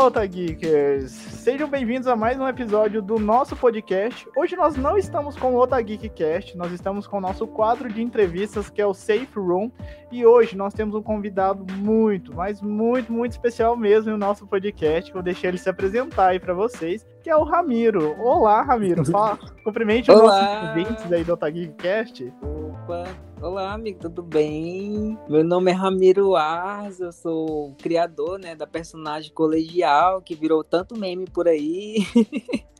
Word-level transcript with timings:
Olá, 0.00 0.08
Otageekers! 0.08 1.10
Sejam 1.10 1.68
bem-vindos 1.68 2.08
a 2.08 2.16
mais 2.16 2.40
um 2.40 2.48
episódio 2.48 3.02
do 3.02 3.18
nosso 3.18 3.54
podcast. 3.54 4.26
Hoje 4.34 4.56
nós 4.56 4.74
não 4.74 4.96
estamos 4.96 5.36
com 5.36 5.52
o 5.52 5.60
Otageekcast, 5.60 6.56
nós 6.56 6.72
estamos 6.72 7.06
com 7.06 7.18
o 7.18 7.20
nosso 7.20 7.46
quadro 7.46 7.86
de 7.86 8.00
entrevistas 8.00 8.70
que 8.70 8.80
é 8.80 8.86
o 8.86 8.94
Safe 8.94 9.28
Room. 9.36 9.70
E 10.10 10.24
hoje 10.24 10.56
nós 10.56 10.72
temos 10.72 10.94
um 10.94 11.02
convidado 11.02 11.66
muito, 11.74 12.34
mas 12.34 12.62
muito, 12.62 13.12
muito 13.12 13.32
especial 13.32 13.76
mesmo 13.76 14.12
no 14.12 14.16
nosso 14.16 14.46
podcast, 14.46 15.14
eu 15.14 15.22
deixei 15.22 15.50
ele 15.50 15.58
se 15.58 15.68
apresentar 15.68 16.28
aí 16.28 16.40
para 16.40 16.54
vocês, 16.54 17.06
que 17.22 17.28
é 17.28 17.36
o 17.36 17.44
Ramiro. 17.44 18.18
Olá, 18.18 18.62
Ramiro! 18.62 19.04
Fala, 19.04 19.38
cumprimente 19.62 20.10
os 20.10 20.16
nossos 20.16 20.68
ouvintes 20.68 21.12
aí 21.12 21.22
do 21.22 21.34
Otageekcast. 21.34 22.32
Opa! 22.42 23.04
Olá, 23.42 23.72
amigo, 23.72 23.98
tudo 24.00 24.22
bem? 24.22 25.18
Meu 25.28 25.44
nome 25.44 25.70
é 25.70 25.74
Ramiro 25.74 26.34
Ars, 26.34 27.00
eu 27.00 27.12
sou 27.12 27.74
criador, 27.76 28.38
né, 28.38 28.54
da 28.54 28.66
personagem 28.66 29.32
colegial 29.32 30.20
que 30.20 30.34
virou 30.34 30.64
tanto 30.64 30.98
meme 30.98 31.26
por 31.26 31.46
aí. 31.46 31.98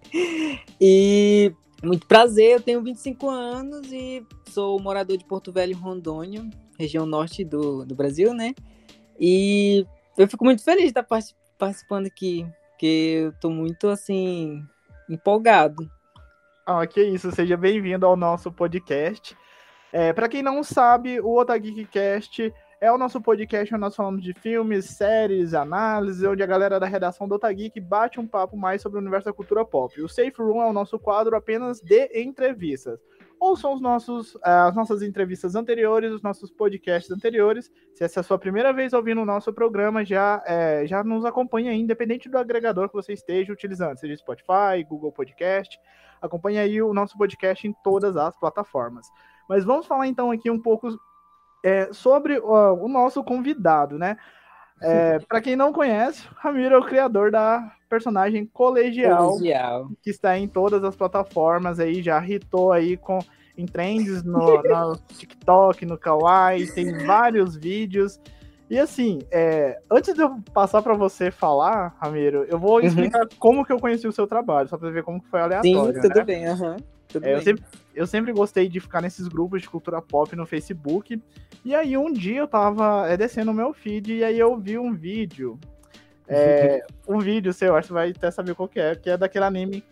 e 0.81 1.53
muito 1.83 2.07
prazer, 2.07 2.53
eu 2.53 2.61
tenho 2.61 2.83
25 2.83 3.29
anos 3.29 3.93
e 3.93 4.25
sou 4.49 4.81
morador 4.81 5.17
de 5.17 5.25
Porto 5.25 5.53
Velho, 5.53 5.77
Rondônia, 5.77 6.49
região 6.79 7.05
norte 7.05 7.45
do, 7.45 7.85
do 7.85 7.95
Brasil, 7.95 8.33
né? 8.35 8.55
E 9.19 9.87
eu 10.17 10.29
fico 10.29 10.45
muito 10.45 10.63
feliz 10.63 10.93
de 10.93 10.99
estar 10.99 11.07
participando 11.59 12.07
aqui, 12.07 12.47
porque 12.81 13.25
eu 13.27 13.33
tô 13.35 13.51
muito, 13.51 13.89
assim, 13.89 14.67
empolgado. 15.07 15.87
Ah, 16.65 16.87
que 16.87 17.03
isso, 17.03 17.31
seja 17.31 17.55
bem-vindo 17.55 18.07
ao 18.07 18.17
nosso 18.17 18.51
podcast. 18.51 19.37
É, 19.93 20.15
para 20.15 20.31
quem 20.31 20.43
não 20.43 20.65
sabe, 20.65 21.21
o 21.21 21.39
Otageekcast 21.39 22.51
é 22.81 22.91
o 22.91 22.97
nosso 22.97 23.21
podcast 23.21 23.75
onde 23.75 23.83
nós 23.83 23.95
falamos 23.95 24.23
de 24.23 24.33
filmes, 24.33 24.87
séries, 24.87 25.53
análises, 25.53 26.25
onde 26.25 26.43
a 26.43 26.47
galera 26.47 26.81
da 26.81 26.87
redação 26.87 27.29
do 27.29 27.35
Otageek 27.35 27.79
bate 27.79 28.19
um 28.19 28.27
papo 28.27 28.57
mais 28.57 28.81
sobre 28.81 28.99
o 28.99 29.03
universo 29.03 29.27
da 29.27 29.35
cultura 29.35 29.63
pop. 29.63 30.01
O 30.01 30.09
Safe 30.09 30.39
Room 30.39 30.63
é 30.63 30.67
o 30.67 30.73
nosso 30.73 30.99
quadro 30.99 31.37
apenas 31.37 31.83
de 31.83 32.09
entrevistas. 32.19 32.99
Ouçam 33.41 33.73
os 33.73 33.81
nossos, 33.81 34.37
é, 34.45 34.51
as 34.51 34.77
nossas 34.77 35.01
entrevistas 35.01 35.55
anteriores, 35.55 36.13
os 36.13 36.21
nossos 36.21 36.51
podcasts 36.51 37.11
anteriores. 37.11 37.73
Se 37.95 38.05
essa 38.05 38.21
é 38.21 38.23
a 38.23 38.25
sua 38.25 38.39
primeira 38.39 38.71
vez 38.71 38.93
ouvindo 38.93 39.23
o 39.23 39.25
nosso 39.25 39.51
programa, 39.51 40.05
já, 40.05 40.43
é, 40.47 40.87
já 40.87 41.03
nos 41.03 41.25
acompanha 41.25 41.71
aí, 41.71 41.81
independente 41.81 42.29
do 42.29 42.37
agregador 42.37 42.91
que 42.91 42.95
você 42.95 43.15
esteja 43.15 43.51
utilizando, 43.51 43.97
seja 43.97 44.15
Spotify, 44.15 44.85
Google 44.87 45.11
Podcast. 45.11 45.79
Acompanhe 46.21 46.59
aí 46.59 46.83
o 46.83 46.93
nosso 46.93 47.17
podcast 47.17 47.67
em 47.67 47.75
todas 47.83 48.15
as 48.15 48.39
plataformas. 48.39 49.07
Mas 49.49 49.65
vamos 49.65 49.87
falar 49.87 50.07
então 50.07 50.31
aqui 50.31 50.51
um 50.51 50.61
pouco 50.61 50.89
é, 51.65 51.91
sobre 51.95 52.39
uh, 52.39 52.75
o 52.75 52.89
nosso 52.89 53.25
convidado, 53.25 53.99
né? 53.99 54.19
É, 54.83 55.19
para 55.19 55.41
quem 55.41 55.57
não 55.57 55.73
conhece, 55.73 56.27
Ramiro 56.37 56.75
é 56.75 56.79
o 56.79 56.85
criador 56.85 57.31
da 57.31 57.73
personagem 57.89 58.47
colegial, 58.47 59.31
colegial, 59.31 59.91
que 60.03 60.11
está 60.11 60.39
em 60.39 60.49
todas 60.49 60.83
as 60.85 60.97
plataformas 60.97 61.79
aí, 61.79 62.03
já 62.03 62.25
hitou 62.27 62.73
aí 62.73 62.97
com 62.97 63.19
em 63.59 63.67
trends 63.67 64.23
no, 64.23 64.63
no 64.63 64.97
TikTok, 65.19 65.85
no 65.85 65.99
Kawaii, 65.99 66.73
tem 66.73 67.07
vários 67.07 67.57
vídeos. 67.57 68.19
E 68.71 68.79
assim, 68.79 69.19
é, 69.31 69.81
antes 69.91 70.15
de 70.15 70.23
eu 70.23 70.41
passar 70.55 70.81
para 70.81 70.95
você 70.95 71.31
falar, 71.31 71.97
Ramiro, 72.01 72.47
eu 72.49 72.59
vou 72.59 72.79
uhum. 72.79 72.87
explicar 72.87 73.23
uhum. 73.23 73.29
como 73.39 73.65
que 73.65 73.73
eu 73.73 73.81
conheci 73.81 74.07
o 74.07 74.13
seu 74.13 74.27
trabalho, 74.27 74.69
só 74.69 74.79
para 74.79 74.91
ver 74.91 75.03
como 75.03 75.21
que 75.21 75.29
foi 75.29 75.41
aleatório. 75.41 75.95
Sim, 75.95 76.01
tudo 76.01 76.15
né? 76.15 76.25
bem, 76.25 76.47
aham. 76.47 76.71
Uhum. 76.71 77.00
É, 77.19 77.35
eu, 77.35 77.43
sempre, 77.43 77.65
eu 77.95 78.07
sempre 78.07 78.33
gostei 78.33 78.69
de 78.69 78.81
ficar 78.81 79.01
nesses 79.01 79.29
grupos 79.29 79.63
de 79.63 79.69
cultura 79.69 80.01
pop 80.01 80.35
no 80.37 80.47
Facebook. 80.47 81.21
E 81.65 81.75
aí 81.75 81.97
um 81.97 82.13
dia 82.13 82.41
eu 82.41 82.49
tava 82.49 83.09
é, 83.09 83.17
descendo 83.17 83.51
o 83.51 83.55
meu 83.55 83.73
feed 83.73 84.15
e 84.15 84.25
aí 84.25 84.39
eu 84.39 84.57
vi 84.57 84.79
um 84.79 84.95
vídeo. 84.95 85.59
É, 86.29 86.85
um 87.09 87.19
vídeo 87.19 87.53
seu, 87.53 87.77
acho 87.77 87.89
que 87.89 87.95
vai 87.95 88.11
até 88.11 88.31
saber 88.31 88.55
qual 88.55 88.69
que 88.69 88.81
é, 88.81 88.95
que 88.95 89.11
é 89.11 89.17
daquele 89.17 89.45
anime. 89.45 89.85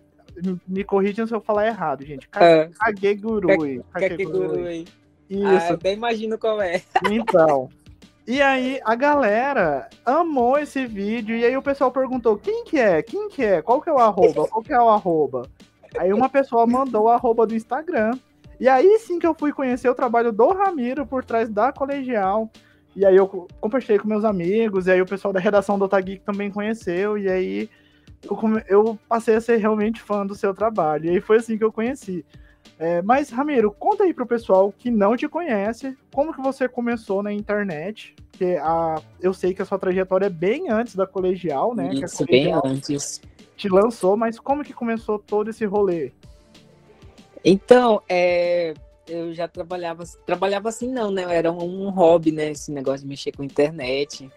Me, 0.42 0.60
me 0.68 0.84
corrijam 0.84 1.26
se 1.26 1.34
eu 1.34 1.40
falar 1.40 1.66
errado, 1.66 2.04
gente. 2.04 2.28
É. 2.36 2.70
Kagegurui. 2.78 3.82
Kagegurui. 3.92 4.84
Isso. 5.28 5.46
Ah, 5.46 5.74
até 5.74 5.92
imagino 5.92 6.38
qual 6.38 6.60
é. 6.60 6.82
Então. 7.10 7.68
E 8.26 8.42
aí 8.42 8.78
a 8.84 8.94
galera 8.94 9.88
amou 10.04 10.58
esse 10.58 10.84
vídeo 10.86 11.34
e 11.34 11.46
aí 11.46 11.56
o 11.56 11.62
pessoal 11.62 11.90
perguntou 11.90 12.36
quem 12.36 12.62
que 12.62 12.78
é, 12.78 13.02
quem 13.02 13.30
que 13.30 13.42
é, 13.42 13.62
qual 13.62 13.80
que 13.80 13.88
é 13.88 13.92
o 13.92 13.98
arroba, 13.98 14.46
qual 14.46 14.62
que 14.62 14.70
é 14.70 14.78
o 14.78 14.90
arroba. 14.90 15.48
Aí 15.96 16.12
uma 16.12 16.28
pessoa 16.28 16.66
mandou 16.66 17.04
o 17.04 17.08
arroba 17.08 17.46
do 17.46 17.54
Instagram. 17.54 18.18
E 18.60 18.68
aí 18.68 18.98
sim 18.98 19.18
que 19.18 19.26
eu 19.26 19.34
fui 19.34 19.52
conhecer 19.52 19.88
o 19.88 19.94
trabalho 19.94 20.32
do 20.32 20.48
Ramiro 20.48 21.06
por 21.06 21.24
trás 21.24 21.48
da 21.48 21.72
colegial. 21.72 22.50
E 22.96 23.06
aí 23.06 23.14
eu 23.14 23.46
compartilhei 23.60 23.98
com 23.98 24.08
meus 24.08 24.24
amigos, 24.24 24.86
e 24.86 24.90
aí 24.90 25.00
o 25.00 25.06
pessoal 25.06 25.32
da 25.32 25.38
redação 25.38 25.78
do 25.78 25.84
Otageek 25.84 26.24
também 26.24 26.50
conheceu, 26.50 27.16
e 27.16 27.28
aí 27.28 27.70
eu, 28.24 28.36
eu, 28.66 28.98
passei 29.08 29.36
a 29.36 29.40
ser 29.40 29.58
realmente 29.58 30.02
fã 30.02 30.26
do 30.26 30.34
seu 30.34 30.52
trabalho. 30.52 31.06
E 31.06 31.10
aí 31.10 31.20
foi 31.20 31.36
assim 31.36 31.56
que 31.56 31.62
eu 31.62 31.70
conheci. 31.70 32.24
É, 32.76 33.00
mas, 33.02 33.30
Ramiro, 33.30 33.70
conta 33.70 34.02
aí 34.02 34.12
pro 34.12 34.26
pessoal 34.26 34.74
que 34.76 34.90
não 34.90 35.16
te 35.16 35.28
conhece, 35.28 35.96
como 36.12 36.34
que 36.34 36.40
você 36.40 36.68
começou 36.68 37.22
na 37.22 37.32
internet, 37.32 38.16
porque 38.30 38.58
a, 38.60 39.00
eu 39.20 39.32
sei 39.32 39.54
que 39.54 39.62
a 39.62 39.64
sua 39.64 39.78
trajetória 39.78 40.26
é 40.26 40.30
bem 40.30 40.68
antes 40.68 40.96
da 40.96 41.06
colegial, 41.06 41.74
né? 41.74 41.90
Isso, 41.94 42.26
colegial, 42.26 42.62
bem 42.62 42.72
antes 42.72 43.20
te 43.58 43.68
lançou, 43.68 44.16
mas 44.16 44.38
como 44.38 44.64
que 44.64 44.72
começou 44.72 45.18
todo 45.18 45.50
esse 45.50 45.66
rolê? 45.66 46.12
Então, 47.44 48.00
é, 48.08 48.72
eu 49.06 49.34
já 49.34 49.48
trabalhava, 49.48 50.04
trabalhava 50.24 50.68
assim 50.68 50.88
não, 50.88 51.10
né? 51.10 51.24
Era 51.28 51.50
um, 51.52 51.90
hobby, 51.90 52.30
né? 52.30 52.52
Esse 52.52 52.70
negócio 52.70 53.00
de 53.00 53.08
mexer 53.08 53.32
com 53.32 53.42
internet. 53.42 54.30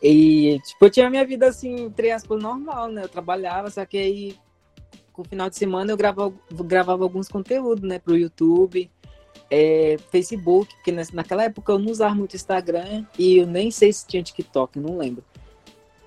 E, 0.00 0.58
tipo, 0.64 0.86
eu 0.86 0.90
tinha 0.90 1.10
minha 1.10 1.26
vida 1.26 1.48
assim, 1.48 1.82
entre 1.82 2.12
aspas, 2.12 2.40
normal, 2.40 2.88
né? 2.88 3.02
Eu 3.02 3.08
trabalhava, 3.08 3.70
só 3.70 3.84
que 3.84 3.98
aí, 3.98 4.36
com 5.12 5.22
o 5.22 5.24
final 5.24 5.50
de 5.50 5.56
semana, 5.56 5.90
eu 5.90 5.96
gravava, 5.96 6.32
gravava 6.50 7.02
alguns 7.02 7.28
conteúdos, 7.28 7.82
né? 7.82 7.98
Pro 7.98 8.16
YouTube, 8.16 8.88
é, 9.50 9.96
Facebook, 10.10 10.72
porque 10.76 10.92
naquela 11.12 11.44
época 11.44 11.72
eu 11.72 11.78
não 11.78 11.90
usava 11.90 12.14
muito 12.14 12.36
Instagram 12.36 13.04
e 13.18 13.38
eu 13.38 13.46
nem 13.46 13.70
sei 13.70 13.92
se 13.92 14.06
tinha 14.06 14.22
TikTok, 14.22 14.78
não 14.78 14.96
lembro. 14.96 15.24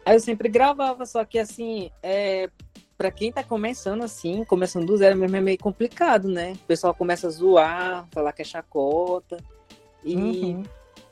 Aí 0.05 0.15
eu 0.15 0.19
sempre 0.19 0.49
gravava, 0.49 1.05
só 1.05 1.23
que 1.23 1.39
assim, 1.39 1.89
é, 2.01 2.49
para 2.97 3.11
quem 3.11 3.31
tá 3.31 3.43
começando 3.43 4.03
assim, 4.03 4.43
começando 4.43 4.85
do 4.85 4.97
zero 4.97 5.17
mesmo 5.17 5.35
é 5.35 5.41
meio 5.41 5.57
complicado, 5.57 6.27
né? 6.27 6.53
O 6.53 6.67
pessoal 6.67 6.93
começa 6.93 7.27
a 7.27 7.29
zoar, 7.29 8.07
falar 8.11 8.33
que 8.33 8.41
é 8.41 8.45
chacota. 8.45 9.37
E, 10.03 10.15
uhum. 10.15 10.63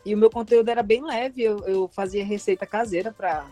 e 0.05 0.13
o 0.13 0.17
meu 0.17 0.29
conteúdo 0.29 0.69
era 0.69 0.83
bem 0.83 1.03
leve, 1.03 1.41
eu, 1.43 1.59
eu 1.59 1.87
fazia 1.87 2.25
receita 2.25 2.65
caseira 2.65 3.11
para 3.11 3.45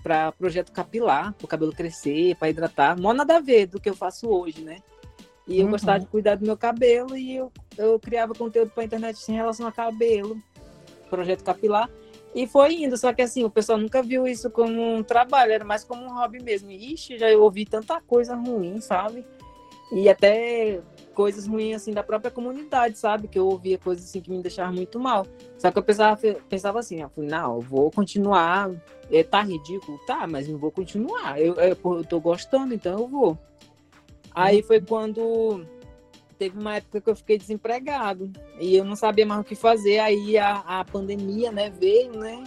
para 0.00 0.30
projeto 0.30 0.70
capilar, 0.70 1.34
para 1.34 1.44
o 1.44 1.48
cabelo 1.48 1.72
crescer, 1.72 2.36
para 2.36 2.48
hidratar, 2.48 2.98
não 2.98 3.12
nada 3.12 3.36
a 3.36 3.40
ver 3.40 3.66
do 3.66 3.80
que 3.80 3.90
eu 3.90 3.96
faço 3.96 4.28
hoje, 4.28 4.62
né? 4.62 4.78
E 5.46 5.58
eu 5.58 5.64
uhum. 5.64 5.72
gostava 5.72 5.98
de 5.98 6.06
cuidar 6.06 6.36
do 6.36 6.46
meu 6.46 6.56
cabelo 6.56 7.16
e 7.16 7.34
eu, 7.34 7.50
eu 7.76 7.98
criava 7.98 8.34
conteúdo 8.34 8.70
para 8.70 8.84
internet 8.84 9.18
em 9.28 9.34
relação 9.34 9.66
a 9.66 9.72
cabelo, 9.72 10.36
projeto 11.10 11.42
capilar. 11.42 11.90
E 12.34 12.46
foi 12.46 12.74
indo, 12.74 12.96
só 12.96 13.12
que 13.12 13.22
assim, 13.22 13.44
o 13.44 13.50
pessoal 13.50 13.78
nunca 13.78 14.02
viu 14.02 14.26
isso 14.26 14.50
como 14.50 14.96
um 14.96 15.02
trabalho, 15.02 15.52
era 15.52 15.64
mais 15.64 15.82
como 15.82 16.04
um 16.04 16.14
hobby 16.14 16.42
mesmo. 16.42 16.70
Ixi, 16.70 17.18
já 17.18 17.28
ouvi 17.36 17.64
tanta 17.64 18.00
coisa 18.00 18.34
ruim, 18.34 18.80
sabe? 18.80 19.24
E 19.90 20.08
até 20.08 20.82
coisas 21.14 21.46
ruins 21.46 21.76
assim 21.76 21.92
da 21.92 22.02
própria 22.02 22.30
comunidade, 22.30 22.98
sabe? 22.98 23.26
Que 23.26 23.38
eu 23.38 23.46
ouvia 23.48 23.78
coisas 23.78 24.04
assim 24.04 24.20
que 24.20 24.30
me 24.30 24.42
deixavam 24.42 24.74
muito 24.74 25.00
mal. 25.00 25.26
Só 25.56 25.70
que 25.70 25.78
eu 25.78 25.82
pensava, 25.82 26.20
pensava 26.48 26.78
assim, 26.78 27.00
eu 27.00 27.08
falei, 27.08 27.30
não, 27.30 27.56
eu 27.56 27.60
vou 27.60 27.90
continuar. 27.90 28.70
É, 29.10 29.22
tá 29.22 29.40
ridículo? 29.40 29.98
Tá, 30.06 30.26
mas 30.26 30.46
não 30.46 30.58
vou 30.58 30.70
continuar. 30.70 31.40
Eu, 31.40 31.54
eu, 31.54 31.76
eu 31.82 32.04
tô 32.04 32.20
gostando, 32.20 32.74
então 32.74 32.98
eu 32.98 33.08
vou. 33.08 33.38
Aí 34.34 34.62
foi 34.62 34.80
quando 34.80 35.64
teve 36.38 36.58
uma 36.58 36.76
época 36.76 37.00
que 37.00 37.10
eu 37.10 37.16
fiquei 37.16 37.36
desempregado 37.36 38.30
e 38.60 38.76
eu 38.76 38.84
não 38.84 38.94
sabia 38.94 39.26
mais 39.26 39.40
o 39.40 39.44
que 39.44 39.54
fazer. 39.54 39.98
Aí 39.98 40.38
a, 40.38 40.58
a 40.60 40.84
pandemia, 40.84 41.50
né, 41.50 41.70
veio, 41.70 42.12
né? 42.12 42.44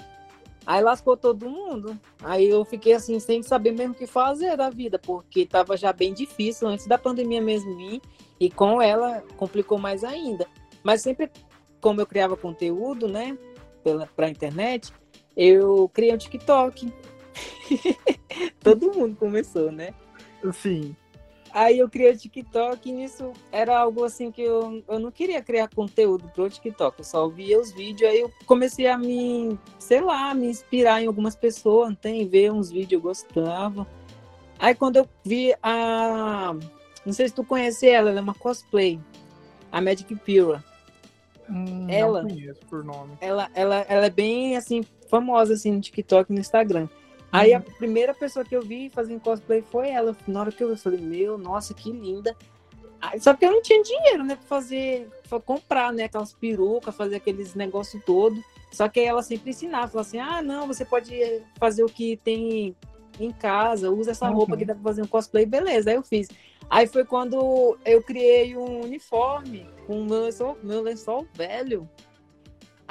Aí 0.66 0.82
lascou 0.82 1.18
todo 1.18 1.50
mundo. 1.50 2.00
Aí 2.24 2.48
eu 2.48 2.64
fiquei 2.64 2.94
assim, 2.94 3.20
sem 3.20 3.44
saber 3.44 3.72
mesmo 3.72 3.94
o 3.94 3.98
que 3.98 4.08
fazer 4.08 4.56
da 4.56 4.70
vida, 4.70 4.98
porque 4.98 5.46
tava 5.46 5.76
já 5.76 5.92
bem 5.92 6.14
difícil 6.14 6.68
antes 6.68 6.88
da 6.88 6.98
pandemia 6.98 7.42
mesmo 7.42 7.76
vir, 7.76 8.02
e 8.40 8.50
com 8.50 8.82
ela 8.82 9.24
complicou 9.38 9.78
mais 9.78 10.04
ainda. 10.04 10.48
Mas 10.84 11.02
sempre, 11.02 11.30
como 11.80 12.00
eu 12.00 12.06
criava 12.06 12.38
conteúdo, 12.38 13.08
né, 13.08 13.38
pela, 13.84 14.08
pra 14.08 14.30
internet, 14.30 14.94
eu 15.36 15.90
criei 15.90 16.14
um 16.14 16.18
TikTok. 16.18 16.94
todo 18.62 18.94
mundo 18.94 19.16
começou, 19.16 19.72
né? 19.72 19.94
Sim. 20.54 20.96
Aí 21.54 21.80
eu 21.80 21.90
criei 21.90 22.12
o 22.12 22.18
TikTok 22.18 22.90
e 22.90 22.94
nisso 22.94 23.34
era 23.52 23.78
algo 23.78 24.06
assim 24.06 24.32
que 24.32 24.42
eu, 24.42 24.84
eu 24.88 25.00
não 25.00 25.12
queria 25.12 25.42
criar 25.42 25.68
conteúdo 25.68 26.30
pro 26.34 26.50
TikTok, 26.50 27.00
eu 27.00 27.04
só 27.04 27.28
via 27.28 27.60
os 27.60 27.72
vídeos, 27.74 28.10
aí 28.10 28.22
eu 28.22 28.32
comecei 28.46 28.88
a 28.88 28.98
me, 28.98 29.60
sei 29.78 30.00
lá, 30.00 30.34
me 30.34 30.48
inspirar 30.48 31.02
em 31.02 31.08
algumas 31.08 31.36
pessoas, 31.36 31.96
tem 32.02 32.28
ver 32.28 32.52
uns 32.52 32.72
vídeos 32.72 32.94
eu 32.94 33.02
gostava. 33.02 33.86
Aí 34.58 34.76
quando 34.76 34.98
eu 34.98 35.10
vi 35.26 35.54
a. 35.62 36.56
Não 37.06 37.14
sei 37.14 37.28
se 37.28 37.34
tu 37.34 37.44
conhece 37.44 37.90
ela, 37.90 38.12
ela 38.12 38.20
é 38.20 38.22
uma 38.22 38.36
cosplay. 38.36 39.00
A 39.72 39.82
Magic 39.82 40.14
Pura. 40.16 40.64
Hum, 41.50 41.88
ela, 41.90 42.22
não 42.22 42.30
conheço 42.30 42.60
por 42.70 42.84
nome. 42.84 43.14
Ela, 43.20 43.50
ela, 43.54 43.86
ela 43.90 44.06
é 44.06 44.10
bem 44.10 44.56
assim, 44.56 44.84
famosa 45.10 45.54
assim 45.54 45.72
no 45.72 45.82
TikTok 45.82 46.32
e 46.32 46.36
no 46.36 46.40
Instagram. 46.40 46.88
Aí 47.32 47.54
a 47.54 47.58
uhum. 47.58 47.64
primeira 47.78 48.14
pessoa 48.14 48.44
que 48.44 48.56
eu 48.56 48.62
vi 48.62 48.90
fazendo 48.90 49.22
cosplay 49.22 49.62
foi 49.62 49.90
ela. 49.90 50.16
Na 50.28 50.42
hora 50.42 50.52
que 50.52 50.64
eu 50.64 50.68
vi, 50.68 50.74
eu 50.74 50.78
falei, 50.78 51.00
meu, 51.00 51.38
nossa, 51.38 51.74
que 51.74 51.92
linda. 51.92 52.36
Só 53.20 53.34
que 53.34 53.46
eu 53.46 53.52
não 53.52 53.62
tinha 53.62 53.82
dinheiro, 53.82 54.24
né, 54.24 54.36
pra 54.36 54.46
fazer, 54.46 55.10
pra 55.28 55.40
comprar, 55.40 55.92
né, 55.92 56.04
aquelas 56.04 56.34
perucas, 56.34 56.96
fazer 56.96 57.16
aqueles 57.16 57.56
negócios 57.56 58.04
todo. 58.06 58.44
Só 58.72 58.88
que 58.88 59.00
aí 59.00 59.06
ela 59.06 59.24
sempre 59.24 59.50
ensinava, 59.50 59.88
falava 59.88 60.08
assim, 60.08 60.20
ah, 60.20 60.42
não, 60.42 60.68
você 60.68 60.86
pode 60.86 61.20
fazer 61.60 61.84
o 61.84 61.90
que 61.90 62.18
tem 62.18 62.76
em 63.20 63.32
casa, 63.32 63.92
usa 63.92 64.12
essa 64.12 64.28
roupa 64.30 64.54
uhum. 64.54 64.60
que 64.60 64.66
dá 64.66 64.74
pra 64.74 64.84
fazer 64.84 65.02
um 65.02 65.08
cosplay, 65.08 65.46
beleza, 65.46 65.90
aí 65.90 65.96
eu 65.96 66.04
fiz. 66.04 66.28
Aí 66.70 66.88
foi 66.88 67.04
quando 67.04 67.78
eu 67.84 68.02
criei 68.02 68.56
um 68.56 68.82
uniforme 68.82 69.68
com 69.86 70.04
meu 70.04 70.22
lençol, 70.22 70.58
meu 70.64 70.82
lençol 70.82 71.28
velho. 71.34 71.90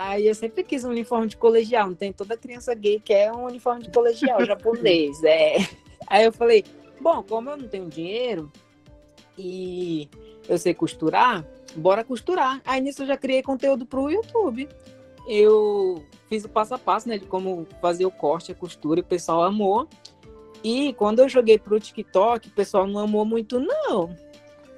Aí 0.02 0.26
eu 0.26 0.34
sempre 0.34 0.64
quis 0.64 0.82
um 0.82 0.88
uniforme 0.88 1.26
de 1.26 1.36
colegial, 1.36 1.88
não 1.88 1.94
tem 1.94 2.10
toda 2.10 2.34
criança 2.34 2.74
gay 2.74 2.98
que 2.98 3.12
é 3.12 3.30
um 3.30 3.44
uniforme 3.44 3.82
de 3.82 3.90
colegial 3.90 4.42
japonês, 4.46 5.22
é. 5.24 5.58
Aí 6.06 6.24
eu 6.24 6.32
falei, 6.32 6.64
bom, 6.98 7.22
como 7.22 7.50
eu 7.50 7.56
não 7.58 7.68
tenho 7.68 7.86
dinheiro, 7.86 8.50
e 9.36 10.08
eu 10.48 10.56
sei 10.56 10.72
costurar, 10.72 11.46
bora 11.76 12.02
costurar. 12.02 12.62
Aí 12.64 12.80
nisso 12.80 13.02
eu 13.02 13.06
já 13.08 13.16
criei 13.18 13.42
conteúdo 13.42 13.84
para 13.84 14.00
o 14.00 14.10
YouTube. 14.10 14.70
Eu 15.28 16.02
fiz 16.30 16.46
o 16.46 16.48
passo 16.48 16.72
a 16.74 16.78
passo, 16.78 17.06
né, 17.06 17.18
de 17.18 17.26
como 17.26 17.66
fazer 17.82 18.06
o 18.06 18.10
corte, 18.10 18.52
a 18.52 18.54
costura, 18.54 19.00
e 19.00 19.02
o 19.02 19.06
pessoal 19.06 19.42
amou. 19.42 19.86
E 20.64 20.94
quando 20.94 21.18
eu 21.18 21.28
joguei 21.28 21.58
para 21.58 21.74
o 21.74 21.80
TikTok, 21.80 22.48
o 22.48 22.52
pessoal 22.52 22.86
não 22.86 23.00
amou 23.00 23.26
muito, 23.26 23.60
não. 23.60 24.16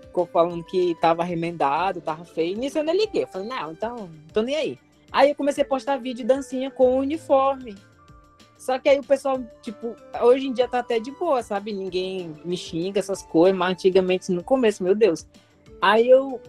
Ficou 0.00 0.26
falando 0.26 0.64
que 0.64 0.96
tava 1.00 1.22
remendado, 1.22 2.00
tava 2.00 2.24
feio. 2.24 2.58
Nisso 2.58 2.78
eu 2.78 2.84
nem 2.84 2.96
liguei. 2.96 3.22
Eu 3.22 3.28
falei, 3.28 3.46
não, 3.46 3.70
então, 3.70 3.96
não 3.96 4.28
tô 4.32 4.42
nem 4.42 4.56
aí. 4.56 4.78
Aí 5.12 5.30
eu 5.30 5.34
comecei 5.34 5.62
a 5.62 5.66
postar 5.66 5.98
vídeo 5.98 6.22
de 6.22 6.24
dancinha 6.24 6.70
com 6.70 6.98
uniforme. 6.98 7.76
Só 8.56 8.78
que 8.78 8.88
aí 8.88 8.98
o 8.98 9.04
pessoal, 9.04 9.42
tipo, 9.60 9.94
hoje 10.22 10.46
em 10.46 10.52
dia 10.52 10.68
tá 10.68 10.78
até 10.78 10.98
de 10.98 11.10
boa, 11.10 11.42
sabe? 11.42 11.72
Ninguém 11.72 12.36
me 12.44 12.56
xinga, 12.56 13.00
essas 13.00 13.22
coisas, 13.22 13.58
mas 13.58 13.72
antigamente 13.72 14.30
no 14.30 14.42
começo, 14.42 14.82
meu 14.82 14.94
Deus. 14.94 15.26
Aí 15.80 16.08
eu, 16.08 16.40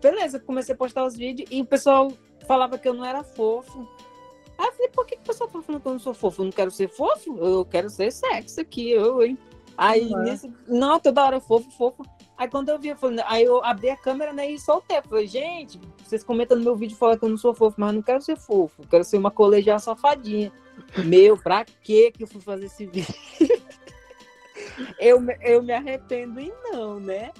beleza, 0.00 0.38
comecei 0.38 0.74
a 0.74 0.78
postar 0.78 1.04
os 1.04 1.16
vídeos 1.16 1.50
e 1.50 1.60
o 1.60 1.66
pessoal 1.66 2.12
falava 2.46 2.78
que 2.78 2.88
eu 2.88 2.94
não 2.94 3.04
era 3.04 3.24
fofo. 3.24 3.88
Aí 4.56 4.66
eu 4.66 4.72
falei, 4.72 4.88
por 4.88 5.04
que, 5.04 5.16
que 5.16 5.22
o 5.22 5.26
pessoal 5.26 5.50
tá 5.50 5.60
falando 5.60 5.82
que 5.82 5.88
eu 5.88 5.92
não 5.92 5.98
sou 5.98 6.14
fofo? 6.14 6.42
Eu 6.42 6.44
não 6.46 6.52
quero 6.52 6.70
ser 6.70 6.88
fofo, 6.88 7.36
eu 7.38 7.64
quero 7.64 7.90
ser 7.90 8.12
sexo 8.12 8.60
aqui, 8.60 8.90
eu, 8.90 9.22
hein? 9.22 9.36
Aí, 9.76 10.12
uhum. 10.12 10.54
não, 10.66 10.98
toda 10.98 11.24
hora 11.24 11.40
fofo, 11.40 11.70
fofo. 11.72 12.04
Aí 12.38 12.48
quando 12.48 12.68
eu 12.68 12.78
vi, 12.78 12.88
eu 12.88 12.96
falei, 12.96 13.24
aí 13.26 13.44
eu 13.44 13.64
abri 13.64 13.90
a 13.90 13.96
câmera 13.96 14.32
né, 14.32 14.48
e 14.48 14.60
soltei. 14.60 14.98
Eu 14.98 15.02
falei, 15.02 15.26
gente, 15.26 15.80
vocês 16.04 16.22
comentam 16.22 16.56
no 16.56 16.62
meu 16.62 16.76
vídeo 16.76 16.96
falam 16.96 17.18
que 17.18 17.24
eu 17.24 17.28
não 17.28 17.36
sou 17.36 17.52
fofo, 17.52 17.80
mas 17.80 17.88
eu 17.88 17.96
não 17.96 18.02
quero 18.02 18.22
ser 18.22 18.36
fofo, 18.36 18.86
quero 18.88 19.02
ser 19.02 19.18
uma 19.18 19.30
colegial 19.30 19.80
safadinha. 19.80 20.52
Meu, 21.04 21.36
pra 21.36 21.64
que 21.64 22.12
que 22.12 22.22
eu 22.22 22.28
fui 22.28 22.40
fazer 22.40 22.66
esse 22.66 22.86
vídeo? 22.86 23.12
eu, 25.00 25.20
eu 25.42 25.62
me 25.62 25.72
arrependo 25.72 26.38
e 26.38 26.52
não, 26.70 27.00
né? 27.00 27.32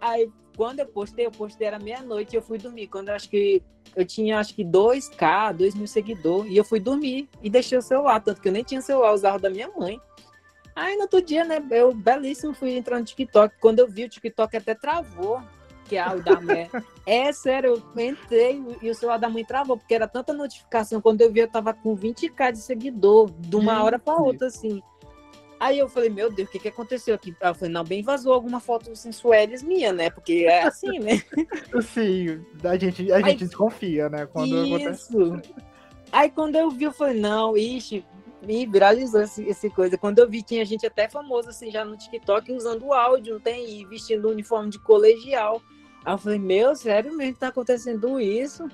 Aí, 0.00 0.30
quando 0.56 0.78
eu 0.78 0.86
postei, 0.86 1.26
eu 1.26 1.32
postei 1.32 1.66
era 1.66 1.80
meia-noite 1.80 2.34
e 2.34 2.38
eu 2.38 2.42
fui 2.42 2.56
dormir. 2.56 2.86
Quando 2.86 3.08
eu 3.08 3.14
acho 3.14 3.28
que 3.28 3.60
eu 3.96 4.06
tinha, 4.06 4.38
acho 4.38 4.54
que 4.54 4.64
2K, 4.64 5.52
2 5.54 5.74
mil 5.74 5.86
seguidores, 5.88 6.52
e 6.52 6.56
eu 6.56 6.64
fui 6.64 6.78
dormir 6.78 7.28
e 7.42 7.50
deixei 7.50 7.76
o 7.76 7.82
celular, 7.82 8.20
tanto 8.20 8.40
que 8.40 8.48
eu 8.48 8.52
nem 8.52 8.62
tinha 8.62 8.80
celular, 8.80 9.12
usava 9.12 9.38
da 9.38 9.50
minha 9.50 9.68
mãe. 9.76 10.00
Aí, 10.76 10.94
no 10.94 11.02
outro 11.02 11.22
dia, 11.22 11.42
né, 11.44 11.60
eu, 11.70 11.92
belíssimo, 11.92 12.54
fui 12.54 12.76
entrar 12.76 12.98
no 12.98 13.04
TikTok. 13.04 13.56
Quando 13.58 13.80
eu 13.80 13.88
vi, 13.88 14.04
o 14.04 14.08
TikTok 14.08 14.56
até 14.56 14.74
travou 14.74 15.42
que 15.88 15.96
é 15.96 16.16
da 16.16 16.40
mãe. 16.40 16.68
É 17.06 17.32
sério, 17.32 17.80
eu 17.94 18.02
entrei 18.02 18.60
e 18.82 18.90
o 18.90 18.94
celular 18.94 19.16
da 19.18 19.28
mãe 19.28 19.44
travou, 19.44 19.76
porque 19.76 19.94
era 19.94 20.08
tanta 20.08 20.32
notificação. 20.32 21.00
Quando 21.00 21.20
eu 21.20 21.32
vi, 21.32 21.38
eu 21.38 21.48
tava 21.48 21.72
com 21.72 21.96
20k 21.96 22.50
de 22.50 22.58
seguidor, 22.58 23.30
de 23.30 23.54
uma 23.54 23.84
hora 23.84 23.96
para 23.96 24.20
outra, 24.20 24.48
assim. 24.48 24.82
Aí 25.60 25.78
eu 25.78 25.88
falei, 25.88 26.10
meu 26.10 26.32
Deus, 26.32 26.48
o 26.48 26.50
que, 26.50 26.58
que 26.58 26.66
aconteceu 26.66 27.14
aqui? 27.14 27.32
Aí 27.40 27.48
eu 27.48 27.54
falei, 27.54 27.72
não, 27.72 27.84
bem 27.84 28.02
vazou 28.02 28.32
alguma 28.32 28.58
foto 28.58 28.94
sensueles 28.96 29.62
minha, 29.62 29.92
né? 29.92 30.10
Porque 30.10 30.46
é 30.48 30.64
assim, 30.64 30.98
né? 30.98 31.22
Sim, 31.94 32.44
a 32.64 32.76
gente, 32.76 33.12
a 33.12 33.20
gente 33.20 33.44
desconfia, 33.44 34.08
né? 34.08 34.26
Quando 34.26 34.66
isso. 34.66 35.22
Acontece. 35.22 35.54
Aí 36.10 36.28
quando 36.28 36.56
eu 36.56 36.68
vi, 36.70 36.84
eu 36.86 36.92
falei, 36.92 37.20
não, 37.20 37.56
ixi, 37.56 38.04
me 38.46 38.64
viralizou 38.64 39.22
esse, 39.22 39.42
esse 39.44 39.68
coisa. 39.68 39.98
Quando 39.98 40.20
eu 40.20 40.28
vi, 40.28 40.40
tinha 40.40 40.64
gente 40.64 40.86
até 40.86 41.08
famosa, 41.08 41.50
assim, 41.50 41.70
já 41.70 41.84
no 41.84 41.96
TikTok, 41.96 42.52
usando 42.52 42.92
áudio, 42.92 43.34
não 43.34 43.40
tem? 43.40 43.68
E 43.68 43.84
vestindo 43.84 44.28
uniforme 44.28 44.70
de 44.70 44.78
colegial. 44.78 45.60
Aí 46.04 46.14
eu 46.14 46.18
falei, 46.18 46.38
meu, 46.38 46.76
sério 46.76 47.12
mesmo 47.14 47.34
que 47.34 47.40
tá 47.40 47.48
acontecendo 47.48 48.20
isso? 48.20 48.68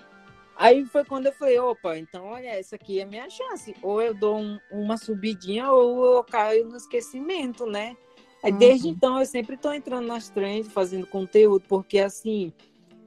Aí 0.54 0.84
foi 0.84 1.04
quando 1.04 1.26
eu 1.26 1.32
falei, 1.32 1.58
opa, 1.58 1.96
então 1.96 2.26
olha, 2.26 2.48
essa 2.48 2.76
aqui 2.76 3.00
é 3.00 3.04
a 3.04 3.06
minha 3.06 3.28
chance. 3.30 3.74
Ou 3.82 4.02
eu 4.02 4.12
dou 4.12 4.36
um, 4.36 4.58
uma 4.70 4.98
subidinha 4.98 5.70
ou 5.70 6.16
eu 6.16 6.24
caio 6.24 6.68
no 6.68 6.76
esquecimento, 6.76 7.64
né? 7.64 7.96
Aí, 8.42 8.52
uhum. 8.52 8.58
Desde 8.58 8.88
então 8.88 9.18
eu 9.18 9.24
sempre 9.24 9.56
tô 9.56 9.72
entrando 9.72 10.06
nas 10.06 10.28
trends, 10.28 10.70
fazendo 10.70 11.06
conteúdo, 11.06 11.64
porque 11.66 11.98
assim, 11.98 12.52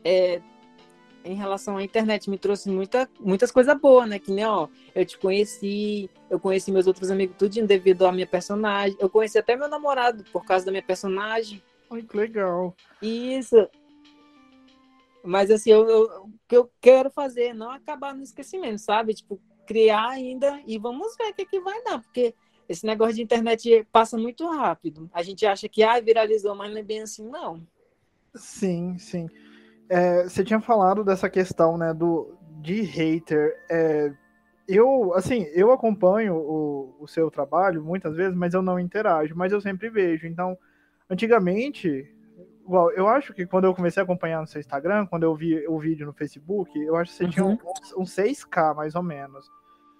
é, 0.03 0.41
em 1.25 1.33
relação 1.33 1.77
à 1.77 1.83
internet 1.83 2.29
me 2.29 2.37
trouxe 2.37 2.69
muita, 2.69 3.09
muitas 3.19 3.51
coisas 3.51 3.75
boas, 3.79 4.07
né? 4.07 4.19
Que 4.19 4.31
nem, 4.31 4.45
ó, 4.45 4.67
eu 4.93 5.05
te 5.05 5.17
conheci, 5.17 6.09
eu 6.29 6.39
conheci 6.39 6.71
meus 6.71 6.85
outros 6.85 7.09
amigos 7.09 7.35
tudinho 7.35 7.65
devido 7.65 8.05
à 8.05 8.11
minha 8.11 8.27
personagem. 8.27 8.95
Eu 8.99 9.09
conheci 9.09 9.37
até 9.37 9.55
meu 9.55 9.67
namorado 9.67 10.23
por 10.31 10.45
causa 10.45 10.65
da 10.65 10.71
minha 10.71 10.83
personagem. 10.83 11.61
Ai, 11.91 12.03
que 12.03 12.15
legal. 12.15 12.75
Isso. 13.01 13.67
Mas 15.23 15.49
assim, 15.49 15.71
eu, 15.71 15.89
eu, 15.89 16.03
o 16.23 16.31
que 16.47 16.55
eu 16.55 16.71
quero 16.79 17.09
fazer 17.09 17.45
é 17.45 17.53
não 17.53 17.71
acabar 17.71 18.13
no 18.13 18.21
esquecimento, 18.21 18.77
sabe? 18.77 19.15
Tipo, 19.15 19.41
criar 19.65 20.09
ainda 20.09 20.61
e 20.67 20.77
vamos 20.77 21.17
ver 21.17 21.31
o 21.31 21.33
que, 21.33 21.45
que 21.45 21.59
vai 21.59 21.83
dar, 21.83 21.99
porque 21.99 22.35
esse 22.69 22.85
negócio 22.85 23.15
de 23.15 23.23
internet 23.23 23.87
passa 23.91 24.17
muito 24.17 24.47
rápido. 24.47 25.09
A 25.11 25.23
gente 25.23 25.45
acha 25.45 25.67
que 25.67 25.81
ah, 25.81 25.99
viralizou, 25.99 26.53
mas 26.53 26.71
não 26.71 26.77
é 26.77 26.83
bem 26.83 27.01
assim, 27.01 27.27
não. 27.27 27.65
Sim, 28.35 28.97
sim. 28.99 29.27
É, 29.89 30.23
você 30.23 30.43
tinha 30.43 30.59
falado 30.59 31.03
dessa 31.03 31.29
questão, 31.29 31.77
né, 31.77 31.93
do, 31.93 32.35
de 32.61 32.81
hater. 32.81 33.55
É, 33.69 34.11
eu, 34.67 35.13
assim, 35.13 35.43
eu 35.53 35.71
acompanho 35.71 36.35
o, 36.35 36.95
o 36.99 37.07
seu 37.07 37.29
trabalho 37.29 37.83
muitas 37.83 38.15
vezes, 38.15 38.35
mas 38.35 38.53
eu 38.53 38.61
não 38.61 38.79
interajo, 38.79 39.35
mas 39.35 39.51
eu 39.51 39.61
sempre 39.61 39.89
vejo. 39.89 40.25
Então, 40.27 40.57
antigamente, 41.09 42.11
igual, 42.63 42.91
eu 42.91 43.07
acho 43.07 43.33
que 43.33 43.45
quando 43.45 43.65
eu 43.65 43.75
comecei 43.75 44.01
a 44.01 44.03
acompanhar 44.03 44.41
no 44.41 44.47
seu 44.47 44.59
Instagram, 44.59 45.05
quando 45.05 45.23
eu 45.23 45.35
vi 45.35 45.65
o 45.67 45.79
vídeo 45.79 46.07
no 46.07 46.13
Facebook, 46.13 46.77
eu 46.79 46.95
acho 46.95 47.11
que 47.11 47.17
você 47.17 47.23
uhum. 47.25 47.29
tinha 47.29 47.45
um, 47.45 47.57
um 47.97 48.03
6K, 48.03 48.75
mais 48.75 48.95
ou 48.95 49.03
menos. 49.03 49.47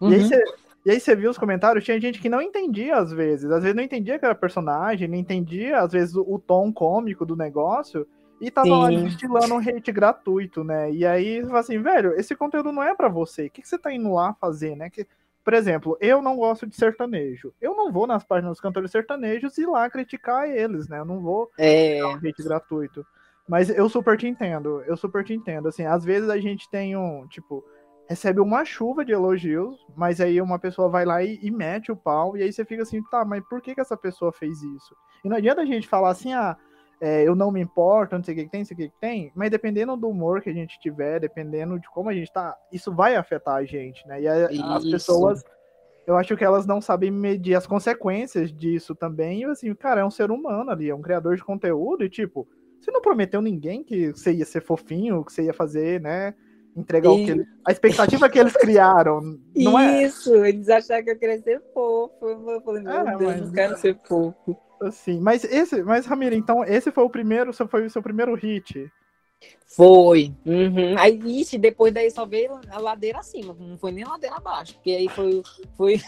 Uhum. 0.01 0.10
E, 0.10 0.15
aí 0.15 0.22
uhum. 0.22 0.27
você, 0.27 0.44
e 0.86 0.92
aí 0.92 1.00
você 1.00 1.15
viu 1.15 1.30
os 1.30 1.38
comentários, 1.38 1.86
tinha 1.86 2.01
gente 2.01 2.20
que 2.20 2.30
não 2.30 2.42
entendia 2.42 2.98
às 2.98 3.12
vezes. 3.12 3.50
Às 3.51 3.62
vezes 3.62 3.75
não 3.75 3.84
entendia 3.84 4.18
que 4.18 4.25
era 4.25 4.34
personagem, 4.34 5.08
não 5.08 5.15
entendia, 5.15 5.80
às 5.80 5.92
vezes, 5.92 6.15
o 6.15 6.39
tom 6.39 6.74
cômico 6.74 7.25
do 7.25 7.36
negócio. 7.36 8.08
E 8.39 8.51
tava 8.51 8.68
Sim. 8.68 8.74
lá 8.74 8.89
destilando 8.89 9.54
um 9.54 9.60
hate 9.60 9.92
gratuito, 9.92 10.63
né? 10.63 10.92
E 10.92 11.06
aí, 11.06 11.39
assim, 11.54 11.82
velho, 11.82 12.13
esse 12.13 12.36
conteúdo 12.36 12.72
não 12.72 12.84
é 12.84 12.94
para 12.94 13.08
você. 13.08 13.46
O 13.46 13.50
que, 13.50 13.62
que 13.62 13.68
você 13.68 13.77
tá 13.77 13.94
indo 13.94 14.13
lá 14.13 14.34
fazer, 14.34 14.75
né? 14.75 14.89
Que, 14.89 15.08
por 15.44 15.54
exemplo, 15.54 15.98
eu 16.01 16.22
não 16.22 16.36
gosto 16.36 16.68
de 16.68 16.75
sertanejo. 16.75 17.54
Eu 17.62 17.75
não 17.75 17.92
vou 17.92 18.06
nas 18.06 18.24
páginas 18.24 18.54
dos 18.54 18.62
cantores 18.62 18.92
sertanejos 18.92 19.58
e 19.58 19.65
lá 19.65 19.89
criticar 19.89 20.50
eles, 20.50 20.89
né? 20.89 21.00
Eu 21.00 21.06
não 21.06 21.22
vou 21.22 21.50
é... 21.58 22.00
dar 22.00 22.10
um 22.10 22.15
hate 22.15 22.44
gratuito. 22.44 23.06
Mas 23.48 23.70
eu 23.70 23.88
super 23.88 24.18
te 24.18 24.27
entendo, 24.27 24.82
eu 24.88 24.98
super 24.98 25.24
te 25.24 25.34
entendo. 25.34 25.68
Assim, 25.68 25.86
às 25.86 26.04
vezes 26.04 26.30
a 26.30 26.38
gente 26.39 26.70
tem 26.70 26.98
um, 26.98 27.27
tipo, 27.27 27.63
recebe 28.08 28.39
uma 28.39 28.65
chuva 28.65 29.06
de 29.06 29.12
elogios, 29.12 29.77
mas 29.96 30.20
aí 30.20 30.42
uma 30.42 30.60
pessoa 30.60 30.89
vai 30.89 31.06
lá 31.06 31.24
e, 31.24 31.39
e 31.42 31.51
mete 31.51 31.92
o 31.92 31.96
pau, 31.96 32.36
e 32.36 32.44
aí 32.44 32.51
você 32.51 32.65
fica 32.65 32.84
assim, 32.84 33.04
tá, 33.04 33.24
mas 33.24 33.44
por 33.48 33.62
que, 33.62 33.75
que 33.75 33.82
essa 33.82 33.96
pessoa 33.96 34.32
fez 34.32 34.62
isso? 34.62 34.96
E 35.24 35.30
não 35.30 35.38
adianta 35.38 35.62
a 35.62 35.65
gente 35.65 35.88
falar 35.88 36.10
assim, 36.10 36.34
ah, 36.34 36.58
é, 37.06 37.22
eu 37.22 37.36
não 37.36 37.52
me 37.52 37.62
importo, 37.62 38.16
não 38.16 38.24
sei 38.24 38.34
o 38.34 38.38
que, 38.38 38.46
que 38.46 38.50
tem, 38.50 38.62
não 38.62 38.66
sei 38.66 38.74
o 38.74 38.78
que, 38.80 38.90
que 38.90 39.00
tem, 39.00 39.32
mas 39.36 39.52
dependendo 39.52 39.96
do 39.96 40.10
humor 40.10 40.42
que 40.42 40.50
a 40.50 40.54
gente 40.54 40.80
tiver, 40.80 41.20
dependendo 41.20 41.80
de 41.80 41.88
como 41.92 42.10
a 42.10 42.14
gente 42.16 42.34
tá, 42.34 42.58
isso 42.72 42.92
vai 42.92 43.16
afetar 43.16 43.58
a 43.58 43.64
gente, 43.64 44.08
né? 44.08 44.20
E 44.24 44.28
a, 44.28 44.48
as 44.76 44.84
pessoas, 44.84 45.44
eu 46.08 46.18
acho 46.18 46.36
que 46.36 46.44
elas 46.44 46.66
não 46.66 46.82
sabem 46.82 47.12
medir 47.12 47.54
as 47.54 47.68
consequências 47.68 48.52
disso 48.52 48.96
também, 48.96 49.42
e 49.42 49.46
assim, 49.46 49.76
cara, 49.76 50.02
é 50.02 50.06
um 50.06 50.10
ser 50.10 50.32
humano 50.32 50.72
ali, 50.72 50.90
é 50.90 50.96
um 50.96 51.02
criador 51.02 51.36
de 51.36 51.44
conteúdo, 51.44 52.04
e 52.04 52.10
tipo, 52.10 52.48
você 52.80 52.90
não 52.90 53.02
prometeu 53.02 53.40
ninguém 53.40 53.84
que 53.84 54.10
você 54.12 54.34
ia 54.34 54.46
ser 54.46 54.64
fofinho, 54.64 55.24
que 55.24 55.32
você 55.32 55.44
ia 55.44 55.54
fazer, 55.54 56.02
né? 56.02 56.34
Entregar 56.76 57.12
e... 57.12 57.22
o 57.22 57.24
que 57.24 57.32
ele... 57.32 57.46
a 57.68 57.72
expectativa 57.72 58.28
que 58.28 58.40
eles 58.40 58.58
criaram. 58.58 59.22
Não 59.56 59.80
é? 59.80 60.02
Isso, 60.04 60.34
é? 60.44 60.50
eles 60.50 60.70
acharam 60.70 61.04
que 61.04 61.12
eu 61.12 61.20
queria 61.20 61.40
ser 61.40 61.62
fofo. 61.72 62.28
Eu 62.28 62.62
falei, 62.62 62.82
meu 62.82 62.94
é, 62.94 63.18
Deus, 63.18 63.22
mas... 63.22 63.42
não 63.42 63.52
quero 63.52 63.78
ser 63.78 64.00
fofo. 64.08 64.65
Assim, 64.82 65.20
mas 65.20 65.44
esse, 65.44 65.82
mas 65.84 66.05
Ramiro, 66.05 66.36
então 66.36 66.63
esse 66.63 66.91
foi 66.91 67.03
o 67.03 67.10
primeiro, 67.10 67.53
foi 67.53 67.86
o 67.86 67.89
seu 67.89 68.01
primeiro 68.01 68.36
hit? 68.36 68.91
Foi. 69.67 70.34
Uhum. 70.46 70.98
Aí, 70.98 71.20
ixi, 71.41 71.58
depois 71.58 71.94
daí 71.94 72.10
só 72.10 72.25
veio 72.25 72.60
a 72.70 72.79
ladeira 72.79 73.20
acima, 73.20 73.55
não 73.60 73.77
foi 73.77 73.91
nem 73.91 74.03
a 74.03 74.10
ladeira 74.10 74.36
abaixo, 74.36 74.74
porque 74.75 74.91
aí 74.91 75.10
foi. 75.10 75.41
foi... 75.75 76.01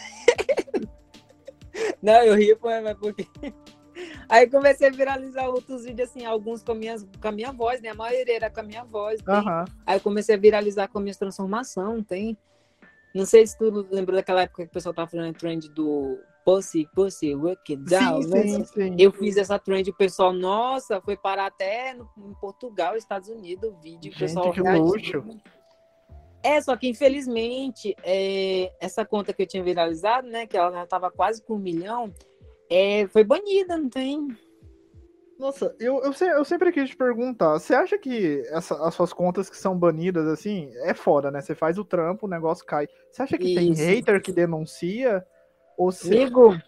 não, 2.02 2.22
eu 2.22 2.58
mas 2.62 2.96
porque. 2.98 3.26
Aí 4.28 4.48
comecei 4.48 4.86
a 4.86 4.92
viralizar 4.92 5.48
outros 5.48 5.84
vídeos, 5.84 6.08
assim, 6.08 6.24
alguns 6.24 6.62
com, 6.62 6.72
minhas, 6.72 7.04
com 7.20 7.28
a 7.28 7.32
minha 7.32 7.50
voz, 7.50 7.80
né? 7.80 7.88
A 7.88 7.94
maioria 7.94 8.36
era 8.36 8.48
com 8.48 8.60
a 8.60 8.62
minha 8.62 8.84
voz. 8.84 9.20
Uhum. 9.26 9.64
Aí 9.84 9.98
comecei 9.98 10.36
a 10.36 10.38
viralizar 10.38 10.86
com 10.86 10.98
a 10.98 11.02
minha 11.02 11.14
transformação, 11.14 12.00
tem. 12.00 12.38
Não 13.12 13.26
sei 13.26 13.44
se 13.44 13.58
tu 13.58 13.88
lembra 13.90 14.14
daquela 14.14 14.42
época 14.42 14.62
que 14.62 14.68
o 14.68 14.72
pessoal 14.72 14.94
tava 14.94 15.10
fazendo 15.10 15.36
trend 15.36 15.68
do 15.70 16.16
Pussy, 16.48 16.88
Pussy, 16.94 17.34
Work 17.34 17.74
It 17.74 17.84
Down. 17.84 18.22
Sim, 18.22 18.28
né? 18.30 18.42
sim, 18.46 18.64
sim. 18.64 18.96
Eu 18.98 19.12
fiz 19.12 19.36
essa 19.36 19.58
trend, 19.58 19.90
o 19.90 19.94
pessoal, 19.94 20.32
nossa, 20.32 20.98
foi 21.02 21.14
parar 21.14 21.44
até 21.44 21.92
no, 21.92 22.08
em 22.16 22.32
Portugal, 22.40 22.96
Estados 22.96 23.28
Unidos, 23.28 23.70
o 23.70 23.76
vídeo, 23.76 24.10
o 24.10 24.14
Gente, 24.14 24.18
pessoal 24.18 24.50
que 24.50 24.62
reagindo. 24.62 24.86
luxo. 24.88 25.24
É, 26.42 26.58
só 26.62 26.74
que 26.74 26.88
infelizmente, 26.88 27.94
é, 28.02 28.72
essa 28.80 29.04
conta 29.04 29.34
que 29.34 29.42
eu 29.42 29.46
tinha 29.46 29.62
viralizado, 29.62 30.26
né, 30.26 30.46
que 30.46 30.56
ela 30.56 30.72
já 30.72 30.86
tava 30.86 31.10
quase 31.10 31.42
com 31.44 31.56
um 31.56 31.58
milhão, 31.58 32.14
é, 32.70 33.06
foi 33.08 33.24
banida, 33.24 33.76
não 33.76 33.90
tem? 33.90 34.28
Nossa, 35.38 35.76
eu, 35.78 36.00
eu, 36.02 36.12
eu 36.30 36.44
sempre 36.46 36.72
quis 36.72 36.88
te 36.88 36.96
perguntar, 36.96 37.58
você 37.58 37.74
acha 37.74 37.98
que 37.98 38.42
essa- 38.48 38.88
as 38.88 38.94
suas 38.94 39.12
contas 39.12 39.50
que 39.50 39.56
são 39.58 39.78
banidas, 39.78 40.26
assim, 40.26 40.70
é 40.84 40.94
foda, 40.94 41.30
né? 41.30 41.42
Você 41.42 41.54
faz 41.54 41.76
o 41.78 41.84
trampo, 41.84 42.24
o 42.26 42.30
negócio 42.30 42.64
cai. 42.64 42.88
Você 43.12 43.22
acha 43.22 43.36
que 43.36 43.54
tem 43.54 43.72
Isso. 43.72 43.82
hater 43.82 44.22
que 44.22 44.32
denuncia? 44.32 45.22
Ou 45.78 45.92
se, 45.92 46.08
Amigo, 46.08 46.60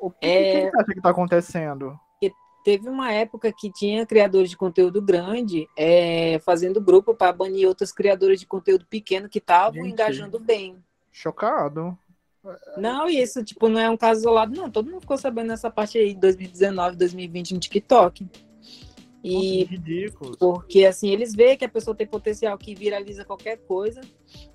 o 0.00 0.10
que, 0.10 0.26
é- 0.26 0.44
que 0.44 0.70
você 0.70 0.76
acha 0.78 0.94
que 0.94 1.00
tá 1.00 1.10
acontecendo? 1.10 1.96
teve 2.66 2.88
uma 2.88 3.12
época 3.12 3.52
que 3.52 3.70
tinha 3.70 4.04
criadores 4.04 4.50
de 4.50 4.56
conteúdo 4.56 5.00
grande 5.00 5.68
é, 5.78 6.40
fazendo 6.40 6.80
grupo 6.80 7.14
para 7.14 7.32
banir 7.32 7.68
outros 7.68 7.92
criadores 7.92 8.40
de 8.40 8.46
conteúdo 8.46 8.84
pequeno 8.90 9.28
que 9.28 9.38
estavam 9.38 9.86
engajando 9.86 10.40
bem. 10.40 10.76
Chocado. 11.12 11.96
Não, 12.76 13.08
isso, 13.08 13.44
tipo, 13.44 13.68
não 13.68 13.78
é 13.78 13.88
um 13.88 13.96
caso 13.96 14.18
isolado, 14.18 14.52
não. 14.56 14.68
Todo 14.68 14.90
mundo 14.90 15.00
ficou 15.00 15.16
sabendo 15.16 15.46
nessa 15.46 15.70
parte 15.70 15.96
aí, 15.96 16.12
2019, 16.12 16.96
2020, 16.96 17.54
no 17.54 17.60
TikTok. 17.60 18.26
E 19.22 19.62
ridículo. 19.64 20.36
porque, 20.36 20.84
assim, 20.86 21.08
eles 21.10 21.36
veem 21.36 21.56
que 21.56 21.64
a 21.64 21.68
pessoa 21.68 21.96
tem 21.96 22.06
potencial, 22.06 22.58
que 22.58 22.74
viraliza 22.74 23.24
qualquer 23.24 23.58
coisa. 23.58 24.00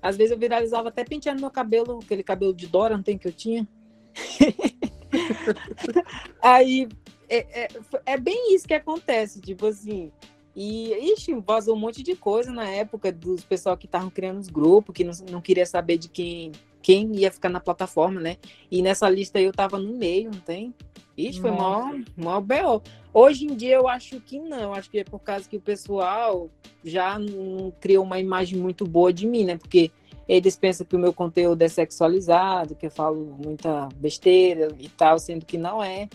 Às 0.02 0.18
vezes 0.18 0.32
eu 0.32 0.38
viralizava 0.38 0.90
até 0.90 1.02
penteando 1.02 1.40
meu 1.40 1.50
cabelo, 1.50 1.98
aquele 2.02 2.22
cabelo 2.22 2.52
de 2.54 2.66
Dora, 2.66 2.94
não 2.94 3.02
tem 3.02 3.16
que 3.16 3.26
eu 3.26 3.32
tinha. 3.32 3.66
aí, 6.42 6.88
é, 7.28 7.64
é, 7.64 7.68
é 8.06 8.16
bem 8.16 8.54
isso 8.54 8.66
que 8.66 8.74
acontece, 8.74 9.40
tipo 9.40 9.66
assim. 9.66 10.10
E, 10.54 10.92
ixi, 11.12 11.34
vazou 11.34 11.74
um 11.74 11.78
monte 11.78 12.02
de 12.02 12.14
coisa 12.14 12.52
na 12.52 12.68
época 12.68 13.10
dos 13.10 13.42
pessoal 13.42 13.76
que 13.76 13.86
estavam 13.86 14.10
criando 14.10 14.38
os 14.38 14.48
grupos, 14.48 14.94
que 14.94 15.02
não, 15.02 15.12
não 15.30 15.40
queria 15.40 15.64
saber 15.64 15.96
de 15.96 16.08
quem, 16.08 16.52
quem 16.82 17.16
ia 17.16 17.30
ficar 17.30 17.48
na 17.48 17.60
plataforma, 17.60 18.20
né? 18.20 18.36
E 18.70 18.82
nessa 18.82 19.08
lista 19.08 19.38
aí 19.38 19.44
eu 19.44 19.52
tava 19.52 19.78
no 19.78 19.96
meio, 19.96 20.30
não 20.30 20.40
tem? 20.40 20.74
Ixi, 21.16 21.40
foi 21.40 21.50
maior, 21.50 22.00
maior 22.16 22.40
B.O. 22.40 22.82
Hoje 23.14 23.44
em 23.44 23.54
dia 23.54 23.76
eu 23.76 23.88
acho 23.88 24.20
que 24.20 24.38
não, 24.38 24.72
acho 24.72 24.90
que 24.90 24.98
é 24.98 25.04
por 25.04 25.20
causa 25.20 25.48
que 25.48 25.56
o 25.56 25.60
pessoal 25.60 26.50
já 26.84 27.18
não 27.18 27.72
criou 27.80 28.04
uma 28.04 28.18
imagem 28.18 28.58
muito 28.58 28.86
boa 28.86 29.12
de 29.12 29.26
mim, 29.26 29.44
né? 29.44 29.56
Porque 29.56 29.90
eles 30.28 30.56
pensam 30.56 30.86
que 30.86 30.96
o 30.96 30.98
meu 30.98 31.12
conteúdo 31.12 31.62
é 31.62 31.68
sexualizado, 31.68 32.74
que 32.74 32.86
eu 32.86 32.90
falo 32.90 33.36
muita 33.44 33.88
besteira 33.96 34.68
e 34.78 34.88
tal, 34.88 35.18
sendo 35.18 35.44
que 35.44 35.58
não 35.58 35.82
é. 35.82 36.08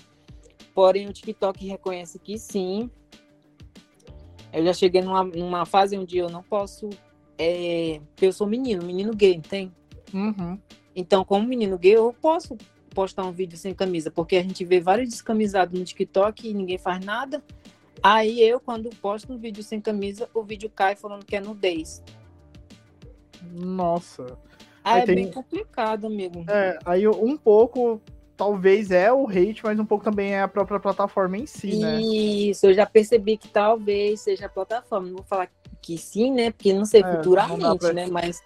Porém, 0.73 1.07
o 1.07 1.13
TikTok 1.13 1.65
reconhece 1.67 2.19
que 2.19 2.37
sim. 2.37 2.89
Eu 4.53 4.63
já 4.63 4.73
cheguei 4.73 5.01
numa, 5.01 5.23
numa 5.23 5.65
fase 5.65 5.97
onde 5.97 6.17
eu 6.17 6.29
não 6.29 6.43
posso. 6.43 6.89
É, 7.37 7.99
porque 8.07 8.25
eu 8.25 8.33
sou 8.33 8.47
menino, 8.47 8.83
menino 8.83 9.13
gay, 9.13 9.39
tem? 9.39 9.71
Uhum. 10.13 10.57
Então, 10.95 11.23
como 11.23 11.47
menino 11.47 11.77
gay, 11.77 11.95
eu 11.95 12.13
posso 12.13 12.57
postar 12.91 13.23
um 13.25 13.31
vídeo 13.31 13.57
sem 13.57 13.75
camisa, 13.75 14.09
porque 14.09 14.37
a 14.37 14.41
gente 14.41 14.65
vê 14.65 14.79
vários 14.79 15.09
descamisados 15.09 15.77
no 15.77 15.85
TikTok 15.85 16.49
e 16.49 16.53
ninguém 16.53 16.79
faz 16.79 17.03
nada. 17.05 17.43
Aí 18.01 18.41
eu, 18.41 18.59
quando 18.59 18.89
posto 19.01 19.31
um 19.31 19.37
vídeo 19.37 19.63
sem 19.63 19.79
camisa, 19.79 20.29
o 20.33 20.43
vídeo 20.43 20.69
cai 20.69 20.95
falando 20.95 21.25
que 21.25 21.35
é 21.35 21.41
nudez. 21.41 22.01
Nossa. 23.41 24.37
Aí 24.83 25.01
é 25.01 25.05
tem- 25.05 25.15
bem 25.15 25.31
complicado, 25.31 26.07
amigo. 26.07 26.45
É, 26.47 26.79
aí 26.85 27.07
um 27.07 27.35
pouco, 27.35 28.01
talvez 28.37 28.91
é 28.91 29.11
o 29.11 29.27
hate, 29.27 29.61
mas 29.63 29.77
um 29.79 29.85
pouco 29.85 30.03
também 30.03 30.33
é 30.33 30.41
a 30.41 30.47
própria 30.47 30.79
plataforma 30.79 31.37
em 31.37 31.45
si, 31.45 31.75
né? 31.77 32.01
Isso, 32.01 32.67
eu 32.67 32.73
já 32.73 32.85
percebi 32.85 33.37
que 33.37 33.47
talvez 33.49 34.21
seja 34.21 34.45
a 34.45 34.49
plataforma. 34.49 35.07
Não 35.07 35.15
vou 35.17 35.25
falar 35.25 35.49
que 35.81 35.97
sim, 35.97 36.31
né? 36.31 36.51
Porque 36.51 36.71
não 36.73 36.85
sei 36.85 37.01
É, 37.01 37.03
não 37.03 37.15
futuramente, 37.17 37.79
pra- 37.79 37.93
né? 37.93 38.07
Mas 38.07 38.41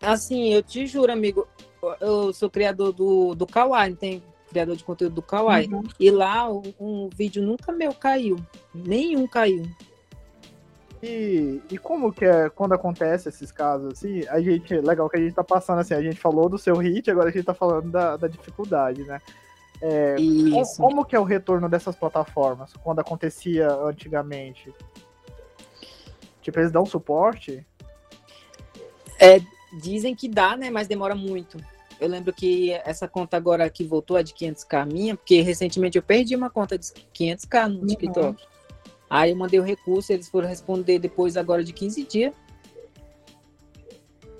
assim, 0.00 0.48
eu 0.52 0.62
te 0.62 0.86
juro, 0.86 1.12
amigo, 1.12 1.46
eu 2.00 2.32
sou 2.32 2.48
criador 2.50 2.92
do, 2.92 3.34
do 3.34 3.46
Kawaii, 3.46 3.90
não 3.90 3.96
tem 3.96 4.22
criador 4.48 4.76
de 4.76 4.84
conteúdo 4.84 5.14
do 5.16 5.22
Kawaii. 5.22 5.68
Uhum. 5.68 5.82
E 5.98 6.10
lá 6.10 6.50
um, 6.50 6.62
um 6.78 7.08
vídeo 7.14 7.42
nunca 7.42 7.72
meu 7.72 7.92
caiu. 7.92 8.36
Nenhum 8.74 9.26
caiu. 9.26 9.64
E, 11.06 11.60
e 11.70 11.76
como 11.76 12.10
que 12.10 12.24
é 12.24 12.48
quando 12.48 12.72
acontece 12.72 13.28
esses 13.28 13.52
casos 13.52 13.92
assim, 13.92 14.26
a 14.28 14.40
gente, 14.40 14.74
legal 14.80 15.10
que 15.10 15.18
a 15.18 15.20
gente 15.20 15.34
tá 15.34 15.44
passando 15.44 15.80
assim, 15.80 15.92
a 15.92 16.00
gente 16.00 16.18
falou 16.18 16.48
do 16.48 16.56
seu 16.56 16.76
hit, 16.76 17.10
agora 17.10 17.28
a 17.28 17.32
gente 17.32 17.44
tá 17.44 17.52
falando 17.52 17.90
da, 17.90 18.16
da 18.16 18.26
dificuldade, 18.26 19.02
né? 19.04 19.20
É, 19.82 20.16
Isso. 20.18 20.80
como 20.80 21.04
que 21.04 21.14
é 21.14 21.20
o 21.20 21.24
retorno 21.24 21.68
dessas 21.68 21.94
plataformas 21.94 22.72
quando 22.82 23.00
acontecia 23.00 23.70
antigamente? 23.70 24.72
Tipo, 26.40 26.60
eles 26.60 26.72
dão 26.72 26.86
suporte? 26.86 27.66
Dizem 29.82 30.14
que 30.14 30.26
dá, 30.26 30.56
né? 30.56 30.70
Mas 30.70 30.88
demora 30.88 31.14
muito. 31.14 31.58
Eu 32.00 32.08
lembro 32.08 32.32
que 32.32 32.72
essa 32.84 33.06
conta 33.06 33.36
agora 33.36 33.68
que 33.68 33.84
voltou, 33.84 34.16
a 34.16 34.22
de 34.22 34.32
500k 34.32 34.86
minha, 34.90 35.16
porque 35.16 35.42
recentemente 35.42 35.98
eu 35.98 36.02
perdi 36.02 36.34
uma 36.34 36.48
conta 36.48 36.78
de 36.78 36.86
500k 36.86 37.68
no 37.68 37.84
Uhum. 38.30 38.36
Aí 39.14 39.30
eu 39.30 39.36
mandei 39.36 39.60
o 39.60 39.62
recurso, 39.62 40.12
eles 40.12 40.28
foram 40.28 40.48
responder 40.48 40.98
depois 40.98 41.36
agora 41.36 41.62
de 41.62 41.72
15 41.72 42.02
dias. 42.02 42.34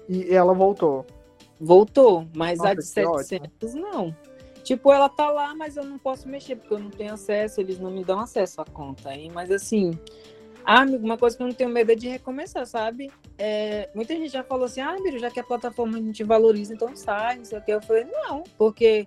E 0.08 0.34
ela 0.34 0.52
voltou. 0.52 1.06
Voltou, 1.60 2.26
mas 2.34 2.58
Nossa, 2.58 2.70
a 2.70 2.74
de 2.74 2.80
que 2.80 2.86
700 2.86 3.74
não. 3.74 4.16
Tipo, 4.64 4.92
ela 4.92 5.08
tá 5.08 5.30
lá, 5.30 5.54
mas 5.54 5.76
eu 5.76 5.84
não 5.84 5.96
posso 5.96 6.28
mexer, 6.28 6.56
porque 6.56 6.74
eu 6.74 6.80
não 6.80 6.90
tenho 6.90 7.14
acesso, 7.14 7.60
eles 7.60 7.78
não 7.78 7.88
me 7.88 8.02
dão 8.02 8.18
acesso 8.18 8.60
à 8.60 8.64
conta. 8.64 9.10
Aí, 9.10 9.30
mas 9.30 9.48
assim, 9.52 9.96
ah, 10.64 10.80
amigo, 10.80 11.04
uma 11.04 11.16
coisa 11.16 11.36
que 11.36 11.42
eu 11.44 11.46
não 11.46 11.54
tenho 11.54 11.70
medo 11.70 11.92
é 11.92 11.94
de 11.94 12.08
recomeçar, 12.08 12.66
sabe? 12.66 13.12
É, 13.38 13.88
muita 13.94 14.12
gente 14.14 14.32
já 14.32 14.42
falou 14.42 14.64
assim, 14.64 14.80
ah, 14.80 14.96
Miro, 15.00 15.20
já 15.20 15.30
que 15.30 15.38
a 15.38 15.44
plataforma 15.44 16.00
não 16.00 16.10
te 16.10 16.24
valoriza, 16.24 16.74
então 16.74 16.96
sai, 16.96 17.36
não 17.36 17.44
sei 17.44 17.60
o 17.60 17.62
que. 17.62 17.70
Eu 17.70 17.80
falei, 17.80 18.06
não, 18.10 18.42
porque 18.58 19.06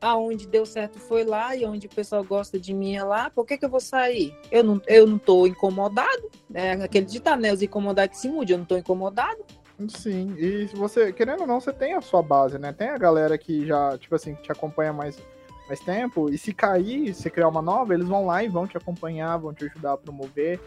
aonde 0.00 0.46
deu 0.46 0.66
certo 0.66 0.98
foi 0.98 1.24
lá 1.24 1.56
e 1.56 1.64
onde 1.64 1.86
o 1.86 1.90
pessoal 1.90 2.22
gosta 2.22 2.58
de 2.58 2.74
mim 2.74 2.94
é 2.94 3.02
lá, 3.02 3.30
por 3.30 3.46
que, 3.46 3.56
que 3.56 3.64
eu 3.64 3.70
vou 3.70 3.80
sair? 3.80 4.36
Eu 4.50 4.62
não, 4.62 4.80
eu 4.86 5.06
não 5.06 5.18
tô 5.18 5.46
incomodado, 5.46 6.30
é 6.52 6.72
aquele 6.72 7.06
ditado, 7.06 7.40
né? 7.40 7.52
Os 7.52 7.62
incomodados 7.62 8.16
que 8.16 8.22
se 8.22 8.28
mude, 8.28 8.52
eu 8.52 8.58
não 8.58 8.64
tô 8.64 8.76
incomodado. 8.76 9.44
Sim, 9.88 10.34
e 10.38 10.66
você, 10.66 11.12
querendo 11.12 11.40
ou 11.40 11.46
não, 11.46 11.60
você 11.60 11.72
tem 11.72 11.94
a 11.94 12.00
sua 12.00 12.22
base, 12.22 12.58
né? 12.58 12.72
Tem 12.72 12.88
a 12.88 12.98
galera 12.98 13.36
que 13.36 13.66
já, 13.66 13.98
tipo 13.98 14.14
assim, 14.14 14.34
te 14.34 14.52
acompanha 14.52 14.92
mais, 14.92 15.18
mais 15.66 15.80
tempo, 15.80 16.30
e 16.30 16.38
se 16.38 16.54
cair, 16.54 17.12
se 17.12 17.28
criar 17.28 17.48
uma 17.48 17.62
nova, 17.62 17.92
eles 17.92 18.06
vão 18.06 18.26
lá 18.26 18.44
e 18.44 18.48
vão 18.48 18.66
te 18.66 18.76
acompanhar, 18.76 19.36
vão 19.36 19.52
te 19.52 19.64
ajudar 19.64 19.94
a 19.94 19.96
promover. 19.96 20.60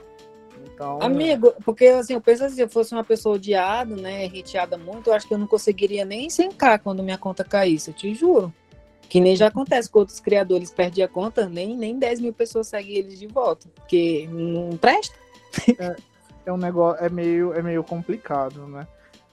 Então. 0.66 1.00
Amigo, 1.02 1.54
porque 1.64 1.86
assim, 1.86 2.14
eu 2.14 2.22
penso 2.22 2.44
assim, 2.44 2.56
se 2.56 2.62
eu 2.62 2.70
fosse 2.70 2.94
uma 2.94 3.04
pessoa 3.04 3.36
odiada, 3.36 3.96
né, 3.96 4.26
hateada 4.26 4.78
muito, 4.78 5.10
eu 5.10 5.14
acho 5.14 5.28
que 5.28 5.34
eu 5.34 5.38
não 5.38 5.48
conseguiria 5.48 6.04
nem 6.04 6.28
100k 6.28 6.80
quando 6.80 7.04
minha 7.04 7.18
conta 7.18 7.44
caísse, 7.44 7.90
eu 7.90 7.94
te 7.94 8.14
juro. 8.14 8.54
Que 9.10 9.20
nem 9.22 9.36
já 9.36 9.48
acontece 9.48 9.90
com 9.90 10.00
outros 10.00 10.20
criadores, 10.20 10.72
perdem 10.72 11.04
a 11.04 11.08
conta, 11.08 11.48
nem, 11.48 11.76
nem 11.78 11.98
10 11.98 12.20
mil 12.20 12.34
pessoas 12.34 12.68
seguem 12.68 12.98
eles 12.98 13.18
de 13.20 13.28
volta, 13.28 13.68
porque 13.76 14.28
não 14.32 14.76
presta. 14.78 15.16
é 16.46 16.52
um 16.52 16.58
negócio, 16.58 17.04
é 17.04 17.10
meio, 17.10 17.54
é 17.54 17.62
meio 17.62 17.84
complicado, 17.84 18.68
né? 18.68 18.88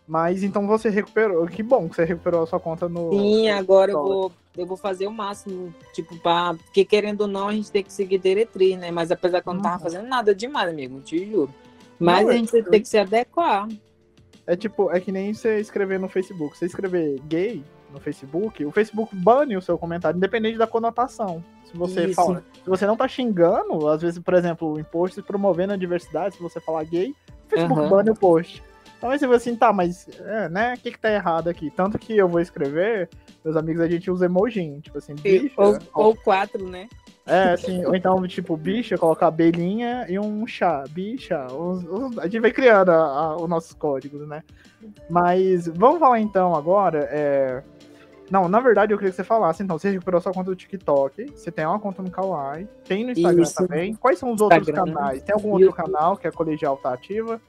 Mas 0.07 0.43
então 0.43 0.67
você 0.67 0.91
recuperou, 0.91 1.47
que 1.47 1.63
bom 1.63 1.89
que 1.89 1.97
você 1.97 2.05
recuperou 2.05 2.43
a 2.43 2.47
sua 2.47 2.61
conta 2.61 2.89
no. 2.89 3.11
Sim, 3.11 3.49
agora 3.49 3.91
eu 3.91 4.03
vou, 4.03 4.33
eu 4.57 4.67
vou 4.67 4.77
fazer 4.77 5.07
o 5.07 5.11
máximo, 5.13 5.75
tipo, 5.95 6.17
pra, 6.21 6.55
porque 6.55 6.85
querendo 6.85 7.23
ou 7.23 7.27
não, 7.27 7.49
a 7.49 7.53
gente 7.53 7.73
tem 7.73 7.83
que 7.83 7.93
seguir 7.93 8.19
diretriz, 8.19 8.79
né, 8.79 8.91
mas 8.91 9.11
apesar 9.11 9.41
que 9.43 9.49
eu 9.49 9.55
não 9.55 9.63
tava 9.63 9.77
Uhum. 9.77 9.81
fazendo 9.83 10.07
nada 10.07 10.35
demais, 10.35 10.69
amigo, 10.69 11.01
te 11.01 11.25
juro. 11.31 11.53
Mas 11.99 12.23
Não, 12.23 12.29
a 12.31 12.35
eu- 12.35 12.39
gente 12.39 12.63
tem 12.65 12.83
que 12.83 12.89
se 12.89 12.99
adequar. 12.99 13.67
É 14.47 14.55
tipo, 14.55 14.91
é 14.91 15.01
que 15.01 15.11
nem 15.11 15.33
você 15.33 15.59
escrever 15.59 15.99
no 15.99 16.09
Facebook. 16.09 16.59
Você 16.59 16.67
escrever 16.67 17.19
gay 17.27 17.65
no 17.95 18.01
Facebook, 18.01 18.65
o 18.67 18.71
Facebook 18.73 19.15
bane 19.17 19.57
o 19.57 19.63
seu 19.63 19.79
comentário, 19.79 20.17
independente 20.19 20.59
da 20.59 20.67
conotação. 20.67 21.43
Se 21.65 21.77
você 21.77 22.07
Isso. 22.07 22.15
fala, 22.15 22.43
se 22.63 22.69
você 22.69 22.85
não 22.87 22.97
tá 22.97 23.07
xingando, 23.09 23.89
às 23.89 24.03
vezes, 24.03 24.19
por 24.19 24.35
exemplo, 24.35 24.79
em 24.79 24.85
posts 24.85 25.25
promovendo 25.25 25.73
a 25.73 25.77
diversidade, 25.77 26.35
se 26.37 26.43
você 26.43 26.61
falar 26.61 26.85
gay, 26.85 27.11
o 27.11 27.49
Facebook 27.49 27.81
Aham. 27.81 27.89
bane 27.89 28.11
o 28.11 28.15
post. 28.15 28.63
Então 28.99 29.11
aí 29.11 29.19
você 29.19 29.27
vai 29.27 29.37
assim, 29.37 29.55
tá, 29.55 29.73
mas, 29.73 30.09
é, 30.21 30.49
né, 30.49 30.75
o 30.75 30.81
que 30.81 30.91
que 30.93 30.99
tá 30.99 31.11
errado 31.13 31.49
aqui? 31.49 31.71
Tanto 31.71 31.99
que 31.99 32.17
eu 32.17 32.29
vou 32.29 32.41
escrever, 32.41 33.09
meus 33.45 33.57
amigos, 33.57 33.83
a 33.83 33.89
gente 33.89 34.11
usa 34.11 34.25
emoji, 34.27 34.81
tipo 34.81 34.99
assim, 34.99 35.15
bicha, 35.15 35.55
Ou, 35.61 35.79
ou 35.93 36.17
quatro, 36.17 36.69
né? 36.69 36.89
é, 37.27 37.53
assim, 37.53 37.85
ou 37.87 37.95
então, 37.95 38.27
tipo, 38.27 38.57
bicha, 38.57 38.97
colocar 38.99 39.27
abelhinha 39.29 40.07
e 40.09 40.19
um 40.19 40.47
chá, 40.47 40.85
bicha. 40.89 41.47
os- 41.53 41.85
os- 41.85 42.19
a 42.19 42.25
gente 42.25 42.41
vai 42.41 42.51
criando 42.51 42.91
a- 42.91 42.95
a- 42.95 43.37
os 43.37 43.49
nossos 43.49 43.73
códigos, 43.75 44.27
né? 44.29 44.43
Mas 45.09 45.67
vamos 45.69 45.99
falar 45.99 46.21
então 46.21 46.55
agora. 46.55 47.09
é, 47.11 47.63
Não, 48.31 48.49
na 48.49 48.59
verdade 48.59 48.93
eu 48.93 48.99
queria 48.99 49.11
que 49.11 49.17
você 49.17 49.25
falasse, 49.25 49.63
então, 49.63 49.79
você 49.79 49.91
recuperou 49.91 50.21
sua 50.21 50.33
conta 50.33 50.51
do 50.51 50.57
TikTok, 50.57 51.31
você 51.31 51.51
tem 51.51 51.67
uma 51.67 51.79
conta 51.79 52.03
no 52.03 52.11
Kawaii, 52.11 52.67
tem 52.85 53.05
no 53.05 53.11
Instagram 53.13 53.43
Isso. 53.43 53.55
também. 53.55 53.95
Quais 53.95 54.19
são 54.19 54.33
os 54.33 54.41
outros 54.41 54.67
Instagram, 54.67 54.95
canais? 54.95 55.23
Tem 55.23 55.35
algum 55.35 55.51
outro 55.51 55.67
YouTube. 55.67 55.85
canal 55.85 56.17
que 56.17 56.27
a 56.27 56.33
Colegial 56.33 56.77
tá 56.79 56.95
ativa? 56.95 57.41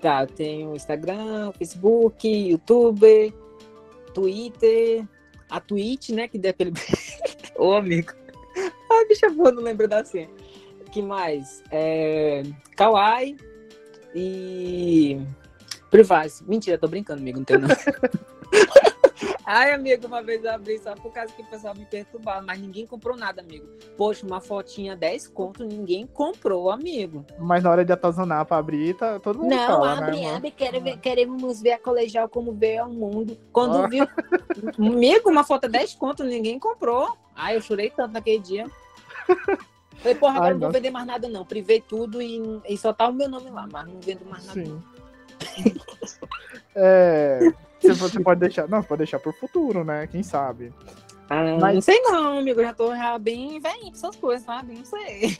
Tá, 0.00 0.22
eu 0.22 0.26
tenho 0.26 0.76
Instagram, 0.76 1.50
Facebook, 1.58 2.28
YouTube, 2.28 3.34
Twitter. 4.12 5.04
a 5.50 5.60
Twitch, 5.60 6.10
né? 6.10 6.28
Que 6.28 6.38
deu 6.38 6.50
aquele. 6.50 6.72
Ô, 7.56 7.72
amigo. 7.72 8.12
Ai, 8.90 9.06
bicha 9.06 9.28
boa, 9.30 9.50
não 9.50 9.62
lembro 9.62 9.88
da 9.88 10.04
senha. 10.04 10.28
que 10.92 11.02
mais? 11.02 11.62
É... 11.70 12.42
Kawaii 12.76 13.36
e. 14.14 15.20
Privacy. 15.90 16.44
Mentira, 16.46 16.78
tô 16.78 16.88
brincando, 16.88 17.20
amigo, 17.20 17.38
não 17.38 17.44
tem 17.44 17.58
não. 17.58 17.68
Ai, 19.46 19.72
amigo, 19.72 20.06
uma 20.06 20.22
vez 20.22 20.42
eu 20.42 20.50
abri 20.52 20.78
só 20.78 20.94
por 20.94 21.12
causa 21.12 21.30
que 21.34 21.42
o 21.42 21.44
pessoal 21.46 21.74
me 21.74 21.84
perturbava, 21.84 22.40
mas 22.40 22.58
ninguém 22.58 22.86
comprou 22.86 23.14
nada, 23.14 23.42
amigo. 23.42 23.66
Poxa, 23.96 24.24
uma 24.26 24.40
fotinha 24.40 24.96
10 24.96 25.28
conto, 25.28 25.64
ninguém 25.64 26.06
comprou, 26.06 26.70
amigo. 26.70 27.26
Mas 27.38 27.62
na 27.62 27.70
hora 27.70 27.84
de 27.84 27.92
atazanar 27.92 28.46
pra 28.46 28.56
abrir, 28.56 28.96
tá 28.96 29.20
todo 29.20 29.40
mundo 29.40 29.50
Não, 29.50 29.66
fala, 29.66 29.98
abre, 29.98 30.20
né, 30.20 30.34
abre, 30.34 30.50
quero 30.50 30.80
ver- 30.80 30.98
queremos 30.98 31.60
ver 31.60 31.72
a 31.72 31.78
colegial 31.78 32.26
como 32.26 32.52
veio 32.52 32.84
ao 32.84 32.90
mundo. 32.90 33.36
Quando 33.52 33.76
Ah. 33.84 33.86
viu, 33.86 34.06
amigo, 34.78 35.28
uma 35.30 35.44
foto 35.44 35.68
10 35.68 35.94
conto, 35.94 36.24
ninguém 36.24 36.58
comprou. 36.58 37.14
Ai, 37.36 37.56
eu 37.56 37.60
chorei 37.60 37.90
tanto 37.90 38.12
naquele 38.12 38.38
dia. 38.38 38.66
Falei, 39.98 40.14
porra, 40.14 40.32
agora 40.36 40.46
Ai, 40.46 40.52
não 40.54 40.60
vou 40.60 40.68
nossa. 40.68 40.78
vender 40.78 40.90
mais 40.90 41.06
nada, 41.06 41.28
não. 41.28 41.44
Privei 41.44 41.80
tudo 41.82 42.22
e, 42.22 42.40
e 42.68 42.78
só 42.78 42.92
tá 42.94 43.08
o 43.08 43.12
meu 43.12 43.28
nome 43.28 43.50
lá, 43.50 43.68
mas 43.70 43.86
não 43.86 44.00
vendo 44.00 44.24
mais 44.24 44.46
nada. 44.46 44.64
Sim. 44.64 44.82
é, 46.74 47.52
você, 47.88 47.94
você 47.94 48.20
pode 48.20 48.40
deixar. 48.40 48.68
Não, 48.68 48.82
você 48.82 48.88
pode 48.88 48.98
deixar 48.98 49.18
por 49.18 49.32
futuro, 49.34 49.84
né? 49.84 50.06
Quem 50.06 50.22
sabe? 50.22 50.72
Ah, 51.28 51.56
Mas- 51.60 51.74
Não 51.74 51.80
sei 51.82 52.00
não, 52.02 52.38
amigo. 52.38 52.60
Eu 52.60 52.64
já 52.66 52.72
tô 52.74 52.94
já 52.94 53.18
bem 53.18 53.58
velhinho 53.60 53.90
pra 53.90 53.98
essas 53.98 54.16
coisas, 54.16 54.44
sabe? 54.44 54.74
Não 54.74 54.84
sei. 54.84 55.36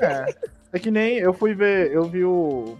É. 0.00 0.34
É 0.72 0.78
que 0.78 0.90
nem 0.90 1.16
eu 1.18 1.32
fui 1.32 1.54
ver, 1.54 1.92
eu 1.92 2.04
vi 2.04 2.24
o, 2.24 2.76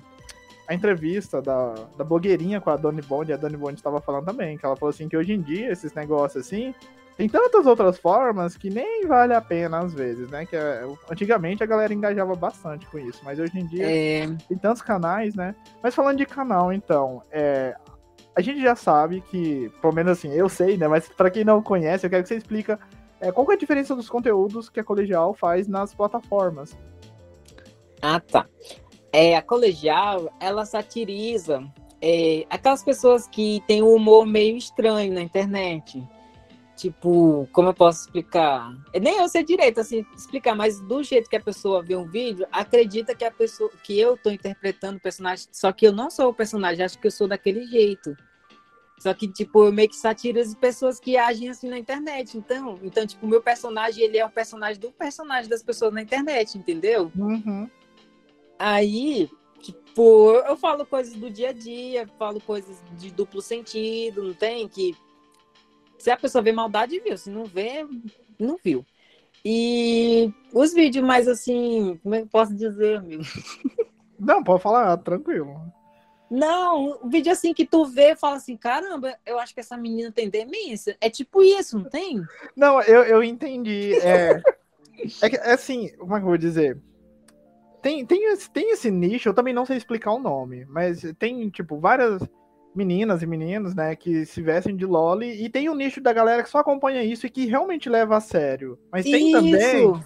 a 0.69 0.75
entrevista 0.75 1.41
da, 1.41 1.75
da 1.97 2.05
blogueirinha 2.05 2.61
com 2.61 2.69
a 2.71 2.77
Doni 2.77 3.01
Bond, 3.01 3.31
e 3.31 3.35
a 3.35 3.37
Doni 3.37 3.57
Bond 3.57 3.75
estava 3.75 4.01
falando 4.01 4.25
também, 4.27 4.59
que 4.59 4.67
ela 4.67 4.77
falou 4.77 4.91
assim 4.91 5.09
que 5.09 5.17
hoje 5.17 5.33
em 5.33 5.41
dia 5.41 5.71
esses 5.71 5.95
negócios 5.95 6.45
assim, 6.47 6.75
tem 7.17 7.29
tantas 7.29 7.65
outras 7.65 7.97
formas 7.99 8.57
que 8.57 8.69
nem 8.69 9.07
vale 9.07 9.33
a 9.33 9.41
pena 9.41 9.79
às 9.79 9.95
vezes, 9.95 10.29
né? 10.29 10.45
Que 10.45 10.57
é- 10.57 10.85
antigamente 11.11 11.63
a 11.63 11.67
galera 11.67 11.95
engajava 11.95 12.35
bastante 12.35 12.85
com 12.87 12.99
isso, 12.99 13.21
mas 13.25 13.39
hoje 13.39 13.59
em 13.59 13.67
dia 13.67 13.87
É, 13.91 14.27
tem 14.49 14.59
tantos 14.59 14.83
canais, 14.83 15.35
né? 15.35 15.55
Mas 15.83 15.95
falando 15.95 16.19
de 16.19 16.27
canal, 16.27 16.73
então, 16.73 17.23
é, 17.31 17.75
a 18.37 18.41
gente 18.43 18.61
já 18.61 18.77
sabe 18.77 19.23
que, 19.23 19.71
pelo 19.81 19.95
menos 19.95 20.13
assim, 20.13 20.31
eu 20.31 20.49
sei, 20.49 20.77
né? 20.77 20.87
Mas 20.87 21.09
pra 21.09 21.31
quem 21.31 21.43
não 21.43 21.63
conhece, 21.63 22.05
eu 22.05 22.11
quero 22.11 22.23
que 22.23 22.29
você 22.29 22.37
explica 22.37 22.79
é, 23.19 23.33
qual 23.33 23.51
é 23.51 23.55
a 23.55 23.59
diferença 23.59 23.97
dos 23.97 24.11
conteúdos 24.11 24.69
que 24.69 24.79
a 24.79 24.85
Colegial 24.85 25.33
faz 25.33 25.67
nas 25.67 25.95
plataformas. 25.95 26.77
Ah, 28.03 28.21
tá. 28.21 28.47
É, 29.11 29.35
a 29.35 29.41
colegial, 29.41 30.31
ela 30.39 30.67
satiriza 30.67 31.65
é, 32.03 32.45
aquelas 32.51 32.85
pessoas 32.85 33.27
que 33.27 33.63
têm 33.67 33.83
um 33.83 33.95
humor 33.95 34.27
meio 34.27 34.57
estranho 34.59 35.15
na 35.15 35.23
internet. 35.23 36.07
Tipo, 36.77 37.49
como 37.53 37.71
eu 37.71 37.75
posso 37.75 38.03
explicar? 38.03 38.77
É, 38.93 39.01
Nem 39.01 39.17
eu 39.17 39.29
sei 39.29 39.43
direito 39.43 39.81
assim 39.81 40.05
explicar, 40.15 40.55
mas 40.55 40.79
do 40.83 41.03
jeito 41.03 41.31
que 41.31 41.37
a 41.37 41.41
pessoa 41.41 41.83
vê 41.83 41.97
um 41.97 42.07
vídeo, 42.07 42.47
acredita 42.53 43.15
que 43.15 43.25
a 43.25 43.31
pessoa 43.31 43.71
que 43.83 43.99
eu 43.99 44.19
tô 44.19 44.31
interpretando 44.31 44.99
o 44.99 45.01
personagem, 45.01 45.49
só 45.51 45.73
que 45.73 45.87
eu 45.87 45.93
não 45.93 46.11
sou 46.11 46.29
o 46.29 46.35
personagem, 46.35 46.85
acho 46.85 46.99
que 46.99 47.07
eu 47.07 47.11
sou 47.11 47.27
daquele 47.27 47.67
jeito. 47.67 48.15
Só 48.99 49.13
que, 49.13 49.29
tipo, 49.29 49.67
eu 49.67 49.73
meio 49.73 49.89
que 49.89 49.97
satirizo 49.97 50.57
pessoas 50.57 50.99
que 50.99 51.17
agem 51.17 51.49
assim 51.49 51.69
na 51.69 51.79
internet. 51.79 52.37
Então, 52.37 52.79
então 52.83 53.07
tipo, 53.07 53.27
o 53.27 53.29
meu 53.29 53.43
personagem, 53.43 54.05
ele 54.05 54.19
é 54.19 54.25
o 54.25 54.31
personagem 54.31 54.81
do 54.81 54.91
personagem 54.91 55.51
das 55.51 55.63
pessoas 55.63 55.93
na 55.93 56.03
internet, 56.03 56.57
entendeu? 56.57 57.13
Uhum. 57.15 57.69
Aí, 58.59 59.31
tipo, 59.61 60.33
eu 60.47 60.57
falo 60.57 60.87
coisas 60.87 61.15
do 61.15 61.31
dia 61.31 61.51
a 61.51 61.53
dia, 61.53 62.09
falo 62.19 62.41
coisas 62.41 62.83
de 62.97 63.11
duplo 63.11 63.43
sentido, 63.43 64.23
não 64.23 64.35
tem? 64.35 64.67
Que 64.67 64.97
se 65.99 66.11
a 66.11 66.17
pessoa 66.17 66.43
vê 66.43 66.53
maldade, 66.53 67.01
viu. 67.01 67.19
Se 67.19 67.29
não 67.29 67.45
vê, 67.45 67.87
não 68.39 68.59
viu. 68.63 68.85
E 69.45 70.33
os 70.53 70.73
vídeos 70.73 71.05
mais 71.05 71.29
assim, 71.29 72.01
como 72.03 72.15
é 72.15 72.19
que 72.19 72.25
eu 72.25 72.31
posso 72.31 72.55
dizer, 72.55 72.99
amigo? 72.99 73.23
Não, 74.19 74.43
pode 74.43 74.63
falar, 74.63 74.97
tranquilo. 74.99 75.55
Não, 76.31 76.99
um 77.03 77.09
vídeo 77.09 77.31
assim 77.31 77.55
que 77.55 77.65
tu 77.65 77.85
vê 77.85 78.13
e 78.13 78.17
fala 78.17 78.37
assim, 78.37 78.57
caramba, 78.57 79.17
eu 79.25 79.39
acho 79.39 79.55
que 79.55 79.61
essa 79.61 79.77
menina 79.77 80.11
tem 80.11 80.29
demência. 80.29 80.97
É 81.01 81.09
tipo 81.09 81.43
isso, 81.43 81.79
não 81.79 81.89
tem? 81.89 82.21
Não, 82.57 82.83
eu, 82.83 83.03
eu 83.05 83.23
entendi. 83.23 83.95
É, 83.95 84.43
é, 85.23 85.31
que, 85.31 85.37
é 85.37 85.53
assim, 85.53 85.89
como 85.97 86.17
é 86.17 86.19
que 86.19 86.25
eu 86.25 86.29
vou 86.29 86.39
dizer? 86.39 86.79
Tem, 87.81 88.05
tem, 88.05 88.25
esse, 88.33 88.51
tem 88.51 88.73
esse 88.73 88.91
nicho, 88.91 89.29
eu 89.29 89.35
também 89.35 89.55
não 89.55 89.65
sei 89.65 89.77
explicar 89.77 90.13
o 90.13 90.19
nome, 90.19 90.65
mas 90.69 91.03
tem, 91.19 91.49
tipo, 91.49 91.79
várias 91.79 92.21
meninas 92.75 93.23
e 93.23 93.27
meninos, 93.27 93.75
né, 93.75 93.95
que 93.95 94.27
se 94.27 94.43
vestem 94.43 94.77
de 94.77 94.85
loli, 94.85 95.45
e 95.45 95.49
tem 95.49 95.71
um 95.71 95.75
nicho 95.75 96.01
da 96.01 96.13
galera 96.13 96.43
que 96.43 96.51
só 96.51 96.59
acompanha 96.59 97.05
isso 97.05 97.27
e 97.27 97.31
que 97.31 97.47
realmente 97.47 97.89
leva 97.89 98.17
a 98.17 98.21
sério. 98.21 98.77
Mas 98.91 99.05
tem 99.05 99.31
também. 99.31 99.55
Isso. 99.55 100.05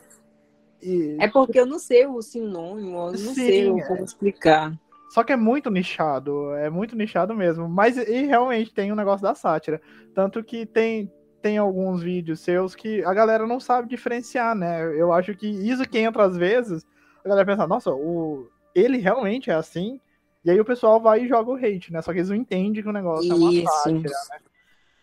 e- 0.83 1.17
É 1.19 1.27
porque 1.29 1.59
eu 1.59 1.67
não 1.67 1.79
sei 1.79 2.07
o 2.07 2.21
sinônimo, 2.21 2.97
eu 2.97 3.13
não 3.13 3.17
Sim, 3.17 3.35
sei 3.35 3.69
é. 3.71 3.87
como 3.87 4.05
explicar. 4.05 4.79
Só 5.11 5.25
que 5.25 5.33
é 5.33 5.37
muito 5.37 5.71
nichado, 5.71 6.55
é 6.55 6.71
muito 6.71 6.95
nichado 6.95 7.35
mesmo. 7.35 7.69
Mas 7.69 7.97
e 7.97 8.27
realmente 8.27 8.73
tem 8.73 8.93
um 8.93 8.97
negócio 8.97 9.23
da 9.23 9.35
sátira. 9.35 9.83
Tanto 10.15 10.43
que 10.43 10.65
tem, 10.65 11.13
tem 11.43 11.59
alguns 11.59 12.01
vídeos 12.01 12.39
seus 12.39 12.77
que 12.77 13.05
a 13.05 13.13
galera 13.13 13.45
não 13.45 13.59
sabe 13.59 13.89
diferenciar, 13.89 14.55
né? 14.55 14.85
Eu 14.97 15.13
acho 15.13 15.35
que 15.35 15.49
isso 15.49 15.89
que 15.89 15.99
entra 15.99 16.23
às 16.23 16.37
vezes, 16.37 16.87
a 17.25 17.29
galera 17.29 17.45
pensa, 17.45 17.67
nossa, 17.67 17.91
o, 17.91 18.49
ele 18.73 18.99
realmente 18.99 19.51
é 19.51 19.55
assim. 19.55 20.01
E 20.45 20.51
aí 20.51 20.61
o 20.61 20.65
pessoal 20.65 21.01
vai 21.01 21.25
e 21.25 21.29
joga 21.29 21.51
o 21.51 21.57
hate, 21.57 21.93
né? 21.93 22.01
Só 22.01 22.13
que 22.13 22.19
eles 22.19 22.31
não 22.31 22.37
entendem 22.37 22.81
que 22.81 22.89
o 22.89 22.93
negócio 22.93 23.33
é 23.33 23.35
uma 23.35 23.53
Isso. 23.53 23.65
sátira, 23.65 24.15
né? 24.31 24.39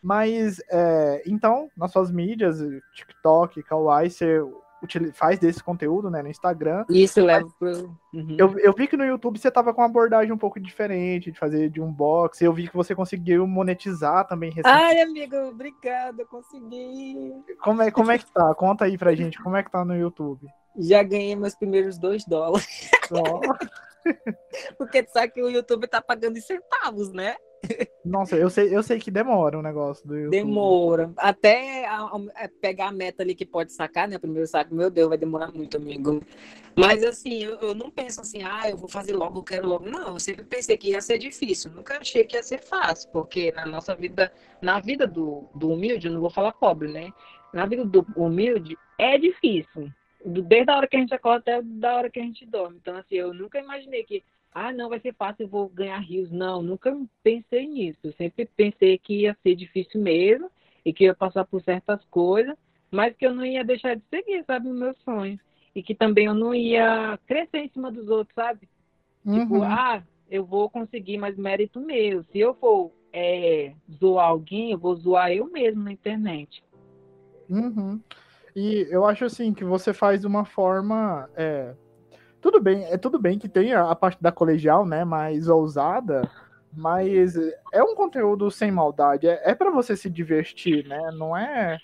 Mas, 0.01 0.61
é, 0.71 1.21
então, 1.25 1.69
nas 1.75 1.91
suas 1.91 2.09
mídias, 2.09 2.59
TikTok, 2.93 3.61
Kawaii, 3.61 4.09
você 4.09 4.41
faz 5.13 5.39
desse 5.39 5.63
conteúdo, 5.63 6.09
né, 6.09 6.21
no 6.21 6.29
Instagram. 6.29 6.85
Isso 6.89 7.23
leva 7.23 7.47
pro. 7.59 7.95
Uhum. 8.13 8.35
Eu, 8.37 8.59
eu 8.59 8.73
vi 8.73 8.87
que 8.87 8.97
no 8.97 9.05
YouTube 9.05 9.39
você 9.39 9.51
tava 9.51 9.73
com 9.73 9.81
uma 9.81 9.87
abordagem 9.87 10.31
um 10.31 10.37
pouco 10.37 10.59
diferente, 10.59 11.31
de 11.31 11.37
fazer 11.37 11.69
de 11.69 11.81
unboxing. 11.81 12.45
Eu 12.45 12.53
vi 12.53 12.67
que 12.67 12.75
você 12.75 12.95
conseguiu 12.95 13.45
monetizar 13.47 14.25
também 14.27 14.49
recentemente. 14.49 14.83
Ai, 14.83 15.01
amigo, 15.01 15.35
obrigada, 15.47 16.25
consegui. 16.25 17.33
Como, 17.61 17.81
é, 17.81 17.91
como 17.91 18.11
é 18.11 18.17
que 18.17 18.25
tá? 18.31 18.53
Conta 18.55 18.85
aí 18.85 18.97
pra 18.97 19.15
gente, 19.15 19.41
como 19.41 19.55
é 19.55 19.63
que 19.63 19.71
tá 19.71 19.83
no 19.83 19.95
YouTube? 19.95 20.47
Já 20.77 21.01
ganhei 21.03 21.35
meus 21.35 21.55
primeiros 21.55 21.97
dois 21.97 22.23
dólares. 22.25 22.89
Ó, 23.11 23.41
Porque 24.77 25.03
tu 25.03 25.11
sabe 25.11 25.33
que 25.33 25.41
o 25.41 25.49
YouTube 25.49 25.87
tá 25.87 26.01
pagando 26.01 26.37
em 26.37 26.41
centavos, 26.41 27.11
né? 27.11 27.35
Nossa, 28.05 28.37
eu 28.37 28.49
sei, 28.49 28.73
eu 28.73 28.81
sei 28.81 28.99
que 28.99 29.11
demora 29.11 29.57
o 29.57 29.61
negócio 29.61 30.07
do 30.07 30.15
YouTube. 30.15 30.31
Demora. 30.43 31.11
Até 31.17 31.85
a- 31.85 32.03
a- 32.03 32.43
é, 32.43 32.47
pegar 32.47 32.87
a 32.87 32.91
meta 32.91 33.23
ali 33.23 33.35
que 33.35 33.45
pode 33.45 33.73
sacar, 33.73 34.07
né? 34.07 34.15
O 34.15 34.19
primeiro 34.19 34.47
saco, 34.47 34.73
meu 34.73 34.89
Deus, 34.89 35.09
vai 35.09 35.17
demorar 35.17 35.51
muito, 35.51 35.75
amigo. 35.75 36.21
Mas 36.75 37.03
assim, 37.03 37.43
eu, 37.43 37.55
eu 37.59 37.75
não 37.75 37.89
penso 37.89 38.21
assim, 38.21 38.43
ah, 38.43 38.69
eu 38.69 38.77
vou 38.77 38.87
fazer 38.87 39.13
logo, 39.13 39.39
eu 39.39 39.43
quero 39.43 39.67
logo. 39.67 39.89
Não, 39.89 40.13
eu 40.13 40.19
sempre 40.19 40.45
pensei 40.45 40.77
que 40.77 40.91
ia 40.91 41.01
ser 41.01 41.17
difícil. 41.17 41.71
Nunca 41.71 41.97
achei 41.99 42.23
que 42.23 42.37
ia 42.37 42.43
ser 42.43 42.59
fácil, 42.61 43.09
porque 43.11 43.51
na 43.51 43.65
nossa 43.65 43.95
vida, 43.95 44.31
na 44.61 44.79
vida 44.79 45.05
do, 45.07 45.49
do 45.55 45.71
humilde, 45.71 46.07
eu 46.07 46.13
não 46.13 46.21
vou 46.21 46.29
falar 46.29 46.53
pobre, 46.53 46.87
né? 46.87 47.11
Na 47.53 47.65
vida 47.65 47.83
do 47.83 48.05
humilde 48.15 48.77
é 48.99 49.17
difícil. 49.17 49.91
Desde 50.25 50.71
a 50.71 50.77
hora 50.77 50.87
que 50.87 50.97
a 50.97 50.99
gente 50.99 51.13
acorda 51.13 51.39
até 51.39 51.61
da 51.61 51.95
hora 51.95 52.09
que 52.09 52.19
a 52.19 52.23
gente 52.23 52.45
dorme. 52.45 52.77
Então, 52.81 52.95
assim, 52.95 53.15
eu 53.15 53.33
nunca 53.33 53.59
imaginei 53.59 54.03
que 54.03 54.23
ah, 54.59 54.73
não, 54.73 54.89
vai 54.89 54.99
ser 54.99 55.13
fácil, 55.13 55.43
eu 55.43 55.47
vou 55.47 55.69
ganhar 55.69 55.99
rios. 55.99 56.31
Não, 56.31 56.63
nunca 56.63 56.95
pensei 57.21 57.67
nisso. 57.67 57.99
Eu 58.03 58.13
sempre 58.13 58.49
pensei 58.55 58.97
que 58.97 59.21
ia 59.21 59.37
ser 59.43 59.55
difícil 59.55 60.01
mesmo 60.01 60.49
e 60.83 60.91
que 60.91 61.03
ia 61.03 61.13
passar 61.13 61.45
por 61.45 61.61
certas 61.61 62.03
coisas, 62.05 62.55
mas 62.89 63.15
que 63.15 63.27
eu 63.27 63.35
não 63.35 63.45
ia 63.45 63.63
deixar 63.63 63.95
de 63.95 64.01
seguir, 64.09 64.43
sabe, 64.45 64.67
os 64.67 64.75
meus 64.75 64.97
sonhos. 65.03 65.39
E 65.75 65.83
que 65.83 65.93
também 65.93 66.25
eu 66.25 66.33
não 66.33 66.55
ia 66.55 67.19
crescer 67.27 67.59
em 67.59 67.69
cima 67.69 67.91
dos 67.91 68.09
outros, 68.09 68.33
sabe? 68.33 68.67
Tipo, 69.23 69.57
Uhum. 69.57 69.63
ah, 69.63 70.01
eu 70.29 70.43
vou 70.43 70.69
conseguir, 70.69 71.17
mas 71.19 71.37
mérito 71.37 71.79
meu. 71.79 72.23
Se 72.23 72.39
eu 72.39 72.55
for 72.55 72.91
é, 73.13 73.73
zoar 73.99 74.27
alguém, 74.27 74.71
eu 74.71 74.79
vou 74.79 74.95
zoar 74.95 75.31
eu 75.31 75.45
mesmo 75.51 75.83
na 75.83 75.91
internet. 75.91 76.63
Uhum. 77.47 78.01
E 78.59 78.87
eu 78.89 79.05
acho 79.05 79.23
assim 79.23 79.53
que 79.53 79.63
você 79.63 79.93
faz 79.93 80.21
de 80.21 80.25
uma 80.25 80.43
forma. 80.43 81.29
é, 81.35 81.75
tudo 82.41 82.59
bem, 82.59 82.85
é 82.85 82.97
tudo 82.97 83.19
bem 83.19 83.37
que 83.37 83.47
tem 83.47 83.71
a, 83.71 83.91
a 83.91 83.95
parte 83.95 84.17
da 84.19 84.31
colegial, 84.31 84.83
né? 84.83 85.05
Mais 85.05 85.47
ousada, 85.47 86.27
mas 86.75 87.35
é 87.71 87.83
um 87.83 87.93
conteúdo 87.93 88.49
sem 88.49 88.71
maldade. 88.71 89.27
É, 89.27 89.51
é 89.51 89.53
para 89.53 89.69
você 89.69 89.95
se 89.95 90.09
divertir, 90.09 90.87
né? 90.87 90.99
Não 91.13 91.37
é. 91.37 91.75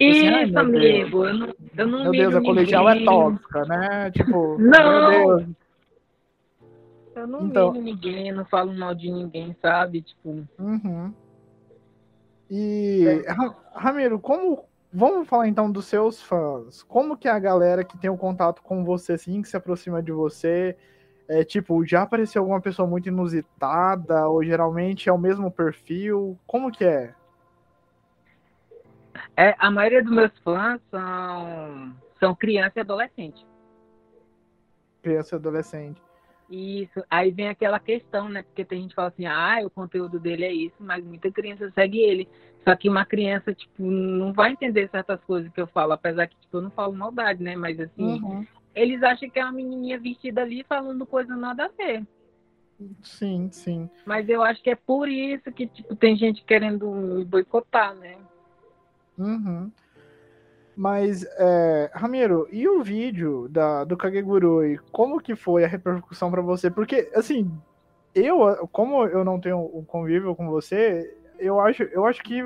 Assim, 0.00 0.28
ai, 0.28 0.44
Isso, 0.44 0.52
meu 0.54 0.62
amigo, 0.62 1.26
eu 1.26 1.34
não, 1.34 1.54
eu 1.76 1.86
não 1.86 2.02
Meu 2.04 2.12
Deus, 2.12 2.34
a 2.34 2.40
colegial 2.40 2.88
é 2.88 3.04
tóxica, 3.04 3.64
né? 3.66 4.10
Tipo, 4.10 4.56
Não! 4.58 5.54
Eu 7.14 7.26
não 7.28 7.46
Então- 7.46 7.72
ninguém, 7.74 8.32
não 8.32 8.44
falo 8.46 8.72
mal 8.72 8.94
de 8.94 9.10
ninguém, 9.10 9.54
sabe? 9.60 10.00
Tipo, 10.00 10.46
Uhum. 10.58 11.12
E, 12.50 13.24
Ra- 13.28 13.54
Ramiro, 13.74 14.18
como. 14.18 14.64
Vamos 14.96 15.26
falar 15.26 15.48
então 15.48 15.72
dos 15.72 15.86
seus 15.86 16.22
fãs. 16.22 16.84
Como 16.84 17.16
que 17.16 17.26
é 17.26 17.30
a 17.32 17.38
galera 17.40 17.82
que 17.82 17.98
tem 17.98 18.08
o 18.08 18.16
contato 18.16 18.62
com 18.62 18.84
você, 18.84 19.14
assim, 19.14 19.42
que 19.42 19.48
se 19.48 19.56
aproxima 19.56 20.00
de 20.00 20.12
você? 20.12 20.76
É 21.26 21.42
tipo, 21.42 21.84
já 21.84 22.02
apareceu 22.02 22.40
alguma 22.42 22.60
pessoa 22.60 22.86
muito 22.86 23.08
inusitada? 23.08 24.28
Ou 24.28 24.44
geralmente 24.44 25.08
é 25.08 25.12
o 25.12 25.18
mesmo 25.18 25.50
perfil? 25.50 26.38
Como 26.46 26.70
que 26.70 26.84
é? 26.84 27.12
É, 29.36 29.56
a 29.58 29.68
maioria 29.68 30.00
dos 30.00 30.12
meus 30.12 30.38
fãs 30.44 30.80
são, 30.92 31.92
são 32.20 32.32
criança 32.32 32.74
e 32.76 32.80
adolescente. 32.80 33.44
Criança 35.02 35.34
e 35.34 35.38
adolescente. 35.38 36.00
Isso. 36.50 37.02
Aí 37.10 37.30
vem 37.30 37.48
aquela 37.48 37.78
questão, 37.78 38.28
né? 38.28 38.42
Porque 38.42 38.64
tem 38.64 38.82
gente 38.82 38.90
que 38.90 38.96
fala 38.96 39.08
assim, 39.08 39.26
ah, 39.26 39.60
o 39.64 39.70
conteúdo 39.70 40.20
dele 40.20 40.44
é 40.44 40.52
isso, 40.52 40.76
mas 40.78 41.04
muita 41.04 41.30
criança 41.30 41.70
segue 41.74 41.98
ele. 41.98 42.28
Só 42.62 42.74
que 42.74 42.88
uma 42.88 43.04
criança, 43.04 43.54
tipo, 43.54 43.82
não 43.82 44.32
vai 44.32 44.52
entender 44.52 44.88
certas 44.88 45.22
coisas 45.24 45.52
que 45.52 45.60
eu 45.60 45.66
falo, 45.66 45.92
apesar 45.92 46.26
que, 46.26 46.36
tipo, 46.36 46.56
eu 46.56 46.62
não 46.62 46.70
falo 46.70 46.92
maldade, 46.94 47.42
né? 47.42 47.56
Mas 47.56 47.78
assim, 47.78 48.22
uhum. 48.22 48.46
eles 48.74 49.02
acham 49.02 49.28
que 49.28 49.38
é 49.38 49.44
uma 49.44 49.52
menininha 49.52 49.98
vestida 49.98 50.42
ali 50.42 50.64
falando 50.64 51.06
coisa 51.06 51.36
nada 51.36 51.66
a 51.66 51.68
ver. 51.68 52.06
Sim, 53.02 53.48
sim. 53.50 53.88
Mas 54.04 54.28
eu 54.28 54.42
acho 54.42 54.62
que 54.62 54.70
é 54.70 54.74
por 54.74 55.08
isso 55.08 55.50
que, 55.52 55.66
tipo, 55.66 55.94
tem 55.94 56.16
gente 56.16 56.42
querendo 56.44 56.90
me 56.90 57.24
boicotar, 57.24 57.94
né? 57.94 58.16
Uhum. 59.18 59.70
Mas, 60.76 61.24
é, 61.38 61.90
Ramiro, 61.94 62.48
e 62.50 62.68
o 62.68 62.82
vídeo 62.82 63.48
da, 63.48 63.84
do 63.84 63.96
Kagegurui? 63.96 64.78
Como 64.90 65.20
que 65.20 65.36
foi 65.36 65.64
a 65.64 65.68
repercussão 65.68 66.30
para 66.30 66.42
você? 66.42 66.70
Porque, 66.70 67.10
assim, 67.14 67.50
eu, 68.14 68.68
como 68.72 69.04
eu 69.06 69.24
não 69.24 69.40
tenho 69.40 69.70
um 69.72 69.84
convívio 69.84 70.34
com 70.34 70.48
você, 70.48 71.16
eu 71.38 71.60
acho, 71.60 71.84
eu 71.84 72.04
acho 72.06 72.22
que, 72.22 72.42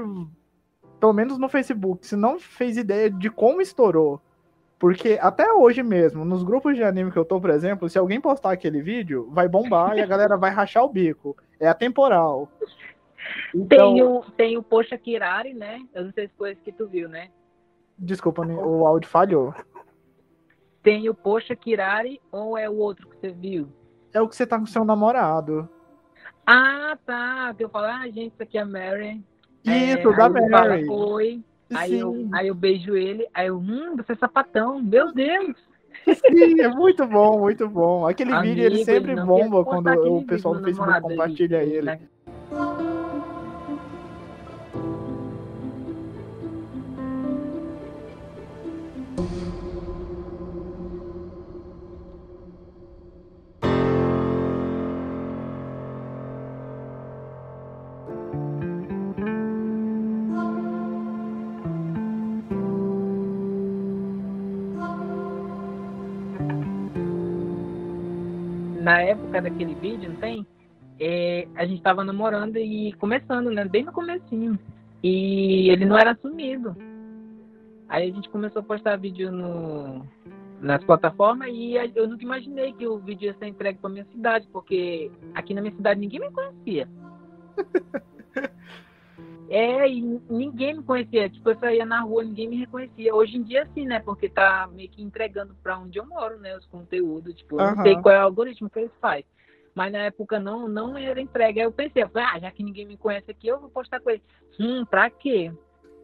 pelo 1.01 1.13
menos 1.13 1.39
no 1.39 1.49
Facebook, 1.49 2.07
se 2.07 2.17
não 2.17 2.39
fez 2.39 2.77
ideia 2.77 3.11
de 3.11 3.31
como 3.31 3.63
estourou. 3.63 4.21
Porque 4.79 5.19
até 5.21 5.53
hoje 5.53 5.83
mesmo, 5.83 6.25
nos 6.25 6.45
grupos 6.45 6.77
de 6.77 6.85
anime 6.85 7.11
que 7.11 7.19
eu 7.19 7.25
tô, 7.25 7.41
por 7.41 7.51
exemplo, 7.51 7.89
se 7.89 7.99
alguém 7.99 8.21
postar 8.21 8.53
aquele 8.53 8.81
vídeo, 8.81 9.29
vai 9.33 9.49
bombar 9.49 9.97
e 9.97 10.01
a 10.01 10.07
galera 10.07 10.37
vai 10.37 10.51
rachar 10.51 10.85
o 10.85 10.89
bico. 10.89 11.37
É 11.59 11.67
atemporal. 11.67 12.49
Então... 13.55 13.95
Tem, 13.95 14.03
o, 14.03 14.23
tem 14.37 14.57
o 14.57 14.63
Poxa 14.63 14.97
Kirari, 14.97 15.53
né? 15.53 15.81
Eu 15.93 16.05
não 16.05 16.13
sei 16.13 16.29
se 16.29 16.35
foi 16.39 16.53
esse 16.53 16.61
que 16.61 16.71
tu 16.71 16.87
viu, 16.87 17.09
né? 17.09 17.29
Desculpa, 17.99 18.47
o 18.47 18.87
áudio 18.87 19.11
falhou. 19.11 19.55
Tem 20.83 21.09
o 21.09 21.15
Poxa 21.15 21.57
Kirari 21.57 22.21
ou 22.31 22.57
é 22.57 22.71
o 22.71 22.77
outro 22.77 23.09
que 23.09 23.17
você 23.17 23.31
viu? 23.31 23.69
É 24.13 24.21
o 24.21 24.29
que 24.29 24.37
você 24.37 24.47
tá 24.47 24.59
com 24.59 24.67
seu 24.67 24.85
namorado. 24.85 25.69
Ah, 26.47 26.97
tá. 27.05 27.55
Eu 27.59 27.69
falo, 27.69 27.87
ah, 27.87 28.07
gente, 28.07 28.33
isso 28.33 28.43
aqui 28.43 28.57
é 28.57 28.65
Mary. 28.65 29.23
Isso, 29.65 30.09
é, 30.09 30.17
da 30.17 30.29
Mary. 30.31 30.89
Oi. 30.89 31.43
Aí 31.75 31.99
eu, 31.99 32.29
aí 32.33 32.49
eu 32.49 32.55
beijo 32.55 32.97
ele, 32.97 33.29
aí 33.35 33.49
eu, 33.49 33.59
hum, 33.59 33.95
você 33.97 34.13
é 34.13 34.17
sapatão, 34.17 34.81
meu 34.81 35.13
Deus! 35.13 35.55
Sim, 36.15 36.61
é 36.61 36.69
muito 36.69 37.07
bom, 37.07 37.41
muito 37.41 37.69
bom. 37.69 38.07
Aquele 38.07 38.33
Amigo, 38.33 38.55
vídeo 38.55 38.65
ele 38.65 38.85
sempre 38.85 39.15
bomba 39.15 39.65
quando 39.65 39.89
o 39.89 40.25
pessoal 40.25 40.55
do 40.55 40.63
Facebook 40.63 41.01
compartilha 41.03 41.63
ele. 41.63 41.83
Né? 41.83 42.01
Na 68.89 69.03
época 69.03 69.43
daquele 69.43 69.75
vídeo, 69.75 70.11
não 70.11 70.17
tem? 70.17 70.47
É, 70.99 71.47
a 71.57 71.67
gente 71.67 71.83
tava 71.83 72.03
namorando 72.03 72.57
e 72.57 72.95
começando, 72.95 73.51
né? 73.51 73.67
Bem 73.67 73.85
no 73.85 73.93
comecinho. 73.93 74.59
E 75.03 75.69
ele 75.69 75.85
não 75.85 75.99
era 75.99 76.13
assumido. 76.13 76.75
Aí 77.87 78.11
a 78.11 78.15
gente 78.15 78.31
começou 78.31 78.61
a 78.61 78.65
postar 78.65 78.97
vídeo 78.97 79.31
no, 79.31 80.07
nas 80.63 80.83
plataformas 80.85 81.51
e 81.53 81.75
eu 81.95 82.09
nunca 82.09 82.25
imaginei 82.25 82.73
que 82.73 82.87
o 82.87 82.99
vídeo 82.99 83.27
ia 83.27 83.35
ser 83.35 83.49
entregue 83.49 83.79
para 83.79 83.91
minha 83.91 84.07
cidade, 84.07 84.49
porque 84.51 85.11
aqui 85.35 85.53
na 85.53 85.61
minha 85.61 85.75
cidade 85.75 86.01
ninguém 86.01 86.21
me 86.21 86.31
conhecia. 86.31 86.89
É, 89.49 89.89
e 89.89 90.21
ninguém 90.29 90.77
me 90.77 90.83
conhecia. 90.83 91.29
Tipo, 91.29 91.51
eu 91.51 91.59
saía 91.59 91.87
na 91.87 92.03
rua, 92.03 92.23
ninguém 92.23 92.49
me 92.49 92.57
reconhecia. 92.57 93.15
Hoje 93.15 93.39
em 93.39 93.43
dia, 93.43 93.67
sim, 93.75 93.87
né? 93.87 93.99
Porque 94.01 94.29
tá 94.29 94.69
meio 94.73 94.89
que 94.91 95.03
entregando 95.03 95.55
pra 95.63 95.79
onde 95.79 95.99
eu 95.99 96.07
moro, 96.07 96.39
né? 96.39 96.57
Os 96.57 96.67
conteúdos. 96.67 97.35
Tipo, 97.35 97.61
eu 97.61 97.75
não 97.75 97.83
sei 97.83 97.97
qual 98.01 98.15
é 98.15 98.19
o 98.19 98.25
algoritmo 98.25 98.69
que 98.69 98.79
eles 98.79 98.93
fazem. 99.01 99.25
Mas 99.75 99.93
na 99.93 99.99
época 99.99 100.39
não, 100.39 100.69
não 100.69 100.99
era 100.99 101.21
entregue. 101.21 101.61
Aí 101.61 101.67
eu 101.67 101.73
pensei, 101.73 102.03
eu 102.03 102.09
falei, 102.09 102.29
ah, 102.31 102.39
já 102.41 102.51
que 102.51 102.63
ninguém 102.63 102.85
me 102.85 102.97
conhece 102.97 103.31
aqui, 103.31 103.49
eu 103.49 103.61
vou 103.61 103.71
postar 103.71 104.01
com 104.01 104.11
ele. 104.11 104.23
Hum, 104.61 104.85
pra 104.85 105.09
quê? 105.09 105.51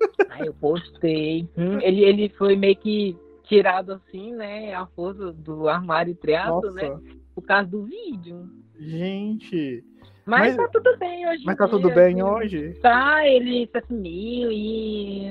Aí 0.30 0.46
eu 0.46 0.54
postei. 0.54 1.48
Hum, 1.56 1.80
ele, 1.80 2.02
ele 2.02 2.28
foi 2.30 2.56
meio 2.56 2.76
que 2.76 3.16
tirado 3.42 3.92
assim, 3.92 4.32
né? 4.32 4.74
A 4.74 4.86
força 4.86 5.32
do 5.32 5.68
armário 5.68 6.14
triado, 6.14 6.70
né? 6.72 6.98
Por 7.34 7.42
causa 7.42 7.68
do 7.68 7.82
vídeo. 7.82 8.48
Gente. 8.78 9.84
Mas, 10.26 10.56
mas, 10.56 10.56
tá 10.56 10.68
tudo 10.68 10.96
bem 10.98 11.28
hoje. 11.28 11.42
Mas 11.44 11.56
tá 11.56 11.68
tudo 11.68 11.90
bem 11.90 12.22
hoje? 12.22 12.74
Tá, 12.80 13.26
ele 13.26 13.68
se 13.70 13.78
assumiu 13.78 14.50
e. 14.50 15.28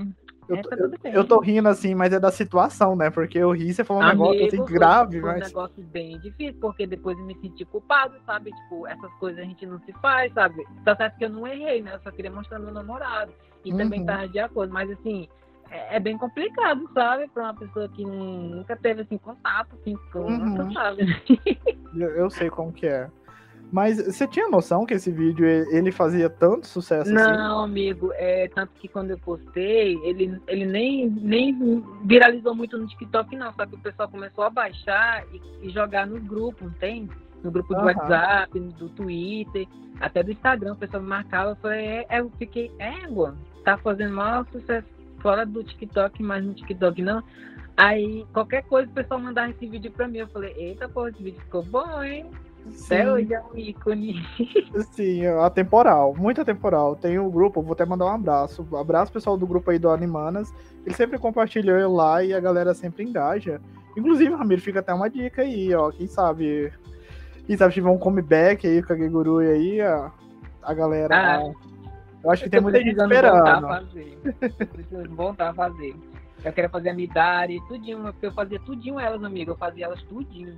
Eu, 0.47 0.57
é, 0.57 0.61
tô, 0.61 0.75
eu, 0.75 0.91
eu, 1.13 1.23
tô 1.23 1.39
rindo 1.39 1.69
assim, 1.69 1.95
mas 1.95 2.11
é 2.11 2.19
da 2.19 2.31
situação, 2.31 2.95
né? 2.95 3.09
Porque 3.09 3.37
eu 3.37 3.51
ri, 3.51 3.73
você 3.73 3.83
falou 3.83 4.03
um 4.03 4.05
Amigo, 4.05 4.31
negócio 4.31 4.61
assim 4.61 4.73
grave, 4.73 5.21
foi 5.21 5.31
mas. 5.31 5.41
um 5.41 5.47
negócio 5.47 5.83
bem 5.83 6.19
difícil, 6.19 6.59
porque 6.59 6.85
depois 6.85 7.17
eu 7.17 7.25
me 7.25 7.35
senti 7.39 7.63
culpado, 7.65 8.15
sabe? 8.25 8.51
Tipo, 8.51 8.85
essas 8.85 9.11
coisas 9.15 9.39
a 9.39 9.43
gente 9.43 9.65
não 9.65 9.79
se 9.79 9.93
faz, 9.93 10.33
sabe? 10.33 10.65
Tá 10.83 10.95
certo 10.95 11.17
que 11.17 11.25
eu 11.25 11.29
não 11.29 11.47
errei, 11.47 11.81
né? 11.81 11.95
Eu 11.95 11.99
só 12.01 12.11
queria 12.11 12.31
mostrar 12.31 12.59
meu 12.59 12.71
namorado. 12.71 13.31
E 13.63 13.71
uhum. 13.71 13.77
também 13.77 14.05
tava 14.05 14.27
de 14.27 14.39
acordo, 14.39 14.73
mas 14.73 14.91
assim, 14.91 15.29
é, 15.71 15.95
é, 15.95 15.99
bem 15.99 16.17
complicado, 16.17 16.87
sabe? 16.93 17.27
Pra 17.29 17.43
uma 17.43 17.55
pessoa 17.55 17.87
que 17.89 18.05
nunca 18.05 18.75
teve 18.75 19.01
assim 19.01 19.17
contato 19.17 19.75
assim, 19.79 19.97
com 20.11 20.19
uhum. 20.19 20.71
sabe? 20.73 21.05
eu, 21.95 22.09
eu 22.09 22.29
sei 22.29 22.49
como 22.49 22.71
que 22.71 22.85
é. 22.85 23.09
Mas 23.73 23.97
você 23.97 24.27
tinha 24.27 24.47
noção 24.47 24.85
que 24.85 24.93
esse 24.93 25.09
vídeo 25.09 25.47
ele 25.47 25.91
fazia 25.91 26.29
tanto 26.29 26.67
sucesso 26.67 27.11
Não, 27.11 27.21
assim? 27.23 27.31
Não, 27.31 27.63
amigo. 27.63 28.11
É, 28.13 28.47
tanto 28.53 28.71
que 28.75 28.87
quando 28.87 29.09
eu 29.09 29.17
postei, 29.17 29.99
ele, 30.03 30.39
ele 30.47 30.63
nem, 30.63 31.09
nem 31.09 31.83
viralizou 32.05 32.53
muito 32.53 32.77
no 32.77 32.85
TikTok, 32.85 33.35
não. 33.35 33.51
Só 33.53 33.65
que 33.65 33.73
o 33.73 33.79
pessoal 33.79 34.07
começou 34.07 34.43
a 34.43 34.51
baixar 34.51 35.25
e, 35.33 35.67
e 35.67 35.69
jogar 35.71 36.05
nos 36.05 36.21
grupos, 36.21 36.71
tem? 36.75 37.09
No 37.43 37.49
grupo 37.49 37.73
do 37.73 37.79
uhum. 37.79 37.85
WhatsApp, 37.87 38.59
do 38.59 38.89
Twitter, 38.89 39.65
até 39.99 40.21
do 40.21 40.31
Instagram, 40.31 40.73
o 40.73 40.77
pessoal 40.77 41.01
me 41.01 41.09
marcava. 41.09 41.49
Eu 41.49 41.55
falei, 41.55 41.79
é, 41.83 42.05
é 42.09 42.19
eu 42.19 42.31
fiquei, 42.37 42.71
égua, 42.77 43.35
tá 43.65 43.75
fazendo 43.79 44.13
maior 44.13 44.45
sucesso 44.51 44.87
fora 45.19 45.47
do 45.47 45.63
TikTok, 45.63 46.21
mas 46.21 46.45
no 46.45 46.53
TikTok 46.53 47.01
não. 47.01 47.23
Aí, 47.75 48.23
qualquer 48.33 48.65
coisa, 48.65 48.87
o 48.87 48.93
pessoal 48.93 49.19
mandava 49.19 49.49
esse 49.49 49.65
vídeo 49.65 49.91
pra 49.91 50.07
mim. 50.07 50.19
Eu 50.19 50.27
falei, 50.27 50.53
eita, 50.57 50.87
pô, 50.87 51.07
esse 51.07 51.23
vídeo 51.23 51.41
ficou 51.41 51.63
bom, 51.63 52.03
hein? 52.03 52.29
Até 52.85 53.11
hoje 53.11 53.33
é 53.33 53.41
um 53.41 53.57
ícone. 53.57 54.25
Sim, 54.91 55.25
é 55.25 55.43
atemporal, 55.43 56.13
muito 56.15 56.41
atemporal. 56.41 56.95
Tem 56.95 57.19
o 57.19 57.27
um 57.27 57.31
grupo, 57.31 57.61
vou 57.61 57.73
até 57.73 57.85
mandar 57.85 58.05
um 58.05 58.09
abraço. 58.09 58.67
Um 58.71 58.77
abraço 58.77 59.11
pessoal 59.11 59.37
do 59.37 59.47
grupo 59.47 59.71
aí 59.71 59.79
do 59.79 59.89
Animanas. 59.89 60.53
Ele 60.85 60.95
sempre 60.95 61.17
compartilha 61.17 61.87
lá 61.87 62.23
e 62.23 62.33
a 62.33 62.39
galera 62.39 62.73
sempre 62.73 63.03
engaja. 63.03 63.59
Inclusive, 63.97 64.33
Ramiro, 64.33 64.61
fica 64.61 64.79
até 64.79 64.93
uma 64.93 65.09
dica 65.09 65.41
aí, 65.41 65.73
ó. 65.73 65.91
Quem 65.91 66.07
sabe. 66.07 66.71
Quem 67.45 67.57
sabe 67.57 67.73
tiver 67.73 67.89
um 67.89 67.97
comeback 67.97 68.65
aí 68.65 68.81
com 68.81 68.93
a 68.93 68.97
Gegurui 68.97 69.47
aí, 69.47 69.81
a, 69.81 70.11
a 70.61 70.73
galera. 70.73 71.15
Ah, 71.15 71.51
eu 72.23 72.31
acho 72.31 72.43
que 72.43 72.49
tem 72.49 72.61
muita 72.61 72.79
gente 72.79 72.97
esperando. 72.97 73.43
Voltar 73.43 73.57
a 73.57 73.79
fazer. 73.79 74.17
preciso 74.71 75.15
voltar 75.15 75.49
a 75.49 75.53
fazer. 75.53 75.95
Eu 76.43 76.53
quero 76.53 76.69
fazer 76.69 76.89
a 76.89 76.93
Midari, 76.93 77.61
tudinho, 77.67 78.03
porque 78.03 78.25
eu 78.25 78.31
fazia 78.31 78.59
tudinho 78.59 78.99
elas, 78.99 79.23
amigo. 79.23 79.51
Eu 79.51 79.57
fazia 79.57 79.85
elas 79.85 80.01
tudinho. 80.03 80.57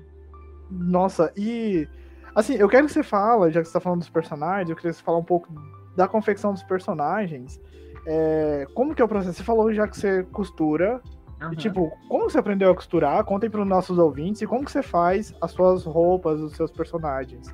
Nossa, 0.69 1.31
e. 1.35 1.87
Assim, 2.33 2.55
eu 2.55 2.67
quero 2.67 2.87
que 2.87 2.93
você 2.93 3.03
fale, 3.03 3.51
já 3.51 3.61
que 3.61 3.67
você 3.67 3.73
tá 3.73 3.79
falando 3.79 3.99
dos 3.99 4.09
personagens, 4.09 4.69
eu 4.69 4.75
queria 4.75 4.91
que 4.91 4.97
você 4.97 5.03
fale 5.03 5.17
um 5.17 5.23
pouco 5.23 5.47
da 5.95 6.07
confecção 6.07 6.51
dos 6.51 6.63
personagens. 6.63 7.61
É, 8.05 8.67
como 8.73 8.93
que 8.93 9.01
é 9.01 9.05
o 9.05 9.07
processo? 9.07 9.33
Você 9.33 9.43
falou 9.43 9.73
já 9.73 9.87
que 9.87 9.97
você 9.97 10.23
costura. 10.23 11.01
Uhum. 11.41 11.53
E, 11.53 11.55
tipo, 11.55 11.91
como 12.07 12.29
você 12.29 12.37
aprendeu 12.37 12.71
a 12.71 12.75
costurar? 12.75 13.23
Contem 13.23 13.49
para 13.49 13.61
os 13.61 13.67
nossos 13.67 13.97
ouvintes 13.97 14.41
e 14.41 14.47
como 14.47 14.65
que 14.65 14.71
você 14.71 14.83
faz 14.83 15.33
as 15.41 15.51
suas 15.51 15.85
roupas, 15.85 16.39
os 16.41 16.53
seus 16.55 16.71
personagens. 16.71 17.53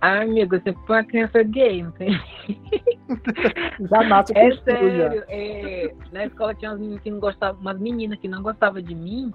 Ah, 0.00 0.22
amigo, 0.22 0.58
você 0.58 0.72
foi 0.86 0.96
uma 0.96 1.04
criança 1.04 1.42
gay, 1.42 1.82
não 1.82 1.90
tem? 1.92 2.10
já 3.80 4.02
nasce 4.04 4.32
É 4.36 4.52
sério, 4.56 5.24
é, 5.28 5.94
na 6.12 6.26
escola 6.26 6.54
tinha 6.54 6.70
umas 6.70 6.80
meninas 6.80 7.00
que 7.00 7.10
não 7.10 7.20
gostavam, 7.20 7.60
umas 7.60 7.78
meninas 7.78 8.18
que 8.18 8.28
não 8.28 8.42
gostavam 8.42 8.82
de 8.82 8.94
mim, 8.94 9.32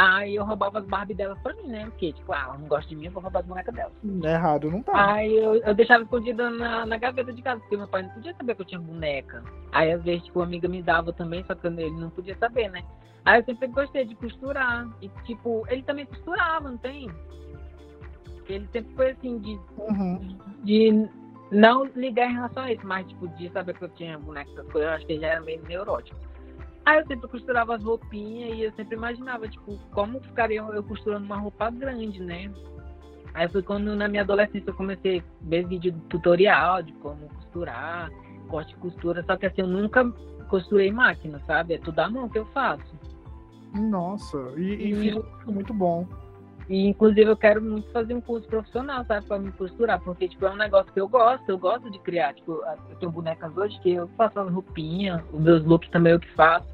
Aí 0.00 0.36
eu 0.36 0.44
roubava 0.44 0.78
as 0.78 0.86
Barbie 0.86 1.12
delas 1.12 1.36
pra 1.40 1.52
mim, 1.54 1.66
né? 1.66 1.86
Porque, 1.86 2.12
tipo, 2.12 2.32
ah, 2.32 2.42
ela 2.44 2.58
não 2.58 2.68
gosta 2.68 2.88
de 2.88 2.94
mim, 2.94 3.06
eu 3.06 3.10
vou 3.10 3.20
roubar 3.20 3.40
as 3.40 3.46
bonecas 3.46 3.74
dela. 3.74 3.90
É 4.22 4.32
errado, 4.32 4.70
não 4.70 4.80
tá. 4.80 5.14
Aí 5.14 5.36
eu, 5.36 5.56
eu 5.56 5.74
deixava 5.74 6.04
escondida 6.04 6.48
na, 6.50 6.86
na 6.86 6.96
gaveta 6.96 7.32
de 7.32 7.42
casa, 7.42 7.60
porque 7.62 7.76
meu 7.76 7.88
pai 7.88 8.02
não 8.02 8.10
podia 8.10 8.32
saber 8.36 8.54
que 8.54 8.62
eu 8.62 8.66
tinha 8.66 8.80
boneca. 8.80 9.42
Aí 9.72 9.90
às 9.90 10.00
vezes, 10.04 10.22
tipo, 10.22 10.38
uma 10.38 10.44
amiga 10.44 10.68
me 10.68 10.80
dava 10.84 11.12
também, 11.12 11.42
só 11.48 11.54
que 11.56 11.66
ele 11.66 11.90
não 11.90 12.10
podia 12.10 12.36
saber, 12.38 12.70
né? 12.70 12.84
Aí 13.24 13.40
eu 13.40 13.44
sempre 13.44 13.66
gostei 13.66 14.04
de 14.04 14.14
costurar. 14.14 14.88
E, 15.02 15.08
tipo, 15.24 15.66
ele 15.68 15.82
também 15.82 16.06
costurava, 16.06 16.70
não 16.70 16.78
tem? 16.78 17.10
Ele 18.48 18.68
sempre 18.72 18.94
foi 18.94 19.10
assim, 19.10 19.40
de. 19.40 19.58
Uhum. 19.78 20.38
de 20.62 21.08
Não 21.50 21.86
ligar 21.96 22.30
em 22.30 22.34
relação 22.34 22.62
a 22.62 22.72
isso, 22.72 22.86
mas 22.86 23.04
tipo, 23.08 23.26
de 23.30 23.50
saber 23.50 23.76
que 23.76 23.82
eu 23.82 23.88
tinha 23.88 24.16
boneca, 24.16 24.48
essas 24.52 24.70
coisas, 24.70 24.90
eu 24.90 24.96
acho 24.96 25.06
que 25.06 25.18
já 25.18 25.26
era 25.26 25.40
meio 25.40 25.60
neurótico. 25.64 26.27
Aí 26.88 27.00
eu 27.00 27.06
sempre 27.06 27.28
costurava 27.28 27.76
as 27.76 27.84
roupinhas 27.84 28.56
e 28.56 28.62
eu 28.62 28.72
sempre 28.72 28.96
imaginava, 28.96 29.46
tipo, 29.46 29.78
como 29.92 30.22
ficaria 30.22 30.62
eu 30.62 30.82
costurando 30.82 31.26
uma 31.26 31.36
roupa 31.36 31.68
grande, 31.68 32.18
né? 32.18 32.50
Aí 33.34 33.46
foi 33.46 33.62
quando 33.62 33.94
na 33.94 34.08
minha 34.08 34.22
adolescência 34.22 34.70
eu 34.70 34.74
comecei 34.74 35.18
a 35.18 35.22
ver 35.42 35.66
vídeo 35.66 35.92
tutorial 36.08 36.82
de 36.82 36.92
como 36.94 37.28
costurar, 37.28 38.10
corte 38.48 38.72
e 38.72 38.76
costura, 38.78 39.22
só 39.22 39.36
que 39.36 39.44
assim, 39.44 39.60
eu 39.60 39.66
nunca 39.66 40.02
costurei 40.48 40.90
máquina, 40.90 41.38
sabe? 41.46 41.74
É 41.74 41.78
tudo 41.78 41.98
à 41.98 42.08
mão 42.08 42.26
que 42.26 42.38
eu 42.38 42.46
faço. 42.46 42.98
Nossa, 43.74 44.38
e, 44.56 44.62
e, 44.62 45.10
e 45.10 45.52
muito 45.52 45.74
bom. 45.74 46.06
E 46.68 46.86
inclusive 46.86 47.30
eu 47.30 47.36
quero 47.36 47.62
muito 47.62 47.90
fazer 47.90 48.14
um 48.14 48.20
curso 48.20 48.46
profissional, 48.46 49.02
sabe, 49.06 49.26
para 49.26 49.38
me 49.38 49.50
costurar, 49.52 50.00
porque 50.00 50.28
tipo 50.28 50.44
é 50.44 50.50
um 50.50 50.56
negócio 50.56 50.92
que 50.92 51.00
eu 51.00 51.08
gosto, 51.08 51.48
eu 51.48 51.56
gosto 51.56 51.90
de 51.90 51.98
criar, 52.00 52.34
tipo, 52.34 52.62
eu 52.90 52.96
tenho 52.96 53.10
bonecas 53.10 53.56
hoje 53.56 53.78
que 53.80 53.92
eu 53.92 54.06
faço 54.18 54.38
as 54.38 54.52
roupinhas, 54.52 55.22
os 55.32 55.40
meus 55.40 55.64
looks 55.64 55.88
também 55.88 56.12
eu 56.12 56.20
que 56.20 56.30
faço. 56.34 56.68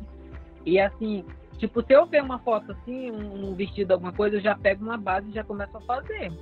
E 0.66 0.80
assim, 0.80 1.24
tipo, 1.58 1.80
se 1.82 1.92
eu 1.92 2.06
ver 2.06 2.22
uma 2.22 2.40
foto 2.40 2.72
assim, 2.72 3.10
um 3.12 3.54
vestido, 3.54 3.92
alguma 3.92 4.12
coisa, 4.12 4.36
eu 4.36 4.40
já 4.40 4.56
pego 4.56 4.84
uma 4.84 4.96
base 4.96 5.28
e 5.30 5.32
já 5.32 5.44
começo 5.44 5.76
a 5.76 5.80
fazer. 5.82 6.32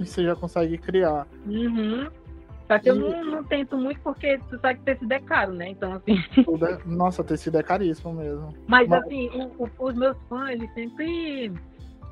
E 0.00 0.04
você 0.04 0.24
já 0.24 0.34
consegue 0.34 0.76
criar. 0.76 1.28
Uhum. 1.46 2.08
Só 2.66 2.78
que 2.80 2.88
e... 2.88 2.90
eu 2.90 2.96
não, 2.96 3.24
não, 3.24 3.44
tento 3.44 3.76
muito 3.76 4.00
porque 4.00 4.40
tu 4.50 4.58
sabe 4.58 4.80
que 4.80 4.84
tecido 4.84 5.12
é 5.12 5.20
caro, 5.20 5.52
né? 5.52 5.68
Então, 5.68 5.92
assim. 5.92 6.16
Nossa, 6.84 7.22
tecido 7.22 7.58
é 7.58 7.62
caríssimo 7.62 8.12
mesmo. 8.14 8.52
Mas, 8.66 8.88
Mas... 8.88 9.04
assim, 9.04 9.28
o, 9.28 9.64
o, 9.64 9.70
os 9.78 9.94
meus 9.94 10.16
fãs, 10.28 10.50
eles 10.50 10.72
sempre 10.74 11.52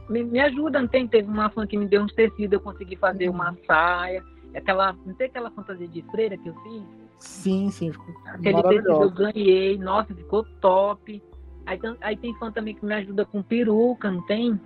me, 0.08 0.22
me 0.22 0.40
ajudam. 0.40 0.86
Tem, 0.86 1.06
teve 1.06 1.28
uma 1.28 1.50
fã 1.50 1.66
que 1.66 1.76
me 1.76 1.86
deu 1.86 2.02
uns 2.02 2.12
tecidos, 2.12 2.52
eu 2.52 2.60
consegui 2.60 2.96
fazer 2.96 3.28
uhum. 3.28 3.34
uma 3.34 3.56
saia. 3.66 4.22
Aquela, 4.54 4.92
não 5.04 5.14
tem 5.14 5.26
aquela 5.26 5.50
fantasia 5.50 5.88
de 5.88 6.02
freira 6.10 6.36
que 6.36 6.48
eu 6.48 6.54
fiz? 6.62 6.82
Sim, 7.18 7.70
sim, 7.70 7.92
ficou 7.92 8.14
Aquele 8.26 8.62
tecido 8.62 9.02
eu 9.02 9.10
ganhei, 9.10 9.78
nossa, 9.78 10.14
ficou 10.14 10.44
top. 10.60 11.22
Aí, 11.66 11.80
aí 12.00 12.16
tem 12.16 12.34
fã 12.36 12.52
também 12.52 12.74
que 12.74 12.84
me 12.84 12.94
ajuda 12.94 13.24
com 13.24 13.42
peruca, 13.42 14.10
não 14.10 14.22
tem? 14.26 14.60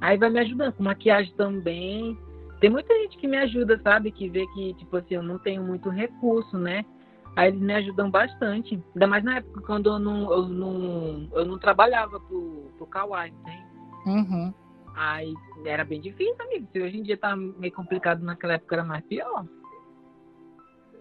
Aí 0.00 0.16
vai 0.16 0.30
me 0.30 0.40
ajudando 0.40 0.72
com 0.72 0.82
maquiagem 0.82 1.32
também. 1.34 2.16
Tem 2.60 2.70
muita 2.70 2.94
gente 2.94 3.18
que 3.18 3.26
me 3.26 3.36
ajuda, 3.36 3.78
sabe? 3.82 4.10
Que 4.10 4.28
vê 4.28 4.46
que, 4.54 4.74
tipo 4.74 4.96
assim, 4.96 5.14
eu 5.14 5.22
não 5.22 5.38
tenho 5.38 5.62
muito 5.62 5.90
recurso, 5.90 6.56
né? 6.56 6.84
Aí 7.36 7.48
eles 7.48 7.60
me 7.60 7.74
ajudam 7.74 8.10
bastante. 8.10 8.80
Ainda 8.94 9.06
mais 9.06 9.24
na 9.24 9.36
época 9.36 9.60
quando 9.62 9.90
eu 9.90 9.98
não, 9.98 10.32
eu 10.32 10.48
não, 10.48 11.28
eu 11.32 11.44
não 11.44 11.58
trabalhava 11.58 12.20
pro, 12.20 12.70
pro 12.76 12.86
Kawaii, 12.86 13.34
né? 13.44 13.66
Uhum. 14.06 14.52
Aí 14.94 15.34
era 15.64 15.84
bem 15.84 16.00
difícil, 16.00 16.36
amigo. 16.40 16.68
Se 16.72 16.80
hoje 16.80 16.98
em 16.98 17.02
dia 17.02 17.16
tá 17.16 17.34
meio 17.34 17.72
complicado, 17.72 18.22
naquela 18.22 18.54
época 18.54 18.76
era 18.76 18.84
mais 18.84 19.04
pior. 19.04 19.44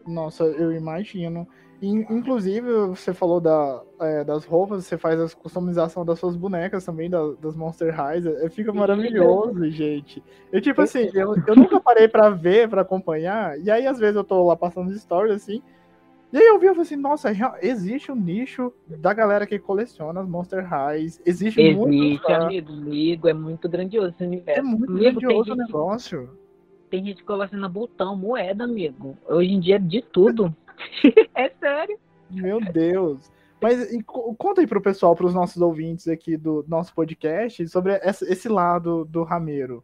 Nossa, 0.05 0.43
eu 0.43 0.71
imagino. 0.71 1.47
Inclusive, 1.81 2.71
você 2.87 3.13
falou 3.13 3.41
da, 3.41 3.83
é, 3.99 4.23
das 4.23 4.45
roupas, 4.45 4.85
você 4.85 4.97
faz 4.97 5.19
a 5.19 5.35
customização 5.35 6.05
das 6.05 6.17
suas 6.17 6.35
bonecas 6.35 6.85
também, 6.85 7.09
da, 7.09 7.19
das 7.33 7.57
Monster 7.57 7.93
Highs. 7.93 8.25
É, 8.25 8.49
fica 8.49 8.71
maravilhoso, 8.71 9.69
gente. 9.69 10.23
Eu, 10.49 10.61
tipo 10.61 10.81
assim, 10.81 11.09
eu, 11.13 11.35
eu 11.45 11.55
nunca 11.55 11.81
parei 11.81 12.07
pra 12.07 12.29
ver, 12.29 12.69
pra 12.69 12.83
acompanhar. 12.83 13.59
E 13.59 13.69
aí, 13.69 13.85
às 13.85 13.99
vezes, 13.99 14.15
eu 14.15 14.23
tô 14.23 14.45
lá 14.45 14.55
passando 14.55 14.97
stories, 14.97 15.35
assim. 15.35 15.61
E 16.33 16.37
aí 16.37 16.47
eu 16.47 16.57
vi 16.57 16.65
e 16.65 16.69
falei 16.69 16.81
assim, 16.81 16.95
nossa, 16.95 17.29
existe 17.61 18.11
um 18.11 18.15
nicho 18.15 18.73
da 18.87 19.13
galera 19.13 19.45
que 19.45 19.59
coleciona 19.59 20.19
as 20.19 20.27
Monster 20.27 20.67
Highs. 20.67 21.21
Existe, 21.23 21.61
existe 21.61 21.75
muito. 21.75 22.03
Existe, 22.03 22.33
amigo, 22.33 22.73
amigo, 22.73 23.27
é 23.29 23.33
muito 23.33 23.69
grandioso 23.69 24.09
esse 24.09 24.23
universo. 24.23 24.59
É 24.59 24.63
muito 24.63 24.91
amigo, 24.91 25.19
grandioso 25.19 25.53
o 25.53 25.55
negócio. 25.55 26.29
Tem 26.89 27.05
gente 27.05 27.17
que 27.17 27.23
coleciona 27.23 27.69
botão, 27.69 28.15
moeda, 28.15 28.63
amigo. 28.63 29.15
Hoje 29.29 29.51
em 29.51 29.59
dia 29.59 29.75
é 29.75 29.79
de 29.79 30.01
tudo. 30.01 30.51
é 31.35 31.49
sério. 31.49 31.99
Meu 32.31 32.59
Deus. 32.59 33.31
Mas 33.61 33.93
e, 33.93 34.01
conta 34.01 34.61
aí 34.61 34.65
pro 34.65 34.81
pessoal, 34.81 35.15
pros 35.15 35.35
nossos 35.35 35.61
ouvintes 35.61 36.07
aqui 36.07 36.35
do 36.35 36.65
nosso 36.67 36.95
podcast, 36.95 37.67
sobre 37.67 37.93
esse 38.03 38.49
lado 38.49 39.05
do 39.05 39.21
rameiro. 39.21 39.83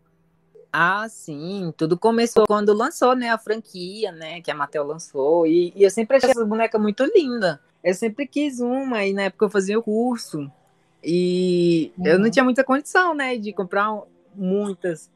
Ah, 0.72 1.08
sim. 1.10 1.74
Tudo 1.76 1.98
começou 1.98 2.46
quando 2.46 2.74
lançou, 2.74 3.16
né, 3.16 3.30
a 3.30 3.38
franquia, 3.38 4.12
né, 4.12 4.42
que 4.42 4.52
a 4.52 4.56
Mattel 4.56 4.86
lançou. 4.86 5.48
E, 5.48 5.74
e 5.76 5.84
eu 5.84 5.90
sempre 5.90 6.18
achei 6.18 6.30
essa 6.30 6.46
boneca 6.46 6.78
muito 6.78 7.04
linda. 7.16 7.60
Eu 7.84 7.94
sempre 7.94 8.28
quis 8.28 8.60
uma, 8.60 9.04
e 9.06 9.14
na 9.14 9.24
época 9.24 9.46
eu 9.46 9.50
fazia 9.50 9.80
o 9.80 9.84
curso. 9.84 10.52
E 11.04 11.92
uhum. 11.98 12.06
eu 12.06 12.18
não 12.20 12.26
uhum. 12.26 12.32
tinha 12.32 12.44
muita 12.44 12.64
condição, 12.64 13.16
né, 13.16 13.38
de 13.38 13.52
comprar 13.54 14.02
muitas. 14.36 15.10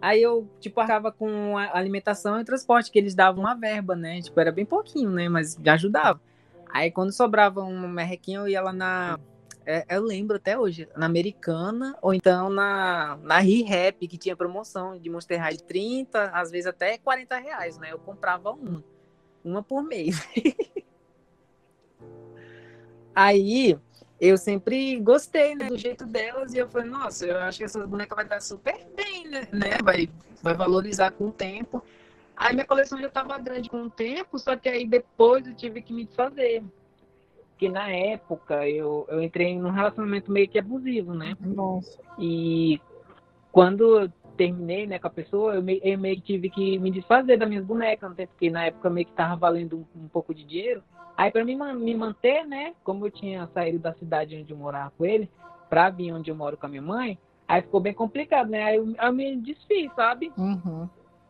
Aí 0.00 0.22
eu, 0.22 0.46
tipo, 0.60 0.80
acaba 0.80 1.10
com 1.10 1.56
a 1.56 1.76
alimentação 1.76 2.38
e 2.40 2.44
transporte, 2.44 2.90
que 2.90 2.98
eles 2.98 3.14
davam 3.14 3.42
uma 3.42 3.54
verba, 3.54 3.96
né? 3.96 4.20
Tipo, 4.20 4.38
era 4.38 4.52
bem 4.52 4.64
pouquinho, 4.64 5.10
né? 5.10 5.28
Mas 5.28 5.58
ajudava. 5.66 6.20
Aí 6.70 6.90
quando 6.90 7.12
sobrava 7.12 7.62
um 7.62 7.88
merrequinho, 7.88 8.42
eu 8.42 8.48
ia 8.48 8.60
lá 8.60 8.72
na. 8.72 9.18
É, 9.68 9.84
eu 9.96 10.00
lembro 10.00 10.36
até 10.36 10.56
hoje, 10.56 10.88
na 10.96 11.06
Americana, 11.06 11.98
ou 12.00 12.14
então 12.14 12.48
na, 12.48 13.18
na 13.20 13.40
ReHap, 13.40 14.06
que 14.06 14.16
tinha 14.16 14.36
promoção 14.36 14.96
de 14.96 15.10
Monster 15.10 15.40
High 15.40 15.56
de 15.56 15.64
30, 15.64 16.30
às 16.30 16.52
vezes 16.52 16.68
até 16.68 16.96
40 16.98 17.36
reais, 17.36 17.76
né? 17.76 17.88
Eu 17.90 17.98
comprava 17.98 18.52
uma, 18.52 18.84
uma 19.44 19.64
por 19.64 19.82
mês. 19.82 20.24
Aí 23.12 23.76
eu 24.20 24.38
sempre 24.38 25.00
gostei 25.00 25.56
né, 25.56 25.66
do 25.66 25.76
jeito 25.76 26.06
delas 26.06 26.54
e 26.54 26.58
eu 26.58 26.68
falei, 26.68 26.88
nossa, 26.88 27.26
eu 27.26 27.36
acho 27.38 27.58
que 27.58 27.64
essa 27.64 27.84
boneca 27.84 28.14
vai 28.14 28.24
dar 28.24 28.40
super 28.40 28.86
bem, 28.94 29.26
né? 29.28 29.48
né 29.50 29.78
vai, 29.82 30.08
vai 30.42 30.54
valorizar 30.54 31.10
com 31.10 31.26
o 31.26 31.32
tempo. 31.32 31.82
Aí 32.36 32.54
minha 32.54 32.66
coleção 32.66 33.00
já 33.00 33.08
estava 33.08 33.36
grande 33.38 33.68
com 33.68 33.82
o 33.82 33.90
tempo, 33.90 34.38
só 34.38 34.54
que 34.54 34.68
aí 34.68 34.86
depois 34.86 35.44
eu 35.44 35.54
tive 35.54 35.82
que 35.82 35.92
me 35.92 36.04
desfazer. 36.04 36.62
Porque 37.56 37.70
na 37.70 37.90
época 37.90 38.68
eu, 38.68 39.06
eu 39.08 39.22
entrei 39.22 39.58
num 39.58 39.70
relacionamento 39.70 40.30
meio 40.30 40.46
que 40.46 40.58
abusivo, 40.58 41.14
né? 41.14 41.34
Nossa. 41.40 41.98
E 42.18 42.78
quando 43.50 43.98
eu 43.98 44.12
terminei 44.36 44.86
né, 44.86 44.98
com 44.98 45.06
a 45.06 45.10
pessoa, 45.10 45.54
eu, 45.54 45.62
me, 45.62 45.80
eu 45.82 45.98
meio 45.98 46.16
que 46.16 46.22
tive 46.22 46.50
que 46.50 46.78
me 46.78 46.90
desfazer 46.90 47.38
das 47.38 47.48
minhas 47.48 47.64
bonecas, 47.64 48.14
né? 48.14 48.26
porque 48.26 48.50
na 48.50 48.66
época 48.66 48.90
meio 48.90 49.06
que 49.06 49.14
tava 49.14 49.36
valendo 49.36 49.78
um, 49.78 50.02
um 50.02 50.08
pouco 50.08 50.34
de 50.34 50.44
dinheiro. 50.44 50.82
Aí 51.16 51.30
para 51.30 51.46
mim 51.46 51.56
me 51.56 51.94
manter, 51.94 52.46
né? 52.46 52.74
Como 52.84 53.06
eu 53.06 53.10
tinha 53.10 53.48
saído 53.54 53.78
da 53.78 53.94
cidade 53.94 54.36
onde 54.36 54.52
eu 54.52 54.58
morava 54.58 54.92
com 54.98 55.06
ele, 55.06 55.30
pra 55.70 55.88
vir 55.88 56.12
onde 56.12 56.30
eu 56.30 56.36
moro 56.36 56.58
com 56.58 56.66
a 56.66 56.68
minha 56.68 56.82
mãe, 56.82 57.18
aí 57.48 57.62
ficou 57.62 57.80
bem 57.80 57.94
complicado, 57.94 58.50
né? 58.50 58.64
Aí 58.64 58.76
eu, 58.76 58.94
eu 58.94 59.12
me 59.14 59.34
desfiz, 59.36 59.90
sabe? 59.94 60.30
Uhum. 60.36 60.86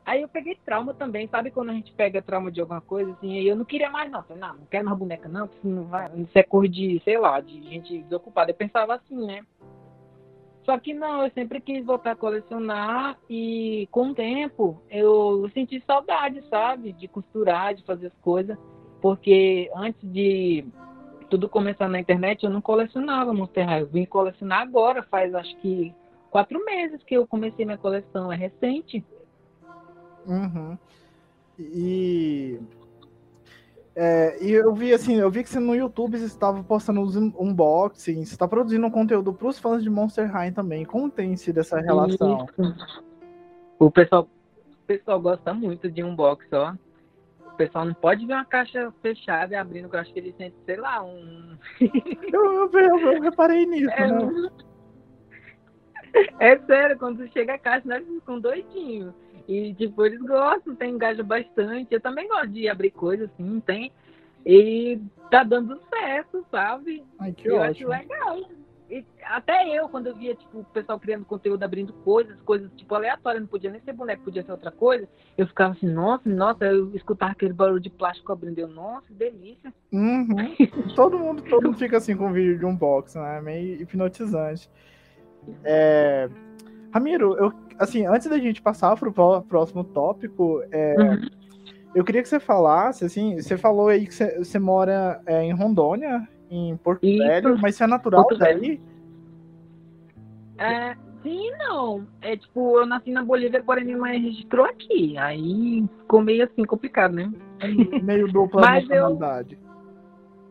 Aí 0.06 0.22
eu 0.22 0.28
peguei 0.28 0.56
trauma 0.64 0.94
também, 0.94 1.26
sabe 1.26 1.50
quando 1.50 1.70
a 1.70 1.72
gente 1.72 1.92
pega 1.92 2.22
trauma 2.22 2.48
de 2.48 2.60
alguma 2.60 2.80
coisa, 2.80 3.10
assim, 3.10 3.36
aí 3.36 3.48
eu 3.48 3.56
não 3.56 3.64
queria 3.64 3.90
mais 3.90 4.08
não. 4.08 4.22
Falei, 4.22 4.40
não, 4.40 4.54
não 4.54 4.66
quero 4.70 4.84
mais 4.84 4.96
boneca 4.96 5.28
não, 5.28 5.48
porque 5.48 5.66
não 5.66 5.82
vai, 5.86 6.08
isso 6.16 6.38
é 6.38 6.44
cor 6.44 6.68
de, 6.68 7.02
sei 7.04 7.18
lá, 7.18 7.40
de 7.40 7.60
gente 7.64 8.02
desocupada. 8.04 8.52
Eu 8.52 8.54
pensava 8.54 8.94
assim, 8.94 9.26
né? 9.26 9.44
Só 10.64 10.78
que 10.78 10.94
não, 10.94 11.24
eu 11.24 11.30
sempre 11.32 11.60
quis 11.60 11.84
voltar 11.84 12.12
a 12.12 12.16
colecionar 12.16 13.18
e 13.28 13.88
com 13.90 14.10
o 14.10 14.14
tempo 14.14 14.80
eu 14.88 15.50
senti 15.52 15.82
saudade, 15.84 16.40
sabe? 16.48 16.92
De 16.92 17.08
costurar, 17.08 17.74
de 17.74 17.82
fazer 17.82 18.06
as 18.06 18.18
coisas. 18.20 18.56
Porque 19.00 19.70
antes 19.74 20.00
de 20.12 20.64
tudo 21.28 21.48
começar 21.48 21.88
na 21.88 22.00
internet, 22.00 22.44
eu 22.44 22.50
não 22.50 22.60
colecionava 22.60 23.32
Monster 23.32 23.66
High. 23.66 23.82
Eu 23.82 23.86
vim 23.88 24.04
colecionar 24.04 24.60
agora, 24.60 25.02
faz 25.04 25.34
acho 25.34 25.56
que 25.58 25.92
quatro 26.30 26.64
meses 26.64 27.02
que 27.04 27.16
eu 27.16 27.26
comecei 27.26 27.64
minha 27.64 27.78
coleção, 27.78 28.32
é 28.32 28.36
recente. 28.36 29.04
Uhum. 30.26 30.78
E 31.58 32.60
é, 33.94 34.44
e 34.44 34.50
eu 34.50 34.74
vi 34.74 34.92
assim, 34.92 35.16
eu 35.16 35.30
vi 35.30 35.42
que 35.42 35.48
você 35.48 35.58
no 35.58 35.74
YouTube 35.74 36.18
você 36.18 36.26
estava 36.26 36.62
postando 36.62 37.00
os 37.00 37.16
unboxings, 37.16 38.28
você 38.28 38.34
está 38.34 38.46
produzindo 38.46 38.86
um 38.86 38.90
conteúdo 38.90 39.32
para 39.32 39.48
os 39.48 39.58
fãs 39.58 39.82
de 39.82 39.88
Monster 39.88 40.30
High 40.30 40.52
também. 40.52 40.84
Como 40.84 41.10
tem 41.10 41.36
sido 41.36 41.60
essa 41.60 41.80
relação? 41.80 42.46
O 43.78 43.90
pessoal, 43.90 44.22
o 44.22 44.86
pessoal 44.86 45.20
gosta 45.20 45.54
muito 45.54 45.90
de 45.90 46.02
unboxing, 46.02 46.54
ó 46.54 46.74
o 47.46 47.56
pessoal 47.56 47.86
não 47.86 47.94
pode 47.94 48.26
ver 48.26 48.34
uma 48.34 48.44
caixa 48.44 48.92
fechada 49.00 49.54
e 49.54 49.56
abrindo, 49.56 49.88
que 49.88 49.96
eu 49.96 50.00
acho 50.00 50.12
que 50.12 50.18
eles 50.18 50.36
sentem, 50.36 50.60
sei 50.66 50.76
lá, 50.76 51.02
um. 51.02 51.56
eu, 52.30 52.44
eu, 52.52 52.70
eu, 52.70 53.12
eu 53.12 53.22
reparei 53.22 53.64
nisso, 53.64 53.90
é, 53.90 54.06
né? 54.06 54.50
É 56.38 56.58
sério, 56.60 56.98
quando 56.98 57.30
chega 57.32 57.54
a 57.54 57.58
caixa, 57.58 57.86
nós 57.86 58.02
ficamos 58.06 58.40
doidinhos. 58.42 59.14
E, 59.48 59.74
tipo, 59.74 60.04
eles 60.04 60.20
gostam, 60.20 60.74
tem 60.74 60.94
engaja 60.94 61.22
bastante. 61.22 61.86
Eu 61.90 62.00
também 62.00 62.26
gosto 62.28 62.48
de 62.48 62.68
abrir 62.68 62.90
coisas 62.90 63.30
assim, 63.30 63.60
tem. 63.60 63.92
E 64.44 65.00
tá 65.30 65.42
dando 65.42 65.80
certo, 65.88 66.44
sabe? 66.50 67.04
Ai, 67.18 67.32
que 67.32 67.48
eu 67.48 67.56
ótimo. 67.56 67.92
acho 67.92 68.02
legal. 68.02 68.38
E 68.88 69.04
até 69.24 69.76
eu, 69.76 69.88
quando 69.88 70.06
eu 70.06 70.14
via, 70.14 70.34
tipo, 70.36 70.60
o 70.60 70.64
pessoal 70.64 71.00
criando 71.00 71.24
conteúdo, 71.24 71.62
abrindo 71.62 71.92
coisas, 71.92 72.40
coisas, 72.42 72.70
tipo, 72.76 72.94
aleatórias, 72.94 73.42
não 73.42 73.48
podia 73.48 73.70
nem 73.70 73.80
ser 73.80 73.92
boneco, 73.92 74.22
podia 74.22 74.44
ser 74.44 74.52
outra 74.52 74.70
coisa, 74.70 75.08
eu 75.36 75.44
ficava 75.48 75.72
assim, 75.72 75.88
nossa, 75.88 76.28
nossa, 76.28 76.64
eu 76.64 76.94
escutava 76.94 77.32
aquele 77.32 77.52
barulho 77.52 77.80
de 77.80 77.90
plástico 77.90 78.32
abrindo, 78.32 78.60
eu, 78.60 78.68
nossa, 78.68 79.08
que 79.08 79.14
delícia. 79.14 79.74
Uhum. 79.92 80.54
todo 80.94 81.18
mundo, 81.18 81.42
todo 81.42 81.64
mundo 81.64 81.78
fica 81.78 81.96
assim 81.96 82.16
com 82.16 82.32
vídeo 82.32 82.58
de 82.58 82.64
unboxing, 82.64 83.18
né? 83.18 83.40
Meio 83.40 83.82
hipnotizante. 83.82 84.70
É... 85.64 86.30
Ramiro, 86.92 87.36
eu, 87.36 87.52
assim, 87.78 88.06
antes 88.06 88.28
da 88.28 88.38
gente 88.38 88.62
passar 88.62 88.96
pro 88.96 89.12
próximo 89.42 89.84
tópico, 89.84 90.62
é... 90.70 90.94
uhum. 90.98 91.28
eu 91.94 92.04
queria 92.04 92.22
que 92.22 92.28
você 92.28 92.40
falasse, 92.40 93.04
assim, 93.04 93.40
você 93.40 93.56
falou 93.56 93.88
aí 93.88 94.06
que 94.06 94.14
você, 94.14 94.38
você 94.38 94.58
mora 94.58 95.20
é, 95.26 95.42
em 95.42 95.52
Rondônia, 95.52 96.26
em 96.50 96.76
Porto. 96.76 97.02
Velho, 97.02 97.58
mas 97.58 97.74
você 97.74 97.84
é 97.84 97.86
natural 97.86 98.22
Porto 98.22 98.38
daí? 98.38 98.80
É, 100.58 100.96
sim, 101.22 101.50
não. 101.58 102.06
É 102.22 102.36
tipo, 102.36 102.78
eu 102.78 102.86
nasci 102.86 103.10
na 103.10 103.24
Bolívia, 103.24 103.62
porém 103.62 103.84
minha 103.84 103.98
mãe 103.98 104.18
registrou 104.20 104.64
aqui. 104.64 105.18
Aí 105.18 105.84
ficou 106.00 106.22
meio 106.22 106.44
assim 106.44 106.64
complicado, 106.64 107.12
né? 107.12 107.30
Meio 108.02 108.32
dupla 108.32 108.60
Mas 108.62 108.84
eu- 108.84 109.10
nacionalidade. 109.10 109.58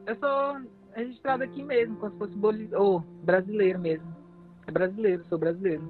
Eu 0.05 0.15
sou 0.17 0.57
registrado 0.93 1.43
aqui 1.43 1.63
mesmo, 1.63 1.95
como 1.95 2.11
se 2.11 2.17
fosse 2.19 2.35
boli... 2.37 2.69
oh, 2.75 3.01
brasileiro 3.23 3.79
mesmo. 3.79 4.07
É 4.67 4.71
brasileiro, 4.71 5.23
sou 5.25 5.37
brasileiro. 5.37 5.83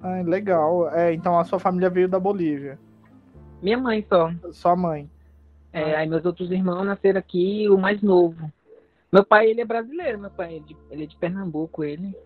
Ah, 0.00 0.22
legal. 0.22 0.90
É, 0.94 1.12
então 1.12 1.38
a 1.38 1.44
sua 1.44 1.58
família 1.58 1.90
veio 1.90 2.08
da 2.08 2.18
Bolívia. 2.20 2.78
Minha 3.62 3.78
mãe 3.78 4.04
só. 4.08 4.30
Sua 4.52 4.76
mãe. 4.76 5.10
É, 5.72 5.96
aí 5.96 6.08
meus 6.08 6.24
outros 6.24 6.50
irmãos 6.50 6.84
nasceram 6.84 7.18
aqui, 7.18 7.68
o 7.68 7.76
mais 7.76 8.00
novo. 8.00 8.50
Meu 9.12 9.24
pai, 9.24 9.48
ele 9.50 9.60
é 9.60 9.64
brasileiro, 9.64 10.18
meu 10.18 10.30
pai, 10.30 10.54
ele 10.54 10.64
é 10.64 10.68
de, 10.68 10.76
ele 10.90 11.02
é 11.04 11.06
de 11.06 11.16
Pernambuco, 11.16 11.82
ele. 11.82 12.16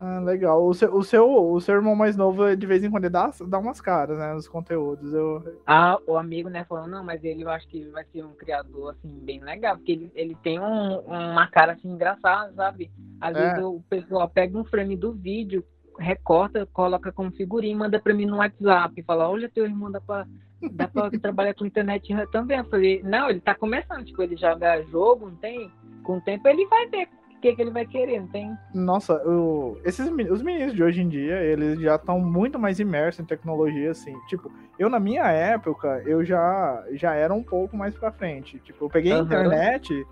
Ah, 0.00 0.20
legal. 0.20 0.64
O 0.64 0.72
seu, 0.74 0.94
o, 0.94 1.02
seu, 1.02 1.52
o 1.52 1.60
seu 1.60 1.74
irmão 1.74 1.94
mais 1.96 2.16
novo, 2.16 2.54
de 2.56 2.66
vez 2.66 2.84
em 2.84 2.90
quando, 2.90 3.04
ele 3.04 3.12
dá, 3.12 3.32
dá 3.46 3.58
umas 3.58 3.80
caras, 3.80 4.16
né, 4.18 4.32
nos 4.32 4.46
conteúdos. 4.46 5.12
Eu, 5.12 5.60
Ah, 5.66 5.98
o 6.06 6.16
amigo, 6.16 6.48
né, 6.48 6.64
falou, 6.64 6.86
não, 6.86 7.02
mas 7.04 7.22
ele, 7.24 7.42
eu 7.42 7.50
acho 7.50 7.66
que 7.68 7.84
vai 7.88 8.04
ser 8.12 8.24
um 8.24 8.32
criador, 8.32 8.90
assim, 8.92 9.08
bem 9.08 9.40
legal, 9.40 9.76
porque 9.76 9.92
ele, 9.92 10.12
ele 10.14 10.36
tem 10.36 10.60
um- 10.60 11.00
uma 11.00 11.46
cara, 11.48 11.72
assim, 11.72 11.90
engraçada, 11.90 12.52
sabe? 12.54 12.90
Às 13.20 13.36
É. 13.36 13.40
vezes 13.50 13.64
o 13.64 13.82
pessoal 13.88 14.28
pega 14.28 14.56
um 14.56 14.64
frame 14.64 14.96
do 14.96 15.12
vídeo, 15.12 15.64
recorta, 15.98 16.66
coloca 16.72 17.12
como 17.12 17.30
figurinha 17.32 17.72
e 17.74 17.76
manda 17.76 18.00
pra 18.00 18.14
mim 18.14 18.26
no 18.26 18.36
WhatsApp, 18.38 19.02
fala, 19.02 19.28
olha, 19.28 19.48
teu 19.48 19.64
irmão 19.64 19.90
dá 19.90 20.00
pra, 20.00 20.26
dá 20.70 20.88
pra 20.88 21.10
trabalhar 21.20 21.54
com 21.54 21.66
internet 21.66 22.08
também. 22.30 22.58
Eu 22.58 22.64
falei, 22.64 23.02
não, 23.02 23.28
ele 23.28 23.40
tá 23.40 23.54
começando, 23.54 24.04
tipo, 24.04 24.22
ele 24.22 24.36
joga 24.36 24.82
jogo, 24.84 25.26
não 25.28 25.36
tem? 25.36 25.70
Com 26.02 26.18
o 26.18 26.20
tempo 26.20 26.46
ele 26.48 26.66
vai 26.66 26.86
ver 26.88 27.08
o 27.36 27.40
que, 27.40 27.54
que 27.54 27.62
ele 27.62 27.70
vai 27.70 27.86
querer, 27.86 28.20
não 28.20 28.26
tem? 28.28 28.52
Nossa, 28.74 29.14
o- 29.28 29.78
esses, 29.84 30.08
os 30.30 30.42
meninos 30.42 30.74
de 30.74 30.82
hoje 30.82 31.00
em 31.02 31.08
dia, 31.08 31.40
eles 31.42 31.78
já 31.80 31.94
estão 31.94 32.18
muito 32.18 32.58
mais 32.58 32.80
imersos 32.80 33.20
em 33.20 33.24
tecnologia, 33.26 33.90
assim. 33.92 34.12
Tipo, 34.26 34.50
eu 34.78 34.88
na 34.90 34.98
minha 34.98 35.24
época, 35.30 36.02
eu 36.04 36.24
já, 36.24 36.84
já 36.92 37.14
era 37.14 37.32
um 37.32 37.42
pouco 37.42 37.76
mais 37.76 37.94
pra 37.96 38.10
frente. 38.10 38.58
Tipo, 38.60 38.86
eu 38.86 38.90
peguei 38.90 39.12
a 39.12 39.16
Aham. 39.18 39.24
internet, 39.24 40.04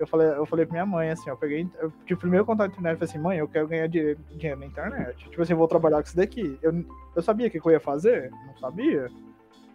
eu 0.00 0.06
falei, 0.06 0.28
eu 0.28 0.46
falei 0.46 0.64
pra 0.64 0.72
minha 0.72 0.86
mãe, 0.86 1.10
assim, 1.10 1.28
eu 1.28 1.36
peguei. 1.36 1.68
Eu, 1.78 1.92
tipo, 2.06 2.22
primeiro 2.22 2.46
contato 2.46 2.70
com 2.70 2.80
internet, 2.80 2.94
eu 2.94 2.98
falei 3.06 3.10
assim, 3.10 3.22
mãe, 3.22 3.38
eu 3.38 3.46
quero 3.46 3.68
ganhar 3.68 3.86
dinheiro, 3.86 4.18
dinheiro 4.30 4.58
na 4.58 4.66
internet. 4.66 5.28
Tipo 5.28 5.42
assim, 5.42 5.52
eu 5.52 5.58
vou 5.58 5.68
trabalhar 5.68 5.98
com 5.98 6.08
isso 6.08 6.16
daqui. 6.16 6.58
Eu, 6.62 6.84
eu 7.14 7.22
sabia 7.22 7.48
o 7.48 7.50
que 7.50 7.60
que 7.60 7.66
eu 7.66 7.72
ia 7.72 7.80
fazer? 7.80 8.30
Não 8.46 8.56
sabia, 8.56 9.08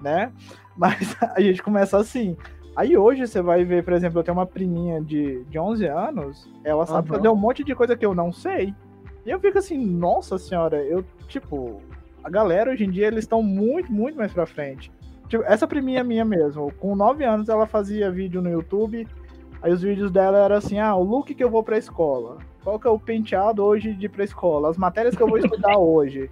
né? 0.01 0.33
Mas 0.75 1.15
a 1.21 1.39
gente 1.39 1.61
começa 1.61 1.99
assim. 1.99 2.35
Aí 2.75 2.97
hoje 2.97 3.27
você 3.27 3.39
vai 3.39 3.63
ver, 3.63 3.83
por 3.83 3.93
exemplo, 3.93 4.19
eu 4.19 4.23
tenho 4.23 4.35
uma 4.35 4.47
priminha 4.47 4.99
de, 4.99 5.43
de 5.45 5.59
11 5.59 5.85
anos, 5.85 6.49
ela 6.63 6.87
sabe 6.87 7.07
Aham. 7.07 7.17
fazer 7.17 7.29
um 7.29 7.35
monte 7.35 7.63
de 7.63 7.75
coisa 7.75 7.95
que 7.95 8.05
eu 8.05 8.15
não 8.15 8.33
sei. 8.33 8.73
E 9.23 9.29
eu 9.29 9.39
fico 9.39 9.59
assim, 9.59 9.77
nossa 9.77 10.39
senhora, 10.39 10.83
eu, 10.83 11.05
tipo, 11.27 11.81
a 12.23 12.29
galera 12.29 12.71
hoje 12.71 12.83
em 12.83 12.89
dia, 12.89 13.05
eles 13.05 13.25
estão 13.25 13.43
muito, 13.43 13.93
muito 13.93 14.17
mais 14.17 14.33
pra 14.33 14.47
frente. 14.47 14.91
Tipo, 15.29 15.43
essa 15.45 15.67
priminha 15.67 16.03
minha 16.03 16.25
mesmo, 16.25 16.71
com 16.73 16.95
9 16.95 17.23
anos 17.23 17.47
ela 17.47 17.67
fazia 17.67 18.09
vídeo 18.09 18.41
no 18.41 18.49
YouTube, 18.49 19.07
aí 19.65 19.73
os 19.73 19.81
vídeos 19.81 20.11
dela 20.11 20.37
eram 20.37 20.55
assim, 20.57 20.77
ah, 20.77 20.95
o 20.95 21.03
look 21.03 21.33
que 21.33 21.43
eu 21.43 21.49
vou 21.49 21.63
pra 21.63 21.75
escola, 21.77 22.37
qual 22.63 22.79
que 22.79 22.85
é 22.87 22.89
o 22.89 22.99
penteado 22.99 23.63
hoje 23.63 23.93
de 23.93 24.05
ir 24.05 24.09
pra 24.09 24.23
escola, 24.23 24.69
as 24.69 24.77
matérias 24.77 25.15
que 25.15 25.23
eu 25.23 25.27
vou 25.27 25.39
estudar 25.39 25.75
hoje. 25.79 26.29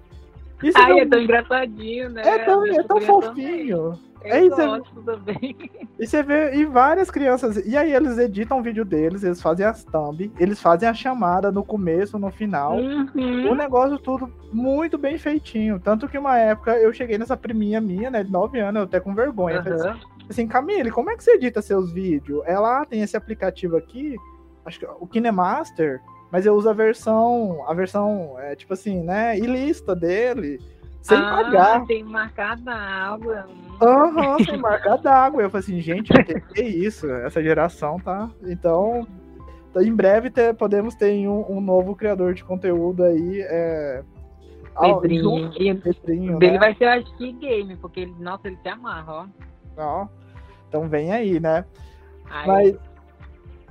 Isso 0.63 0.77
Ai, 0.77 0.99
é, 0.99 1.01
é 1.01 1.05
tão 1.07 1.19
engraçadinho, 1.19 2.09
né? 2.11 2.21
é 2.23 2.39
tão, 2.39 2.65
é 2.65 2.83
tão 2.83 3.01
fofinho. 3.01 3.99
É 4.23 4.45
isso, 4.45 4.61
é- 4.61 4.65
gosto 4.67 5.01
também. 5.01 5.55
E 5.99 6.07
você 6.07 6.23
vê, 6.23 6.55
e 6.55 6.65
várias 6.65 7.11
crianças. 7.11 7.55
E 7.67 7.77
aí 7.77 7.93
eles 7.93 8.17
editam 8.17 8.59
o 8.59 8.63
vídeo 8.63 8.83
deles, 8.83 9.23
eles 9.23 9.39
fazem 9.41 9.63
as 9.65 9.83
thumb, 9.85 10.31
eles 10.39 10.59
fazem 10.59 10.89
a 10.89 10.93
chamada 10.93 11.51
no 11.51 11.63
começo, 11.63 12.17
no 12.17 12.31
final. 12.31 12.77
O 12.77 12.81
Uhum. 12.81 13.55
negócio 13.55 13.97
tudo 13.99 14.29
muito 14.51 14.97
bem 14.97 15.17
feitinho. 15.19 15.79
Tanto 15.79 16.07
que 16.09 16.17
uma 16.17 16.37
época 16.37 16.75
eu 16.77 16.91
cheguei 16.91 17.17
nessa 17.17 17.37
priminha 17.37 17.79
minha, 17.79 18.09
né, 18.09 18.23
de 18.23 18.31
9 18.31 18.59
anos, 18.59 18.79
eu 18.79 18.83
até 18.85 18.99
com 18.99 19.13
vergonha. 19.13 19.61
Falei 19.63 19.79
Aham. 19.79 19.99
Assim, 20.29 20.47
Camille, 20.47 20.91
como 20.91 21.09
é 21.11 21.15
que 21.17 21.23
você 21.23 21.31
edita 21.31 21.61
seus 21.61 21.91
vídeos? 21.91 22.41
Ela 22.45 22.85
tem 22.85 23.01
esse 23.01 23.15
aplicativo 23.17 23.75
aqui, 23.77 24.15
acho 24.65 24.79
que 24.79 24.85
o 24.85 25.05
KineMaster, 25.07 26.01
mas 26.31 26.45
eu 26.45 26.55
uso 26.55 26.69
a 26.69 26.73
versão, 26.73 27.63
a 27.67 27.73
versão, 27.73 28.35
é, 28.39 28.55
tipo 28.55 28.73
assim, 28.73 29.03
né, 29.03 29.37
ilista 29.37 29.95
dele, 29.95 30.59
sem 31.01 31.17
ah, 31.17 31.29
pagar. 31.43 31.85
Tem 31.85 32.03
marcada 32.03 32.73
água. 32.73 33.45
Aham, 33.81 34.37
sem 34.43 34.57
marca 34.57 34.97
d'água. 34.97 35.41
Eu 35.43 35.49
falei 35.49 35.63
assim, 35.63 35.81
gente, 35.81 36.11
que 36.53 36.61
é 36.61 36.67
isso? 36.67 37.09
Essa 37.11 37.43
geração 37.43 37.99
tá. 37.99 38.29
Então, 38.43 39.05
em 39.75 39.93
breve 39.93 40.29
te- 40.29 40.53
podemos 40.53 40.95
ter 40.95 41.27
um, 41.27 41.45
um 41.51 41.59
novo 41.59 41.93
criador 41.95 42.33
de 42.33 42.43
conteúdo 42.43 43.03
aí. 43.03 43.41
É... 43.41 44.03
ao- 44.75 45.01
Pedrinho. 45.01 45.51
junto- 45.51 45.81
Pedrinho, 45.81 46.39
dele 46.39 46.53
né? 46.53 46.59
vai 46.59 46.75
ser, 46.75 46.85
acho 46.85 47.13
que 47.17 47.33
game, 47.33 47.75
porque 47.75 47.99
ele, 48.01 48.15
nossa, 48.19 48.47
ele 48.47 48.57
se 48.61 48.69
amarra, 48.69 49.13
ó. 49.13 49.25
Ó, 49.77 50.07
Então 50.69 50.87
vem 50.87 51.11
aí, 51.11 51.39
né? 51.39 51.65
Aí, 52.29 52.47
Mas, 52.47 52.77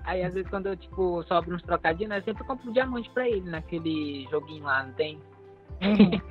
aí 0.04 0.24
às 0.24 0.34
vezes 0.34 0.48
quando 0.48 0.66
eu, 0.66 0.76
tipo, 0.76 1.22
sobro 1.24 1.54
uns 1.54 1.62
trocadinhos, 1.62 2.10
né, 2.10 2.18
eu 2.18 2.22
sempre 2.22 2.44
compro 2.44 2.68
um 2.68 2.72
diamante 2.72 3.10
pra 3.10 3.28
ele 3.28 3.48
naquele 3.48 4.26
joguinho 4.30 4.64
lá, 4.64 4.84
não 4.84 4.92
tem? 4.92 5.18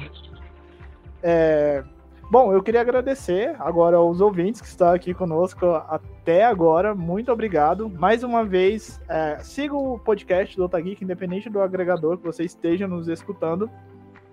é, 1.22 1.84
bom, 2.30 2.54
eu 2.54 2.64
queria 2.64 2.82
agradecer 2.82 3.56
agora 3.60 3.98
aos 3.98 4.22
ouvintes 4.22 4.62
que 4.62 4.68
estão 4.68 4.94
aqui 4.94 5.14
conosco 5.14 5.66
até 5.90 6.46
agora. 6.46 6.96
Muito 6.96 7.32
obrigado. 7.32 7.90
Mais 7.90 8.24
uma 8.24 8.46
vez, 8.46 9.02
é, 9.10 9.40
siga 9.40 9.76
o 9.76 10.00
podcast 10.00 10.56
do 10.56 10.64
Otageek, 10.64 11.04
independente 11.04 11.50
do 11.50 11.62
agregador 11.62 12.18
que 12.18 12.24
você 12.24 12.44
esteja 12.44 12.88
nos 12.88 13.08
escutando. 13.08 13.70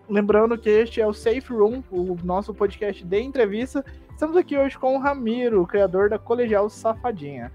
Lembrando 0.08 0.56
que 0.56 0.70
este 0.70 1.00
é 1.00 1.06
o 1.06 1.12
Safe 1.12 1.52
Room, 1.52 1.82
o 1.90 2.16
nosso 2.24 2.54
podcast 2.54 3.04
de 3.04 3.20
entrevista. 3.20 3.84
Estamos 4.18 4.36
aqui 4.36 4.58
hoje 4.58 4.76
com 4.76 4.96
o 4.96 4.98
Ramiro, 4.98 5.62
o 5.62 5.66
criador 5.66 6.10
da 6.10 6.18
Colegial 6.18 6.68
Safadinha. 6.68 7.52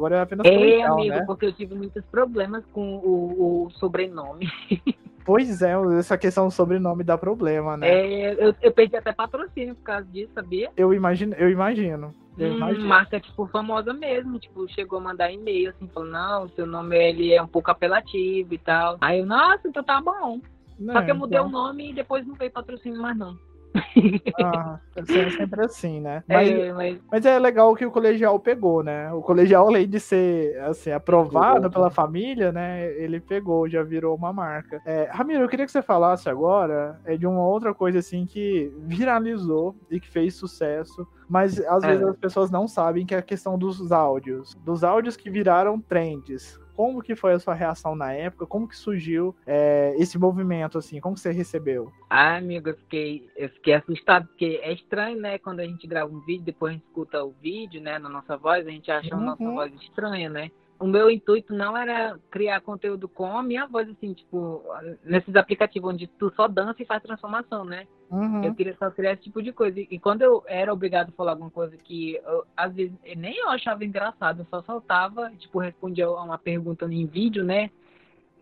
Agora 0.00 0.16
é 0.16 0.20
apenas 0.22 0.48
colegial, 0.48 0.94
amigo, 0.94 1.14
né? 1.14 1.24
porque 1.26 1.44
eu 1.44 1.52
tive 1.52 1.74
muitos 1.74 2.02
problemas 2.06 2.64
com 2.72 2.96
o, 2.96 3.66
o 3.66 3.70
sobrenome. 3.72 4.50
Pois 5.22 5.60
é, 5.60 5.74
essa 5.98 6.16
questão 6.16 6.46
do 6.46 6.50
sobrenome 6.50 7.04
dá 7.04 7.16
problema, 7.16 7.76
né? 7.76 7.88
É, 7.88 8.32
eu, 8.42 8.54
eu 8.62 8.72
perdi 8.72 8.96
até 8.96 9.12
patrocínio 9.12 9.74
por 9.74 9.84
causa 9.84 10.06
disso, 10.06 10.32
sabia? 10.34 10.70
Eu 10.74 10.94
imagino, 10.94 11.34
eu 11.34 11.50
imagino. 11.50 12.14
Eu 12.38 12.52
Hum, 12.52 12.56
imagino. 12.56 12.88
marca, 12.88 13.20
tipo, 13.20 13.46
famosa 13.46 13.92
mesmo. 13.92 14.38
Tipo, 14.38 14.66
chegou 14.72 14.98
a 14.98 15.02
mandar 15.02 15.30
e-mail, 15.30 15.70
assim, 15.70 15.86
falando, 15.88 16.10
não, 16.12 16.48
seu 16.48 16.66
nome, 16.66 16.96
ele 16.96 17.34
é 17.34 17.42
um 17.42 17.46
pouco 17.46 17.70
apelativo 17.70 18.54
e 18.54 18.58
tal. 18.58 18.96
Aí 19.00 19.20
eu, 19.20 19.26
nossa, 19.26 19.68
então 19.68 19.84
tá 19.84 20.00
bom. 20.00 20.40
Só 20.86 20.94
Né, 20.94 21.04
que 21.04 21.10
eu 21.10 21.14
mudei 21.14 21.38
então, 21.38 21.48
o 21.48 21.52
nome 21.52 21.90
e 21.90 21.94
depois 21.94 22.26
não 22.26 22.34
veio 22.34 22.50
patrocínio 22.50 23.00
mais, 23.00 23.16
não. 23.16 23.36
Ah, 24.42 24.78
é 24.96 25.30
sempre 25.30 25.64
assim, 25.64 26.00
né? 26.00 26.22
Mas, 26.28 26.48
É, 26.50 26.72
mas 26.72 26.98
mas 27.10 27.26
é 27.26 27.38
legal 27.38 27.74
que 27.74 27.84
o 27.86 27.90
colegial 27.90 28.38
pegou, 28.38 28.82
né? 28.82 29.12
O 29.12 29.22
colegial, 29.22 29.68
além 29.68 29.88
de 29.88 30.00
ser 30.00 30.58
assim, 30.62 30.90
aprovado 30.90 31.54
Pegou. 31.56 31.70
pela 31.70 31.90
família, 31.90 32.50
né? 32.52 32.90
Ele 32.94 33.20
pegou, 33.20 33.68
já 33.68 33.82
virou 33.82 34.16
uma 34.16 34.32
marca. 34.32 34.80
É, 34.84 35.08
Ramiro, 35.12 35.42
eu 35.44 35.48
queria 35.48 35.66
que 35.66 35.72
você 35.72 35.82
falasse 35.82 36.28
agora 36.28 36.98
é, 37.04 37.16
de 37.16 37.26
uma 37.26 37.46
outra 37.46 37.72
coisa 37.74 37.98
assim 37.98 38.26
que 38.26 38.72
viralizou 38.86 39.76
e 39.90 40.00
que 40.00 40.08
fez 40.08 40.34
sucesso. 40.34 41.06
Mas 41.28 41.60
às 41.60 41.84
É. 41.84 41.88
vezes 41.88 42.06
as 42.06 42.16
pessoas 42.16 42.50
não 42.50 42.66
sabem 42.66 43.06
que 43.06 43.14
é 43.14 43.18
a 43.18 43.22
questão 43.22 43.56
dos 43.58 43.92
áudios. 43.92 44.54
Dos 44.64 44.82
áudios 44.82 45.16
que 45.16 45.30
viraram 45.30 45.80
trends. 45.80 46.58
Como 46.80 47.02
que 47.02 47.14
foi 47.14 47.34
a 47.34 47.38
sua 47.38 47.52
reação 47.52 47.94
na 47.94 48.10
época? 48.14 48.46
Como 48.46 48.66
que 48.66 48.74
surgiu 48.74 49.36
é, 49.46 49.94
esse 49.98 50.18
movimento, 50.18 50.78
assim? 50.78 50.98
Como 50.98 51.14
que 51.14 51.20
você 51.20 51.30
recebeu? 51.30 51.92
Ah, 52.08 52.36
amigo, 52.36 52.70
eu 52.70 52.74
fiquei, 52.74 53.28
eu 53.36 53.50
fiquei 53.50 53.74
assustado, 53.74 54.26
porque 54.28 54.58
é 54.62 54.72
estranho, 54.72 55.20
né? 55.20 55.38
Quando 55.38 55.60
a 55.60 55.66
gente 55.66 55.86
grava 55.86 56.10
um 56.10 56.20
vídeo, 56.20 56.42
depois 56.42 56.70
a 56.70 56.72
gente 56.76 56.86
escuta 56.86 57.22
o 57.22 57.32
vídeo, 57.32 57.82
né, 57.82 57.98
na 57.98 58.08
nossa 58.08 58.34
voz, 58.38 58.66
a 58.66 58.70
gente 58.70 58.90
acha 58.90 59.14
a 59.14 59.20
nossa 59.20 59.42
Uhum. 59.44 59.56
voz 59.56 59.70
estranha, 59.74 60.30
né? 60.30 60.50
O 60.80 60.86
meu 60.86 61.10
intuito 61.10 61.54
não 61.54 61.76
era 61.76 62.18
criar 62.30 62.62
conteúdo 62.62 63.06
com 63.06 63.36
a 63.36 63.42
minha 63.42 63.66
voz, 63.66 63.86
assim, 63.90 64.14
tipo, 64.14 64.64
nesses 65.04 65.36
aplicativos 65.36 65.92
onde 65.92 66.06
tu 66.06 66.32
só 66.34 66.48
dança 66.48 66.82
e 66.82 66.86
faz 66.86 67.02
transformação, 67.02 67.66
né? 67.66 67.86
Uhum. 68.10 68.42
Eu 68.42 68.54
queria 68.54 68.74
só 68.78 68.90
criar 68.90 69.12
esse 69.12 69.24
tipo 69.24 69.42
de 69.42 69.52
coisa. 69.52 69.78
E 69.78 69.98
quando 69.98 70.22
eu 70.22 70.42
era 70.46 70.72
obrigado 70.72 71.10
a 71.10 71.12
falar 71.12 71.32
alguma 71.32 71.50
coisa 71.50 71.76
que, 71.76 72.16
eu, 72.24 72.46
às 72.56 72.72
vezes, 72.74 72.94
nem 73.14 73.36
eu 73.36 73.50
achava 73.50 73.84
engraçado, 73.84 74.40
eu 74.40 74.46
só 74.46 74.62
soltava, 74.62 75.30
tipo, 75.38 75.58
respondia 75.58 76.06
a 76.06 76.22
uma 76.24 76.38
pergunta 76.38 76.86
em 76.86 77.04
vídeo, 77.04 77.44
né? 77.44 77.70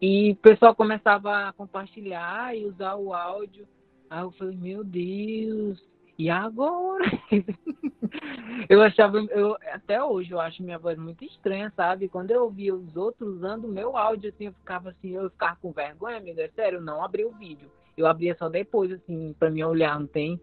E 0.00 0.30
o 0.30 0.36
pessoal 0.36 0.76
começava 0.76 1.48
a 1.48 1.52
compartilhar 1.52 2.56
e 2.56 2.66
usar 2.66 2.94
o 2.94 3.12
áudio. 3.12 3.66
Aí 4.08 4.22
eu 4.22 4.30
falei, 4.30 4.56
meu 4.56 4.84
Deus, 4.84 5.82
e 6.18 6.28
agora? 6.28 7.04
eu 8.68 8.82
achava, 8.82 9.18
eu, 9.18 9.56
até 9.72 10.02
hoje 10.02 10.32
eu 10.32 10.40
acho 10.40 10.62
minha 10.62 10.78
voz 10.78 10.98
muito 10.98 11.24
estranha, 11.24 11.72
sabe? 11.76 12.08
Quando 12.08 12.32
eu 12.32 12.42
ouvia 12.42 12.74
os 12.74 12.96
outros 12.96 13.36
usando 13.36 13.66
o 13.66 13.72
meu 13.72 13.96
áudio, 13.96 14.30
assim, 14.30 14.46
eu 14.46 14.52
ficava 14.52 14.90
assim, 14.90 15.10
eu 15.10 15.30
ficava 15.30 15.56
com 15.62 15.70
vergonha, 15.70 16.16
amiga, 16.16 16.42
é 16.42 16.48
sério, 16.48 16.78
eu 16.78 16.82
não 16.82 17.04
abri 17.04 17.24
o 17.24 17.30
vídeo. 17.30 17.70
Eu 17.96 18.06
abria 18.06 18.34
só 18.36 18.48
depois, 18.48 18.90
assim, 18.90 19.34
pra 19.38 19.50
me 19.50 19.64
olhar, 19.64 19.98
não 19.98 20.06
tem? 20.06 20.40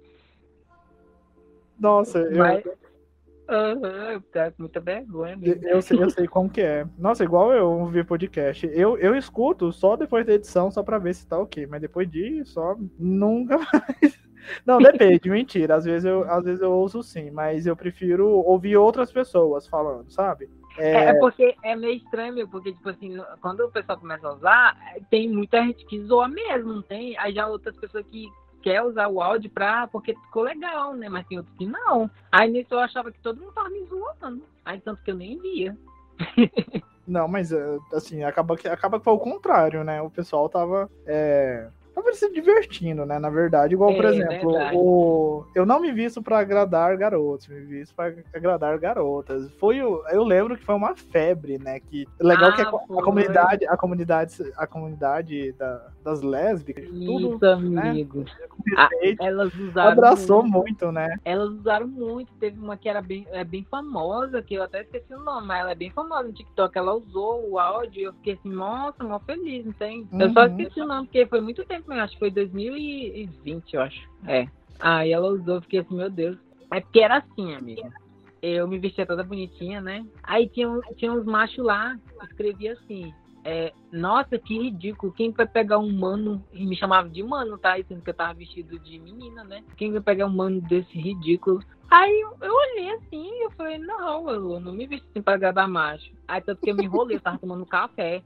Nossa, 1.78 2.30
Mas, 2.32 2.66
eu... 2.66 2.78
Uhum, 3.48 3.86
eu 4.12 4.22
ficava 4.22 4.52
com 4.52 4.64
muita 4.64 4.80
vergonha. 4.80 5.38
Eu, 5.42 5.62
eu, 5.62 5.82
sei, 5.82 6.02
eu 6.02 6.10
sei 6.10 6.28
como 6.28 6.50
que 6.50 6.62
é. 6.62 6.88
Nossa, 6.98 7.24
igual 7.24 7.54
eu 7.54 7.70
ouvir 7.70 8.06
podcast. 8.06 8.66
Eu, 8.74 8.98
eu 8.98 9.16
escuto 9.16 9.72
só 9.72 9.96
depois 9.96 10.26
da 10.26 10.34
edição, 10.34 10.72
só 10.72 10.82
pra 10.82 10.98
ver 10.98 11.14
se 11.14 11.28
tá 11.28 11.38
ok. 11.38 11.68
Mas 11.68 11.82
depois 11.82 12.10
disso, 12.10 12.54
só 12.54 12.76
nunca 12.98 13.58
mais. 13.72 14.25
Não, 14.66 14.78
depende, 14.78 15.30
mentira. 15.30 15.76
Às 15.76 15.86
vezes, 15.86 16.06
eu, 16.06 16.30
às 16.30 16.44
vezes 16.44 16.62
eu 16.62 16.72
ouço 16.72 17.02
sim, 17.04 17.32
mas 17.32 17.66
eu 17.66 17.76
prefiro 17.76 18.28
ouvir 18.28 18.78
outras 18.78 19.12
pessoas 19.12 19.68
falando, 19.68 20.10
sabe? 20.12 20.50
É... 20.78 21.06
é, 21.06 21.14
porque 21.20 21.56
é 21.64 21.76
meio 21.76 21.96
estranho, 21.96 22.48
porque, 22.48 22.74
tipo 22.74 22.90
assim, 22.90 23.18
quando 23.42 23.62
o 23.62 23.72
pessoal 23.72 23.98
começa 23.98 24.28
a 24.28 24.34
usar, 24.34 24.78
tem 25.10 25.30
muita 25.30 25.62
gente 25.62 25.86
que 25.86 26.02
zoa 26.02 26.28
mesmo, 26.28 26.74
não 26.74 26.82
tem? 26.82 27.18
Aí 27.18 27.34
já 27.34 27.48
outras 27.48 27.78
pessoas 27.78 28.06
que 28.08 28.30
quer 28.62 28.82
usar 28.82 29.08
o 29.08 29.22
áudio 29.22 29.50
pra, 29.50 29.88
porque 29.88 30.16
ficou 30.16 30.44
legal, 30.44 30.94
né? 30.94 31.08
Mas 31.08 31.28
tem 31.28 31.38
outros 31.38 31.56
que 31.56 31.66
não. 31.66 32.10
Aí 32.32 32.50
nisso 32.50 32.74
eu 32.74 32.80
achava 32.80 33.12
que 33.12 33.20
todo 33.20 33.40
mundo 33.40 33.54
tava 33.54 33.70
me 33.70 33.86
zoando. 33.86 34.44
Aí 34.66 34.80
tanto 34.82 35.04
que 35.04 35.12
eu 35.12 35.16
nem 35.16 35.40
via. 35.40 35.78
Não, 37.08 37.28
mas 37.28 37.54
assim, 37.94 38.24
acaba 38.24 38.58
que, 38.58 38.68
acaba 38.68 38.98
que 38.98 39.04
foi 39.04 39.14
o 39.14 39.20
contrário, 39.20 39.84
né? 39.84 40.02
O 40.02 40.10
pessoal 40.10 40.50
tava 40.50 40.90
é, 41.06 41.68
tava 41.96 42.14
se 42.14 42.30
divertindo, 42.32 43.06
né? 43.06 43.18
Na 43.18 43.30
verdade, 43.30 43.74
igual, 43.74 43.96
por 43.96 44.06
é, 44.06 44.10
exemplo, 44.10 44.52
o... 44.74 45.46
eu 45.56 45.66
não 45.66 45.80
me 45.80 45.92
visto 45.94 46.22
para 46.22 46.40
agradar 46.40 46.96
garotos, 46.98 47.48
me 47.48 47.62
visto 47.62 47.96
para 47.96 48.14
agradar 48.34 48.78
garotas. 48.78 49.50
Foi 49.54 49.82
o... 49.82 50.04
eu 50.10 50.24
lembro 50.24 50.58
que 50.58 50.66
foi 50.66 50.76
uma 50.76 50.96
febre, 50.96 51.58
né? 51.58 51.80
Que 51.80 52.06
legal 52.20 52.50
ah, 52.50 52.56
que 52.56 52.62
a, 52.62 52.68
a, 52.68 53.04
comunidade, 53.04 53.66
a 53.66 53.78
comunidade, 53.78 54.54
a 54.58 54.68
comunidade 54.68 55.52
da, 55.54 55.92
das 56.06 56.22
lésbicas, 56.22 56.86
Isso, 56.86 57.40
tudo, 57.40 57.46
amigo. 57.48 58.20
Né? 58.20 58.26
Ah, 58.78 58.90
elas 59.20 59.52
usaram 59.56 59.92
abraçou 59.92 60.44
muito, 60.44 60.58
muito, 60.58 60.92
né? 60.92 61.18
Elas 61.26 61.50
usaram 61.50 61.88
muito. 61.88 62.32
Teve 62.40 62.60
uma 62.60 62.78
que 62.78 62.88
era 62.88 63.02
bem, 63.02 63.26
é 63.32 63.44
bem 63.44 63.64
famosa, 63.64 64.40
que 64.44 64.54
eu 64.54 64.62
até 64.62 64.82
esqueci 64.82 65.12
o 65.16 65.20
nome, 65.20 65.48
mas 65.48 65.62
ela 65.62 65.72
é 65.72 65.76
bem 65.76 65.90
famosa 65.90 66.28
no 66.28 66.34
TikTok. 66.34 66.78
Ela 66.78 66.94
usou 66.94 67.50
o 67.50 67.58
áudio 67.58 68.02
e 68.02 68.04
eu 68.04 68.14
fiquei 68.14 68.34
assim, 68.34 68.50
nossa, 68.50 69.04
mó 69.04 69.18
feliz, 69.18 69.66
não 69.66 69.74
tem? 69.74 70.08
Uhum. 70.12 70.22
Eu 70.22 70.32
só 70.32 70.42
uhum. 70.42 70.46
esqueci 70.46 70.82
o 70.82 70.88
nome, 70.88 71.08
porque 71.08 71.26
foi 71.26 71.42
muito 71.42 71.66
tempo 71.66 71.92
acho 71.92 72.14
que 72.14 72.20
foi 72.20 72.30
2020, 72.30 73.74
eu 73.74 73.82
acho. 73.82 74.10
É. 74.28 74.48
Aí 74.80 75.12
ela 75.12 75.30
usou, 75.30 75.60
fiquei 75.62 75.80
assim, 75.80 75.96
meu 75.96 76.10
Deus. 76.10 76.38
É 76.72 76.82
porque 76.82 77.00
era 77.00 77.18
assim, 77.18 77.56
amiga. 77.56 77.92
Eu 78.44 78.68
me 78.68 78.78
vestia 78.78 79.08
toda 79.08 79.24
bonitinha, 79.24 79.82
né? 79.82 80.06
Aí 80.22 80.48
tinha, 80.48 80.70
tinha 80.98 81.12
uns 81.12 81.26
machos 81.26 81.66
lá, 81.66 81.98
escrevia 82.24 82.74
assim, 82.74 83.12
é, 83.46 83.72
nossa, 83.92 84.40
que 84.40 84.58
ridículo. 84.58 85.14
Quem 85.14 85.32
vai 85.32 85.46
pegar 85.46 85.78
um 85.78 85.92
mano, 85.92 86.44
e 86.52 86.66
me 86.66 86.76
chamava 86.76 87.08
de 87.08 87.22
mano, 87.22 87.60
tá? 87.60 87.76
Sendo 87.88 88.02
que 88.02 88.10
eu 88.10 88.14
tava 88.16 88.34
vestido 88.34 88.80
de 88.80 88.98
menina, 88.98 89.44
né? 89.44 89.64
Quem 89.78 89.92
vai 89.92 90.02
pegar 90.02 90.26
um 90.26 90.36
mano 90.36 90.60
desse 90.62 90.98
ridículo? 90.98 91.64
Aí 91.92 92.22
eu, 92.22 92.52
olhei 92.52 92.92
assim 92.96 93.30
e 93.30 93.46
eu 93.46 93.52
falei, 93.52 93.78
não, 93.78 94.28
eu 94.30 94.60
não 94.60 94.74
me 94.74 94.88
vesti 94.88 95.06
assim 95.12 95.22
pra 95.22 95.36
agradar 95.36 95.68
macho. 95.68 96.12
Aí 96.28 96.42
tanto 96.42 96.60
que 96.60 96.72
eu 96.72 96.76
me 96.76 96.86
enrolei, 96.86 97.18
eu 97.18 97.22
tava 97.22 97.38
tomando 97.38 97.66
café. 97.68 98.24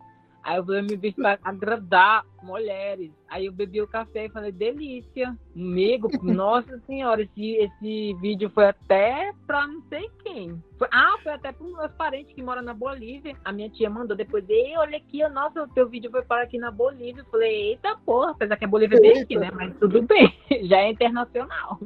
Aí 0.49 0.57
eu 0.57 0.65
me 0.65 0.95
vi 0.95 1.11
para 1.11 1.37
agradar 1.43 2.25
mulheres. 2.41 3.11
Aí 3.29 3.45
eu 3.45 3.53
bebi 3.53 3.83
o 3.83 3.87
café 3.87 4.25
e 4.25 4.31
falei, 4.31 4.51
delícia. 4.51 5.37
Amigo, 5.55 6.09
nossa 6.23 6.79
senhora, 6.87 7.21
esse, 7.21 7.51
esse 7.51 8.15
vídeo 8.15 8.49
foi 8.49 8.65
até 8.65 9.31
pra 9.45 9.67
não 9.67 9.79
sei 9.89 10.09
quem. 10.23 10.59
Foi, 10.79 10.87
ah, 10.91 11.19
foi 11.21 11.33
até 11.33 11.51
para 11.51 11.67
meus 11.67 11.91
parentes 11.91 12.33
que 12.33 12.41
moram 12.41 12.63
na 12.63 12.73
Bolívia. 12.73 13.35
A 13.45 13.51
minha 13.51 13.69
tia 13.69 13.91
mandou 13.91 14.17
depois, 14.17 14.43
ei, 14.49 14.75
olha 14.75 14.97
aqui, 14.97 15.21
nossa, 15.29 15.61
o 15.61 15.67
teu 15.67 15.87
vídeo 15.87 16.09
foi 16.09 16.23
para 16.23 16.41
aqui 16.41 16.57
na 16.57 16.71
Bolívia. 16.71 17.21
Eu 17.21 17.29
falei, 17.29 17.69
eita 17.69 17.95
porra, 18.03 18.31
apesar 18.31 18.57
que 18.57 18.65
a 18.65 18.69
Bolívia 18.69 18.97
é 18.97 19.01
bem 19.01 19.21
aqui, 19.21 19.37
né? 19.37 19.51
Mas 19.53 19.77
tudo 19.77 20.01
bem, 20.01 20.33
já 20.65 20.77
é 20.77 20.89
internacional. 20.89 21.79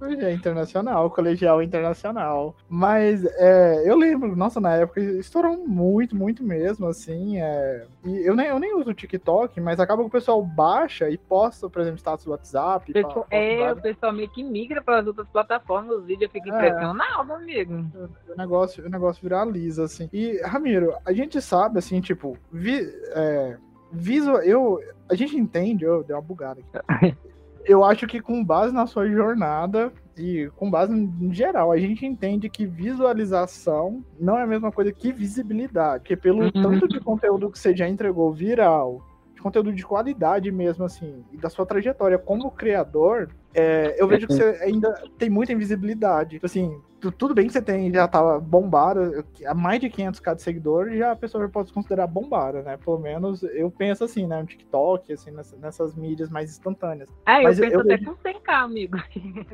É 0.00 0.32
internacional, 0.32 1.10
colegial 1.10 1.62
internacional. 1.62 2.54
Mas 2.68 3.24
é, 3.24 3.82
eu 3.88 3.96
lembro, 3.96 4.36
nossa, 4.36 4.60
na 4.60 4.74
época 4.74 5.00
estourou 5.00 5.56
muito, 5.66 6.14
muito 6.14 6.42
mesmo, 6.42 6.86
assim. 6.86 7.40
É, 7.40 7.86
e 8.04 8.26
eu 8.26 8.34
nem, 8.34 8.46
eu 8.48 8.58
nem 8.58 8.74
uso 8.74 8.90
o 8.90 8.94
TikTok, 8.94 9.60
mas 9.60 9.80
acaba 9.80 10.02
que 10.02 10.08
o 10.08 10.12
pessoal 10.12 10.42
baixa 10.42 11.08
e 11.08 11.16
posta, 11.16 11.68
por 11.68 11.80
exemplo, 11.80 11.98
status 11.98 12.24
do 12.24 12.30
WhatsApp. 12.30 12.92
Pessoal, 12.92 13.26
é, 13.30 13.72
o 13.72 13.76
pessoal 13.76 14.12
meio 14.12 14.28
que 14.28 14.42
migra 14.42 14.82
para 14.82 15.00
as 15.00 15.06
outras 15.06 15.28
plataformas, 15.28 15.98
os 15.98 16.04
vídeos 16.04 16.30
fico 16.30 16.48
é, 16.48 16.50
impressionado, 16.50 17.32
amigo. 17.32 17.84
O 18.28 18.36
negócio, 18.36 18.84
o 18.84 18.88
negócio 18.88 19.22
viraliza, 19.22 19.84
assim. 19.84 20.08
E, 20.12 20.40
Ramiro, 20.42 20.94
a 21.04 21.12
gente 21.12 21.40
sabe, 21.40 21.78
assim, 21.78 22.00
tipo, 22.00 22.36
vi, 22.52 22.80
é, 23.14 23.56
visual, 23.92 24.42
eu, 24.42 24.80
a 25.08 25.14
gente 25.14 25.36
entende, 25.36 25.84
eu 25.84 26.02
dei 26.02 26.14
uma 26.14 26.22
bugada 26.22 26.60
aqui. 26.72 27.16
eu 27.66 27.84
acho 27.84 28.06
que 28.06 28.20
com 28.20 28.44
base 28.44 28.72
na 28.72 28.86
sua 28.86 29.08
jornada 29.08 29.92
e 30.16 30.48
com 30.56 30.70
base 30.70 30.92
em 30.94 31.32
geral, 31.32 31.72
a 31.72 31.78
gente 31.78 32.06
entende 32.06 32.48
que 32.48 32.64
visualização 32.64 34.04
não 34.18 34.38
é 34.38 34.42
a 34.42 34.46
mesma 34.46 34.72
coisa 34.72 34.92
que 34.92 35.12
visibilidade. 35.12 36.00
Porque 36.00 36.16
pelo 36.16 36.44
uhum. 36.44 36.50
tanto 36.50 36.88
de 36.88 37.00
conteúdo 37.00 37.50
que 37.50 37.58
você 37.58 37.76
já 37.76 37.88
entregou 37.88 38.32
viral, 38.32 39.04
conteúdo 39.46 39.72
de 39.72 39.84
qualidade 39.84 40.50
mesmo, 40.50 40.84
assim, 40.84 41.24
e 41.32 41.36
da 41.36 41.48
sua 41.48 41.64
trajetória 41.64 42.18
como 42.18 42.50
criador, 42.50 43.30
é, 43.54 43.94
eu 43.96 44.08
vejo 44.08 44.26
que 44.26 44.34
você 44.34 44.58
ainda 44.60 44.92
tem 45.16 45.30
muita 45.30 45.52
invisibilidade. 45.52 46.32
Tipo 46.32 46.46
assim, 46.46 46.80
tudo 47.16 47.32
bem 47.32 47.46
que 47.46 47.52
você 47.52 47.62
tem, 47.62 47.92
já 47.92 48.08
tava 48.08 48.40
bombada, 48.40 49.24
há 49.46 49.54
mais 49.54 49.80
de 49.80 49.88
500k 49.88 50.34
de 50.34 50.42
seguidor, 50.42 50.90
já 50.90 51.12
a 51.12 51.16
pessoa 51.16 51.44
já 51.44 51.48
pode 51.48 51.68
se 51.68 51.74
considerar 51.74 52.08
bombada, 52.08 52.62
né? 52.62 52.76
Pelo 52.76 52.98
menos 52.98 53.44
eu 53.44 53.70
penso 53.70 54.02
assim, 54.02 54.26
né? 54.26 54.40
No 54.40 54.46
TikTok, 54.46 55.12
assim, 55.12 55.30
nessas, 55.30 55.58
nessas 55.60 55.94
mídias 55.94 56.28
mais 56.28 56.50
instantâneas. 56.50 57.08
É, 57.24 57.42
Mas 57.42 57.60
eu 57.60 57.66
penso 57.66 57.76
eu, 57.76 57.80
até 57.94 58.04
com 58.04 58.16
100k, 58.16 58.52
amigo. 58.52 58.98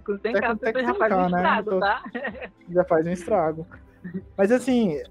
com 0.05 0.13
100k, 0.15 0.45
até, 0.45 0.73
você 0.73 0.83
já 0.83 0.95
faz 0.95 1.13
um 1.13 1.17
né? 1.17 1.25
estrago, 1.27 1.81
tá? 1.81 2.03
Já 2.71 2.85
faz 2.85 3.07
um 3.07 3.11
estrago. 3.11 3.67
Mas 4.37 4.51
assim, 4.51 5.03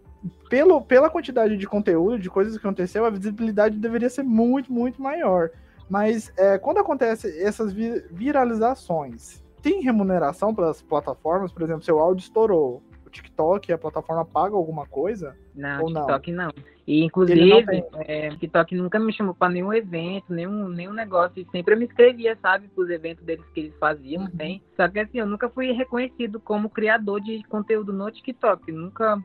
pelo, 0.50 0.82
pela 0.82 1.10
quantidade 1.10 1.58
de 1.58 1.68
conteúdo, 1.68 2.20
de 2.20 2.30
coisas 2.30 2.54
que 2.54 2.66
aconteceu, 2.66 3.06
a 3.06 3.10
visibilidade 3.10 3.78
deveria 3.78 4.10
ser 4.10 4.24
muito, 4.24 4.72
muito 4.72 5.02
maior. 5.02 5.50
Mas 5.90 6.32
é, 6.38 6.58
quando 6.58 6.78
acontece 6.78 7.42
essas 7.42 7.74
viralizações, 7.74 9.44
tem 9.62 9.82
remuneração 9.82 10.54
para 10.54 10.70
as 10.70 10.82
plataformas? 10.82 11.52
Por 11.52 11.62
exemplo, 11.64 11.84
seu 11.84 12.00
áudio 12.00 12.24
estourou. 12.24 12.82
O 13.06 13.10
TikTok, 13.10 13.74
a 13.74 13.78
plataforma 13.78 14.24
paga 14.24 14.56
alguma 14.56 14.86
coisa? 14.86 15.36
Não, 15.54 15.82
ou 15.82 15.88
TikTok 15.88 16.32
não. 16.32 16.46
não. 16.46 16.54
E 16.88 17.04
inclusive, 17.04 17.66
tem... 17.66 17.86
é, 18.00 18.30
TikTok 18.30 18.76
nunca 18.76 19.00
me 19.00 19.14
chamou 19.14 19.34
para 19.34 19.52
nenhum 19.52 19.74
evento, 19.74 20.34
nenhum, 20.34 20.68
nenhum 20.70 20.94
negócio. 20.94 21.42
E 21.42 21.48
sempre 21.52 21.74
eu 21.74 21.80
me 21.80 21.86
inscrevia, 21.86 22.38
sabe, 22.42 22.68
para 22.68 22.84
os 22.84 22.90
eventos 22.90 23.24
deles 23.24 23.46
que 23.54 23.60
eles 23.60 23.76
faziam, 23.78 24.24
uhum. 24.24 24.32
tem. 24.32 24.64
Só 24.76 24.88
que 24.88 25.00
assim, 25.00 25.20
eu 25.20 25.26
nunca 25.26 25.50
fui 25.50 25.72
reconhecido 25.72 26.40
como 26.40 26.70
criador 26.70 27.22
de 27.22 27.44
conteúdo 27.44 27.94
no 27.94 28.10
TikTok. 28.10 28.72
Nunca 28.72 29.22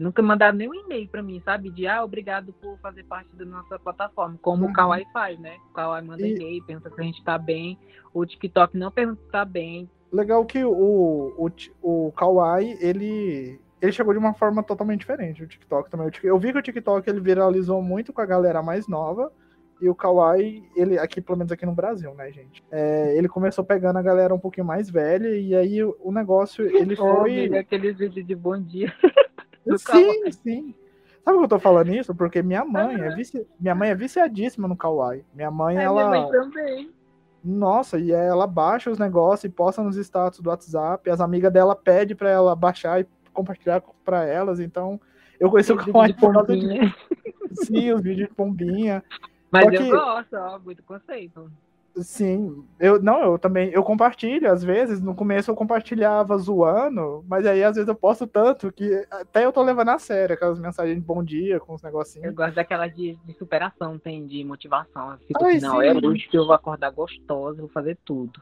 nunca 0.00 0.22
mandaram 0.22 0.56
nenhum 0.56 0.74
e-mail 0.74 1.08
para 1.08 1.22
mim, 1.22 1.40
sabe? 1.44 1.70
De 1.70 1.86
ah, 1.86 2.02
obrigado 2.02 2.52
por 2.54 2.78
fazer 2.78 3.04
parte 3.04 3.28
da 3.36 3.44
nossa 3.44 3.78
plataforma, 3.78 4.38
como 4.40 4.64
uhum. 4.64 4.70
o 4.70 4.72
Kawaii 4.72 5.06
faz, 5.12 5.38
né? 5.38 5.56
O 5.70 5.74
Kawaii 5.74 6.04
manda 6.04 6.26
e... 6.26 6.34
e-mail, 6.34 6.64
pergunta 6.64 6.90
se 6.90 7.00
a 7.00 7.04
gente 7.04 7.22
tá 7.22 7.38
bem. 7.38 7.78
O 8.12 8.24
TikTok 8.24 8.76
não 8.76 8.90
pergunta 8.90 9.20
se 9.22 9.30
tá 9.30 9.44
bem. 9.44 9.88
Legal 10.10 10.44
que 10.44 10.64
o, 10.64 11.34
o, 11.38 11.50
o 11.82 12.12
Kawaii, 12.12 12.76
ele 12.80 13.60
ele 13.80 13.92
chegou 13.92 14.12
de 14.12 14.18
uma 14.18 14.34
forma 14.34 14.62
totalmente 14.62 15.00
diferente. 15.00 15.42
O 15.42 15.46
TikTok 15.46 15.90
também. 15.90 16.10
Eu 16.22 16.38
vi 16.38 16.52
que 16.52 16.58
o 16.58 16.62
TikTok 16.62 17.08
ele 17.08 17.20
viralizou 17.20 17.80
muito 17.80 18.12
com 18.12 18.20
a 18.20 18.26
galera 18.26 18.62
mais 18.62 18.86
nova. 18.86 19.32
E 19.80 19.88
o 19.88 19.94
Kawaii, 19.94 20.62
ele, 20.76 20.98
aqui, 20.98 21.22
pelo 21.22 21.38
menos 21.38 21.50
aqui 21.50 21.64
no 21.64 21.72
Brasil, 21.72 22.14
né, 22.14 22.30
gente? 22.30 22.62
É, 22.70 23.16
ele 23.16 23.28
começou 23.28 23.64
pegando 23.64 23.98
a 23.98 24.02
galera 24.02 24.34
um 24.34 24.38
pouquinho 24.38 24.66
mais 24.66 24.90
velha, 24.90 25.28
e 25.28 25.54
aí 25.54 25.82
o, 25.82 26.12
negócio, 26.12 26.66
ele 26.76 26.94
foi. 26.94 27.48
Oh, 27.48 27.56
aqueles 27.56 27.96
vídeos 27.96 28.26
de 28.26 28.34
bom 28.34 28.60
dia. 28.60 28.92
Sim, 29.76 30.32
sim. 30.32 30.74
Sabe 31.24 31.36
por 31.36 31.38
que 31.38 31.44
eu 31.44 31.48
tô 31.48 31.58
falando 31.58 31.92
isso? 31.92 32.14
Porque 32.14 32.42
minha 32.42 32.64
mãe 32.64 32.96
uhum. 32.96 33.04
é 33.04 33.14
vici... 33.14 33.46
minha 33.58 33.74
mãe 33.74 33.90
é 33.90 33.94
viciadíssima 33.94 34.66
no 34.66 34.76
Kawaii. 34.76 35.24
Minha 35.34 35.50
mãe, 35.50 35.76
é, 35.76 35.82
ela. 35.82 36.10
Minha 36.10 36.22
mãe 36.22 36.30
também. 36.30 36.90
Nossa, 37.42 37.98
e 37.98 38.12
ela 38.12 38.46
baixa 38.46 38.90
os 38.90 38.98
negócios 38.98 39.44
e 39.44 39.48
posta 39.48 39.82
nos 39.82 39.96
status 39.96 40.40
do 40.40 40.50
WhatsApp. 40.50 41.08
As 41.10 41.20
amigas 41.20 41.52
dela 41.52 41.74
pedem 41.74 42.16
pra 42.16 42.28
ela 42.28 42.54
baixar 42.54 43.00
e 43.00 43.06
compartilhar 43.32 43.82
pra 44.04 44.24
elas. 44.24 44.60
Então, 44.60 45.00
eu 45.38 45.50
conheci 45.50 45.72
o 45.72 45.76
Kawaii 45.76 46.14
por 46.14 46.32
causa 46.32 46.56
disso. 46.56 46.94
Sim, 47.64 47.92
os 47.92 48.02
vídeos 48.02 48.28
de 48.28 48.34
pombinha. 48.34 49.02
Mas 49.50 49.64
Só 49.64 49.70
eu 49.70 49.78
que... 49.78 49.90
gosto, 49.90 50.36
ó, 50.36 50.58
muito 50.58 50.82
conceito. 50.82 51.50
Sim, 51.96 52.64
eu 52.78 53.02
não, 53.02 53.20
eu 53.22 53.38
também, 53.38 53.70
eu 53.70 53.82
compartilho 53.82 54.50
às 54.50 54.62
vezes, 54.62 55.00
no 55.00 55.14
começo 55.14 55.50
eu 55.50 55.54
compartilhava 55.56 56.36
zoando, 56.38 57.24
mas 57.28 57.44
aí 57.44 57.62
às 57.64 57.74
vezes 57.74 57.88
eu 57.88 57.94
posto 57.94 58.26
tanto 58.26 58.72
que 58.72 59.06
até 59.10 59.44
eu 59.44 59.52
tô 59.52 59.62
levando 59.62 59.90
a 59.90 59.98
sério 59.98 60.34
aquelas 60.34 60.58
mensagens 60.58 60.96
de 60.96 61.02
bom 61.02 61.22
dia 61.22 61.58
com 61.58 61.74
os 61.74 61.82
negocinhos. 61.82 62.28
Eu 62.28 62.34
gosto 62.34 62.54
daquela 62.54 62.86
de, 62.86 63.18
de 63.24 63.34
superação, 63.34 63.98
tem 63.98 64.26
de 64.26 64.44
motivação. 64.44 65.18
Fico 65.26 65.44
Ai, 65.44 65.56
assim, 65.56 65.66
não, 65.66 65.82
é 65.82 65.92
hoje 65.92 66.28
que 66.28 66.38
eu 66.38 66.46
vou 66.46 66.54
acordar 66.54 66.90
gostosa, 66.90 67.60
vou 67.60 67.68
fazer 67.68 67.98
tudo. 68.04 68.40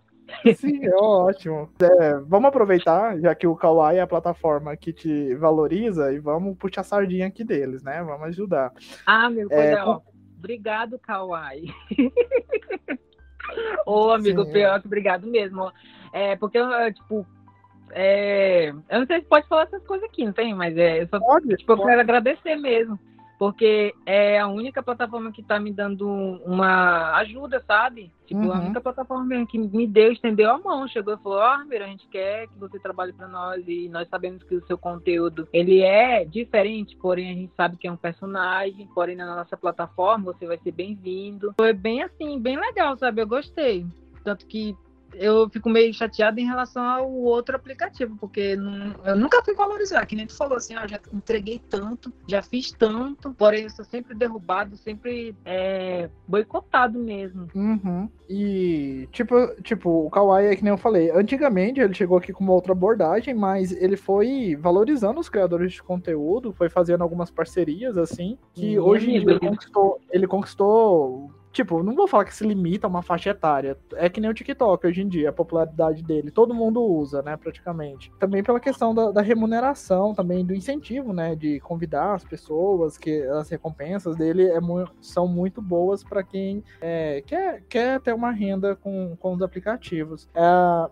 Sim, 0.55 0.85
é 0.85 0.95
ótimo. 0.95 1.71
É, 1.81 2.19
vamos 2.19 2.49
aproveitar, 2.49 3.19
já 3.19 3.35
que 3.35 3.47
o 3.47 3.57
Kawaii 3.57 3.99
é 3.99 4.03
a 4.03 4.07
plataforma 4.07 4.77
que 4.77 4.93
te 4.93 5.35
valoriza, 5.37 6.13
e 6.13 6.19
vamos 6.19 6.57
puxar 6.57 6.83
a 6.83 6.85
sardinha 6.85 7.27
aqui 7.27 7.43
deles, 7.43 7.83
né? 7.83 8.03
Vamos 8.03 8.29
ajudar. 8.29 8.73
Ah, 9.07 9.31
meu, 9.31 9.49
é, 9.51 9.73
é 9.73 9.83
com... 9.83 10.03
Obrigado, 10.37 10.99
Kawaii. 10.99 11.73
Ô, 13.87 14.11
amigo, 14.11 14.45
Sim, 14.45 14.53
pior 14.53 14.81
que 14.81 14.87
obrigado 14.87 15.27
mesmo. 15.27 15.73
É, 16.13 16.37
porque, 16.37 16.59
tipo, 16.95 17.27
é, 17.91 18.69
eu 18.69 19.01
não 19.01 19.07
sei 19.07 19.21
se 19.21 19.27
pode 19.27 19.47
falar 19.49 19.63
essas 19.63 19.83
coisas 19.85 20.09
aqui, 20.09 20.25
não 20.25 20.33
tem? 20.33 20.55
Mas 20.55 20.77
é, 20.77 21.03
eu 21.03 21.09
só 21.09 21.19
pode, 21.19 21.49
tipo, 21.57 21.67
pode. 21.67 21.81
eu 21.81 21.87
quero 21.87 22.01
agradecer 22.01 22.57
mesmo. 22.57 22.99
Porque 23.39 23.95
é 24.05 24.39
a 24.39 24.49
única 24.49 24.83
plataforma 24.83 25.31
que 25.31 25.43
tá 25.43 25.61
me 25.61 25.73
dando 25.73 26.09
uma 26.45 27.15
ajuda, 27.19 27.63
sabe? 27.65 28.11
Tipo, 28.27 28.41
uhum. 28.41 28.53
a 28.53 28.59
única 28.59 28.81
plataforma 28.81 29.47
que 29.47 29.57
me 29.57 29.87
deu, 29.87 30.13
estendeu 30.13 30.51
a 30.51 30.59
mão, 30.59 30.89
chegou 30.89 31.15
e 31.15 31.19
falou, 31.19 31.39
ó, 31.39 31.57
oh, 31.57 31.83
a 31.83 31.87
gente 31.87 32.07
quer 32.09 32.49
que 32.49 32.59
você 32.59 32.79
trabalhe 32.79 33.13
para 33.13 33.29
nós 33.29 33.63
e 33.69 33.89
nós 33.89 34.09
sabemos 34.09 34.43
que 34.43 34.57
o 34.57 34.67
seu 34.67 34.77
conteúdo, 34.77 35.49
ele 35.53 35.81
é 35.83 36.25
diferente, 36.25 36.97
porém 36.97 37.31
a 37.31 37.35
gente 37.35 37.53
sabe 37.57 37.77
que 37.77 37.87
é 37.87 37.93
um 37.93 37.97
personagem, 37.97 38.89
porém 38.93 39.15
na 39.15 39.37
nossa 39.37 39.57
plataforma 39.57 40.33
você 40.33 40.45
vai 40.47 40.59
ser 40.59 40.73
bem-vindo. 40.73 41.55
Foi 41.57 41.73
bem 41.73 42.03
assim, 42.03 42.41
bem 42.41 42.59
legal, 42.59 42.99
sabe? 42.99 43.23
Eu 43.23 43.27
gostei. 43.27 43.87
Tanto 44.25 44.47
que 44.47 44.77
eu 45.15 45.49
fico 45.49 45.69
meio 45.69 45.93
chateado 45.93 46.39
em 46.41 46.47
relação 46.47 46.83
ao 46.85 47.11
outro 47.11 47.57
aplicativo, 47.57 48.17
porque 48.21 48.57
não, 48.57 48.95
eu 49.05 49.17
nunca 49.17 49.43
fui 49.43 49.55
valorizar, 49.55 50.05
que 50.07 50.17
nem 50.17 50.27
tu 50.27 50.37
falou 50.37 50.57
assim, 50.57 50.77
ó, 50.77 50.87
já 50.87 51.01
entreguei 51.13 51.61
tanto, 51.69 52.13
já 52.27 52.43
fiz 52.43 52.73
tanto, 52.73 53.33
porém 53.35 53.65
eu 53.65 53.71
sou 53.71 53.85
sempre 53.85 54.15
derrubado, 54.15 54.77
sempre 54.77 55.35
é, 55.45 56.09
boicotado 56.27 56.99
mesmo. 56.99 57.49
Uhum. 57.55 58.09
E, 58.29 59.09
tipo, 59.11 59.35
tipo, 59.63 60.07
o 60.07 60.11
Kawaii 60.11 60.49
é 60.49 60.57
que 60.57 60.63
nem 60.63 60.73
eu 60.73 60.79
falei, 60.79 61.11
antigamente 61.11 61.81
ele 61.81 61.95
chegou 61.95 62.19
aqui 62.19 62.33
com 62.33 62.45
uma 62.45 62.53
outra 62.53 62.73
abordagem, 62.73 63.35
mas 63.35 63.73
ele 63.73 63.97
foi 63.97 64.57
valorizando 64.57 65.19
os 65.19 65.29
criadores 65.29 65.73
de 65.73 65.83
conteúdo, 65.83 66.53
foi 66.53 66.69
fazendo 66.69 67.03
algumas 67.03 67.31
parcerias, 67.31 67.97
assim, 67.97 68.39
que 68.53 68.79
hoje 68.79 69.11
em 69.11 69.21
dia 69.21 69.31
ele 69.31 69.41
conquistou, 69.41 70.01
ele 70.11 70.27
conquistou 70.27 71.31
Tipo, 71.59 71.83
não 71.83 71.93
vou 71.93 72.07
falar 72.07 72.25
que 72.25 72.33
se 72.33 72.47
limita 72.47 72.87
a 72.87 72.89
uma 72.89 73.03
faixa 73.03 73.31
etária. 73.31 73.77
É 73.95 74.09
que 74.09 74.21
nem 74.21 74.31
o 74.31 74.35
TikTok 74.35 74.87
hoje 74.87 75.03
em 75.03 75.09
dia, 75.09 75.31
a 75.31 75.33
popularidade 75.33 76.05
dele. 76.05 76.31
Todo 76.31 76.55
mundo 76.55 76.81
usa, 76.81 77.21
né, 77.21 77.37
praticamente. 77.37 78.13
Também 78.17 78.45
pela 78.45 78.61
questão 78.61 78.95
da, 78.95 79.11
da 79.11 79.21
remuneração, 79.21 80.15
também 80.15 80.45
do 80.45 80.55
incentivo, 80.55 81.13
né, 81.13 81.35
de 81.35 81.59
convidar 81.59 82.15
as 82.15 82.23
pessoas, 82.23 82.97
que 82.97 83.23
as 83.23 83.49
recompensas 83.49 84.15
dele 84.15 84.45
é 84.45 84.61
são 85.01 85.27
muito 85.27 85.61
boas 85.61 86.05
para 86.05 86.23
quem 86.23 86.63
é, 86.81 87.25
quer, 87.27 87.65
quer 87.69 88.01
ter 88.03 88.15
uma 88.15 88.31
renda 88.31 88.77
com, 88.77 89.17
com 89.19 89.35
os 89.35 89.43
aplicativos. 89.43 90.29
É, 90.33 90.41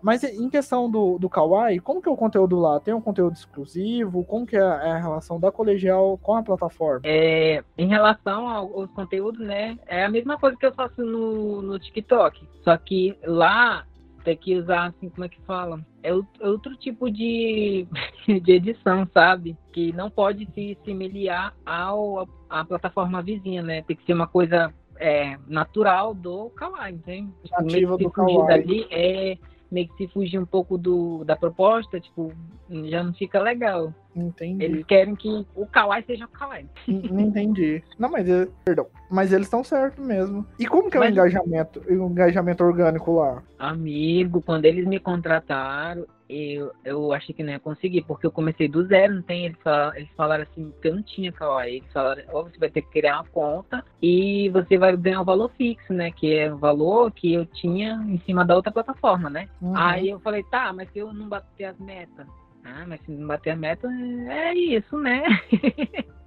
mas 0.01 0.25
em 0.25 0.49
questão 0.49 0.91
do, 0.91 1.17
do 1.17 1.29
Kawaii, 1.29 1.79
como 1.79 2.01
que 2.01 2.09
é 2.09 2.11
o 2.11 2.17
conteúdo 2.17 2.59
lá? 2.59 2.77
Tem 2.81 2.93
um 2.93 2.99
conteúdo 2.99 3.35
exclusivo? 3.35 4.25
Como 4.25 4.45
que 4.45 4.57
é, 4.57 4.59
é 4.59 4.91
a 4.91 4.97
relação 4.97 5.39
da 5.39 5.49
colegial 5.49 6.19
com 6.21 6.35
a 6.35 6.43
plataforma? 6.43 7.03
É, 7.05 7.63
em 7.77 7.87
relação 7.87 8.49
aos 8.49 8.91
conteúdos, 8.91 9.47
né, 9.47 9.79
é 9.87 10.03
a 10.03 10.09
mesma 10.09 10.37
coisa 10.37 10.56
que 10.57 10.65
eu 10.65 10.73
faço 10.73 11.03
no, 11.03 11.61
no 11.61 11.79
TikTok. 11.79 12.47
Só 12.63 12.75
que 12.77 13.17
lá 13.23 13.85
tem 14.23 14.35
que 14.35 14.57
usar, 14.57 14.87
assim, 14.87 15.09
como 15.09 15.23
é 15.23 15.29
que 15.29 15.39
fala? 15.41 15.79
É, 16.03 16.09
é 16.09 16.47
outro 16.47 16.75
tipo 16.75 17.09
de, 17.09 17.87
de 18.27 18.51
edição, 18.51 19.07
sabe? 19.13 19.57
Que 19.71 19.93
não 19.93 20.09
pode 20.09 20.45
se 20.53 20.77
semelhar 20.83 21.55
ao, 21.65 22.27
à 22.49 22.65
plataforma 22.65 23.21
vizinha, 23.21 23.61
né? 23.61 23.83
Tem 23.83 23.95
que 23.95 24.05
ser 24.05 24.13
uma 24.13 24.27
coisa 24.27 24.73
é, 24.97 25.37
natural 25.47 26.13
do 26.13 26.49
Kawaii, 26.49 26.95
entende? 26.95 27.31
Nativa 27.51 27.97
do 27.97 28.11
Kawaii. 28.11 28.51
Ali 28.51 28.87
é 28.91 29.37
meio 29.71 29.87
que 29.89 29.95
se 29.95 30.07
fugir 30.13 30.39
um 30.39 30.45
pouco 30.45 30.77
do, 30.77 31.23
da 31.23 31.35
proposta, 31.35 31.99
tipo, 31.99 32.33
já 32.69 33.03
não 33.03 33.13
fica 33.13 33.41
legal. 33.41 33.93
Entendi. 34.17 34.65
Eles 34.65 34.85
querem 34.85 35.15
que 35.15 35.45
o 35.55 35.65
Kawaii 35.67 36.03
seja 36.05 36.25
o 36.25 36.29
Kawaii. 36.29 36.65
Não 36.87 37.21
entendi. 37.21 37.83
Não, 37.99 38.09
mas 38.09 38.27
perdão. 38.65 38.87
Mas 39.09 39.31
eles 39.31 39.45
estão 39.45 39.63
certos 39.63 40.05
mesmo. 40.05 40.45
E 40.59 40.65
como 40.65 40.89
que 40.89 40.97
é 40.97 40.99
mas... 40.99 41.09
o 41.09 41.13
engajamento, 41.13 41.81
o 41.87 41.93
engajamento 42.11 42.63
orgânico 42.63 43.15
lá? 43.15 43.43
Amigo, 43.59 44.41
quando 44.41 44.65
eles 44.65 44.85
me 44.85 44.99
contrataram, 44.99 46.05
eu, 46.29 46.71
eu 46.83 47.13
achei 47.13 47.33
que 47.33 47.43
não 47.43 47.53
ia 47.53 47.59
conseguir, 47.59 48.01
porque 48.01 48.25
eu 48.25 48.31
comecei 48.31 48.67
do 48.67 48.85
zero, 48.85 49.15
não 49.15 49.21
tem? 49.21 49.45
Eles 49.45 49.57
falaram, 49.63 49.95
eles 49.95 50.09
falaram 50.17 50.43
assim 50.43 50.73
que 50.81 50.87
eu 50.87 50.95
não 50.95 51.03
tinha 51.03 51.31
Kawaii. 51.31 51.77
Eles 51.77 51.93
falaram, 51.93 52.23
ou 52.33 52.43
você 52.43 52.57
vai 52.57 52.69
ter 52.69 52.81
que 52.81 52.89
criar 52.89 53.17
uma 53.17 53.25
conta 53.25 53.85
e 54.01 54.49
você 54.49 54.77
vai 54.77 54.95
ganhar 54.97 55.19
o 55.19 55.21
um 55.21 55.25
valor 55.25 55.51
fixo, 55.57 55.93
né? 55.93 56.11
Que 56.11 56.33
é 56.33 56.53
o 56.53 56.57
valor 56.57 57.11
que 57.11 57.33
eu 57.33 57.45
tinha 57.45 58.03
em 58.07 58.19
cima 58.25 58.43
da 58.43 58.55
outra 58.55 58.71
plataforma, 58.71 59.29
né? 59.29 59.47
Uhum. 59.61 59.77
Aí 59.77 60.09
eu 60.09 60.19
falei, 60.19 60.43
tá, 60.43 60.73
mas 60.73 60.91
se 60.91 60.99
eu 60.99 61.13
não 61.13 61.29
bater 61.29 61.65
as 61.65 61.79
metas? 61.79 62.27
Ah, 62.63 62.85
mas 62.87 63.01
se 63.01 63.11
não 63.11 63.27
bater 63.27 63.51
a 63.51 63.55
meta, 63.55 63.87
é 63.87 64.53
isso, 64.53 64.97
né? 64.97 65.23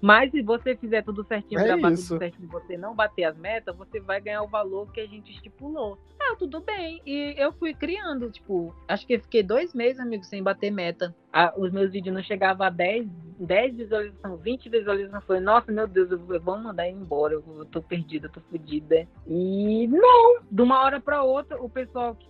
Mas 0.00 0.30
se 0.30 0.42
você 0.42 0.76
fizer 0.76 1.02
tudo 1.02 1.24
certinho, 1.24 1.60
é 1.60 1.64
gravar 1.64 1.92
isso. 1.92 2.08
tudo 2.08 2.18
certinho, 2.18 2.48
você 2.48 2.76
não 2.76 2.94
bater 2.94 3.24
as 3.24 3.36
metas, 3.38 3.74
você 3.76 4.00
vai 4.00 4.20
ganhar 4.20 4.42
o 4.42 4.48
valor 4.48 4.90
que 4.92 5.00
a 5.00 5.06
gente 5.06 5.32
estipulou. 5.32 5.98
Ah, 6.20 6.36
tudo 6.38 6.60
bem. 6.60 7.00
E 7.06 7.34
eu 7.36 7.52
fui 7.52 7.74
criando, 7.74 8.30
tipo, 8.30 8.74
acho 8.88 9.06
que 9.06 9.14
eu 9.14 9.20
fiquei 9.20 9.42
dois 9.42 9.74
meses, 9.74 10.00
amigo, 10.00 10.24
sem 10.24 10.42
bater 10.42 10.70
meta. 10.70 11.14
Ah, 11.32 11.52
os 11.56 11.72
meus 11.72 11.90
vídeos 11.90 12.14
não 12.14 12.22
chegavam 12.22 12.66
a 12.66 12.70
10, 12.70 13.08
10 13.40 13.76
visualizações, 13.76 14.40
20 14.42 14.68
visualizações. 14.68 15.22
Eu 15.22 15.26
falei, 15.26 15.42
nossa, 15.42 15.72
meu 15.72 15.86
Deus, 15.86 16.10
eu 16.10 16.18
vou 16.18 16.58
mandar 16.58 16.88
embora, 16.88 17.34
eu 17.34 17.66
tô 17.70 17.82
perdida, 17.82 18.26
eu 18.26 18.32
tô 18.32 18.40
fodida. 18.42 19.06
E 19.26 19.86
não, 19.88 20.40
de 20.50 20.62
uma 20.62 20.82
hora 20.82 21.00
para 21.00 21.22
outra, 21.22 21.60
o 21.60 21.68
pessoal 21.68 22.14
que 22.14 22.28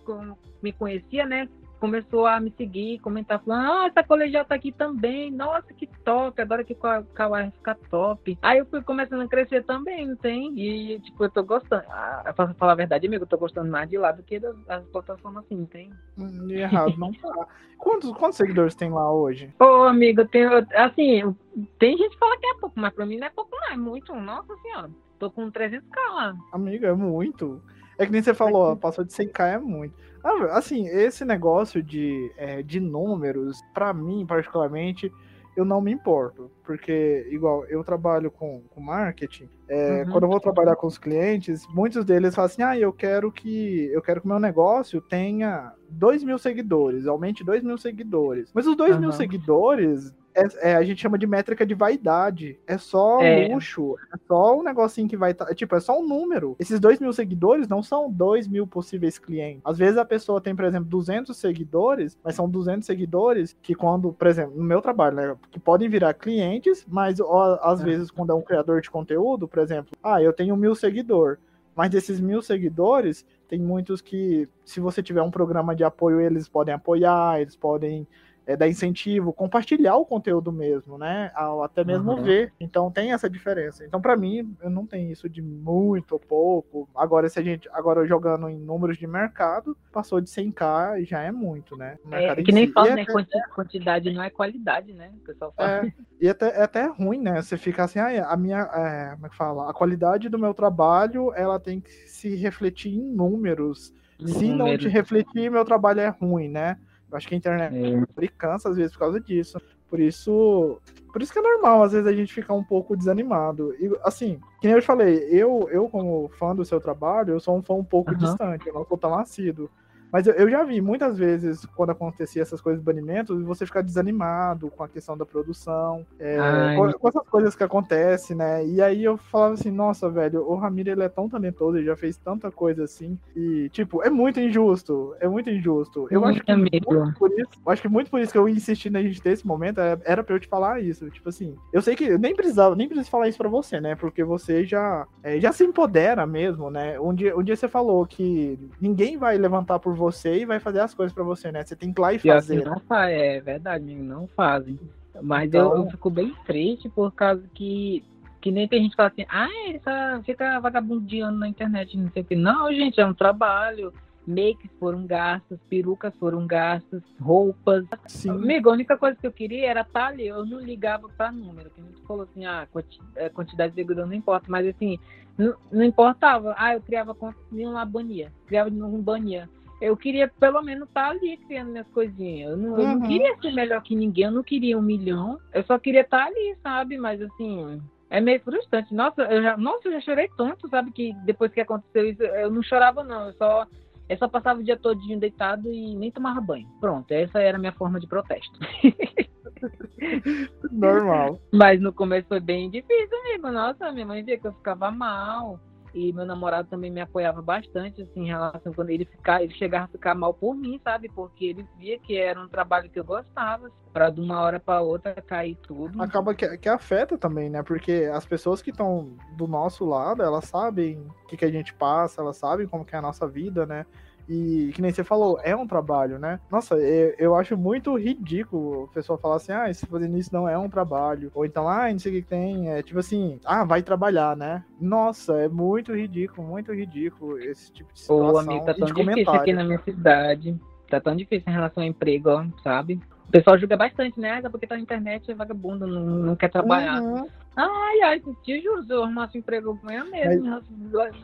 me 0.61 0.71
conhecia, 0.71 1.25
né, 1.25 1.47
começou 1.79 2.25
a 2.25 2.39
me 2.39 2.51
seguir, 2.57 2.99
comentar, 2.99 3.41
falando, 3.43 3.65
ah, 3.65 3.87
essa 3.87 4.03
colegial 4.03 4.45
tá 4.45 4.55
aqui 4.55 4.71
também, 4.71 5.31
nossa, 5.31 5.73
que 5.73 5.87
top, 6.03 6.41
agora 6.41 6.63
que 6.63 6.73
o 6.73 7.03
Kawaii 7.13 7.51
ficar 7.51 7.75
top. 7.89 8.37
Aí 8.41 8.59
eu 8.59 8.65
fui 8.65 8.81
começando 8.81 9.21
a 9.21 9.27
crescer 9.27 9.63
também, 9.63 10.07
não 10.07 10.15
tem? 10.15 10.53
E, 10.57 10.99
tipo, 10.99 11.23
eu 11.23 11.29
tô 11.29 11.43
gostando, 11.43 11.83
ah, 11.89 12.33
pra 12.35 12.53
falar 12.53 12.73
a 12.73 12.75
verdade, 12.75 13.07
amigo, 13.07 13.23
eu 13.23 13.27
tô 13.27 13.37
gostando 13.37 13.71
mais 13.71 13.89
de 13.89 13.97
lá 13.97 14.11
do 14.11 14.23
que 14.23 14.39
das, 14.39 14.57
das 14.65 14.85
plataformas 14.87 15.45
assim, 15.45 15.65
tem? 15.65 15.91
Hum, 16.17 16.49
errado, 16.49 16.95
não 16.97 17.11
tá. 17.13 17.47
Quantos, 17.77 18.11
quantos 18.13 18.37
seguidores 18.37 18.75
tem 18.75 18.89
lá 18.89 19.11
hoje? 19.11 19.53
Ô, 19.59 19.83
amigo, 19.83 20.21
eu 20.21 20.27
tenho, 20.27 20.49
assim, 20.75 21.35
tem 21.77 21.97
gente 21.97 22.13
que 22.13 22.19
fala 22.19 22.37
que 22.37 22.47
é 22.47 22.53
pouco, 22.55 22.79
mas 22.79 22.93
pra 22.93 23.05
mim 23.05 23.17
não 23.17 23.27
é 23.27 23.29
pouco 23.29 23.55
não, 23.55 23.73
é 23.73 23.77
muito, 23.77 24.13
nossa 24.15 24.55
senhora. 24.57 24.89
Tô 25.19 25.31
com 25.31 25.49
300k 25.49 25.81
lá. 26.13 26.35
Amiga, 26.51 26.87
é 26.87 26.93
muito. 26.93 27.61
É 27.97 28.05
que 28.05 28.11
nem 28.11 28.21
você 28.21 28.33
falou, 28.33 28.75
passou 28.75 29.05
de 29.05 29.13
100k 29.13 29.55
é 29.55 29.57
muito. 29.57 29.95
Ah, 30.25 30.57
assim, 30.57 30.87
esse 30.87 31.23
negócio 31.23 31.83
de, 31.83 32.33
é, 32.35 32.63
de 32.63 32.79
números, 32.79 33.61
para 33.75 33.93
mim, 33.93 34.25
particularmente, 34.25 35.11
eu 35.55 35.63
não 35.63 35.79
me 35.79 35.91
importo. 35.91 36.49
Porque, 36.65 37.27
igual, 37.29 37.65
eu 37.65 37.83
trabalho 37.83 38.31
com, 38.31 38.63
com 38.69 38.81
marketing. 38.81 39.47
É, 39.67 40.03
uhum. 40.03 40.11
Quando 40.11 40.23
eu 40.23 40.29
vou 40.29 40.39
trabalhar 40.39 40.75
com 40.75 40.87
os 40.87 40.97
clientes, 40.97 41.67
muitos 41.69 42.03
deles 42.03 42.33
falam 42.33 42.47
assim: 42.47 42.63
ah, 42.63 42.77
eu 42.77 42.91
quero 42.91 43.31
que 43.31 43.89
eu 43.91 44.01
quero 44.01 44.21
que 44.21 44.25
o 44.25 44.29
meu 44.29 44.39
negócio 44.39 45.01
tenha 45.01 45.73
2 45.89 46.23
mil 46.23 46.37
seguidores, 46.37 47.07
aumente 47.07 47.43
2 47.43 47.63
mil 47.63 47.77
seguidores. 47.77 48.51
Mas 48.53 48.67
os 48.67 48.75
2 48.75 48.95
uhum. 48.95 49.01
mil 49.01 49.11
seguidores 49.11 50.13
é, 50.35 50.71
é, 50.71 50.75
a 50.75 50.83
gente 50.83 51.01
chama 51.01 51.17
de 51.17 51.25
métrica 51.25 51.65
de 51.65 51.73
vaidade. 51.73 52.59
É 52.67 52.77
só 52.77 53.21
é. 53.21 53.47
luxo. 53.47 53.95
É 54.13 54.17
só 54.27 54.59
um 54.59 54.61
negocinho 54.61 55.07
que 55.07 55.15
vai. 55.15 55.33
Tá, 55.33 55.45
tipo, 55.55 55.75
é 55.75 55.79
só 55.79 55.99
um 55.99 56.05
número. 56.05 56.55
Esses 56.59 56.79
dois 56.79 56.99
mil 56.99 57.13
seguidores 57.13 57.67
não 57.67 57.81
são 57.81 58.11
dois 58.11 58.47
mil 58.47 58.67
possíveis 58.67 59.17
clientes. 59.17 59.61
Às 59.63 59.77
vezes 59.77 59.97
a 59.97 60.03
pessoa 60.03 60.41
tem, 60.41 60.55
por 60.55 60.65
exemplo, 60.65 60.89
200 60.89 61.35
seguidores, 61.35 62.17
mas 62.23 62.35
são 62.35 62.49
200 62.49 62.85
seguidores 62.85 63.55
que, 63.61 63.73
quando, 63.73 64.11
por 64.11 64.27
exemplo, 64.27 64.55
no 64.57 64.63
meu 64.63 64.81
trabalho, 64.81 65.15
né, 65.15 65.35
que 65.49 65.59
podem 65.59 65.87
virar 65.87 66.13
clientes, 66.13 66.54
mas 66.87 67.19
ó, 67.19 67.59
às 67.61 67.81
é. 67.81 67.83
vezes, 67.83 68.11
quando 68.11 68.31
é 68.31 68.35
um 68.35 68.41
criador 68.41 68.81
de 68.81 68.89
conteúdo, 68.89 69.47
por 69.47 69.59
exemplo, 69.59 69.95
ah, 70.03 70.21
eu 70.21 70.33
tenho 70.33 70.55
mil 70.55 70.75
seguidores. 70.75 71.39
Mas 71.75 71.89
desses 71.89 72.21
mil 72.21 72.41
seguidores, 72.41 73.25
tem 73.49 73.59
muitos 73.59 73.99
que, 74.01 74.47
se 74.63 74.79
você 74.79 75.03
tiver 75.03 75.21
um 75.21 75.29
programa 75.29 75.75
de 75.75 75.83
apoio, 75.83 76.21
eles 76.21 76.47
podem 76.47 76.73
apoiar, 76.73 77.41
eles 77.41 77.55
podem 77.55 78.07
é, 78.45 78.55
dar 78.55 78.67
incentivo, 78.67 79.33
compartilhar 79.33 79.95
o 79.95 80.05
conteúdo 80.05 80.51
mesmo, 80.51 80.97
né? 80.97 81.31
Ao 81.33 81.63
até 81.63 81.83
mesmo 81.83 82.11
uhum. 82.11 82.23
ver. 82.23 82.53
Então 82.59 82.91
tem 82.91 83.11
essa 83.11 83.29
diferença. 83.29 83.85
Então, 83.85 83.99
para 83.99 84.15
mim, 84.15 84.55
eu 84.61 84.69
não 84.69 84.85
tenho 84.85 85.11
isso 85.11 85.27
de 85.27 85.41
muito 85.41 86.13
ou 86.13 86.19
pouco. 86.19 86.89
Agora, 86.95 87.27
se 87.27 87.39
a 87.39 87.43
gente. 87.43 87.67
Agora 87.71 88.05
jogando 88.05 88.47
em 88.47 88.57
números 88.57 88.97
de 88.97 89.07
mercado, 89.07 89.75
passou 89.91 90.21
de 90.21 90.29
100k 90.29 91.01
e 91.01 91.05
já 91.05 91.21
é 91.21 91.31
muito, 91.31 91.75
né? 91.75 91.97
É, 92.11 92.35
que 92.35 92.51
nem 92.51 92.67
si. 92.67 92.73
fala, 92.73 92.95
né? 92.95 93.05
Até... 93.07 93.41
Quantidade 93.53 94.11
não 94.11 94.21
é 94.21 94.29
qualidade, 94.29 94.93
né? 94.93 95.11
O 95.15 95.25
pessoal 95.25 95.51
fala. 95.55 95.69
É, 95.69 95.93
e 96.21 96.29
até, 96.29 96.59
é 96.59 96.63
até 96.63 96.85
ruim, 96.85 97.21
né? 97.21 97.41
Você 97.41 97.57
fica 97.57 97.83
assim, 97.83 97.99
ah, 97.99 98.27
a 98.29 98.37
minha. 98.37 98.61
É, 98.61 99.11
como 99.15 99.25
é 99.25 99.29
que 99.29 99.35
fala? 99.35 99.69
A 99.69 99.73
qualidade 99.73 100.29
do 100.29 100.37
meu 100.37 100.53
trabalho, 100.53 101.33
ela 101.35 101.59
tem 101.59 101.79
que 101.79 101.91
se 101.91 102.35
refletir 102.35 102.93
em 102.93 103.01
números. 103.01 103.93
Se 104.17 104.47
não 104.53 104.77
te 104.77 104.87
refletir, 104.87 105.51
meu 105.51 105.65
trabalho 105.65 105.99
é 105.99 106.07
ruim, 106.07 106.47
né? 106.47 106.77
Eu 107.09 107.17
acho 107.17 107.27
que 107.27 107.35
a 107.35 107.37
internet 107.37 107.75
é. 107.75 108.27
cansa 108.37 108.69
às 108.69 108.77
vezes 108.77 108.93
por 108.93 108.99
causa 108.99 109.19
disso. 109.19 109.59
Por 109.89 109.99
isso, 109.99 110.81
por 111.13 111.21
isso 111.21 111.31
que 111.31 111.39
é 111.39 111.41
normal, 111.41 111.83
às 111.83 111.91
vezes, 111.91 112.07
a 112.07 112.13
gente 112.13 112.33
ficar 112.33 112.53
um 112.53 112.63
pouco 112.63 112.97
desanimado. 112.97 113.73
E, 113.79 113.89
assim, 114.03 114.39
que 114.59 114.67
nem 114.67 114.75
eu 114.75 114.81
te 114.81 114.87
falei, 114.87 115.27
eu, 115.29 115.69
eu 115.71 115.87
como 115.87 116.27
fã 116.39 116.55
do 116.55 116.65
seu 116.65 116.81
trabalho, 116.81 117.33
eu 117.33 117.39
sou 117.39 117.57
um 117.57 117.61
fã 117.61 117.75
um 117.75 117.83
pouco 117.83 118.11
uhum. 118.11 118.17
distante, 118.17 118.67
eu 118.67 118.73
não 118.73 118.85
sou 118.85 118.97
tão 118.97 119.17
assíduo. 119.17 119.69
Mas 120.15 120.27
eu, 120.27 120.33
eu, 120.35 120.49
já 120.49 120.63
vi 120.63 120.79
muitas 120.79 121.17
vezes, 121.17 121.65
quando 121.75 121.89
acontecia 121.89 122.41
essas 122.41 122.61
coisas 122.61 122.79
de 122.79 122.85
banimento, 122.85 123.37
você 123.43 123.65
ficar 123.65 123.81
desanimado 123.81 124.71
com 124.71 124.81
a 124.81 124.87
questão 124.87 125.17
da 125.17 125.25
produção, 125.25 126.05
é, 126.17 126.37
com, 126.77 126.89
com, 126.93 127.07
essas 127.09 127.27
coisas 127.27 127.53
que 127.53 127.65
acontecem, 127.65 128.33
né? 128.33 128.65
E 128.65 128.81
aí 128.81 129.03
eu 129.03 129.17
falava 129.17 129.55
assim, 129.55 129.69
nossa, 129.69 130.09
velho, 130.09 130.49
o 130.49 130.55
Ramiro 130.55 130.89
ele 130.89 131.03
é 131.03 131.09
tão 131.09 131.27
talentoso, 131.27 131.77
ele 131.77 131.87
já 131.87 131.97
fez 131.97 132.15
tanta 132.15 132.49
coisa 132.49 132.85
assim, 132.85 133.19
e, 133.35 133.67
tipo, 133.73 134.01
é 134.03 134.09
muito 134.09 134.39
injusto, 134.39 135.13
é 135.19 135.27
muito 135.27 135.49
injusto. 135.49 136.07
Eu 136.09 136.23
acho 136.23 136.41
que 136.41 136.55
muito 136.55 137.13
por 137.19 137.29
isso, 137.33 137.49
eu 137.65 137.71
acho 137.73 137.81
que 137.81 137.89
muito 137.89 138.09
por 138.09 138.21
isso 138.21 138.31
que 138.31 138.37
eu 138.37 138.47
insisti 138.47 138.89
na 138.89 139.01
gente 139.01 139.21
ter 139.21 139.31
esse 139.31 139.45
momento, 139.45 139.81
é, 139.81 139.99
era 140.05 140.23
pra 140.23 140.33
eu 140.33 140.39
te 140.39 140.47
falar 140.47 140.79
isso. 140.79 141.09
Tipo 141.09 141.27
assim, 141.27 141.57
eu 141.73 141.81
sei 141.81 141.93
que 141.93 142.05
eu 142.05 142.17
nem 142.17 142.33
precisava, 142.33 142.73
nem 142.73 142.87
preciso 142.87 143.09
falar 143.09 143.27
isso 143.27 143.37
pra 143.37 143.49
você, 143.49 143.81
né? 143.81 143.95
Porque 143.95 144.23
você 144.23 144.63
já, 144.63 145.05
é, 145.21 145.41
já 145.41 145.51
se 145.51 145.65
empodera 145.65 146.25
mesmo, 146.25 146.71
né? 146.71 146.97
Um 147.01 147.13
dia, 147.13 147.37
um 147.37 147.43
dia 147.43 147.57
você 147.57 147.67
falou 147.67 148.05
que 148.05 148.57
ninguém 148.79 149.17
vai 149.17 149.37
levantar 149.37 149.77
por 149.79 149.93
você 149.93 150.04
você 150.05 150.41
e 150.41 150.45
vai 150.45 150.59
fazer 150.59 150.79
as 150.79 150.93
coisas 150.93 151.13
para 151.13 151.23
você, 151.23 151.51
né? 151.51 151.63
Você 151.63 151.75
tem 151.75 151.91
que 151.91 151.99
ir 151.99 152.01
lá 152.01 152.13
e 152.13 152.19
fazer. 152.19 152.65
Não 152.65 152.79
faz, 152.81 153.13
é 153.13 153.41
verdade, 153.41 153.95
não 153.95 154.27
fazem. 154.27 154.79
Mas 155.21 155.47
então... 155.47 155.71
eu, 155.71 155.83
eu, 155.83 155.89
fico 155.89 156.09
bem 156.09 156.33
triste 156.45 156.89
por 156.89 157.11
causa 157.11 157.43
que. 157.53 158.03
Que 158.41 158.51
nem 158.51 158.67
tem 158.67 158.83
gente 158.83 158.91
que 158.91 158.97
fala 158.97 159.09
assim, 159.09 159.25
ah, 159.27 159.49
ele 159.67 159.79
só 159.79 160.21
fica 160.21 160.59
vagabundeando 160.59 161.39
na 161.39 161.47
internet, 161.47 161.97
não 161.97 162.11
sei 162.11 162.21
o 162.21 162.25
que. 162.25 162.35
Não, 162.35 162.71
gente, 162.71 163.01
é 163.01 163.05
um 163.05 163.13
trabalho 163.13 163.91
makes 164.27 164.69
foram 164.79 165.05
gastos, 165.05 165.59
perucas 165.69 166.15
foram 166.17 166.45
gastas, 166.47 167.01
roupas. 167.19 167.85
Sim. 168.07 168.31
Amigo, 168.31 168.69
a 168.69 168.73
única 168.73 168.97
coisa 168.97 169.17
que 169.17 169.25
eu 169.25 169.31
queria 169.31 169.69
era 169.69 169.81
estar 169.81 170.07
ali. 170.07 170.27
Eu 170.27 170.45
não 170.45 170.59
ligava 170.59 171.07
para 171.09 171.31
número. 171.31 171.69
Que 171.69 171.81
a 171.81 171.83
gente 171.83 172.01
falou 172.01 172.23
assim, 172.23 172.45
ah, 172.45 172.67
é, 173.15 173.29
quantidade 173.29 173.73
de 173.73 173.81
seguidores 173.81 174.09
não 174.09 174.17
importa. 174.17 174.47
Mas 174.49 174.67
assim, 174.67 174.99
não, 175.37 175.55
não 175.71 175.83
importava. 175.83 176.55
Ah, 176.57 176.73
eu 176.73 176.81
criava 176.81 177.13
conta 177.13 177.37
de 177.51 177.65
uma 177.65 177.85
bania. 177.85 178.31
Criava 178.47 178.71
de 178.71 178.81
um 178.81 179.01
bania 179.01 179.49
eu 179.81 179.95
queria 179.97 180.27
pelo 180.27 180.61
menos 180.61 180.87
estar 180.87 181.05
tá 181.05 181.09
ali 181.09 181.37
criando 181.37 181.71
minhas 181.71 181.87
coisinhas. 181.87 182.51
Eu 182.51 182.57
não, 182.57 182.69
uhum. 182.69 182.79
eu 182.79 182.87
não, 182.87 182.95
uhum. 182.95 183.07
queria 183.07 183.37
ser 183.37 183.51
melhor 183.51 183.81
que 183.81 183.95
ninguém, 183.95 184.25
eu 184.25 184.31
não 184.31 184.43
queria 184.43 184.77
um 184.77 184.81
milhão. 184.81 185.39
Eu 185.53 185.63
só 185.63 185.77
queria 185.77 186.01
estar 186.01 186.25
tá 186.25 186.25
ali, 186.25 186.57
sabe? 186.63 186.97
Mas 186.97 187.21
assim, 187.21 187.81
é 188.09 188.21
meio 188.21 188.39
frustrante. 188.41 188.93
Nossa, 188.93 189.23
eu 189.23 189.41
já, 189.41 189.57
nossa, 189.57 189.87
eu 189.87 189.93
já 189.93 190.01
chorei 190.01 190.29
tanto, 190.37 190.69
sabe? 190.69 190.91
Que 190.91 191.13
depois 191.25 191.51
que 191.51 191.61
aconteceu 191.61 192.09
isso, 192.09 192.23
eu 192.23 192.49
não 192.49 192.63
chorava, 192.63 193.03
não. 193.03 193.27
Eu 193.27 193.33
só, 193.33 193.67
eu 194.07 194.17
só 194.17 194.27
passava 194.27 194.59
o 194.59 194.63
dia 194.63 194.77
todinho 194.77 195.19
deitado 195.19 195.71
e 195.71 195.95
nem 195.95 196.11
tomava 196.11 196.39
banho. 196.39 196.67
Pronto, 196.79 197.11
essa 197.11 197.39
era 197.39 197.57
a 197.57 197.59
minha 197.59 197.73
forma 197.73 197.99
de 197.99 198.07
protesto. 198.07 198.59
Normal. 200.71 201.39
Mas 201.51 201.81
no 201.81 201.91
começo 201.91 202.27
foi 202.27 202.39
bem 202.39 202.69
difícil 202.69 203.17
amigo. 203.19 203.51
Nossa, 203.51 203.91
minha 203.91 204.05
mãe 204.05 204.23
via 204.23 204.37
que 204.37 204.47
eu 204.47 204.53
ficava 204.53 204.91
mal. 204.91 205.59
E 205.95 206.11
meu 206.11 206.25
namorado 206.25 206.67
também 206.67 206.91
me 206.91 206.99
apoiava 206.99 207.41
bastante, 207.41 208.01
assim, 208.01 208.23
em 208.23 208.27
relação 208.27 208.73
quando 208.73 208.89
ele 208.89 209.05
ficar, 209.05 209.41
ele 209.41 209.53
chegava 209.53 209.85
a 209.85 209.87
ficar 209.87 210.13
mal 210.13 210.33
por 210.33 210.53
mim, 210.53 210.77
sabe? 210.83 211.07
Porque 211.07 211.45
ele 211.45 211.65
via 211.77 211.97
que 211.97 212.17
era 212.17 212.37
um 212.37 212.49
trabalho 212.49 212.89
que 212.89 212.99
eu 212.99 213.05
gostava, 213.05 213.71
para 213.93 214.09
de 214.09 214.19
uma 214.19 214.41
hora 214.41 214.59
para 214.59 214.81
outra 214.81 215.13
cair 215.21 215.55
tudo. 215.55 216.03
Acaba 216.03 216.35
que, 216.35 216.57
que 216.57 216.67
afeta 216.67 217.17
também, 217.17 217.49
né? 217.49 217.63
Porque 217.63 218.09
as 218.13 218.25
pessoas 218.25 218.61
que 218.61 218.71
estão 218.71 219.15
do 219.37 219.47
nosso 219.47 219.85
lado, 219.85 220.21
elas 220.21 220.43
sabem 220.43 220.97
o 221.23 221.27
que, 221.27 221.37
que 221.37 221.45
a 221.45 221.51
gente 221.51 221.73
passa, 221.73 222.19
elas 222.19 222.35
sabem 222.35 222.67
como 222.67 222.83
que 222.83 222.93
é 222.93 222.99
a 222.99 223.01
nossa 223.01 223.25
vida, 223.25 223.65
né? 223.65 223.85
E 224.27 224.71
que 224.73 224.81
nem 224.81 224.91
você 224.91 225.03
falou, 225.03 225.39
é 225.43 225.55
um 225.55 225.67
trabalho, 225.67 226.17
né? 226.17 226.39
Nossa, 226.51 226.75
eu, 226.75 227.15
eu 227.17 227.35
acho 227.35 227.55
muito 227.55 227.95
ridículo 227.97 228.89
a 228.91 228.93
pessoa 228.93 229.17
falar 229.17 229.35
assim, 229.35 229.51
ah, 229.51 229.71
se 229.73 229.85
fazendo 229.85 230.17
isso 230.17 230.33
não 230.33 230.49
é 230.49 230.57
um 230.57 230.69
trabalho. 230.69 231.31
Ou 231.35 231.45
então, 231.45 231.69
ah, 231.69 231.91
não 231.91 231.99
sei 231.99 232.11
o 232.11 232.15
que 232.15 232.27
tem. 232.27 232.69
É 232.71 232.81
tipo 232.81 232.99
assim, 232.99 233.39
ah, 233.45 233.63
vai 233.63 233.83
trabalhar, 233.83 234.35
né? 234.35 234.63
Nossa, 234.79 235.33
é 235.37 235.47
muito 235.47 235.93
ridículo, 235.93 236.47
muito 236.47 236.73
ridículo 236.73 237.37
esse 237.39 237.71
tipo 237.71 237.93
de 237.93 237.99
situação. 237.99 238.33
Ô, 238.33 238.37
amigo, 238.39 238.65
tá 238.65 238.73
tão 238.73 238.87
difícil 238.87 239.33
aqui 239.33 239.53
na 239.53 239.63
minha 239.63 239.79
cidade. 239.79 240.59
Tá 240.89 240.99
tão 240.99 241.15
difícil 241.15 241.49
em 241.49 241.53
relação 241.53 241.83
ao 241.83 241.89
emprego, 241.89 242.29
ó, 242.29 242.45
sabe? 242.63 242.99
O 243.27 243.31
pessoal 243.31 243.57
julga 243.57 243.75
bastante, 243.75 244.19
né? 244.19 244.41
Ah, 244.43 244.49
porque 244.49 244.67
tá 244.67 244.75
na 244.75 244.81
internet, 244.81 245.31
é 245.31 245.35
vagabundo, 245.35 245.85
não, 245.87 246.05
não 246.05 246.35
quer 246.35 246.49
trabalhar. 246.49 247.01
Uhum. 247.01 247.27
Ai, 247.55 248.01
ai, 248.01 248.19
te 248.43 248.61
juro, 248.61 248.83
se 248.83 248.91
eu 248.91 249.03
arrumasse 249.03 249.37
um 249.37 249.39
emprego 249.39 249.79
amanhã 249.81 250.03
mesmo, 250.05 250.61
Mas 250.93 251.15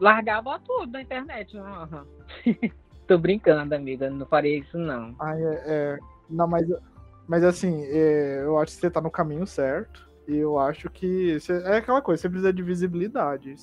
largava 0.00 0.58
tudo 0.60 0.92
na 0.92 1.02
internet. 1.02 1.56
Uhum. 1.56 2.04
Tô 3.06 3.18
brincando, 3.18 3.74
amiga. 3.74 4.08
Não 4.08 4.26
farei 4.26 4.58
isso, 4.58 4.78
não. 4.78 5.14
Ai, 5.20 5.42
é, 5.42 5.62
é, 5.66 5.98
não, 6.28 6.46
mas, 6.48 6.66
mas 7.28 7.44
assim, 7.44 7.84
é, 7.84 8.42
eu 8.42 8.58
acho 8.58 8.74
que 8.74 8.80
você 8.80 8.90
tá 8.90 9.00
no 9.00 9.10
caminho 9.10 9.46
certo. 9.46 10.08
E 10.28 10.36
eu 10.36 10.60
acho 10.60 10.88
que 10.88 11.38
é 11.66 11.78
aquela 11.78 12.00
coisa, 12.00 12.22
você 12.22 12.28
precisa 12.28 12.52
de 12.52 12.62
visibilidade. 12.62 13.56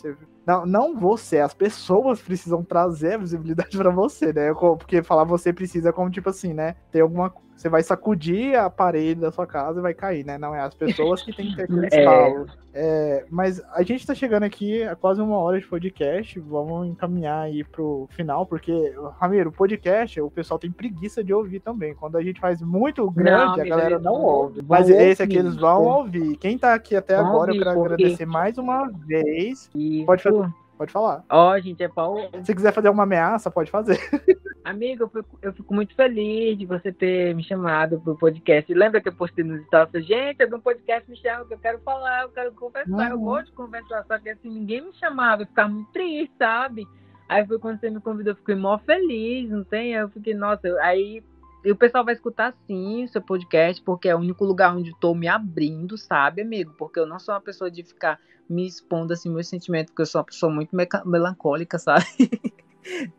Não, 0.45 0.65
não 0.65 0.99
você, 0.99 1.39
as 1.39 1.53
pessoas 1.53 2.21
precisam 2.21 2.61
trazer 2.61 3.13
a 3.13 3.19
visibilidade 3.19 3.75
para 3.77 3.89
você, 3.89 4.33
né? 4.33 4.53
Porque 4.53 5.01
falar 5.01 5.23
você 5.23 5.53
precisa 5.53 5.93
como 5.93 6.09
tipo 6.09 6.29
assim, 6.29 6.53
né? 6.53 6.75
Ter 6.91 6.99
alguma 6.99 7.33
você 7.57 7.69
vai 7.69 7.81
sacudir 7.81 8.55
a 8.55 8.69
parede 8.69 9.21
da 9.21 9.31
sua 9.31 9.47
casa 9.47 9.79
e 9.79 9.81
vai 9.81 9.93
cair, 9.93 10.23
né? 10.23 10.37
Não 10.37 10.53
é 10.53 10.61
as 10.61 10.75
pessoas 10.75 11.23
que 11.23 11.35
têm 11.35 11.49
que 11.49 11.55
ter 11.55 11.63
aquele 11.65 11.87
é. 11.91 12.47
é. 12.73 13.25
mas 13.31 13.59
a 13.73 13.81
gente 13.81 14.05
tá 14.05 14.13
chegando 14.13 14.43
aqui 14.43 14.83
a 14.83 14.95
quase 14.95 15.19
uma 15.19 15.37
hora 15.37 15.59
de 15.59 15.65
podcast. 15.65 16.39
Vamos 16.39 16.87
encaminhar 16.87 17.45
aí 17.45 17.63
pro 17.63 18.07
final, 18.11 18.45
porque, 18.45 18.93
Ramiro, 19.19 19.49
o 19.49 19.53
podcast, 19.53 20.21
o 20.21 20.29
pessoal 20.29 20.59
tem 20.59 20.69
preguiça 20.69 21.23
de 21.23 21.33
ouvir 21.33 21.59
também. 21.59 21.95
Quando 21.95 22.15
a 22.15 22.21
gente 22.21 22.39
faz 22.39 22.61
muito 22.61 23.09
grande, 23.09 23.57
não, 23.57 23.65
a 23.65 23.65
galera 23.65 23.99
não 23.99 24.21
ouve. 24.21 24.61
Mas 24.67 24.87
esse 24.87 25.23
aqui 25.23 25.37
eles 25.37 25.55
vão 25.55 25.83
ouvir. 25.83 26.37
Quem 26.37 26.59
tá 26.59 26.75
aqui 26.75 26.95
até 26.95 27.15
agora, 27.15 27.51
eu 27.51 27.57
quero 27.57 27.71
agradecer 27.71 28.27
mais 28.27 28.59
uma 28.59 28.87
vez. 28.87 29.67
Isso. 29.73 30.05
Pode 30.05 30.21
fazer. 30.21 30.47
Pode 30.77 30.91
falar. 30.91 31.23
Ó, 31.29 31.51
oh, 31.51 31.59
gente, 31.59 31.83
é 31.83 31.87
pau. 31.87 32.29
Se 32.43 32.53
quiser 32.53 32.71
fazer 32.71 32.89
uma 32.89 33.03
ameaça, 33.03 33.49
pode 33.49 33.71
fazer. 33.71 33.99
Amigo, 34.63 35.03
eu 35.03 35.09
fico, 35.09 35.39
eu 35.41 35.53
fico, 35.53 35.73
muito 35.73 35.95
feliz 35.95 36.57
de 36.57 36.65
você 36.65 36.91
ter 36.91 37.33
me 37.33 37.41
chamado 37.41 37.99
pro 38.01 38.17
podcast. 38.17 38.71
Lembra 38.73 39.01
que 39.01 39.07
eu 39.07 39.13
postei 39.13 39.43
nos 39.43 39.65
stories? 39.65 40.05
Gente, 40.05 40.43
algum 40.43 40.59
podcast 40.59 41.09
me 41.09 41.15
chama, 41.15 41.45
que 41.45 41.53
eu 41.53 41.57
quero 41.57 41.79
falar, 41.79 42.23
eu 42.23 42.29
quero 42.29 42.51
conversar, 42.51 42.91
uhum. 42.91 43.07
eu 43.07 43.19
gosto 43.19 43.45
de 43.45 43.53
conversar. 43.53 44.03
Só 44.05 44.19
que 44.19 44.29
assim, 44.29 44.49
ninguém 44.49 44.81
me 44.81 44.93
chamava, 44.93 45.43
eu 45.43 45.47
ficava 45.47 45.69
muito 45.69 45.89
triste, 45.91 46.33
sabe? 46.37 46.85
Aí 47.29 47.47
foi 47.47 47.57
quando 47.59 47.79
você 47.79 47.89
me 47.89 48.01
convidou, 48.01 48.33
eu 48.33 48.37
fiquei 48.37 48.55
mó 48.55 48.77
feliz, 48.77 49.49
não 49.49 49.63
tem? 49.63 49.93
Eu 49.93 50.09
fiquei, 50.09 50.33
nossa, 50.33 50.67
aí 50.81 51.23
e 51.67 51.71
o 51.71 51.75
pessoal 51.75 52.05
vai 52.05 52.13
escutar 52.13 52.55
sim 52.65 53.03
o 53.03 53.09
seu 53.09 53.21
podcast, 53.21 53.81
porque 53.81 54.07
é 54.07 54.15
o 54.15 54.19
único 54.19 54.45
lugar 54.45 54.73
onde 54.73 54.91
estou 54.91 55.13
me 55.13 55.27
abrindo, 55.27 55.97
sabe, 55.97 56.41
amigo? 56.41 56.73
Porque 56.77 56.97
eu 56.97 57.05
não 57.05 57.19
sou 57.19 57.33
uma 57.35 57.41
pessoa 57.41 57.69
de 57.69 57.83
ficar 57.83 58.21
me 58.49 58.65
expondo 58.65 59.11
assim 59.11 59.29
meus 59.29 59.49
sentimentos, 59.49 59.91
porque 59.91 60.03
eu 60.03 60.05
sou 60.05 60.19
uma 60.19 60.25
pessoa 60.25 60.49
muito 60.49 60.73
melancólica, 61.05 61.75
sabe? 61.77 62.05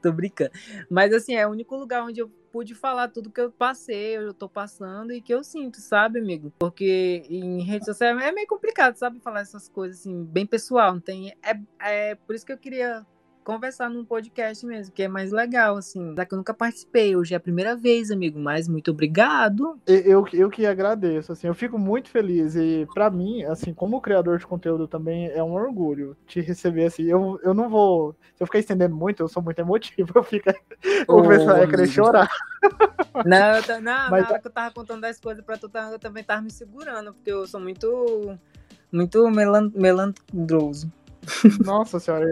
tô 0.00 0.10
brincando. 0.12 0.52
Mas 0.90 1.12
assim, 1.12 1.34
é 1.34 1.46
o 1.46 1.50
único 1.50 1.76
lugar 1.76 2.02
onde 2.02 2.20
eu 2.20 2.30
pude 2.50 2.74
falar 2.74 3.08
tudo 3.08 3.30
que 3.30 3.42
eu 3.42 3.52
passei, 3.52 4.16
eu 4.16 4.32
tô 4.32 4.48
passando 4.48 5.12
e 5.12 5.20
que 5.20 5.34
eu 5.34 5.44
sinto, 5.44 5.78
sabe, 5.82 6.18
amigo? 6.18 6.50
Porque 6.58 7.24
em 7.28 7.62
rede 7.62 7.84
social 7.84 8.18
é 8.18 8.32
meio 8.32 8.46
complicado, 8.46 8.96
sabe, 8.96 9.20
falar 9.20 9.40
essas 9.40 9.68
coisas 9.68 10.00
assim, 10.00 10.24
bem 10.24 10.46
pessoal, 10.46 10.94
não 10.94 11.00
tem 11.02 11.34
é, 11.42 11.60
é 11.80 12.14
por 12.14 12.34
isso 12.34 12.46
que 12.46 12.52
eu 12.52 12.56
queria 12.56 13.04
conversar 13.48 13.88
num 13.88 14.04
podcast 14.04 14.66
mesmo, 14.66 14.92
que 14.92 15.04
é 15.04 15.08
mais 15.08 15.32
legal, 15.32 15.78
assim. 15.78 16.14
Já 16.14 16.26
que 16.26 16.34
eu 16.34 16.36
nunca 16.36 16.52
participei, 16.52 17.16
hoje 17.16 17.32
é 17.32 17.38
a 17.38 17.40
primeira 17.40 17.74
vez, 17.74 18.10
amigo, 18.10 18.38
mas 18.38 18.68
muito 18.68 18.90
obrigado. 18.90 19.80
Eu, 19.86 20.26
eu 20.34 20.50
que 20.50 20.66
agradeço, 20.66 21.32
assim, 21.32 21.46
eu 21.46 21.54
fico 21.54 21.78
muito 21.78 22.10
feliz 22.10 22.54
e 22.56 22.86
para 22.92 23.08
mim, 23.08 23.42
assim, 23.44 23.72
como 23.72 24.02
criador 24.02 24.36
de 24.38 24.46
conteúdo 24.46 24.86
também 24.86 25.28
é 25.28 25.42
um 25.42 25.54
orgulho 25.54 26.14
te 26.26 26.42
receber, 26.42 26.84
assim, 26.84 27.04
eu, 27.04 27.40
eu 27.42 27.54
não 27.54 27.70
vou, 27.70 28.14
se 28.36 28.42
eu 28.42 28.46
ficar 28.46 28.58
estendendo 28.58 28.94
muito, 28.94 29.22
eu 29.22 29.28
sou 29.28 29.42
muito 29.42 29.58
emotivo, 29.58 30.12
eu 30.14 30.22
fico, 30.22 30.52
vou 31.06 31.22
começar 31.22 31.62
a 31.62 31.66
querer 31.66 31.86
chorar. 31.86 32.28
Não, 33.24 33.54
eu, 33.56 33.80
não, 33.80 34.10
mas, 34.10 34.24
na 34.24 34.28
hora 34.28 34.40
que 34.40 34.46
eu 34.46 34.52
tava 34.52 34.74
contando 34.74 35.04
as 35.06 35.18
coisas 35.18 35.42
pra 35.42 35.56
tu, 35.56 35.70
eu 35.90 35.98
também 35.98 36.22
tava 36.22 36.42
me 36.42 36.50
segurando, 36.50 37.14
porque 37.14 37.32
eu 37.32 37.46
sou 37.46 37.58
muito, 37.58 38.38
muito 38.92 39.26
melan, 39.30 39.72
melandroso. 39.74 40.92
Nossa 41.64 41.98
senhora, 41.98 42.26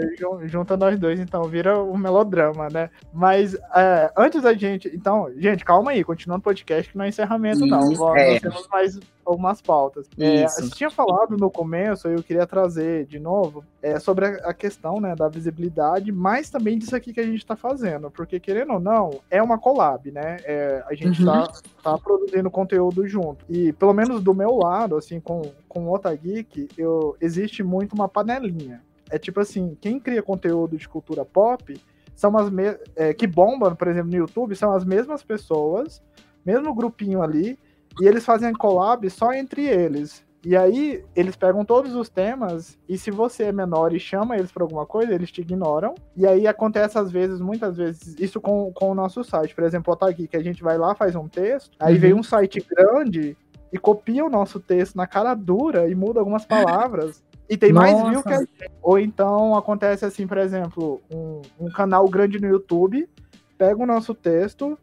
junta 0.45 0.77
nós 0.77 0.99
dois, 0.99 1.21
então, 1.21 1.43
vira 1.45 1.83
um 1.83 1.97
melodrama, 1.97 2.69
né? 2.69 2.91
Mas 3.13 3.55
é, 3.75 4.13
antes 4.17 4.43
da 4.43 4.55
gente. 4.55 4.91
Então, 4.95 5.31
gente, 5.37 5.65
calma 5.65 5.91
aí, 5.93 6.05
continuando 6.05 6.41
o 6.41 6.45
podcast, 6.45 6.91
que 6.91 6.99
não 6.99 7.05
é 7.05 7.09
encerramento, 7.09 7.65
Isso, 7.65 7.67
não. 7.67 7.91
Nós 7.91 8.17
é. 8.17 8.41
temos 8.41 8.67
mais 8.69 8.99
algumas 9.25 9.61
pautas. 9.61 10.09
É, 10.19 10.47
você 10.47 10.71
tinha 10.71 10.91
falado 10.91 11.37
no 11.37 11.51
começo, 11.51 12.07
eu 12.09 12.23
queria 12.23 12.47
trazer 12.47 13.07
de 13.07 13.19
novo, 13.19 13.65
é, 13.83 13.99
sobre 13.99 14.27
a, 14.27 14.55
questão 14.55 15.01
né, 15.01 15.15
da 15.15 15.29
visibilidade, 15.29 16.13
mas 16.13 16.49
também 16.49 16.79
disso 16.79 16.95
aqui 16.95 17.13
que 17.13 17.21
a 17.21 17.25
gente 17.25 17.39
está 17.39 17.57
fazendo, 17.57 18.11
porque 18.11 18.39
querendo 18.39 18.75
ou 18.75 18.81
não, 18.81 19.21
é 19.31 19.43
uma 19.43 19.59
collab, 19.59 20.11
né? 20.11 20.37
É, 20.45 20.85
a 20.87 20.95
gente 20.95 21.19
está 21.19 21.43
uhum. 21.43 21.47
tá 21.83 21.99
produzindo 21.99 22.51
conteúdo 22.51 23.07
junto. 23.07 23.45
E 23.49 23.73
pelo 23.73 23.93
menos 23.93 24.23
do 24.23 24.33
meu 24.33 24.57
lado, 24.57 24.97
assim, 24.97 25.19
com, 25.19 25.43
com 25.69 25.87
o 25.87 25.95
Otageek, 25.95 26.69
eu, 26.79 27.17
existe 27.21 27.63
muito 27.63 27.95
uma 27.95 28.09
panelinha. 28.09 28.83
É 29.11 29.19
tipo 29.19 29.41
assim, 29.41 29.77
quem 29.81 30.01
cria 30.01 30.23
conteúdo 30.23 30.77
de 30.77 30.89
cultura 30.89 31.25
pop 31.25 31.79
são 32.15 32.37
as 32.37 32.51
me 32.51 32.77
é, 32.97 33.13
que 33.13 33.27
bombam, 33.27 33.75
por 33.77 33.89
exemplo, 33.89 34.11
no 34.11 34.17
YouTube, 34.17 34.57
são 34.57 34.73
as 34.73 34.85
mesmas 34.85 35.23
pessoas, 35.23 36.03
mesmo 36.45 36.75
grupinho 36.75 37.23
ali, 37.23 37.59
e 38.01 38.07
eles 38.07 38.25
fazem 38.25 38.53
collab 38.55 39.09
só 39.11 39.33
entre 39.33 39.67
eles. 39.67 40.25
E 40.45 40.57
aí, 40.57 41.05
eles 41.15 41.35
pegam 41.35 41.65
todos 41.65 41.95
os 41.95 42.09
temas, 42.09 42.79
e 42.89 42.97
se 42.97 43.11
você 43.11 43.45
é 43.45 43.53
menor 43.53 43.93
e 43.93 43.99
chama 43.99 44.37
eles 44.37 44.53
para 44.53 44.63
alguma 44.63 44.87
coisa, 44.87 45.13
eles 45.13 45.31
te 45.31 45.41
ignoram. 45.41 45.95
E 46.17 46.27
aí 46.27 46.47
acontece, 46.47 46.97
às 46.97 47.11
vezes, 47.11 47.41
muitas 47.41 47.77
vezes, 47.77 48.15
isso 48.19 48.41
com, 48.41 48.73
com 48.73 48.93
o 48.93 48.95
nosso 48.95 49.25
site. 49.25 49.55
Por 49.55 49.65
exemplo, 49.65 49.97
tá 49.97 50.09
aqui, 50.09 50.29
que 50.29 50.37
a 50.37 50.43
gente 50.43 50.63
vai 50.63 50.79
lá, 50.79 50.95
faz 50.95 51.17
um 51.17 51.29
texto, 51.29 51.77
aí 51.81 51.95
uhum. 51.95 52.01
vem 52.01 52.15
um 52.15 52.23
site 52.23 52.65
grande 52.71 53.37
e 53.73 53.79
copia 53.79 54.25
o 54.25 54.31
nosso 54.31 54.61
texto 54.61 54.95
na 54.95 55.07
cara 55.07 55.35
dura 55.35 55.89
e 55.91 55.95
muda 55.95 56.21
algumas 56.21 56.47
palavras. 56.47 57.23
E 57.49 57.57
tem 57.57 57.73
Nossa. 57.73 57.93
mais 57.93 58.11
view 58.11 58.23
que 58.23 58.33
a. 58.33 58.69
Ou 58.83 58.99
então 58.99 59.55
acontece 59.55 60.05
assim, 60.05 60.27
por 60.27 60.39
exemplo, 60.39 61.01
um, 61.11 61.43
um 61.61 61.71
canal 61.71 62.09
grande 62.09 62.41
no 62.41 62.49
YouTube 62.49 63.09
pega 63.57 63.83
o 63.83 63.87
nosso 63.87 64.15
texto, 64.15 64.79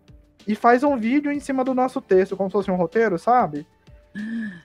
e 0.48 0.56
faz 0.56 0.84
um 0.84 0.98
vídeo 0.98 1.32
em 1.32 1.40
cima 1.40 1.64
do 1.64 1.74
nosso 1.74 2.02
texto, 2.02 2.36
como 2.36 2.50
se 2.50 2.54
fosse 2.54 2.72
um 2.72 2.76
roteiro, 2.76 3.18
sabe? 3.18 3.66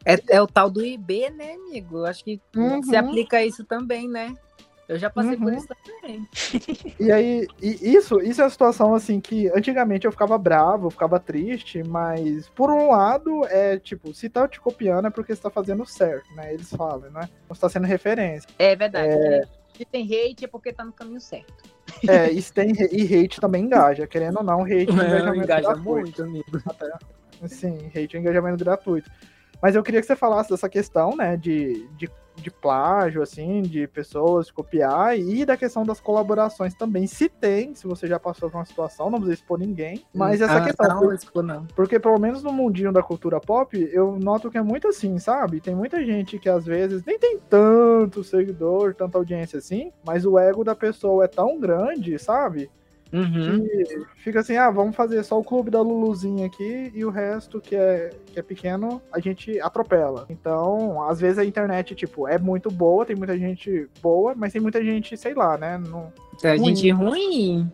É, 0.04 0.18
é 0.28 0.42
o 0.42 0.46
tal 0.46 0.68
do 0.68 0.84
IB, 0.84 1.30
né, 1.30 1.54
amigo? 1.54 2.04
Acho 2.04 2.24
que 2.24 2.40
uhum. 2.56 2.82
se 2.82 2.96
aplica 2.96 3.44
isso 3.44 3.64
também, 3.64 4.08
né? 4.08 4.34
Eu 4.88 4.98
já 4.98 5.10
passei 5.10 5.34
uhum. 5.34 5.42
por 5.42 5.52
isso 5.52 5.66
também. 5.68 6.26
E 6.98 7.12
aí, 7.12 7.46
e 7.60 7.94
isso, 7.94 8.20
isso 8.22 8.40
é 8.40 8.44
a 8.46 8.50
situação 8.50 8.94
assim 8.94 9.20
que 9.20 9.46
antigamente 9.48 10.06
eu 10.06 10.12
ficava 10.12 10.38
bravo, 10.38 10.86
eu 10.86 10.90
ficava 10.90 11.20
triste, 11.20 11.82
mas 11.82 12.48
por 12.48 12.70
um 12.70 12.90
lado 12.90 13.44
é 13.48 13.78
tipo, 13.78 14.14
se 14.14 14.30
tá 14.30 14.48
te 14.48 14.58
copiando 14.58 15.06
é 15.06 15.10
porque 15.10 15.34
você 15.34 15.42
tá 15.42 15.50
fazendo 15.50 15.84
certo, 15.84 16.34
né? 16.34 16.54
Eles 16.54 16.70
falam, 16.70 17.10
né? 17.10 17.28
Você 17.48 17.60
tá 17.60 17.68
sendo 17.68 17.86
referência. 17.86 18.48
É 18.58 18.74
verdade. 18.74 19.08
É... 19.08 19.42
Se 19.76 19.84
tem 19.84 20.04
hate 20.04 20.46
é 20.46 20.48
porque 20.48 20.72
tá 20.72 20.82
no 20.82 20.92
caminho 20.92 21.20
certo. 21.20 21.68
É, 22.08 22.32
e, 22.32 22.42
tem, 22.42 22.72
e 22.90 23.02
hate 23.14 23.40
também 23.40 23.64
engaja, 23.64 24.06
querendo 24.06 24.38
ou 24.38 24.44
não, 24.44 24.62
hate 24.62 24.88
é, 24.88 24.92
engajamento 24.92 25.44
engaja 25.44 25.76
muito, 25.76 26.22
amigo. 26.22 26.62
Até, 26.66 26.90
sim, 27.46 27.76
hate 27.94 28.16
é 28.16 28.20
engajamento 28.20 28.64
gratuito. 28.64 29.10
Mas 29.60 29.74
eu 29.74 29.82
queria 29.82 30.00
que 30.00 30.06
você 30.06 30.16
falasse 30.16 30.50
dessa 30.50 30.68
questão, 30.68 31.16
né, 31.16 31.36
de, 31.36 31.88
de 31.96 32.08
de 32.40 32.50
plágio, 32.50 33.22
assim, 33.22 33.62
de 33.62 33.86
pessoas 33.86 34.50
copiar, 34.50 35.18
e 35.18 35.44
da 35.44 35.56
questão 35.56 35.84
das 35.84 36.00
colaborações 36.00 36.74
também. 36.74 37.06
Se 37.06 37.28
tem, 37.28 37.74
se 37.74 37.86
você 37.86 38.06
já 38.06 38.18
passou 38.18 38.50
por 38.50 38.58
uma 38.58 38.64
situação, 38.64 39.10
não 39.10 39.20
vou 39.20 39.32
expor 39.32 39.58
ninguém, 39.58 40.04
mas 40.14 40.40
essa 40.40 40.58
ah, 40.58 40.64
questão. 40.64 41.00
Não, 41.34 41.42
não. 41.42 41.66
Porque 41.74 41.98
pelo 41.98 42.18
menos 42.18 42.42
no 42.42 42.52
mundinho 42.52 42.92
da 42.92 43.02
cultura 43.02 43.40
pop, 43.40 43.76
eu 43.92 44.18
noto 44.18 44.50
que 44.50 44.58
é 44.58 44.62
muito 44.62 44.88
assim, 44.88 45.18
sabe? 45.18 45.60
Tem 45.60 45.74
muita 45.74 46.04
gente 46.04 46.38
que 46.38 46.48
às 46.48 46.64
vezes 46.64 47.04
nem 47.04 47.18
tem 47.18 47.38
tanto 47.48 48.24
seguidor, 48.24 48.94
tanta 48.94 49.18
audiência 49.18 49.58
assim, 49.58 49.92
mas 50.04 50.24
o 50.24 50.38
ego 50.38 50.64
da 50.64 50.74
pessoa 50.74 51.24
é 51.24 51.28
tão 51.28 51.58
grande, 51.58 52.18
sabe? 52.18 52.70
Uhum. 53.12 53.66
fica 54.16 54.40
assim, 54.40 54.56
ah, 54.56 54.70
vamos 54.70 54.94
fazer 54.94 55.22
só 55.22 55.38
o 55.38 55.44
clube 55.44 55.70
da 55.70 55.80
Luluzinha 55.80 56.46
aqui 56.46 56.92
e 56.94 57.04
o 57.04 57.10
resto 57.10 57.60
que 57.60 57.74
é, 57.74 58.10
que 58.26 58.38
é 58.38 58.42
pequeno 58.42 59.00
a 59.10 59.18
gente 59.18 59.58
atropela. 59.60 60.26
Então, 60.28 61.02
às 61.02 61.20
vezes 61.20 61.38
a 61.38 61.44
internet, 61.44 61.94
tipo, 61.94 62.28
é 62.28 62.38
muito 62.38 62.70
boa, 62.70 63.06
tem 63.06 63.16
muita 63.16 63.38
gente 63.38 63.88
boa, 64.02 64.34
mas 64.34 64.52
tem 64.52 64.60
muita 64.60 64.82
gente, 64.84 65.16
sei 65.16 65.34
lá, 65.34 65.56
né? 65.56 65.78
Não... 65.78 66.12
Tem 66.40 66.62
gente 66.62 66.90
ruim. 66.90 67.70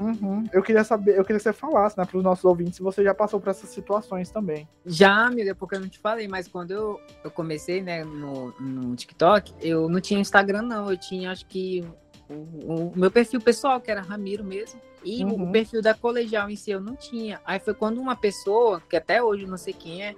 Uhum. 0.00 0.44
Eu 0.52 0.62
queria 0.62 0.82
saber, 0.82 1.12
eu 1.12 1.24
queria 1.24 1.38
que 1.38 1.42
você 1.42 1.52
falasse, 1.52 1.96
né, 1.96 2.04
para 2.04 2.16
os 2.16 2.24
nossos 2.24 2.44
ouvintes, 2.44 2.76
se 2.76 2.82
você 2.82 3.02
já 3.02 3.14
passou 3.14 3.40
por 3.40 3.50
essas 3.50 3.70
situações 3.70 4.30
também. 4.30 4.68
Já, 4.84 5.26
amiga, 5.26 5.54
porque 5.54 5.76
eu 5.76 5.80
não 5.80 5.88
te 5.88 5.98
falei, 5.98 6.26
mas 6.26 6.48
quando 6.48 6.72
eu, 6.72 7.00
eu 7.22 7.30
comecei, 7.30 7.80
né, 7.80 8.04
no, 8.04 8.52
no 8.60 8.96
TikTok, 8.96 9.54
eu 9.60 9.88
não 9.88 10.00
tinha 10.00 10.20
Instagram, 10.20 10.62
não. 10.62 10.90
Eu 10.90 10.96
tinha, 10.96 11.30
acho 11.30 11.46
que, 11.46 11.84
o, 12.28 12.92
o 12.92 12.92
meu 12.94 13.10
perfil 13.10 13.40
pessoal, 13.40 13.80
que 13.80 13.90
era 13.90 14.00
Ramiro 14.00 14.44
mesmo. 14.44 14.80
E 15.04 15.22
uhum. 15.22 15.48
o 15.48 15.52
perfil 15.52 15.82
da 15.82 15.92
colegial 15.94 16.48
em 16.48 16.56
si 16.56 16.70
eu 16.70 16.80
não 16.80 16.96
tinha. 16.96 17.40
Aí 17.44 17.58
foi 17.58 17.74
quando 17.74 18.00
uma 18.00 18.16
pessoa, 18.16 18.82
que 18.88 18.96
até 18.96 19.22
hoje 19.22 19.46
não 19.46 19.58
sei 19.58 19.74
quem 19.74 20.02
é, 20.02 20.14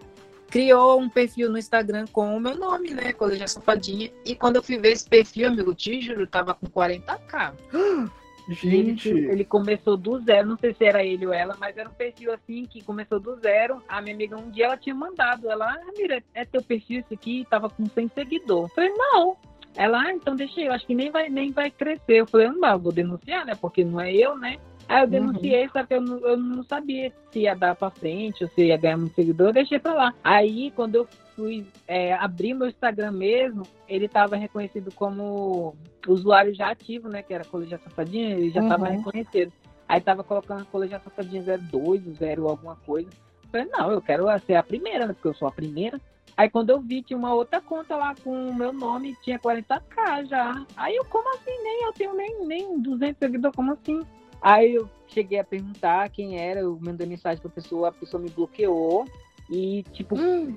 criou 0.49 1.01
um 1.01 1.09
perfil 1.09 1.51
no 1.51 1.59
Instagram 1.59 2.07
com 2.13 2.37
o 2.37 2.41
meu 2.41 2.57
nome, 2.57 2.91
né? 2.91 3.13
Colegial 3.13 3.49
Safadinha. 3.49 4.11
E 4.25 4.35
quando 4.35 4.57
eu 4.57 4.63
fui 4.63 4.79
ver 4.79 4.93
esse 4.93 5.09
perfil, 5.09 5.49
amigo, 5.49 5.75
te 5.75 6.01
juro, 6.01 6.27
tava 6.27 6.55
com 6.55 6.67
40k. 6.67 7.53
Gente, 8.49 9.09
ele, 9.09 9.33
ele, 9.33 9.45
começou 9.45 9.97
do 9.97 10.21
zero, 10.21 10.47
não 10.47 10.57
sei 10.57 10.73
se 10.73 10.85
era 10.85 11.05
ele 11.05 11.27
ou 11.27 11.33
ela, 11.33 11.57
mas 11.59 11.77
era 11.77 11.89
um 11.89 11.93
perfil 11.93 12.33
assim 12.33 12.65
que 12.65 12.81
começou 12.81 13.19
do 13.19 13.35
zero. 13.41 13.83
A 13.89 14.01
minha 14.01 14.15
amiga 14.15 14.37
um 14.37 14.51
dia 14.51 14.67
ela 14.67 14.77
tinha 14.77 14.95
mandado, 14.95 15.51
ela, 15.51 15.69
ah, 15.69 15.93
mira, 15.99 16.23
é 16.33 16.45
teu 16.45 16.63
perfil 16.63 17.01
isso 17.01 17.13
aqui, 17.13 17.45
tava 17.51 17.69
com 17.69 17.85
100 17.87 18.09
seguidores. 18.15 18.71
Eu 18.71 18.75
falei, 18.77 18.91
não, 18.91 19.37
ela, 19.77 20.01
ah, 20.01 20.13
então 20.13 20.35
deixa 20.35 20.61
eu, 20.61 20.73
acho 20.73 20.87
que 20.87 20.95
nem 20.95 21.11
vai, 21.11 21.29
nem 21.29 21.53
vai 21.53 21.71
crescer. 21.71 22.21
Eu 22.21 22.27
falei, 22.27 22.49
não, 22.49 22.79
vou 22.79 22.93
denunciar, 22.93 23.45
né? 23.45 23.55
Porque 23.55 23.85
não 23.85 24.01
é 24.01 24.13
eu, 24.13 24.37
né? 24.37 24.59
Aí 24.89 25.03
eu 25.03 25.07
denunciei, 25.07 25.65
uhum. 25.65 25.71
só 25.73 25.85
que 25.85 25.95
eu 25.95 26.01
não, 26.01 26.19
eu 26.21 26.37
não 26.37 26.63
sabia 26.63 27.13
se 27.31 27.41
ia 27.41 27.55
dar 27.55 27.75
pra 27.75 27.91
frente 27.91 28.45
ou 28.45 28.51
se 28.51 28.67
ia 28.67 28.77
ganhar 28.77 28.97
um 28.97 29.11
seguidor, 29.11 29.49
eu 29.49 29.53
deixei 29.53 29.79
pra 29.79 29.93
lá. 29.93 30.15
Aí, 30.23 30.71
quando 30.71 30.95
eu 30.95 31.09
fui 31.35 31.67
é, 31.87 32.15
abrir 32.15 32.55
meu 32.55 32.69
Instagram 32.69 33.13
mesmo, 33.13 33.65
ele 33.89 34.09
tava 34.09 34.37
reconhecido 34.37 34.93
como 34.95 35.77
usuário 36.07 36.55
já 36.55 36.71
ativo, 36.71 37.09
né? 37.09 37.23
Que 37.23 37.35
era 37.35 37.45
Colegial 37.45 37.81
Safadinha, 37.83 38.31
ele 38.31 38.51
já 38.51 38.63
uhum. 38.63 38.69
tava 38.69 38.89
reconhecido. 38.89 39.53
Aí 39.89 40.01
tava 40.01 40.25
colocando 40.25 40.65
Colegial 40.67 41.01
Safadinha 41.03 41.43
02, 41.43 42.03
0 42.19 42.49
alguma 42.49 42.77
coisa. 42.77 43.11
Eu 43.57 43.65
falei, 43.65 43.67
não, 43.67 43.91
eu 43.91 44.03
quero 44.03 44.27
ser 44.47 44.55
a 44.55 44.63
primeira, 44.63 45.07
né? 45.07 45.13
Porque 45.13 45.29
eu 45.29 45.35
sou 45.35 45.49
a 45.49 45.53
primeira. 45.53 46.01
Aí 46.37 46.51
quando 46.51 46.71
eu 46.71 46.81
vi, 46.81 47.03
tinha 47.03 47.19
uma 47.19 47.33
outra 47.33 47.61
conta 47.61 47.97
lá 47.97 48.15
com 48.23 48.51
o 48.51 48.55
meu 48.55 48.73
nome, 48.73 49.17
tinha 49.23 49.39
40k 49.39 50.27
já. 50.27 50.67
Aí 50.77 50.95
eu, 50.95 51.05
como 51.07 51.29
assim? 51.35 51.63
Nem 51.63 51.85
eu 51.85 51.93
tenho 51.93 52.15
nem, 52.15 52.47
nem 52.47 52.81
200 52.81 53.19
seguidores, 53.19 53.57
como 53.57 53.73
assim? 53.73 54.03
Aí 54.43 54.75
eu 54.75 54.89
cheguei 55.09 55.39
a 55.39 55.45
perguntar 55.45 56.11
quem 56.11 56.39
era, 56.39 56.61
eu 56.61 56.79
mandei 56.81 57.07
mensagem 57.07 57.41
pra 57.41 57.51
pessoa, 57.51 57.89
a 57.89 57.93
pessoa 57.93 58.23
me 58.23 58.29
bloqueou. 58.29 59.07
E, 59.51 59.85
tipo, 59.93 60.19
hum. 60.19 60.57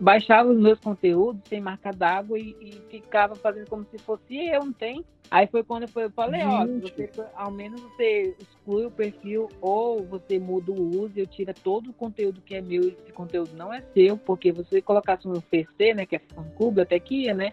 baixava 0.00 0.48
os 0.50 0.58
meus 0.58 0.78
conteúdos 0.78 1.42
sem 1.48 1.60
marca 1.60 1.90
d'água 1.90 2.38
e, 2.38 2.56
e, 2.60 2.72
ficava 2.88 3.34
fazendo 3.34 3.68
como 3.68 3.84
se 3.90 3.98
fosse 3.98 4.36
eu, 4.36 4.64
não 4.64 4.72
tem? 4.72 5.04
Aí 5.32 5.46
foi 5.46 5.64
quando 5.64 5.84
eu 5.96 6.10
falei, 6.10 6.42
ó, 6.44 6.66
você, 6.66 7.08
ao 7.34 7.50
menos 7.50 7.80
você 7.80 8.36
exclui 8.38 8.84
o 8.84 8.90
perfil 8.90 9.48
ou 9.62 10.04
você 10.04 10.38
muda 10.38 10.70
o 10.70 11.00
uso, 11.00 11.14
eu 11.16 11.26
tiro 11.26 11.54
todo 11.54 11.88
o 11.88 11.92
conteúdo 11.94 12.42
que 12.42 12.54
é 12.54 12.60
meu, 12.60 12.82
esse 12.82 13.10
conteúdo 13.14 13.56
não 13.56 13.72
é 13.72 13.82
seu, 13.94 14.18
porque 14.18 14.52
você 14.52 14.82
colocasse 14.82 15.26
no 15.26 15.40
PC, 15.40 15.94
né, 15.94 16.04
que 16.04 16.16
é 16.16 16.18
fã 16.18 16.44
clube, 16.54 16.82
até 16.82 17.00
que 17.00 17.22
ia, 17.22 17.32
né? 17.32 17.50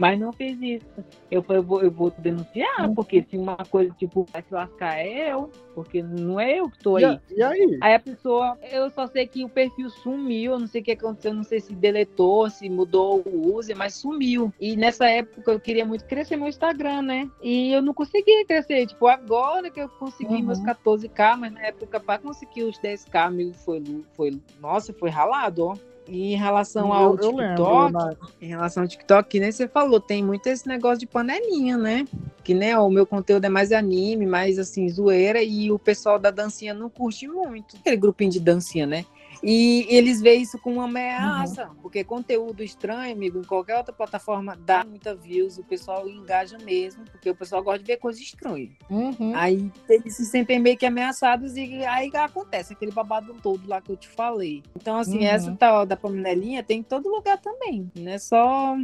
Mas 0.00 0.18
não 0.18 0.32
fez 0.32 0.58
isso. 0.62 0.86
Eu 1.30 1.42
falei, 1.42 1.60
eu 1.60 1.62
vou, 1.62 1.82
eu 1.82 1.90
vou 1.90 2.10
denunciar, 2.16 2.88
uhum. 2.88 2.94
porque 2.94 3.22
se 3.22 3.36
uma 3.36 3.54
coisa, 3.56 3.94
tipo, 3.98 4.26
vai 4.32 4.40
se 4.40 4.54
lascar 4.54 4.98
é 4.98 5.30
eu, 5.30 5.50
porque 5.74 6.02
não 6.02 6.40
é 6.40 6.58
eu 6.58 6.70
que 6.70 6.78
tô 6.78 6.96
aí. 6.96 7.20
E, 7.30 7.42
aí? 7.42 7.78
Aí 7.82 7.94
a 7.94 8.00
pessoa, 8.00 8.58
eu 8.72 8.88
só 8.88 9.06
sei 9.06 9.26
que 9.26 9.44
o 9.44 9.48
perfil 9.50 9.90
sumiu, 9.90 10.58
não 10.58 10.66
sei 10.66 10.80
o 10.80 10.84
que 10.84 10.92
aconteceu, 10.92 11.34
não 11.34 11.44
sei 11.44 11.60
se 11.60 11.74
deletou, 11.74 12.48
se 12.48 12.70
mudou 12.70 13.22
o 13.26 13.54
user, 13.54 13.76
mas 13.76 13.92
sumiu. 13.92 14.50
E 14.58 14.74
nessa 14.74 15.06
época 15.06 15.52
eu 15.52 15.60
queria 15.60 15.84
muito 15.84 16.06
crescer 16.06 16.34
meu 16.34 16.48
Instagram, 16.48 17.02
né? 17.02 17.30
E 17.42 17.70
eu 17.70 17.82
não 17.82 17.92
conseguia 17.92 18.46
crescer. 18.46 18.86
Tipo, 18.86 19.06
agora 19.06 19.70
que 19.70 19.82
eu 19.82 19.88
consegui 19.90 20.36
uhum. 20.36 20.44
meus 20.44 20.60
14k, 20.60 21.36
mas 21.36 21.52
na 21.52 21.60
época 21.66 22.00
para 22.00 22.18
conseguir 22.18 22.62
os 22.62 22.78
10k, 22.80 23.26
amigo, 23.26 23.52
foi, 23.52 23.82
foi, 24.14 24.40
nossa, 24.62 24.94
foi 24.94 25.10
ralado, 25.10 25.62
ó. 25.66 25.76
E 26.10 26.34
em 26.34 26.36
relação 26.36 26.92
ao 26.92 27.12
eu, 27.12 27.18
TikTok, 27.18 27.36
lembro, 27.36 28.18
em 28.40 28.48
relação 28.48 28.82
ao 28.82 28.88
TikTok, 28.88 29.28
que 29.28 29.40
nem 29.40 29.52
você 29.52 29.68
falou, 29.68 30.00
tem 30.00 30.24
muito 30.24 30.46
esse 30.48 30.66
negócio 30.66 30.98
de 30.98 31.06
panelinha, 31.06 31.78
né? 31.78 32.04
Que 32.42 32.52
né, 32.52 32.76
o 32.76 32.90
meu 32.90 33.06
conteúdo 33.06 33.44
é 33.44 33.48
mais 33.48 33.70
anime, 33.70 34.26
mais 34.26 34.58
assim, 34.58 34.88
zoeira, 34.88 35.40
e 35.42 35.70
o 35.70 35.78
pessoal 35.78 36.18
da 36.18 36.30
dancinha 36.30 36.74
não 36.74 36.90
curte 36.90 37.28
muito. 37.28 37.76
Aquele 37.76 37.96
grupinho 37.96 38.30
de 38.32 38.40
dancinha, 38.40 38.86
né? 38.86 39.04
E 39.42 39.86
eles 39.88 40.20
veem 40.20 40.42
isso 40.42 40.58
como 40.58 40.76
uma 40.76 40.84
ameaça, 40.84 41.68
uhum. 41.68 41.74
porque 41.82 42.04
conteúdo 42.04 42.62
estranho, 42.62 43.14
amigo, 43.14 43.38
em 43.38 43.44
qualquer 43.44 43.76
outra 43.78 43.92
plataforma 43.92 44.54
dá 44.54 44.84
muita 44.84 45.14
views, 45.14 45.56
o 45.56 45.64
pessoal 45.64 46.06
engaja 46.08 46.58
mesmo, 46.58 47.04
porque 47.10 47.30
o 47.30 47.34
pessoal 47.34 47.62
gosta 47.62 47.78
de 47.78 47.86
ver 47.86 47.96
coisas 47.96 48.20
estranhas. 48.20 48.70
Uhum. 48.90 49.32
Aí 49.34 49.70
eles 49.88 50.14
se 50.14 50.26
sentem 50.26 50.58
meio 50.58 50.76
que 50.76 50.84
ameaçados 50.84 51.56
e 51.56 51.84
aí 51.86 52.10
acontece 52.14 52.74
aquele 52.74 52.92
babado 52.92 53.34
todo 53.42 53.66
lá 53.66 53.80
que 53.80 53.90
eu 53.90 53.96
te 53.96 54.08
falei. 54.08 54.62
Então, 54.76 54.98
assim, 54.98 55.18
uhum. 55.20 55.24
essa 55.24 55.56
tal 55.56 55.86
da 55.86 55.96
panelinha 55.96 56.62
tem 56.62 56.80
em 56.80 56.82
todo 56.82 57.08
lugar 57.08 57.38
também, 57.38 57.90
não 57.96 58.12
é 58.12 58.18
só. 58.18 58.76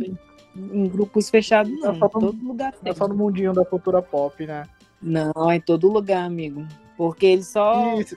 em 0.57 0.89
grupos 0.89 1.29
fechados, 1.29 1.71
não. 1.81 1.91
É 1.91 1.99
só 1.99 2.05
no- 2.07 2.21
todo 2.21 2.45
lugar 2.47 2.73
É 2.81 2.85
tem. 2.85 2.95
só 2.95 3.07
no 3.07 3.15
mundinho 3.15 3.53
da 3.53 3.65
cultura 3.65 4.01
pop, 4.01 4.47
né? 4.47 4.65
Não, 5.03 5.51
é 5.51 5.57
em 5.57 5.61
todo 5.61 5.87
lugar, 5.93 6.25
amigo. 6.25 6.67
Porque 6.97 7.27
eles 7.27 7.49
só. 7.49 7.95
Isso. 8.01 8.17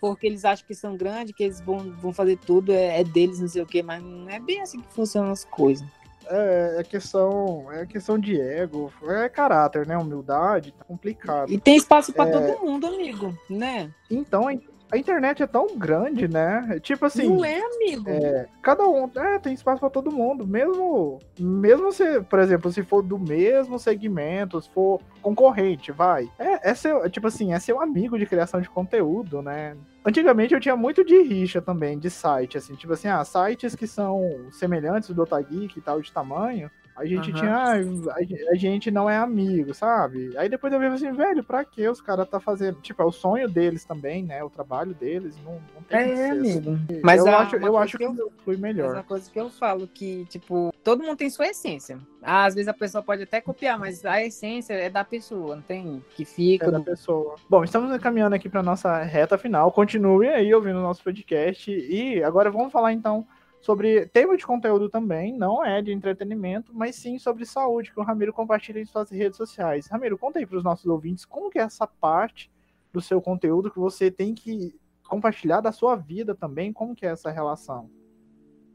Porque 0.00 0.26
eles 0.26 0.44
acham 0.44 0.66
que 0.66 0.74
são 0.74 0.96
grandes, 0.96 1.34
que 1.34 1.44
eles 1.44 1.60
vão, 1.60 1.78
vão 2.00 2.12
fazer 2.12 2.36
tudo, 2.38 2.72
é, 2.72 3.00
é 3.00 3.04
deles, 3.04 3.40
não 3.40 3.48
sei 3.48 3.62
o 3.62 3.66
quê, 3.66 3.82
mas 3.82 4.02
não 4.02 4.28
é 4.28 4.38
bem 4.38 4.60
assim 4.60 4.80
que 4.80 4.92
funcionam 4.92 5.30
as 5.30 5.44
coisas. 5.44 5.86
É, 6.28 6.76
é 6.78 6.82
questão, 6.84 7.70
é 7.72 7.86
questão 7.86 8.18
de 8.18 8.40
ego, 8.40 8.92
é 9.08 9.28
caráter, 9.28 9.86
né? 9.86 9.96
Humildade, 9.96 10.72
tá 10.72 10.84
complicado. 10.84 11.50
E 11.52 11.58
tem 11.58 11.76
espaço 11.76 12.12
pra 12.12 12.28
É. 12.28 12.30
todo 12.30 12.64
mundo, 12.66 12.86
amigo, 12.86 13.36
né? 13.48 13.90
Então, 14.10 14.50
a 14.90 14.96
internet 14.96 15.42
é 15.42 15.46
tão 15.46 15.76
grande, 15.76 16.28
né? 16.28 16.78
Tipo 16.80 17.06
assim, 17.06 17.28
não 17.28 17.44
é, 17.44 17.60
amigo. 17.60 18.08
cada 18.62 18.86
um, 18.88 19.10
é, 19.16 19.38
tem 19.38 19.52
espaço 19.52 19.80
pra 19.80 19.90
todo 19.90 20.12
mundo, 20.12 20.46
mesmo 20.46 21.18
mesmo 21.38 21.92
se, 21.92 22.20
por 22.22 22.38
exemplo, 22.38 22.70
se 22.70 22.82
for 22.82 23.02
do 23.02 23.18
mesmo 23.18 23.78
segmento, 23.78 24.60
se 24.60 24.70
for 24.70 25.00
concorrente, 25.20 25.90
vai. 25.90 26.30
É, 26.38 26.70
é 26.70 26.74
seu, 26.74 27.08
tipo 27.10 27.26
assim, 27.26 27.52
é 27.52 27.58
seu 27.58 27.80
amigo 27.80 28.18
de 28.18 28.26
criação 28.26 28.60
de 28.60 28.70
conteúdo, 28.70 29.42
né? 29.42 29.76
Antigamente 30.04 30.54
eu 30.54 30.60
tinha 30.60 30.76
muito 30.76 31.04
de 31.04 31.20
rixa 31.22 31.60
também, 31.60 31.98
de 31.98 32.08
site, 32.08 32.56
assim, 32.56 32.76
tipo 32.76 32.92
assim, 32.92 33.08
ah, 33.08 33.24
sites 33.24 33.74
que 33.74 33.86
são 33.86 34.46
semelhantes 34.52 35.10
do 35.10 35.22
Otageek 35.22 35.76
e 35.76 35.82
tal 35.82 36.00
de 36.00 36.12
tamanho, 36.12 36.70
a 36.96 37.04
gente 37.04 37.30
Aham. 37.30 37.38
tinha, 37.40 37.54
ah, 37.54 37.72
a, 38.14 38.52
a 38.52 38.54
gente 38.54 38.90
não 38.90 39.08
é 39.08 39.16
amigo, 39.16 39.74
sabe? 39.74 40.36
Aí 40.36 40.48
depois 40.48 40.72
eu 40.72 40.80
vi 40.80 40.86
assim, 40.86 41.12
velho, 41.12 41.44
pra 41.44 41.64
que 41.64 41.86
os 41.88 42.00
caras 42.00 42.28
tá 42.28 42.40
fazendo? 42.40 42.80
Tipo, 42.80 43.02
é 43.02 43.04
o 43.04 43.12
sonho 43.12 43.48
deles 43.48 43.84
também, 43.84 44.22
né? 44.22 44.42
O 44.42 44.48
trabalho 44.50 44.94
deles, 44.94 45.36
não, 45.44 45.52
não 45.74 45.82
tem 45.88 45.98
que 45.98 46.10
É, 46.12 46.16
ser 46.16 46.30
assim. 46.40 46.58
amigo. 46.58 46.78
Mas 47.02 47.24
eu 47.24 47.32
a- 47.34 47.38
acho, 47.40 47.56
eu 47.56 47.76
acho 47.76 47.98
que 47.98 48.06
que 48.06 48.20
eu- 48.20 48.32
fui 48.44 48.54
Mas 48.56 48.60
melhor. 48.60 48.94
uma 48.94 49.02
coisa 49.02 49.30
que 49.30 49.38
eu 49.38 49.50
falo 49.50 49.86
que, 49.86 50.24
tipo, 50.26 50.72
todo 50.82 51.02
mundo 51.02 51.16
tem 51.16 51.28
sua 51.28 51.46
essência. 51.48 51.98
Ah, 52.22 52.44
às 52.44 52.54
vezes 52.54 52.66
a 52.68 52.74
pessoa 52.74 53.02
pode 53.02 53.22
até 53.22 53.40
copiar, 53.40 53.78
mas 53.78 54.04
a 54.04 54.22
essência 54.22 54.72
é 54.74 54.88
da 54.90 55.04
pessoa, 55.04 55.54
não 55.56 55.62
tem? 55.62 56.02
Que 56.16 56.24
fica. 56.24 56.66
É 56.66 56.70
da 56.70 56.80
pessoa. 56.80 57.36
Bom, 57.48 57.62
estamos 57.62 57.96
caminhando 57.98 58.34
aqui 58.34 58.48
para 58.48 58.62
nossa 58.62 59.02
reta 59.02 59.36
final. 59.38 59.70
Continue 59.70 60.28
aí 60.28 60.52
ouvindo 60.54 60.78
o 60.78 60.82
nosso 60.82 61.02
podcast. 61.04 61.70
E 61.70 62.22
agora 62.24 62.50
vamos 62.50 62.72
falar 62.72 62.92
então 62.92 63.26
sobre 63.60 64.06
tema 64.06 64.36
de 64.36 64.46
conteúdo 64.46 64.88
também, 64.88 65.32
não 65.32 65.64
é 65.64 65.82
de 65.82 65.92
entretenimento, 65.92 66.72
mas 66.74 66.96
sim 66.96 67.18
sobre 67.18 67.44
saúde, 67.44 67.92
que 67.92 67.98
o 67.98 68.02
Ramiro 68.02 68.32
compartilha 68.32 68.80
em 68.80 68.84
suas 68.84 69.10
redes 69.10 69.36
sociais. 69.36 69.86
Ramiro, 69.86 70.18
conta 70.18 70.38
aí 70.38 70.46
para 70.46 70.58
os 70.58 70.64
nossos 70.64 70.86
ouvintes 70.86 71.24
como 71.24 71.50
que 71.50 71.58
é 71.58 71.62
essa 71.62 71.86
parte 71.86 72.50
do 72.92 73.00
seu 73.00 73.20
conteúdo 73.20 73.70
que 73.70 73.78
você 73.78 74.10
tem 74.10 74.34
que 74.34 74.74
compartilhar 75.08 75.60
da 75.60 75.72
sua 75.72 75.96
vida 75.96 76.34
também, 76.34 76.72
como 76.72 76.94
que 76.94 77.06
é 77.06 77.10
essa 77.10 77.30
relação? 77.30 77.90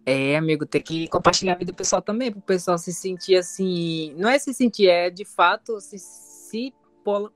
É, 0.05 0.36
amigo, 0.36 0.65
tem 0.65 0.82
que 0.82 1.07
compartilhar 1.07 1.53
a 1.53 1.57
vida 1.57 1.71
do 1.71 1.75
pessoal 1.75 2.01
também, 2.01 2.32
pro 2.32 2.41
pessoal 2.41 2.77
se 2.77 2.91
sentir 2.91 3.36
assim. 3.36 4.13
Não 4.17 4.29
é 4.29 4.39
se 4.39 4.53
sentir, 4.53 4.88
é 4.88 5.09
de 5.09 5.23
fato 5.23 5.79
se, 5.79 5.99
se 5.99 6.73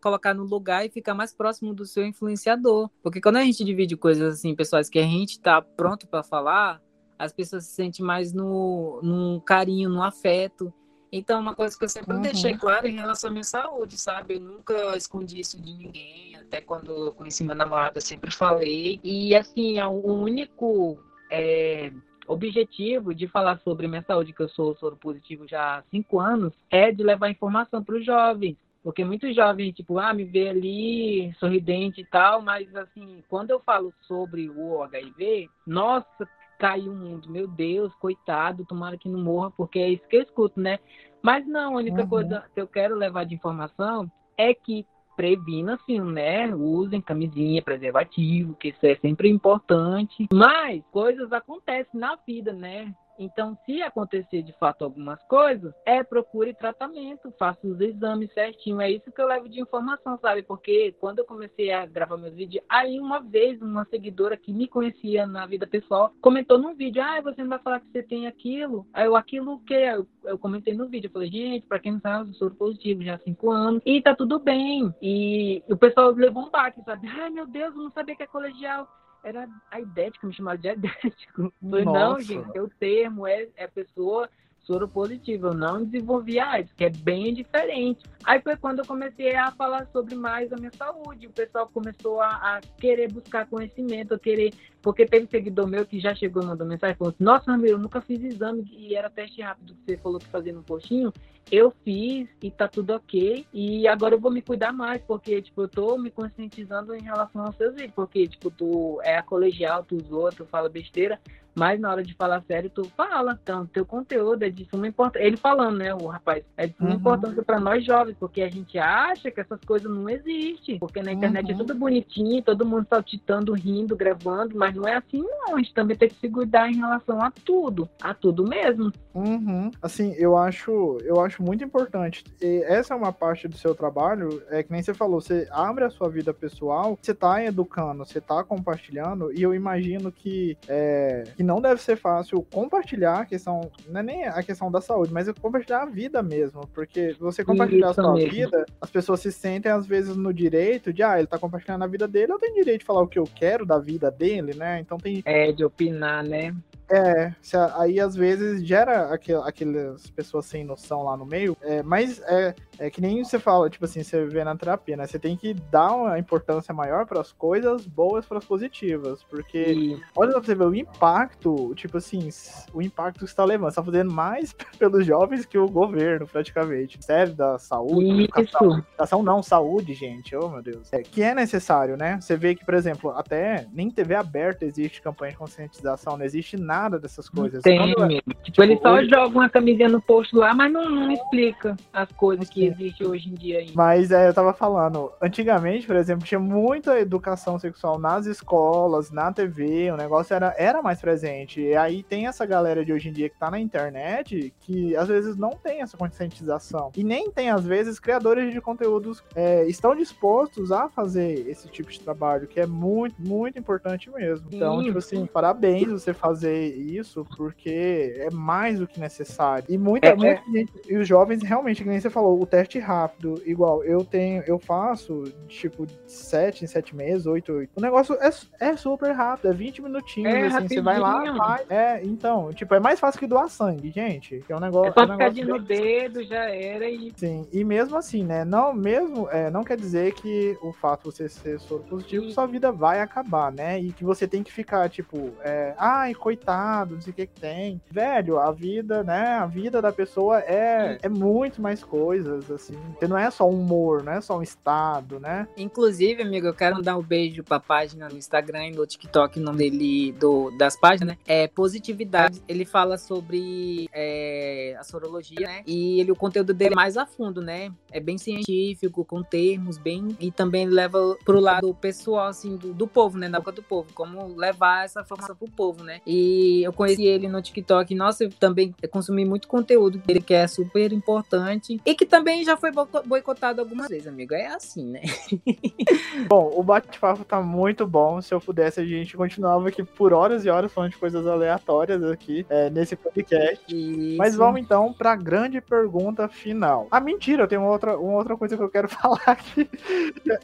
colocar 0.01 0.33
no 0.33 0.43
lugar 0.43 0.85
e 0.85 0.89
ficar 0.89 1.13
mais 1.13 1.33
próximo 1.33 1.73
do 1.73 1.85
seu 1.85 2.05
influenciador. 2.05 2.89
Porque 3.03 3.21
quando 3.21 3.37
a 3.37 3.43
gente 3.43 3.63
divide 3.63 3.95
coisas 3.95 4.35
assim, 4.35 4.55
pessoais 4.55 4.89
que 4.89 4.99
a 4.99 5.03
gente 5.03 5.39
tá 5.39 5.61
pronto 5.61 6.07
para 6.07 6.23
falar, 6.23 6.81
as 7.17 7.33
pessoas 7.33 7.65
se 7.65 7.71
sentem 7.73 8.05
mais 8.05 8.33
no, 8.33 8.99
num 9.01 9.39
carinho, 9.39 9.89
no 9.89 10.03
afeto. 10.03 10.73
Então, 11.11 11.39
uma 11.39 11.55
coisa 11.55 11.77
que 11.77 11.85
eu 11.85 11.89
sempre 11.89 12.15
Uhum. 12.15 12.21
deixei 12.21 12.57
claro 12.57 12.87
em 12.87 12.95
relação 12.95 13.29
à 13.29 13.31
minha 13.31 13.43
saúde, 13.43 13.97
sabe? 13.97 14.35
Eu 14.35 14.41
nunca 14.41 14.97
escondi 14.97 15.39
isso 15.39 15.61
de 15.61 15.73
ninguém. 15.73 16.35
Até 16.35 16.59
quando 16.59 16.91
eu 16.91 17.13
conheci 17.13 17.43
meu 17.43 17.55
namorado, 17.55 17.97
eu 17.97 18.01
sempre 18.01 18.31
falei. 18.31 18.99
E, 19.03 19.35
assim, 19.35 19.79
é 19.79 19.85
o 19.87 20.05
único 20.05 20.97
é, 21.31 21.91
objetivo 22.27 23.13
de 23.13 23.27
falar 23.27 23.59
sobre 23.59 23.87
minha 23.87 24.03
saúde, 24.03 24.33
que 24.33 24.41
eu 24.41 24.49
sou 24.49 24.75
soro 24.75 24.97
positivo 24.97 25.47
já 25.47 25.77
há 25.77 25.83
cinco 25.89 26.19
anos, 26.19 26.53
é 26.69 26.91
de 26.91 27.03
levar 27.03 27.29
informação 27.29 27.83
para 27.83 27.95
os 27.95 28.05
jovens. 28.05 28.57
Porque 28.83 29.03
muitos 29.03 29.35
jovens, 29.35 29.73
tipo, 29.73 29.97
ah, 29.97 30.13
me 30.13 30.23
vê 30.23 30.49
ali 30.49 31.33
sorridente 31.39 32.01
e 32.01 32.05
tal, 32.05 32.41
mas 32.41 32.73
assim, 32.75 33.23
quando 33.27 33.49
eu 33.49 33.59
falo 33.59 33.91
sobre 34.01 34.47
o 34.49 34.83
HIV, 34.83 35.49
nossa, 35.65 36.29
caiu 36.57 36.91
o 36.91 36.95
mundo, 36.95 37.29
meu 37.29 37.47
Deus, 37.47 37.93
coitado, 37.95 38.65
tomara 38.65 38.97
que 38.97 39.09
não 39.09 39.19
morra, 39.19 39.51
porque 39.51 39.79
é 39.79 39.89
isso 39.89 40.07
que 40.07 40.17
eu 40.17 40.21
escuto, 40.21 40.59
né? 40.59 40.79
Mas 41.21 41.45
não, 41.47 41.73
a 41.73 41.77
única 41.77 42.03
Uhum. 42.03 42.07
coisa 42.07 42.43
que 42.53 42.61
eu 42.61 42.67
quero 42.67 42.95
levar 42.95 43.25
de 43.25 43.35
informação 43.35 44.09
é 44.37 44.53
que 44.53 44.85
previna 45.15 45.75
assim, 45.75 45.99
né? 45.99 46.53
Usem 46.53 47.01
camisinha, 47.01 47.61
preservativo, 47.61 48.55
que 48.55 48.69
isso 48.69 48.85
é 48.85 48.95
sempre 48.95 49.29
importante. 49.29 50.27
Mas 50.31 50.83
coisas 50.91 51.31
acontecem 51.31 51.99
na 51.99 52.15
vida, 52.27 52.51
né? 52.53 52.93
Então, 53.17 53.57
se 53.65 53.81
acontecer 53.81 54.41
de 54.41 54.53
fato 54.53 54.83
algumas 54.83 55.21
coisas, 55.23 55.73
é 55.85 56.03
procure 56.03 56.53
tratamento, 56.53 57.33
faça 57.37 57.65
os 57.65 57.79
exames 57.79 58.33
certinho. 58.33 58.81
É 58.81 58.91
isso 58.91 59.11
que 59.11 59.21
eu 59.21 59.27
levo 59.27 59.49
de 59.49 59.59
informação, 59.61 60.17
sabe? 60.19 60.43
Porque 60.43 60.93
quando 60.99 61.19
eu 61.19 61.25
comecei 61.25 61.71
a 61.71 61.85
gravar 61.85 62.17
meus 62.17 62.33
vídeos, 62.33 62.63
aí 62.69 62.99
uma 62.99 63.19
vez 63.19 63.61
uma 63.61 63.85
seguidora 63.85 64.37
que 64.37 64.53
me 64.53 64.67
conhecia 64.67 65.25
na 65.25 65.45
vida 65.45 65.65
pessoal 65.65 66.13
comentou 66.21 66.57
num 66.57 66.75
vídeo: 66.75 67.01
Ah, 67.01 67.21
você 67.21 67.41
não 67.41 67.49
vai 67.49 67.59
falar 67.59 67.79
que 67.79 67.91
você 67.91 68.03
tem 68.03 68.27
aquilo? 68.27 68.85
Aí 68.93 69.05
eu, 69.05 69.15
aquilo 69.15 69.53
o 69.53 69.59
quê? 69.59 69.73
Eu, 69.73 70.07
eu 70.23 70.37
comentei 70.37 70.73
no 70.73 70.87
vídeo. 70.87 71.07
Eu 71.07 71.11
falei: 71.11 71.29
Gente, 71.29 71.67
pra 71.67 71.79
quem 71.79 71.93
não 71.93 71.99
sabe, 71.99 72.29
eu 72.29 72.33
sou 72.35 72.51
positivo 72.51 73.03
já 73.03 73.15
há 73.15 73.19
cinco 73.19 73.51
anos 73.51 73.81
e 73.85 74.01
tá 74.01 74.15
tudo 74.15 74.39
bem. 74.39 74.93
E 75.01 75.63
o 75.69 75.77
pessoal 75.77 76.11
levou 76.11 76.45
um 76.45 76.49
baque, 76.49 76.81
sabe? 76.83 77.07
Ai, 77.07 77.29
meu 77.29 77.47
Deus, 77.47 77.75
eu 77.75 77.81
não 77.81 77.91
sabia 77.91 78.15
que 78.15 78.23
é 78.23 78.27
colegial 78.27 78.87
era 79.25 79.49
a 79.71 79.81
idética, 79.81 80.27
me 80.27 80.33
chamaram 80.33 80.59
de 80.59 80.69
idético. 80.69 81.51
Falei, 81.59 81.83
não, 81.83 82.21
gente, 82.21 82.59
o 82.59 82.69
termo, 82.69 83.25
é, 83.25 83.47
é 83.57 83.67
pessoa 83.67 84.29
soro 84.59 84.87
positiva. 84.87 85.47
Eu 85.47 85.53
não 85.53 85.83
desenvolvi 85.83 86.39
AIDS, 86.39 86.71
que 86.73 86.85
é 86.85 86.89
bem 86.89 87.33
diferente. 87.33 88.03
Aí 88.23 88.39
foi 88.41 88.55
quando 88.55 88.79
eu 88.79 88.85
comecei 88.85 89.35
a 89.35 89.51
falar 89.51 89.87
sobre 89.87 90.15
mais 90.15 90.53
a 90.53 90.57
minha 90.57 90.71
saúde. 90.71 91.27
O 91.27 91.31
pessoal 91.31 91.67
começou 91.67 92.21
a, 92.21 92.27
a 92.27 92.61
querer 92.79 93.11
buscar 93.11 93.47
conhecimento, 93.47 94.13
a 94.13 94.19
querer. 94.19 94.53
Porque 94.81 95.05
teve 95.05 95.27
seguidor 95.27 95.67
meu 95.67 95.85
que 95.85 95.99
já 95.99 96.13
chegou 96.13 96.43
e 96.43 96.45
mandou 96.45 96.67
mensagem 96.67 96.95
falou 96.95 97.11
assim: 97.11 97.23
Nossa, 97.23 97.51
Ramiro, 97.51 97.73
eu 97.73 97.79
nunca 97.79 98.01
fiz 98.01 98.23
exame 98.23 98.63
e 98.71 98.95
era 98.95 99.09
teste 99.09 99.41
rápido 99.41 99.73
que 99.73 99.85
você 99.85 99.97
falou 99.97 100.19
que 100.19 100.27
fazia 100.27 100.53
no 100.53 100.61
postinho. 100.61 101.11
Eu 101.51 101.71
fiz 101.83 102.27
e 102.41 102.49
tá 102.49 102.67
tudo 102.67 102.93
ok. 102.93 103.45
E 103.53 103.87
agora 103.87 104.15
eu 104.15 104.19
vou 104.19 104.31
me 104.31 104.41
cuidar 104.41 104.71
mais, 104.73 105.01
porque, 105.03 105.41
tipo, 105.41 105.61
eu 105.63 105.67
tô 105.67 105.97
me 105.97 106.09
conscientizando 106.09 106.95
em 106.95 107.01
relação 107.03 107.45
aos 107.45 107.55
seus 107.55 107.73
vídeos. 107.75 107.93
Porque, 107.95 108.27
tipo, 108.27 108.49
tu 108.49 108.99
é 109.03 109.17
a 109.17 109.23
colegial, 109.23 109.83
tu 109.83 109.99
zoa, 110.01 110.31
tu 110.31 110.45
fala 110.45 110.67
besteira. 110.69 111.19
Mas 111.57 111.79
na 111.79 111.89
hora 111.89 112.03
de 112.03 112.13
falar 112.15 112.43
sério, 112.45 112.69
tu 112.69 112.83
fala. 112.97 113.39
Então, 113.41 113.65
teu 113.65 113.85
conteúdo 113.85 114.43
é 114.43 114.49
de 114.49 114.65
suma 114.65 114.89
importância. 114.89 115.25
Ele 115.25 115.37
falando, 115.37 115.77
né, 115.77 115.93
o 115.95 116.05
rapaz, 116.07 116.43
é 116.57 116.67
de 116.67 116.75
suma 116.75 116.89
Uhum. 116.89 116.95
importância 116.97 117.41
pra 117.43 117.61
nós 117.61 117.85
jovens, 117.85 118.17
porque 118.19 118.41
a 118.41 118.49
gente 118.49 118.77
acha 118.77 119.31
que 119.31 119.39
essas 119.39 119.61
coisas 119.61 119.89
não 119.89 120.09
existem. 120.09 120.77
Porque 120.79 121.01
na 121.01 121.13
internet 121.13 121.45
Uhum. 121.45 121.51
é 121.53 121.57
tudo 121.57 121.73
bonitinho, 121.75 122.43
todo 122.43 122.65
mundo 122.65 122.85
saltitando, 122.89 123.53
rindo, 123.53 123.95
gravando, 123.95 124.57
mas 124.57 124.75
não 124.75 124.85
é 124.85 124.95
assim, 124.95 125.21
não. 125.23 125.55
A 125.55 125.57
gente 125.59 125.73
também 125.73 125.95
tem 125.95 126.09
que 126.09 126.15
se 126.15 126.27
cuidar 126.29 126.69
em 126.69 126.75
relação 126.75 127.21
a 127.21 127.31
tudo. 127.31 127.87
A 128.01 128.13
tudo 128.13 128.43
mesmo. 128.43 128.91
Uhum. 129.13 129.71
Assim, 129.81 130.13
eu 130.17 130.35
acho, 130.35 130.97
eu 131.05 131.21
acho 131.21 131.34
muito 131.41 131.63
importante. 131.63 132.23
E 132.41 132.63
essa 132.65 132.93
é 132.93 132.97
uma 132.97 133.11
parte 133.11 133.47
do 133.47 133.57
seu 133.57 133.73
trabalho, 133.75 134.41
é 134.49 134.63
que 134.63 134.71
nem 134.71 134.81
você 134.81 134.93
falou, 134.93 135.21
você 135.21 135.47
abre 135.51 135.83
a 135.83 135.89
sua 135.89 136.09
vida 136.09 136.33
pessoal, 136.33 136.97
você 137.01 137.13
tá 137.13 137.43
educando, 137.43 138.05
você 138.05 138.19
tá 138.21 138.43
compartilhando, 138.43 139.31
e 139.33 139.41
eu 139.41 139.53
imagino 139.53 140.11
que, 140.11 140.57
é, 140.67 141.23
que 141.35 141.43
não 141.43 141.61
deve 141.61 141.81
ser 141.81 141.95
fácil 141.95 142.45
compartilhar 142.51 143.19
a 143.21 143.25
questão, 143.25 143.71
não 143.87 143.99
é 143.99 144.03
nem 144.03 144.25
a 144.25 144.41
questão 144.43 144.71
da 144.71 144.81
saúde, 144.81 145.13
mas 145.13 145.27
é 145.27 145.33
compartilhar 145.33 145.83
a 145.83 145.85
vida 145.85 146.21
mesmo, 146.21 146.67
porque 146.73 147.15
você 147.19 147.43
compartilhar 147.43 147.91
Isso 147.91 148.01
a 148.01 148.03
sua 148.03 148.13
mesmo. 148.13 148.31
vida, 148.31 148.65
as 148.81 148.89
pessoas 148.89 149.19
se 149.19 149.31
sentem 149.31 149.71
às 149.71 149.85
vezes 149.85 150.15
no 150.15 150.33
direito 150.33 150.91
de, 150.93 151.03
ah, 151.03 151.17
ele 151.17 151.27
tá 151.27 151.37
compartilhando 151.37 151.83
a 151.83 151.87
vida 151.87 152.07
dele, 152.07 152.31
eu 152.31 152.39
tenho 152.39 152.55
direito 152.55 152.79
de 152.79 152.85
falar 152.85 153.01
o 153.01 153.07
que 153.07 153.19
eu 153.19 153.25
quero 153.35 153.65
da 153.65 153.79
vida 153.79 154.09
dele, 154.11 154.53
né? 154.55 154.79
Então 154.79 154.97
tem 154.97 155.21
É, 155.25 155.51
de 155.51 155.63
opinar, 155.63 156.23
né? 156.23 156.55
É, 156.89 157.33
aí 157.75 157.99
às 157.99 158.15
vezes 158.15 158.65
gera 158.65 159.13
aquel- 159.13 159.43
aquelas 159.43 160.07
pessoas 160.11 160.45
sem 160.45 160.63
noção 160.63 161.03
lá 161.03 161.17
no 161.17 161.25
meio, 161.25 161.57
é, 161.61 161.81
mas 161.81 162.21
é, 162.21 162.53
é 162.77 162.89
que 162.89 163.01
nem 163.01 163.23
você 163.23 163.39
fala, 163.39 163.69
tipo 163.69 163.85
assim, 163.85 164.03
você 164.03 164.25
vê 164.25 164.43
na 164.43 164.55
terapia, 164.55 164.95
né? 164.95 165.07
Você 165.07 165.17
tem 165.17 165.35
que 165.35 165.53
dar 165.53 165.93
uma 165.93 166.19
importância 166.19 166.73
maior 166.73 167.05
para 167.05 167.19
as 167.19 167.31
coisas 167.31 167.85
boas, 167.85 168.25
para 168.25 168.37
as 168.37 168.45
positivas, 168.45 169.23
porque 169.23 169.57
E 169.57 170.01
olha 170.15 170.31
pra 170.33 170.41
você 170.41 170.53
ver 170.55 170.65
o 170.67 170.75
impacto, 170.75 171.73
tipo 171.75 171.97
assim, 171.97 172.29
o 172.73 172.81
impacto 172.81 173.19
que 173.19 173.27
você 173.27 173.35
tá 173.35 173.43
levando, 173.45 173.71
você 173.71 173.75
tá 173.75 173.83
fazendo 173.83 174.13
mais 174.13 174.53
pelos 174.77 175.05
jovens 175.05 175.45
que 175.45 175.57
o 175.57 175.67
governo, 175.67 176.27
praticamente. 176.27 177.03
Serve 177.03 177.33
da 177.33 177.57
saúde, 177.57 178.23
educação, 178.23 178.77
educação 178.77 179.23
não, 179.23 179.41
saúde, 179.41 179.93
gente, 179.93 180.35
oh 180.35 180.49
meu 180.49 180.61
Deus. 180.61 180.91
É, 180.93 181.01
que 181.01 181.21
é 181.23 181.33
necessário, 181.33 181.97
né? 181.97 182.19
Você 182.21 182.35
vê 182.35 182.53
que, 182.55 182.63
por 182.63 182.73
exemplo, 182.73 183.09
até 183.11 183.67
nem 183.73 183.89
TV 183.89 184.15
aberta 184.15 184.65
existe 184.65 185.01
campanha 185.01 185.31
de 185.31 185.37
conscientização, 185.37 186.17
não 186.17 186.25
existe 186.25 186.57
nada 186.57 186.74
nada 186.75 186.99
dessas 186.99 187.29
coisas. 187.29 187.61
Tem, 187.63 187.77
Quando- 187.93 188.03
amigo. 188.03 188.23
Tipo, 188.43 188.63
ele 188.63 188.77
só 188.81 188.93
hoje- 188.95 189.09
joga 189.09 189.27
uma 189.27 189.49
camisinha 189.49 189.87
no 189.89 190.01
post 190.01 190.35
lá, 190.35 190.53
mas 190.53 190.71
não, 190.71 190.89
não 190.89 191.11
explica 191.11 191.75
as 191.93 192.11
coisas 192.11 192.49
que 192.49 192.65
existem 192.65 193.07
hoje 193.07 193.29
em 193.29 193.33
dia 193.33 193.59
aí. 193.59 193.71
Mas 193.73 194.11
é, 194.11 194.27
eu 194.27 194.33
tava 194.33 194.53
falando, 194.53 195.11
antigamente, 195.21 195.87
por 195.87 195.95
exemplo, 195.95 196.25
tinha 196.25 196.39
muita 196.39 196.99
educação 196.99 197.57
sexual 197.57 197.97
nas 197.97 198.25
escolas, 198.25 199.11
na 199.11 199.31
TV, 199.31 199.91
o 199.91 199.97
negócio 199.97 200.33
era, 200.33 200.53
era 200.57 200.81
mais 200.81 200.99
presente. 200.99 201.61
E 201.61 201.75
aí 201.75 202.03
tem 202.03 202.27
essa 202.27 202.45
galera 202.45 202.83
de 202.83 202.91
hoje 202.91 203.09
em 203.09 203.13
dia 203.13 203.29
que 203.29 203.37
tá 203.39 203.49
na 203.49 203.59
internet 203.59 204.53
que 204.61 204.95
às 204.95 205.07
vezes 205.07 205.35
não 205.37 205.51
tem 205.51 205.81
essa 205.81 205.97
conscientização. 205.97 206.91
E 206.95 207.03
nem 207.03 207.31
tem, 207.31 207.49
às 207.49 207.63
vezes, 207.65 207.99
criadores 207.99 208.53
de 208.53 208.59
conteúdos 208.61 209.23
é, 209.35 209.65
estão 209.67 209.95
dispostos 209.95 210.71
a 210.71 210.89
fazer 210.89 211.47
esse 211.47 211.67
tipo 211.69 211.89
de 211.91 211.99
trabalho, 211.99 212.47
que 212.47 212.59
é 212.59 212.65
muito, 212.65 213.15
muito 213.19 213.57
importante 213.57 214.09
mesmo. 214.09 214.47
Então, 214.51 214.79
Sim. 214.79 214.85
tipo 214.85 214.97
assim, 214.97 215.25
parabéns 215.25 215.87
você 215.91 216.13
fazer 216.13 216.64
isso, 216.67 217.25
porque 217.37 218.13
é 218.17 218.29
mais 218.31 218.79
do 218.79 218.87
que 218.87 218.99
necessário. 218.99 219.65
E 219.69 219.77
muita, 219.77 220.07
É, 220.09 220.15
muita 220.15 220.41
gente, 220.51 220.71
e 220.87 220.97
os 220.97 221.07
jovens 221.07 221.41
realmente, 221.43 221.83
que 221.83 221.89
nem 221.89 221.99
você 221.99 222.09
falou, 222.09 222.41
o 222.41 222.45
teste 222.45 222.79
rápido, 222.79 223.41
igual, 223.45 223.83
eu 223.83 224.03
tenho, 224.03 224.43
eu 224.47 224.57
faço, 224.59 225.23
tipo, 225.47 225.85
7 226.07 226.63
em 226.63 226.67
7 226.67 226.95
meses, 226.95 227.25
8, 227.25 227.51
8. 227.51 227.69
O 227.75 227.81
negócio 227.81 228.15
é, 228.21 228.29
é 228.59 228.75
super 228.77 229.11
rápido, 229.11 229.49
é 229.49 229.53
20 229.53 229.81
minutinhos, 229.81 230.33
É, 230.33 230.47
assim, 230.47 230.67
você 230.67 230.81
vai 230.81 230.99
lá, 230.99 231.35
faz. 231.37 231.69
É, 231.69 232.01
então, 232.03 232.51
tipo, 232.53 232.73
é 232.75 232.79
mais 232.79 232.99
fácil 232.99 233.19
que 233.19 233.27
doar 233.27 233.49
sangue, 233.49 233.91
gente. 233.91 234.39
Que 234.45 234.53
é 234.53 234.55
um 234.55 234.59
negócio. 234.59 234.89
É 234.89 234.93
só 234.93 235.01
é 235.01 235.05
um 235.05 235.11
ficar 235.11 235.29
de 235.29 235.43
no 235.45 235.59
bem- 235.59 235.81
dedo, 235.81 236.23
já 236.23 236.45
era 236.49 236.89
e. 236.89 237.11
Sim, 237.15 237.47
e 237.51 237.63
mesmo 237.63 237.97
assim, 237.97 238.23
né? 238.23 238.43
Não, 238.45 238.73
mesmo, 238.73 239.29
é, 239.29 239.49
não 239.49 239.63
quer 239.63 239.77
dizer 239.77 240.13
que 240.13 240.57
o 240.61 240.71
fato 240.73 241.09
de 241.09 241.15
você 241.15 241.29
ser 241.29 241.59
soro 241.59 241.83
positivo, 241.83 242.25
Sim. 242.25 242.31
sua 242.31 242.45
vida 242.45 242.71
vai 242.71 242.99
acabar, 242.99 243.51
né? 243.51 243.79
E 243.79 243.91
que 243.91 244.03
você 244.03 244.27
tem 244.27 244.43
que 244.43 244.51
ficar, 244.51 244.89
tipo, 244.89 245.31
é, 245.41 245.73
ai, 245.77 246.13
coitado, 246.13 246.54
não 246.89 247.01
sei 247.01 247.11
o 247.11 247.15
que 247.15 247.27
que 247.27 247.39
tem. 247.39 247.81
Velho, 247.89 248.39
a 248.39 248.51
vida, 248.51 249.03
né? 249.03 249.35
A 249.35 249.45
vida 249.45 249.81
da 249.81 249.91
pessoa 249.91 250.39
é, 250.39 250.97
é 251.01 251.09
muito 251.09 251.61
mais 251.61 251.83
coisas, 251.83 252.49
assim. 252.51 252.77
Porque 252.91 253.07
não 253.07 253.17
é 253.17 253.29
só 253.31 253.49
um 253.49 253.59
humor, 253.59 254.03
não 254.03 254.13
é 254.13 254.21
só 254.21 254.37
um 254.37 254.41
estado, 254.41 255.19
né? 255.19 255.47
Inclusive, 255.57 256.21
amigo, 256.21 256.47
eu 256.47 256.53
quero 256.53 256.81
dar 256.81 256.97
um 256.97 257.01
beijo 257.01 257.43
pra 257.43 257.59
página 257.59 258.07
no 258.09 258.17
Instagram 258.17 258.67
e 258.67 258.71
no 258.71 258.85
TikTok, 258.85 259.39
o 259.39 259.43
nome 259.43 259.69
dele, 259.69 260.11
do, 260.13 260.51
das 260.51 260.77
páginas, 260.79 261.15
né? 261.15 261.17
É 261.25 261.47
Positividade. 261.47 262.41
Ele 262.47 262.65
fala 262.65 262.97
sobre 262.97 263.89
é, 263.93 264.75
a 264.79 264.83
sorologia, 264.83 265.47
né? 265.47 265.63
E 265.65 265.99
ele, 265.99 266.11
o 266.11 266.15
conteúdo 266.15 266.53
dele 266.53 266.73
é 266.73 266.75
mais 266.75 266.97
a 266.97 267.05
fundo, 267.05 267.41
né? 267.41 267.71
É 267.91 267.99
bem 267.99 268.17
científico, 268.17 269.05
com 269.05 269.23
termos 269.23 269.77
bem. 269.77 270.15
E 270.19 270.31
também 270.31 270.67
leva 270.67 271.17
pro 271.23 271.39
lado 271.39 271.73
pessoal, 271.75 272.27
assim, 272.27 272.55
do, 272.55 272.73
do 272.73 272.87
povo, 272.87 273.17
né? 273.17 273.27
Na 273.27 273.39
boca 273.39 273.51
do 273.51 273.63
povo. 273.63 273.93
Como 273.93 274.35
levar 274.35 274.85
essa 274.85 275.01
informação 275.01 275.35
pro 275.35 275.49
povo, 275.49 275.83
né? 275.83 276.01
E 276.05 276.44
eu 276.63 276.73
conheci 276.73 277.05
ele 277.05 277.27
no 277.27 277.41
TikTok. 277.41 277.93
Nossa, 277.95 278.23
eu 278.23 278.29
também 278.29 278.73
consumi 278.91 279.25
muito 279.25 279.47
conteúdo 279.47 279.97
dele 279.99 280.21
que 280.21 280.33
é 280.33 280.47
super 280.47 280.91
importante. 280.91 281.79
E 281.85 281.95
que 281.95 282.05
também 282.05 282.43
já 282.43 282.57
foi 282.57 282.71
boico- 282.71 283.03
boicotado 283.05 283.61
algumas 283.61 283.87
vezes, 283.87 284.07
amigo. 284.07 284.33
É 284.33 284.47
assim, 284.47 284.85
né? 284.85 285.01
Bom, 286.27 286.51
o 286.55 286.63
bate-papo 286.63 287.23
tá 287.23 287.41
muito 287.41 287.85
bom. 287.85 288.21
Se 288.21 288.33
eu 288.33 288.39
pudesse, 288.39 288.79
a 288.79 288.85
gente 288.85 289.15
continuava 289.15 289.67
aqui 289.67 289.83
por 289.83 290.13
horas 290.13 290.45
e 290.45 290.49
horas 290.49 290.71
falando 290.71 290.91
de 290.91 290.97
coisas 290.97 291.25
aleatórias 291.25 292.03
aqui 292.03 292.45
é, 292.49 292.69
nesse 292.69 292.95
podcast. 292.95 293.63
Isso. 293.67 294.17
Mas 294.17 294.35
vamos 294.35 294.61
então 294.61 294.93
para 294.93 295.11
a 295.11 295.15
grande 295.15 295.61
pergunta 295.61 296.27
final. 296.27 296.87
Ah, 296.89 296.99
mentira, 296.99 297.43
eu 297.43 297.47
tenho 297.47 297.61
uma 297.61 297.71
outra, 297.71 297.97
uma 297.97 298.17
outra 298.17 298.37
coisa 298.37 298.57
que 298.57 298.63
eu 298.63 298.69
quero 298.69 298.87
falar 298.89 299.21
aqui, 299.25 299.65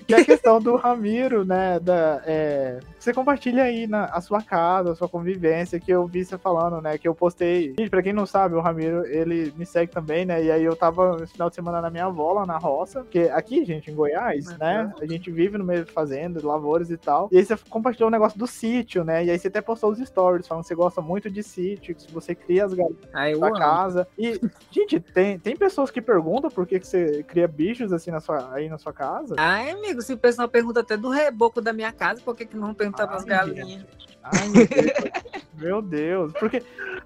que 0.08 0.14
é 0.14 0.22
a 0.22 0.26
questão 0.26 0.62
do 0.62 0.76
Ramiro, 0.76 1.46
né? 1.46 1.80
Da, 1.80 2.22
é, 2.26 2.80
você 3.04 3.14
compartilha 3.14 3.64
aí 3.64 3.88
na 3.88 4.06
a 4.06 4.22
sua 4.22 4.42
casa, 4.42 4.92
a 4.92 4.96
sua 4.96 5.10
convivência, 5.10 5.80
que 5.80 5.92
eu 5.92 6.06
vi 6.06 6.24
você 6.24 6.38
falando, 6.38 6.82
né? 6.82 6.98
Que 6.98 7.08
eu 7.08 7.16
postei. 7.16 7.74
Gente, 7.78 7.90
pra 7.90 8.04
quem 8.04 8.14
não 8.14 8.26
sabe, 8.26 8.56
o 8.56 8.62
Ramiro, 8.62 9.06
ele 9.06 9.54
me 9.58 9.66
segue 9.66 9.92
também, 9.92 10.26
né? 10.26 10.44
E 10.44 10.52
aí 10.52 10.64
eu 10.64 10.76
tava 10.76 11.18
no 11.18 11.28
final 11.28 11.50
de 11.50 11.56
semana 11.56 11.82
na 11.82 11.90
minha 11.90 12.06
avó, 12.06 12.34
lá 12.34 12.46
na 12.46 12.58
roça, 12.58 13.02
porque 13.02 13.32
aqui, 13.34 13.66
gente, 13.66 13.90
em 13.90 13.96
Goiás, 13.96 14.58
né? 14.58 14.94
A 15.02 15.06
gente 15.06 15.32
vive 15.32 15.58
no 15.58 15.64
meio 15.64 15.86
de 15.86 15.92
fazendas, 15.92 16.44
lavouras 16.44 16.92
e 16.92 16.98
tal. 16.98 17.30
E 17.32 17.38
aí 17.38 17.46
você 17.46 17.58
compartilhou 17.70 18.10
um 18.10 18.12
negócio 18.12 18.38
do 18.38 18.46
sítio, 18.46 19.04
né? 19.04 19.26
E 19.26 19.32
aí 19.32 19.40
você 19.40 19.48
até 19.48 19.62
postou 19.62 19.92
os 19.92 20.00
stories 20.00 20.48
falando 20.48 20.64
que 20.64 20.68
você 20.68 20.76
gosta 20.76 21.02
muito 21.02 21.30
de 21.30 21.42
sítio, 21.42 21.96
que 21.96 22.12
você 22.12 22.36
cria 22.36 22.66
as 22.66 22.74
galinhas 22.74 23.34
eu 23.34 23.40
da 23.40 23.52
casa. 23.52 24.08
E, 24.18 24.40
gente, 24.70 25.00
tem, 25.00 25.40
tem 25.40 25.56
pessoas 25.56 25.90
que 25.90 26.02
perguntam 26.02 26.50
por 26.50 26.68
que, 26.68 26.80
que 26.80 26.88
você 26.88 27.24
cria 27.24 27.48
bichos 27.48 27.92
assim 27.92 28.12
na 28.12 28.20
sua, 28.20 28.54
aí 28.54 28.70
na 28.70 28.78
sua 28.78 28.94
casa. 28.94 29.36
Ai, 29.38 29.72
amigo, 29.72 30.02
se 30.02 30.14
o 30.14 30.18
pessoal 30.18 30.48
pergunta 30.48 30.82
até 30.82 30.96
do 30.96 31.10
reboco 31.10 31.62
da 31.62 31.74
minha 31.74 31.92
casa, 31.92 32.22
por 32.22 32.36
que, 32.36 32.46
que 32.46 32.56
não 32.56 32.68
vão 32.68 32.91
Ai, 32.98 33.08
pras 33.08 33.24
galinhas? 33.26 33.86
Ai, 34.24 34.48
meu 34.50 34.68
Deus. 34.68 34.92
Meu 35.62 35.82
Deus. 35.82 36.34
Porque 36.34 36.64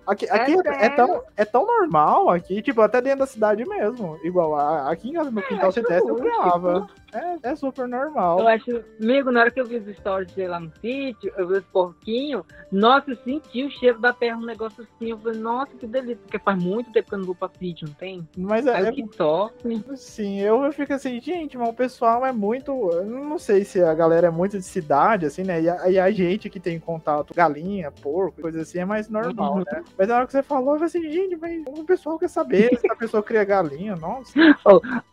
aqui, 0.08 0.30
aqui 0.30 0.52
é, 0.52 0.56
é 0.56 0.74
sério? 0.74 0.96
tão, 0.96 1.24
é 1.38 1.46
tão 1.46 1.66
normal 1.66 2.30
aqui, 2.30 2.62
tipo, 2.62 2.82
até 2.82 3.02
dentro 3.02 3.20
da 3.20 3.26
cidade 3.26 3.68
mesmo. 3.68 4.18
Igual, 4.24 4.56
a- 4.56 4.90
aqui 4.92 5.12
no 5.12 5.42
quintal 5.42 5.70
acho 5.70 5.80
citeste 5.80 6.08
eu 6.10 6.16
criava. 6.16 6.88
É, 7.14 7.52
é 7.52 7.56
super 7.56 7.88
normal. 7.88 8.40
Eu 8.42 8.48
acho, 8.48 8.84
amigo, 9.02 9.32
na 9.32 9.42
hora 9.42 9.52
que 9.52 9.60
eu 9.60 9.66
vi 9.66 9.78
os 9.78 9.96
stories 9.98 10.32
dele 10.34 10.50
lá 10.50 10.60
no 10.60 10.72
sítio, 10.82 11.32
eu 11.38 11.48
vi 11.48 11.54
os 11.56 11.64
porquinhos, 11.66 12.44
nossa, 12.70 13.12
eu 13.12 13.16
senti 13.18 13.64
o 13.64 13.72
cheiro 13.72 14.00
da 14.00 14.12
terra, 14.12 14.38
um 14.38 14.46
negócio 14.46 14.84
assim, 14.84 15.12
eu 15.12 15.18
falei, 15.20 15.40
nossa, 15.40 15.72
que 15.78 15.88
delícia, 15.88 16.18
porque 16.18 16.38
faz 16.40 16.62
muito 16.62 16.92
tempo 16.92 17.08
que 17.08 17.16
eu 17.16 17.20
não 17.20 17.26
vou 17.26 17.36
pra 17.36 17.50
sítio, 17.58 17.88
não 17.88 17.96
tem? 17.96 18.28
Mas 18.38 18.68
é, 18.68 18.92
que 18.92 19.08
toque. 19.16 19.84
é 19.92 19.96
sim, 19.96 20.42
eu, 20.42 20.64
eu 20.66 20.74
fico 20.74 20.94
assim, 20.94 21.22
gente, 21.22 21.58
mas 21.58 21.70
o 21.70 21.74
pessoal 21.74 22.26
é 22.26 22.34
muito. 22.34 22.72
Eu 22.92 23.06
não 23.06 23.40
sei 23.40 23.64
se 23.64 23.82
a 23.82 23.94
galera 23.94 24.28
é 24.28 24.32
muito 24.32 24.58
de 24.58 24.66
cidade, 24.66 25.26
assim, 25.26 25.44
né? 25.44 25.62
E 25.62 25.70
a, 25.70 25.90
e 25.90 26.00
a 26.00 26.12
gente 26.12 26.50
que 26.50 26.60
tem 26.60 26.80
contato, 26.80 27.34
galinha, 27.34 27.92
porco, 27.92 28.45
coisa 28.46 28.62
assim, 28.62 28.80
é 28.80 28.86
mais 28.86 29.10
normal, 29.10 29.54
Uhum. 29.56 29.64
né? 29.72 29.84
Mas 29.98 30.08
na 30.08 30.16
hora 30.18 30.26
que 30.28 30.32
você 30.32 30.44
falou, 30.44 30.76
eu 30.76 30.80
falei 30.80 30.86
assim, 30.86 31.12
gente, 31.12 31.36
mas 31.36 31.64
o 31.68 31.84
pessoal 31.84 32.20
quer 32.20 32.30
saber 32.30 32.70
se 32.80 32.92
a 32.92 32.96
pessoa 32.96 33.24
cria 33.24 33.44
galinha, 33.44 33.96
nossa. 33.96 34.34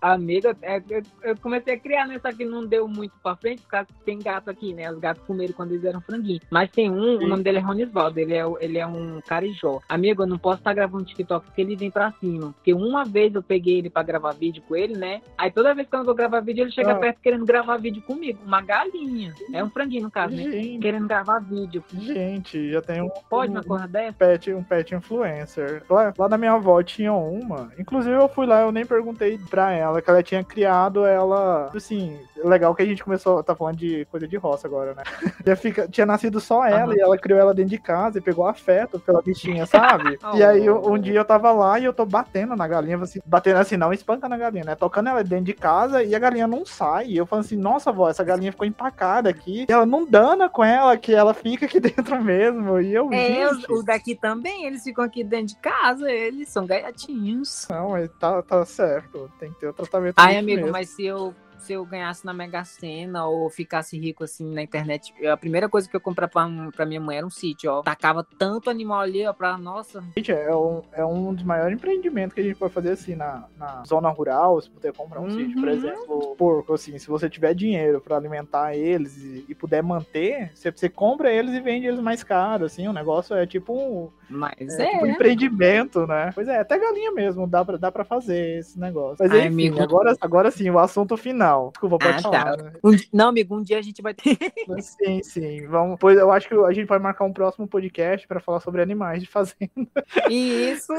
Amiga, 0.00 0.54
é, 0.62 0.82
eu, 0.88 1.02
eu 1.22 1.36
comecei 1.38 1.74
a 1.74 1.78
criar, 1.78 2.06
né? 2.06 2.18
Só 2.20 2.30
que 2.32 2.44
não 2.44 2.66
deu 2.66 2.86
muito 2.86 3.12
pra 3.22 3.34
frente, 3.36 3.62
por 3.62 3.68
causa 3.70 3.86
que 3.86 4.04
tem 4.04 4.18
gato 4.18 4.50
aqui, 4.50 4.74
né? 4.74 4.90
Os 4.92 4.98
gatos 4.98 5.22
comeram 5.26 5.52
quando 5.54 5.72
eles 5.72 5.84
eram 5.84 6.00
franguinhos. 6.00 6.42
Mas 6.50 6.70
tem 6.70 6.90
um, 6.90 7.18
Sim. 7.18 7.24
o 7.24 7.28
nome 7.28 7.42
dele 7.42 7.58
é 7.58 7.60
Ronisvaldo, 7.60 8.18
ele 8.18 8.34
é, 8.34 8.44
ele 8.60 8.78
é 8.78 8.86
um 8.86 9.20
carijó. 9.26 9.80
Amigo, 9.88 10.22
eu 10.22 10.26
não 10.26 10.38
posso 10.38 10.58
estar 10.58 10.74
gravando 10.74 11.04
TikTok 11.04 11.46
porque 11.46 11.60
ele 11.60 11.76
vem 11.76 11.90
pra 11.90 12.12
cima. 12.20 12.52
Porque 12.52 12.74
uma 12.74 13.04
vez 13.04 13.34
eu 13.34 13.42
peguei 13.42 13.78
ele 13.78 13.88
pra 13.90 14.02
gravar 14.02 14.32
vídeo 14.32 14.62
com 14.68 14.76
ele, 14.76 14.94
né? 14.96 15.22
Aí 15.38 15.50
toda 15.50 15.74
vez 15.74 15.88
que 15.88 15.96
eu 15.96 16.04
vou 16.04 16.14
gravar 16.14 16.40
vídeo, 16.40 16.62
ele 16.64 16.70
chega 16.72 16.92
Ah. 16.92 16.96
perto 16.96 17.20
querendo 17.20 17.46
gravar 17.46 17.76
vídeo 17.78 18.02
comigo. 18.02 18.38
Uma 18.44 18.60
galinha. 18.60 19.32
É 19.52 19.62
um 19.64 19.70
franguinho, 19.70 20.02
no 20.04 20.10
caso, 20.10 20.34
né? 20.34 20.42
Gente, 20.42 20.78
Querendo 20.82 21.06
gravar 21.08 21.38
vídeo. 21.38 21.82
gente, 21.92 22.70
já 22.70 22.82
tem 22.82 23.00
um, 23.02 23.10
Pode 23.28 23.50
um, 23.50 23.54
uma 23.54 23.64
coisa 23.64 23.88
dessa? 23.88 24.12
pet, 24.12 24.52
um 24.52 24.62
pet 24.62 24.94
influencer. 24.94 25.82
Lá, 25.88 26.12
lá 26.16 26.28
na 26.28 26.38
minha 26.38 26.52
avó 26.52 26.82
tinha 26.82 27.12
uma. 27.12 27.70
Inclusive 27.78 28.14
eu 28.14 28.28
fui 28.28 28.46
lá, 28.46 28.62
eu 28.62 28.72
nem 28.72 28.84
perguntei 28.84 29.38
pra 29.50 29.72
ela, 29.72 30.00
que 30.00 30.10
ela 30.10 30.22
tinha 30.22 30.44
criado 30.44 31.04
ela. 31.04 31.70
Assim, 31.74 32.18
legal 32.44 32.74
que 32.74 32.82
a 32.82 32.86
gente 32.86 33.02
começou, 33.02 33.42
tá 33.42 33.54
falando 33.54 33.76
de 33.76 34.04
coisa 34.06 34.26
de 34.26 34.36
roça 34.36 34.66
agora, 34.66 34.94
né? 34.94 35.02
Já 35.46 35.56
fica, 35.56 35.88
tinha 35.88 36.06
nascido 36.06 36.40
só 36.40 36.64
ela 36.64 36.92
Aham. 36.92 36.96
e 36.96 37.00
ela 37.00 37.18
criou 37.18 37.38
ela 37.38 37.54
dentro 37.54 37.70
de 37.70 37.78
casa 37.78 38.18
e 38.18 38.22
pegou 38.22 38.46
afeto 38.46 38.98
pela 39.00 39.22
bichinha, 39.22 39.66
sabe? 39.66 40.18
E 40.34 40.42
aí 40.42 40.70
um 40.70 40.98
dia 40.98 41.18
eu 41.18 41.24
tava 41.24 41.52
lá 41.52 41.78
e 41.78 41.84
eu 41.84 41.92
tô 41.92 42.06
batendo 42.06 42.56
na 42.56 42.66
galinha, 42.66 42.96
assim, 42.98 43.20
batendo 43.24 43.58
assim, 43.58 43.76
não 43.76 43.92
espanca 43.92 44.28
na 44.28 44.36
galinha, 44.36 44.64
né? 44.64 44.74
Tocando 44.74 45.08
ela 45.08 45.22
dentro 45.22 45.44
de 45.44 45.52
casa 45.52 46.02
e 46.02 46.14
a 46.14 46.18
galinha 46.18 46.46
não 46.46 46.64
sai. 46.64 47.06
E 47.08 47.16
eu 47.16 47.26
falo 47.26 47.40
assim, 47.40 47.56
nossa, 47.56 47.90
avó, 47.90 48.08
essa 48.08 48.24
galinha 48.24 48.50
ficou 48.50 48.66
empacada 48.66 49.28
aqui. 49.28 49.66
E 49.68 49.72
ela 49.72 49.84
não 49.84 50.06
dana 50.06 50.48
com 50.48 50.64
ela, 50.64 50.96
que 50.96 51.14
ela 51.14 51.34
fica 51.34 51.66
aqui 51.66 51.78
dentro 51.80 52.20
mesmo. 52.22 52.80
E 52.80 52.94
eu, 52.94 53.01
É, 53.10 53.48
os, 53.48 53.56
gente, 53.60 53.72
os 53.72 53.84
daqui 53.84 54.14
também, 54.14 54.66
eles 54.66 54.82
ficam 54.82 55.02
aqui 55.04 55.24
dentro 55.24 55.54
de 55.54 55.56
casa, 55.56 56.10
eles 56.10 56.48
são 56.50 56.66
gaiatinhos. 56.66 57.66
não, 57.70 57.90
mas 57.90 58.10
tá, 58.18 58.42
tá 58.42 58.64
certo. 58.66 59.30
Tem 59.38 59.50
que 59.52 59.60
ter 59.60 59.68
o 59.68 59.72
tratamento. 59.72 60.14
Ai, 60.18 60.36
amigo, 60.36 60.60
mesmo. 60.60 60.72
mas 60.72 60.90
se 60.90 61.04
eu, 61.04 61.34
se 61.62 61.72
eu 61.72 61.84
ganhasse 61.86 62.24
na 62.24 62.32
Mega 62.34 62.64
Sena 62.64 63.26
ou 63.26 63.48
ficasse 63.50 63.98
rico 63.98 64.24
assim 64.24 64.52
na 64.52 64.62
internet, 64.62 65.12
a 65.26 65.36
primeira 65.36 65.68
coisa 65.68 65.88
que 65.88 65.94
eu 65.94 66.00
comprar 66.00 66.28
pra, 66.28 66.46
pra 66.74 66.84
minha 66.86 67.00
mãe 67.00 67.16
era 67.18 67.26
um 67.26 67.30
sítio, 67.30 67.70
ó. 67.70 67.82
Tacava 67.82 68.26
tanto 68.38 68.68
animal 68.70 69.00
ali, 69.00 69.26
ó, 69.26 69.32
pra 69.32 69.56
nossa. 69.56 70.02
Gente, 70.16 70.32
é 70.32 70.54
um, 70.54 70.82
é 70.92 71.04
um 71.04 71.32
dos 71.34 71.44
maiores 71.44 71.76
empreendimentos 71.76 72.34
que 72.34 72.40
a 72.40 72.44
gente 72.44 72.56
pode 72.56 72.72
fazer 72.74 72.90
assim 72.90 73.14
na, 73.14 73.44
na 73.56 73.82
zona 73.86 74.08
rural, 74.10 74.60
se 74.60 74.70
puder 74.70 74.92
comprar 74.92 75.20
um 75.20 75.24
Uhum. 75.24 75.30
sítio, 75.30 75.58
por 75.60 75.68
exemplo, 75.68 76.34
porco, 76.36 76.74
assim, 76.74 76.98
se 76.98 77.06
você 77.08 77.30
tiver 77.30 77.54
dinheiro 77.54 78.00
pra 78.00 78.16
alimentar 78.16 78.74
eles 78.76 79.16
e, 79.16 79.44
e 79.48 79.54
puder 79.54 79.82
manter, 79.82 80.50
você, 80.54 80.70
você 80.70 80.88
compra 80.88 81.32
eles 81.32 81.54
e 81.54 81.60
vende 81.60 81.86
eles 81.86 82.00
mais 82.00 82.22
caro, 82.24 82.64
assim, 82.64 82.88
o 82.88 82.92
negócio 82.92 83.34
é 83.36 83.46
tipo 83.46 83.72
um, 83.72 84.10
Mas 84.28 84.78
é, 84.78 84.82
é. 84.82 84.86
tipo 84.90 85.04
um 85.04 85.08
empreendimento, 85.08 86.06
né? 86.06 86.30
Pois 86.34 86.48
é, 86.48 86.58
até 86.60 86.78
galinha 86.78 87.12
mesmo, 87.12 87.46
dá 87.46 87.64
pra, 87.64 87.76
dá 87.76 87.92
pra 87.92 88.04
fazer 88.04 88.58
esse 88.58 88.78
negócio. 88.78 89.16
Mas 89.20 89.30
Ai, 89.32 89.46
enfim, 89.46 89.68
amigo. 89.68 89.80
agora, 89.82 90.14
agora 90.20 90.50
sim, 90.50 90.68
o 90.70 90.78
assunto 90.78 91.16
final 91.16 91.51
não. 91.52 91.68
Desculpa, 91.70 91.98
pode 91.98 92.18
Ah, 92.18 92.22
falar. 92.22 92.56
tá. 92.56 92.62
né? 92.62 92.72
Um 92.84 92.92
não, 93.12 93.28
amigo, 93.28 93.56
um 93.56 93.62
dia 93.62 93.78
a 93.78 93.82
gente 93.82 94.00
vai 94.02 94.14
ter. 94.14 94.36
Sim, 94.80 95.22
sim. 95.22 95.66
Vamos, 95.66 95.96
pois 96.00 96.18
eu 96.18 96.30
acho 96.32 96.48
que 96.48 96.54
a 96.54 96.72
gente 96.72 96.86
vai 96.86 96.98
marcar 96.98 97.24
um 97.24 97.32
próximo 97.32 97.66
podcast 97.66 98.26
para 98.26 98.40
falar 98.40 98.60
sobre 98.60 98.82
animais 98.82 99.20
de 99.22 99.28
fazenda. 99.28 99.60
Isso. 100.30 100.92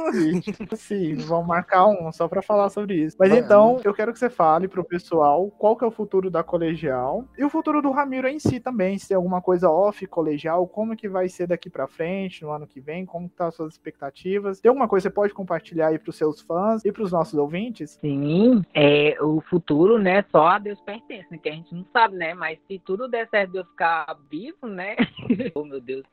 Sim, 0.76 1.16
vamos 1.16 1.48
marcar 1.48 1.88
um 1.88 2.12
só 2.12 2.28
para 2.28 2.42
falar 2.42 2.70
sobre 2.70 2.96
isso. 2.96 3.16
Mas 3.20 3.30
Vamos. 3.30 3.46
então, 3.46 3.82
eu 3.84 3.94
quero 3.94 4.12
que 4.14 4.20
você 4.20 4.30
fale 4.30 4.68
pro 4.68 4.84
pessoal 4.84 5.50
qual 5.58 5.76
que 5.76 5.84
é 5.84 5.88
o 5.88 5.92
futuro 5.92 6.30
da 6.30 6.44
colegial 6.44 7.26
e 7.38 7.44
o 7.44 7.50
futuro 7.50 7.82
do 7.82 7.92
Ramiro 7.92 8.28
em 8.28 8.40
si 8.40 8.60
também, 8.60 8.98
se 8.98 9.08
tem 9.08 9.16
alguma 9.18 9.42
coisa 9.42 9.70
off 9.70 10.06
colegial, 10.08 10.68
como 10.68 10.96
que 10.96 11.08
vai 11.10 11.28
ser 11.30 11.48
daqui 11.48 11.70
para 11.70 11.88
frente, 11.88 12.44
no 12.44 12.52
ano 12.52 12.68
que 12.68 12.80
vem, 12.80 13.06
como 13.06 13.30
tá 13.30 13.48
as 13.48 13.56
suas 13.56 13.74
expectativas. 13.74 14.60
Tem 14.60 14.70
alguma 14.70 14.88
coisa 14.88 15.08
que 15.10 15.12
você 15.12 15.16
pode 15.16 15.34
compartilhar 15.34 15.88
aí 15.88 16.00
pros 16.00 16.16
seus 16.16 16.42
fãs 16.42 16.84
e 16.86 16.92
pros 16.92 17.12
nossos 17.12 17.34
ouvintes? 17.38 17.98
Sim, 18.02 18.64
é, 18.74 19.16
o 19.22 19.42
futuro, 19.42 19.98
né, 19.98 20.24
só 20.32 20.43
a 20.48 20.60
Deus 20.60 20.80
pertence, 20.82 21.28
né, 21.32 21.38
que 21.38 21.50
a 21.50 21.54
gente 21.54 21.74
não 21.74 21.86
sabe, 21.92 22.16
né, 22.16 22.34
mas 22.34 22.60
se 22.68 22.80
tudo 22.80 23.08
der 23.08 23.28
certo 23.30 23.52
de 23.52 23.58
eu 23.58 23.66
ficar 23.66 24.18
vivo, 24.30 24.68
né, 24.68 24.96
oh 25.56 25.64
meu 25.64 25.82
Deus, 25.82 26.04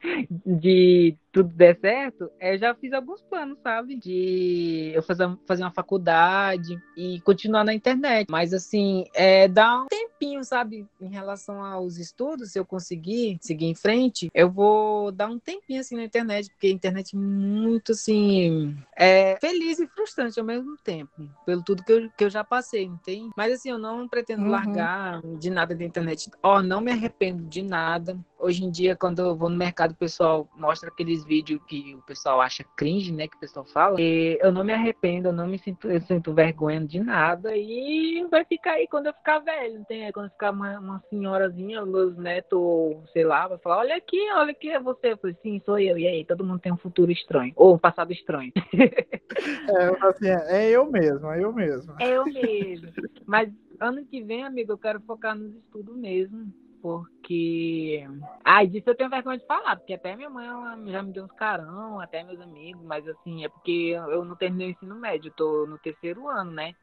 de 0.45 1.17
tudo 1.33 1.49
der 1.55 1.79
certo, 1.81 2.31
eu 2.41 2.59
já 2.59 2.75
fiz 2.75 2.93
alguns 2.93 3.23
planos, 3.23 3.59
sabe, 3.63 3.97
de 3.97 4.93
eu 4.95 5.03
fazer, 5.03 5.29
fazer 5.47 5.63
uma 5.63 5.71
faculdade 5.71 6.77
e 6.97 7.21
continuar 7.21 7.65
na 7.65 7.73
internet, 7.75 8.27
mas 8.31 8.53
assim, 8.53 9.05
é, 9.15 9.47
dá 9.49 9.83
um 9.83 9.87
tempinho, 9.87 10.43
sabe, 10.45 10.87
em 11.01 11.09
relação 11.09 11.63
aos 11.63 11.99
estudos, 11.99 12.53
se 12.53 12.59
eu 12.59 12.65
conseguir 12.65 13.39
seguir 13.41 13.67
em 13.67 13.75
frente, 13.75 14.29
eu 14.35 14.51
vou 14.51 15.13
dar 15.13 15.29
um 15.29 15.39
tempinho 15.39 15.81
assim 15.81 15.97
na 15.97 16.05
internet, 16.05 16.51
porque 16.51 16.67
a 16.67 16.71
internet 16.71 17.15
é 17.15 17.19
muito 17.19 17.93
assim, 17.93 18.77
é 18.97 19.37
feliz 19.41 19.79
e 19.79 19.87
frustrante 19.87 20.39
ao 20.39 20.47
mesmo 20.47 20.77
tempo, 20.83 21.11
pelo 21.47 21.63
tudo 21.63 21.85
que 21.85 21.93
eu, 21.93 22.11
que 22.17 22.25
eu 22.25 22.31
já 22.31 22.43
passei, 22.45 22.85
entende? 22.85 23.31
Mas 23.37 23.53
assim, 23.53 23.71
eu 23.71 23.79
não 23.79 24.09
pretendo 24.09 24.43
Uhum. 24.43 24.51
largar 24.51 25.21
de 25.39 25.51
nada 25.51 25.75
da 25.75 25.85
internet. 25.85 26.31
Ó, 26.43 26.63
não 26.63 26.81
me 26.81 26.91
arrependo 26.91 27.45
de 27.45 27.63
nada. 27.63 28.19
Hoje 28.41 28.65
em 28.65 28.71
dia, 28.71 28.97
quando 28.97 29.21
eu 29.21 29.37
vou 29.37 29.51
no 29.51 29.57
mercado, 29.57 29.93
o 29.93 29.97
pessoal 29.97 30.49
mostra 30.57 30.89
aqueles 30.89 31.23
vídeos 31.25 31.61
que 31.67 31.95
o 31.95 32.03
pessoal 32.03 32.41
acha 32.41 32.65
cringe, 32.75 33.13
né? 33.13 33.29
Que 33.29 33.37
o 33.37 33.41
pessoal 33.41 33.67
fala. 33.67 34.01
E 34.01 34.39
eu 34.41 34.51
não 34.51 34.65
me 34.65 34.73
arrependo, 34.73 35.29
eu 35.29 35.33
não 35.33 35.47
me 35.47 35.59
sinto, 35.59 35.91
eu 35.91 36.01
sinto 36.01 36.33
vergonha 36.33 36.81
de 36.81 36.99
nada. 37.01 37.55
E 37.55 38.27
vai 38.31 38.45
ficar 38.47 38.73
aí 38.73 38.89
quando 38.89 39.07
eu 39.07 39.13
ficar 39.13 39.41
velho, 39.41 39.79
não 39.79 39.85
tem? 39.85 40.11
Quando 40.13 40.27
eu 40.27 40.33
ficar 40.33 40.53
uma, 40.53 40.79
uma 40.79 41.03
senhorazinha, 41.11 41.85
meus 41.85 42.17
netos, 42.17 42.59
ou 42.59 43.05
sei 43.13 43.25
lá, 43.25 43.47
vai 43.47 43.59
falar: 43.59 43.79
olha 43.81 43.97
aqui, 43.97 44.21
olha 44.33 44.53
aqui, 44.53 44.71
é 44.71 44.81
você. 44.81 45.13
Eu 45.13 45.19
falei, 45.19 45.37
sim, 45.43 45.61
sou 45.65 45.79
eu. 45.79 45.99
E 45.99 46.07
aí, 46.07 46.25
todo 46.25 46.45
mundo 46.45 46.61
tem 46.61 46.73
um 46.73 46.79
futuro 46.79 47.13
estranho. 47.13 47.53
Ou 47.57 47.75
um 47.75 47.79
passado 47.79 48.13
estranho. 48.13 48.53
É, 49.69 50.07
assim, 50.07 50.27
é, 50.27 50.65
é 50.65 50.71
eu 50.71 50.91
mesmo, 50.91 51.31
é 51.31 51.43
eu 51.43 51.53
mesmo. 51.53 51.95
É 52.01 52.09
eu 52.17 52.25
mesmo. 52.25 52.89
Mas 53.25 53.49
ano 53.79 54.05
que 54.05 54.23
vem, 54.23 54.45
amigo, 54.45 54.73
eu 54.73 54.79
quero 54.79 55.01
focar 55.01 55.37
nos 55.37 55.55
estudos 55.55 55.97
mesmo. 55.97 56.53
Porque. 56.83 58.07
Ai, 58.45 58.67
disso 58.67 58.91
eu 58.91 58.97
tenho 58.97 59.11
vergonha 59.11 59.39
de 59.39 59.47
falar, 59.47 59.77
porque 59.77 59.95
até 59.95 60.17
minha 60.17 60.31
mãe 60.31 60.47
já 60.91 61.03
me 61.03 61.13
deu 61.13 61.25
uns 61.25 61.33
carão, 61.33 62.01
até 62.01 62.25
meus 62.25 62.41
amigos, 62.41 62.83
mas 62.85 63.07
assim, 63.07 63.45
é 63.45 63.49
porque 63.49 63.93
eu 63.95 64.25
não 64.25 64.35
terminei 64.35 64.69
o 64.69 64.71
ensino 64.71 64.95
médio, 64.95 65.29
eu 65.29 65.35
tô 65.35 65.67
no 65.67 65.79
terceiro 65.79 66.29
ano, 66.29 66.51
né? 66.51 66.75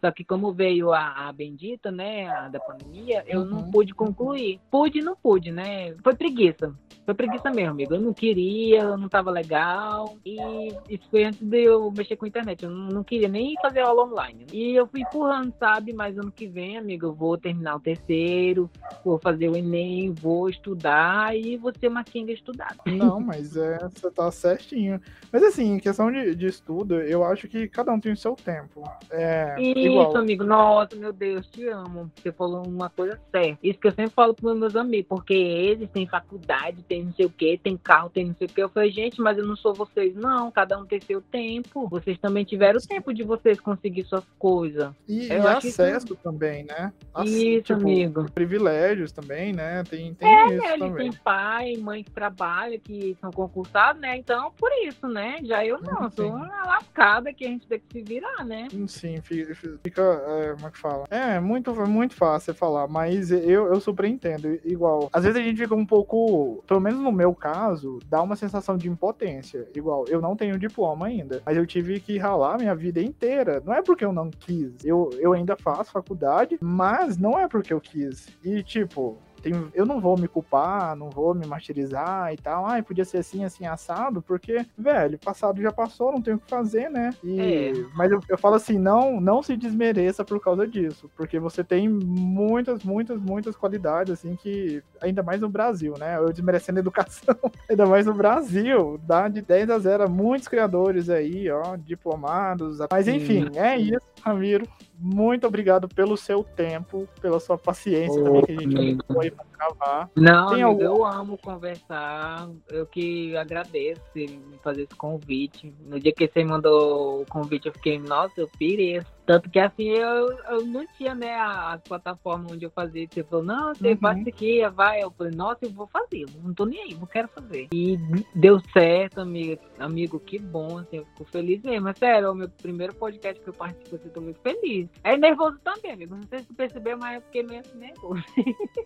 Só 0.00 0.10
que 0.12 0.24
como 0.24 0.52
veio 0.52 0.92
a, 0.92 1.28
a 1.28 1.32
bendita, 1.32 1.90
né, 1.90 2.28
a 2.28 2.48
da 2.48 2.60
pandemia, 2.60 3.24
eu 3.26 3.44
não 3.44 3.58
Uhum. 3.58 3.70
pude 3.70 3.94
concluir. 3.94 4.60
Pude 4.70 4.98
e 4.98 5.02
não 5.02 5.16
pude, 5.16 5.50
né? 5.50 5.94
Foi 6.02 6.14
preguiça. 6.14 6.72
Foi 7.04 7.14
preguiça 7.14 7.50
mesmo, 7.50 7.70
amigo. 7.70 7.94
Eu 7.94 8.00
não 8.00 8.12
queria, 8.12 8.80
eu 8.82 8.96
não 8.98 9.08
tava 9.08 9.30
legal. 9.30 10.16
E 10.24 10.68
isso 10.88 11.08
foi 11.10 11.24
antes 11.24 11.40
de 11.40 11.62
eu 11.64 11.90
mexer 11.90 12.16
com 12.16 12.26
a 12.26 12.28
internet. 12.28 12.62
Eu 12.64 12.70
não, 12.70 12.88
não 12.88 13.02
queria 13.04 13.28
nem 13.28 13.54
fazer 13.62 13.80
aula 13.80 14.04
online. 14.04 14.46
E 14.52 14.74
eu 14.74 14.86
fui 14.86 15.00
empurrando, 15.00 15.52
sabe? 15.58 15.92
Mas 15.92 16.18
ano 16.18 16.30
que 16.30 16.46
vem, 16.46 16.76
amigo, 16.76 17.06
eu 17.06 17.14
vou 17.14 17.36
terminar 17.38 17.76
o 17.76 17.80
terceiro, 17.80 18.70
vou 19.04 19.18
fazer 19.18 19.48
o 19.48 19.56
Enem, 19.56 20.12
vou 20.12 20.48
estudar 20.50 21.34
e 21.36 21.56
vou 21.56 21.72
ser 21.78 21.88
uma 21.88 22.04
kinga 22.04 22.32
estudada. 22.32 22.76
Não, 22.86 23.18
mas 23.20 23.56
é, 23.56 23.78
você 23.88 24.10
tá 24.10 24.30
certinho. 24.30 25.00
Mas 25.32 25.42
assim, 25.42 25.72
em 25.72 25.78
questão 25.80 26.12
de, 26.12 26.34
de 26.34 26.46
estudo, 26.46 27.00
eu 27.00 27.24
acho 27.24 27.48
que 27.48 27.66
cada 27.68 27.90
um 27.92 27.98
tem 28.00 28.12
o 28.12 28.16
seu 28.16 28.34
tempo. 28.36 28.82
É 29.10 29.56
Isso, 29.60 29.87
igual. 29.90 30.16
amigo. 30.16 30.44
Nossa, 30.44 30.96
meu 30.96 31.12
Deus, 31.12 31.46
te 31.46 31.66
amo. 31.68 32.10
Você 32.16 32.32
falou 32.32 32.66
uma 32.66 32.88
coisa 32.90 33.18
certa. 33.30 33.58
Isso 33.62 33.78
que 33.78 33.86
eu 33.88 33.92
sempre 33.92 34.12
falo 34.12 34.34
pros 34.34 34.56
meus 34.58 34.76
amigos, 34.76 35.06
porque 35.08 35.34
eles 35.34 35.88
têm 35.90 36.06
faculdade, 36.06 36.82
tem 36.82 37.04
não 37.04 37.12
sei 37.12 37.26
o 37.26 37.30
que, 37.30 37.58
tem 37.58 37.76
carro, 37.76 38.10
tem 38.10 38.26
não 38.26 38.34
sei 38.34 38.46
o 38.46 38.50
que. 38.50 38.62
Eu 38.62 38.68
falei, 38.68 38.90
gente, 38.90 39.20
mas 39.20 39.38
eu 39.38 39.46
não 39.46 39.56
sou 39.56 39.74
vocês, 39.74 40.14
não. 40.14 40.50
Cada 40.50 40.78
um 40.78 40.84
tem 40.86 41.00
seu 41.00 41.20
tempo. 41.20 41.88
Vocês 41.88 42.18
também 42.18 42.44
tiveram 42.44 42.78
tempo 42.80 43.12
de 43.12 43.22
vocês 43.22 43.60
conseguir 43.60 44.04
suas 44.04 44.24
coisas. 44.38 44.92
E, 45.08 45.28
Eu 45.32 45.42
e 45.44 45.46
acho 45.46 45.60
que 45.62 45.68
acesso 45.68 46.14
também, 46.16 46.64
né? 46.64 46.92
Ace- 47.16 47.56
Isso, 47.56 47.62
tipo, 47.74 47.80
amigo. 47.80 48.30
privilégios 48.32 49.12
também, 49.12 49.52
né? 49.52 49.82
Tem, 49.84 50.14
tem 50.14 50.28
É, 50.28 50.46
isso 50.46 50.56
né? 50.62 50.68
Eles 50.74 50.78
também. 50.78 51.10
têm 51.10 51.20
pai, 51.22 51.76
mãe 51.76 52.02
que 52.04 52.10
trabalha, 52.10 52.78
que 52.78 53.16
são 53.20 53.30
concursados, 53.30 54.00
né? 54.00 54.16
Então, 54.16 54.52
por 54.56 54.70
isso, 54.86 55.06
né? 55.08 55.38
Já 55.42 55.64
eu 55.64 55.80
não, 55.80 56.02
Uhum, 56.02 56.10
sou 56.10 56.24
sim. 56.26 56.30
uma 56.32 56.66
lascada 56.66 57.32
que 57.32 57.44
a 57.44 57.48
gente 57.48 57.66
tem 57.66 57.78
que 57.80 57.86
se 57.92 58.02
virar, 58.02 58.44
né? 58.44 58.68
Sim, 58.86 59.20
fi- 59.22 59.54
fi- 59.54 59.77
fica, 59.82 60.02
é, 60.02 60.54
como 60.54 60.66
é 60.66 60.70
que 60.70 60.78
fala? 60.78 61.04
É, 61.10 61.40
muito, 61.40 61.74
muito 61.86 62.14
fácil 62.14 62.54
falar, 62.54 62.86
mas 62.88 63.30
eu, 63.30 63.72
eu 63.72 63.80
super 63.80 64.04
entendo. 64.04 64.58
Igual, 64.64 65.08
às 65.12 65.24
vezes 65.24 65.40
a 65.40 65.42
gente 65.42 65.58
fica 65.58 65.74
um 65.74 65.86
pouco, 65.86 66.62
pelo 66.66 66.80
menos 66.80 67.00
no 67.00 67.12
meu 67.12 67.34
caso, 67.34 67.98
dá 68.08 68.22
uma 68.22 68.36
sensação 68.36 68.76
de 68.76 68.88
impotência. 68.88 69.66
Igual, 69.74 70.04
eu 70.08 70.20
não 70.20 70.36
tenho 70.36 70.58
diploma 70.58 71.06
ainda, 71.06 71.42
mas 71.44 71.56
eu 71.56 71.66
tive 71.66 72.00
que 72.00 72.18
ralar 72.18 72.58
minha 72.58 72.74
vida 72.74 73.00
inteira. 73.00 73.62
Não 73.64 73.74
é 73.74 73.82
porque 73.82 74.04
eu 74.04 74.12
não 74.12 74.30
quis, 74.30 74.84
eu, 74.84 75.10
eu 75.18 75.32
ainda 75.32 75.56
faço 75.56 75.92
faculdade, 75.92 76.58
mas 76.60 77.16
não 77.16 77.38
é 77.38 77.48
porque 77.48 77.72
eu 77.72 77.80
quis. 77.80 78.28
E, 78.44 78.62
tipo, 78.62 79.18
tem- 79.42 79.68
eu 79.74 79.86
não 79.86 80.00
vou 80.00 80.18
me 80.18 80.28
culpar, 80.28 80.94
não 80.96 81.10
vou 81.10 81.34
me 81.34 81.46
martirizar 81.46 82.32
e 82.32 82.36
tal. 82.36 82.66
Ai, 82.66 82.82
podia 82.82 83.04
ser 83.04 83.18
assim, 83.18 83.44
assim, 83.44 83.66
assado, 83.66 84.20
porque, 84.22 84.64
velho, 84.76 85.16
o 85.16 85.24
passado 85.24 85.60
já 85.62 85.72
passou, 85.72 86.12
não 86.12 86.20
tem 86.22 86.34
o 86.34 86.38
que 86.38 86.48
fazer, 86.48 86.88
né? 86.90 87.10
E, 87.22 87.38
É. 87.40 87.72
Mas 87.94 88.10
eu, 88.10 88.20
eu 88.28 88.38
falo 88.38 88.54
assim, 88.56 88.78
não, 88.78 89.20
não 89.20 89.42
se 89.42 89.56
desmereça 89.56 90.24
por 90.24 90.40
causa 90.40 90.66
disso, 90.66 91.10
porque 91.16 91.38
você 91.38 91.62
tem 91.64 91.88
muitas, 91.88 92.82
muitas, 92.84 93.20
muitas 93.20 93.56
qualidades, 93.56 94.12
assim, 94.12 94.36
que, 94.36 94.82
ainda 95.00 95.22
mais 95.22 95.40
no 95.40 95.48
Brasil, 95.48 95.94
né? 95.98 96.16
Eu 96.16 96.32
desmerecendo 96.32 96.78
a 96.78 96.80
educação, 96.80 97.36
ainda 97.68 97.86
mais 97.86 98.06
no 98.06 98.14
Brasil, 98.14 98.98
dá 99.04 99.28
de 99.28 99.40
10 99.42 99.70
a 99.70 99.78
0 99.78 100.04
a 100.04 100.08
muitos 100.08 100.48
criadores 100.48 101.08
aí, 101.08 101.50
ó, 101.50 101.76
diplomados. 101.76 102.78
Mas 102.90 103.08
enfim, 103.08 103.48
é 103.54 103.76
isso, 103.76 104.00
Ramiro. 104.22 104.66
Muito 105.00 105.46
obrigado 105.46 105.88
pelo 105.88 106.16
seu 106.16 106.42
tempo, 106.42 107.08
pela 107.20 107.38
sua 107.38 107.56
paciência 107.56 108.20
Ô, 108.20 108.42
também 108.42 108.68
que 108.68 108.78
a 108.78 108.82
gente 108.82 109.04
foi 109.06 109.32
gravar. 109.58 110.10
Não, 110.16 110.48
amigo, 110.48 110.68
algum- 110.68 110.82
eu 110.82 111.04
amo 111.04 111.38
conversar. 111.38 112.48
Eu 112.68 112.86
que 112.86 113.36
agradeço 113.36 114.00
me 114.14 114.40
fazer 114.62 114.82
esse 114.82 114.94
convite. 114.94 115.74
No 115.80 115.98
dia 116.00 116.12
que 116.12 116.26
você 116.28 116.44
mandou 116.44 117.22
o 117.22 117.26
convite, 117.26 117.66
eu 117.66 117.72
fiquei, 117.72 117.98
nossa, 117.98 118.40
eu 118.40 118.48
pirei. 118.58 119.02
Tanto 119.26 119.50
que 119.50 119.58
assim, 119.58 119.88
eu, 119.90 120.30
eu 120.48 120.64
não 120.64 120.86
tinha, 120.96 121.14
né, 121.14 121.34
a- 121.34 121.74
as 121.74 121.82
plataformas 121.82 122.50
onde 122.52 122.64
eu 122.64 122.70
fazia. 122.70 123.06
Você 123.10 123.22
falou, 123.22 123.44
não, 123.44 123.74
você 123.74 123.90
Uhum. 123.90 123.96
faz 123.98 124.18
isso 124.20 124.28
aqui, 124.30 124.68
vai. 124.70 125.02
Eu 125.02 125.10
falei, 125.10 125.34
nossa, 125.36 125.58
eu 125.62 125.70
vou 125.70 125.86
fazer. 125.86 126.22
Eu 126.22 126.28
não 126.42 126.54
tô 126.54 126.64
nem 126.64 126.80
aí, 126.84 126.94
não 126.94 127.06
quero 127.06 127.28
fazer. 127.28 127.68
E 127.74 127.98
deu 128.34 128.58
certo, 128.72 129.20
amigo. 129.20 129.60
Amigo, 129.78 130.18
que 130.18 130.38
bom, 130.38 130.78
assim, 130.78 130.96
eu 130.96 131.04
fico 131.04 131.24
feliz 131.26 131.60
mesmo. 131.62 131.88
É 131.88 131.92
sério, 131.94 132.26
é 132.26 132.30
o 132.30 132.34
meu 132.34 132.48
primeiro 132.48 132.94
podcast 132.94 133.38
que 133.42 133.48
eu 133.48 133.52
participo, 133.54 133.96
assim, 133.96 134.08
tô 134.08 134.20
muito 134.22 134.40
feliz. 134.40 134.88
É 135.04 135.14
nervoso 135.16 135.58
também, 135.62 135.92
amigo. 135.92 136.14
Não 136.14 136.22
sei 136.22 136.38
se 136.38 136.54
percebeu, 136.54 136.96
mas 136.96 137.16
eu 137.16 137.22
fiquei 137.22 137.42
meio 137.42 137.60
assim 137.60 137.76
nervoso. 137.76 138.22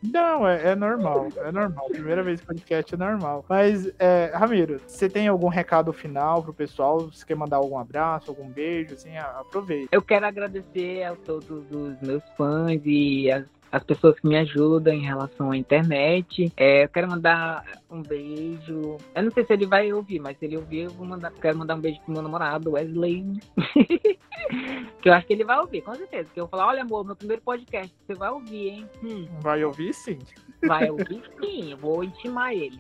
Não, 0.03 0.49
é, 0.49 0.62
é 0.63 0.75
normal, 0.75 1.29
é 1.37 1.53
normal. 1.53 1.87
Primeira 1.89 2.23
vez 2.23 2.41
podcast 2.41 2.95
é 2.95 2.97
normal. 2.97 3.45
Mas, 3.49 3.91
é, 3.99 4.31
Ramiro, 4.35 4.81
você 4.87 5.09
tem 5.09 5.29
algum 5.29 5.49
recado 5.49 5.93
final 5.93 6.43
pro 6.43 6.55
pessoal? 6.55 7.01
Você 7.01 7.25
quer 7.27 7.35
mandar 7.35 7.57
algum 7.57 7.79
abraço, 7.79 8.31
algum 8.31 8.49
beijo, 8.49 8.95
assim, 8.95 9.17
aproveita. 9.17 9.89
Eu 9.91 10.03
quero 10.03 10.27
agradecer 10.27 11.03
a 11.03 11.15
todos 11.17 11.71
os 11.71 12.01
meus 12.01 12.23
fãs 12.37 12.81
e 12.85 13.31
as, 13.31 13.45
as 13.73 13.83
pessoas 13.83 14.21
que 14.21 14.29
me 14.29 14.37
ajudam 14.37 14.93
em 14.93 15.01
relação 15.01 15.51
à 15.51 15.57
internet. 15.57 16.53
É, 16.59 16.85
eu 16.85 16.89
quero 16.91 17.09
mandar 17.09 17.65
um 17.91 18.03
beijo. 18.03 18.99
Eu 19.15 19.23
não 19.23 19.31
sei 19.31 19.45
se 19.47 19.53
ele 19.55 19.67
vai 19.67 19.91
ouvir, 19.93 20.21
mas 20.21 20.39
se 20.39 20.45
ele 20.45 20.59
ouvir, 20.59 20.81
eu 20.83 20.91
vou 20.91 21.07
mandar. 21.07 21.33
Quero 21.33 21.57
mandar 21.57 21.75
um 21.77 21.81
beijo 21.81 21.99
pro 22.03 22.13
meu 22.13 22.21
namorado, 22.23 22.73
Wesley. 22.73 23.41
que 25.01 25.09
eu 25.09 25.13
acho 25.15 25.27
que 25.27 25.33
ele 25.33 25.45
vai 25.45 25.59
ouvir, 25.59 25.81
com 25.83 25.95
certeza. 25.95 26.29
Que 26.33 26.41
eu 26.41 26.45
vou 26.45 26.51
falar, 26.51 26.69
olha, 26.69 26.83
amor, 26.83 27.05
meu 27.05 27.17
primeiro 27.17 27.43
podcast, 27.43 27.95
você 28.07 28.15
vai 28.15 28.31
ouvir, 28.31 28.69
hein? 28.69 28.89
Hum, 29.03 29.27
Vai 29.41 29.65
ouvir 29.65 29.93
sim. 29.95 30.19
vai 30.67 30.91
ouvir 30.91 31.23
sim, 31.41 31.73
eu 31.73 31.77
vou 31.79 32.05
intimar 32.05 32.53
ele. 32.53 32.79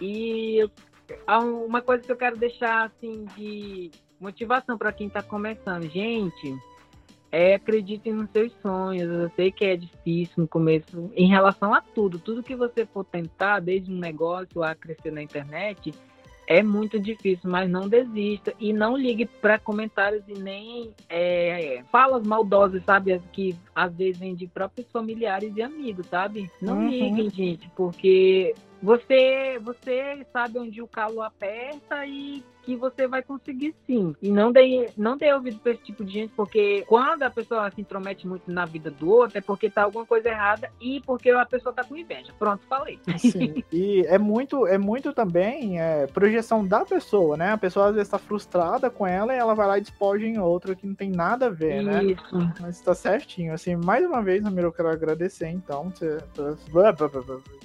E 0.00 0.68
um- 1.28 1.64
uma 1.64 1.80
coisa 1.80 2.02
que 2.02 2.10
eu 2.10 2.16
quero 2.16 2.36
deixar 2.36 2.86
assim 2.86 3.24
de 3.36 3.90
motivação 4.20 4.76
para 4.76 4.92
quem 4.92 5.06
está 5.06 5.22
começando, 5.22 5.88
gente, 5.88 6.56
é 7.34 7.54
acreditem 7.54 8.12
nos 8.12 8.30
seus 8.30 8.52
sonhos. 8.62 9.10
Eu 9.10 9.30
sei 9.34 9.50
que 9.50 9.64
é 9.64 9.76
difícil 9.76 10.34
no 10.36 10.48
começo 10.48 11.10
em 11.16 11.26
relação 11.26 11.74
a 11.74 11.80
tudo, 11.80 12.18
tudo 12.18 12.44
que 12.44 12.54
você 12.54 12.86
for 12.86 13.04
tentar, 13.04 13.58
desde 13.58 13.92
um 13.92 13.98
negócio 13.98 14.62
a 14.62 14.72
crescer 14.74 15.10
na 15.10 15.20
internet, 15.20 15.92
É 16.46 16.62
muito 16.62 17.00
difícil, 17.00 17.50
mas 17.50 17.70
não 17.70 17.88
desista 17.88 18.52
e 18.60 18.72
não 18.72 18.96
ligue 18.96 19.24
para 19.24 19.58
comentários 19.58 20.22
e 20.28 20.34
nem 20.34 20.92
é, 21.08 21.82
falas 21.90 22.22
maldosas, 22.26 22.84
sabe? 22.84 23.18
Que 23.32 23.56
às 23.74 23.94
vezes 23.96 24.18
vêm 24.18 24.34
de 24.34 24.46
próprios 24.46 24.90
familiares 24.92 25.56
e 25.56 25.62
amigos, 25.62 26.06
sabe? 26.06 26.50
Não 26.60 26.80
uhum. 26.80 26.88
liguem, 26.88 27.30
gente, 27.30 27.70
porque 27.74 28.54
você, 28.82 29.58
você 29.62 30.26
sabe 30.32 30.58
onde 30.58 30.82
o 30.82 30.86
calo 30.86 31.22
aperta 31.22 32.06
e 32.06 32.44
que 32.64 32.76
você 32.76 33.06
vai 33.06 33.22
conseguir 33.22 33.74
sim. 33.86 34.14
E 34.22 34.30
não 34.30 34.52
dê, 34.52 34.90
não 34.96 35.16
dê 35.16 35.32
ouvido 35.32 35.58
para 35.58 35.72
esse 35.72 35.82
tipo 35.82 36.04
de 36.04 36.12
gente, 36.12 36.32
porque 36.34 36.84
quando 36.86 37.22
a 37.22 37.30
pessoa 37.30 37.70
se 37.70 37.80
intromete 37.80 38.26
muito 38.26 38.50
na 38.50 38.64
vida 38.64 38.90
do 38.90 39.10
outro, 39.10 39.38
é 39.38 39.40
porque 39.40 39.70
tá 39.70 39.82
alguma 39.82 40.06
coisa 40.06 40.28
errada 40.28 40.70
e 40.80 41.00
porque 41.00 41.30
a 41.30 41.46
pessoa 41.46 41.72
tá 41.72 41.84
com 41.84 41.96
inveja. 41.96 42.32
Pronto, 42.38 42.64
falei. 42.68 42.98
Sim. 43.18 43.62
e 43.72 44.04
é 44.06 44.18
muito, 44.18 44.66
é 44.66 44.78
muito 44.78 45.12
também 45.12 45.80
é, 45.80 46.06
projeção 46.06 46.66
da 46.66 46.84
pessoa, 46.84 47.36
né? 47.36 47.52
A 47.52 47.58
pessoa 47.58 47.88
às 47.88 47.94
vezes 47.94 48.08
tá 48.08 48.18
frustrada 48.18 48.88
com 48.90 49.06
ela 49.06 49.34
e 49.34 49.38
ela 49.38 49.54
vai 49.54 49.66
lá 49.66 49.78
e 49.78 49.82
despoja 49.82 50.26
em 50.26 50.38
outra 50.38 50.74
que 50.74 50.86
não 50.86 50.94
tem 50.94 51.10
nada 51.10 51.46
a 51.46 51.50
ver, 51.50 51.78
Isso. 51.78 51.90
né? 51.90 52.04
Isso. 52.04 52.52
Mas 52.60 52.80
tá 52.80 52.94
certinho. 52.94 53.52
Assim, 53.52 53.76
mais 53.76 54.04
uma 54.04 54.22
vez, 54.22 54.42
Ramiro, 54.42 54.68
eu 54.68 54.72
quero 54.72 54.88
agradecer, 54.88 55.48
então. 55.48 55.90
Você... 55.90 56.18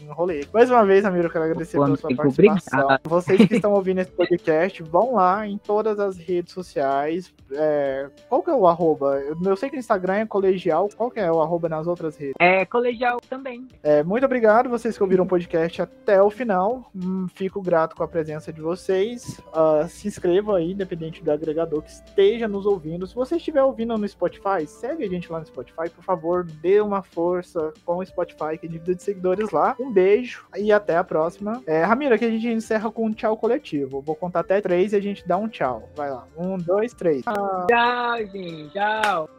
Enrolei. 0.01 0.45
Mais 0.53 0.69
uma 0.69 0.85
vez, 0.85 1.03
Ramiro, 1.03 1.27
eu 1.27 1.31
quero 1.31 1.45
agradecer 1.45 1.77
pela 1.77 1.95
sua 1.95 2.15
participação. 2.15 2.80
Obrigado. 2.80 3.01
Vocês 3.07 3.47
que 3.47 3.55
estão 3.55 3.73
ouvindo 3.73 3.99
esse 3.99 4.11
podcast, 4.11 4.84
vão 4.90 5.16
lá 5.16 5.48
em 5.48 5.57
todas 5.57 5.99
as 5.99 6.18
redes 6.18 6.53
sociais. 6.53 7.34
É, 7.52 8.10
qual 8.28 8.44
que 8.44 8.49
é 8.49 8.53
o 8.53 8.68
arroba? 8.68 9.22
Eu 9.44 9.56
sei 9.56 9.70
que 9.70 9.76
o 9.76 9.80
Instagram 9.80 10.16
é 10.16 10.26
colegial. 10.26 10.90
Qual 10.95 11.10
que 11.10 11.20
é 11.20 11.32
o 11.32 11.41
arroba 11.41 11.70
nas 11.70 11.88
outras 11.88 12.16
redes? 12.16 12.36
É 12.40 12.66
colegial 12.66 13.20
também. 13.30 13.68
É, 13.82 14.03
muito 14.03 14.26
obrigado 14.26 14.70
vocês 14.70 14.98
que 14.98 15.03
ouviram 15.03 15.24
o 15.24 15.28
podcast 15.28 15.82
até 15.82 16.22
o 16.22 16.30
final. 16.30 16.90
Hum, 16.95 17.28
fico 17.34 17.61
grato 17.61 17.95
com 17.95 18.03
a 18.03 18.07
presença 18.07 18.52
de 18.52 18.61
vocês. 18.61 19.40
Uh, 19.49 19.88
se 19.88 20.07
inscreva 20.07 20.57
aí, 20.57 20.72
independente 20.72 21.24
do 21.24 21.32
agregador 21.32 21.82
que 21.82 21.91
esteja 21.91 22.48
nos 22.48 22.66
ouvindo. 22.66 23.07
Se 23.07 23.16
você 23.16 23.38
estiver 23.38 23.64
ouvindo 23.64 23.98
no 23.98 24.07
Spotify, 24.07 24.66
segue 24.68 25.03
a 25.03 25.10
gente 25.10 25.32
lá 25.32 25.40
no 25.40 25.45
Spotify, 25.45 25.90
por 25.90 26.03
favor, 26.03 26.44
dê 26.44 26.80
uma 26.82 27.02
força 27.02 27.74
com 27.86 27.98
o 27.98 28.06
Spotify, 28.06 28.57
que 28.60 28.66
é 28.66 28.70
dívida 28.70 28.95
de 28.95 29.03
seguidores 29.03 29.52
lá. 29.52 29.76
Um 29.80 29.91
beijo 29.91 30.45
e 30.56 30.72
até 30.72 30.98
a 30.98 31.03
próxima. 31.03 31.61
É, 31.66 31.84
Ramiro, 31.84 32.16
aqui 32.16 32.26
a 32.26 32.30
gente 32.30 32.48
encerra 32.48 32.91
com 32.91 33.06
um 33.06 33.14
tchau 33.14 33.38
coletivo. 33.38 34.02
Vou 34.02 34.16
contar 34.16 34.41
até 34.41 34.61
três 34.80 34.93
e 34.93 34.95
a 34.95 35.01
gente 35.01 35.27
dá 35.27 35.38
um 35.38 35.47
tchau. 35.47 35.89
Vai 35.95 36.10
lá. 36.10 36.26
Um, 36.38 36.57
dois, 36.57 36.93
três. 36.93 37.23
Tchau, 37.23 38.18
gente. 38.31 38.69
Tchau. 38.69 39.30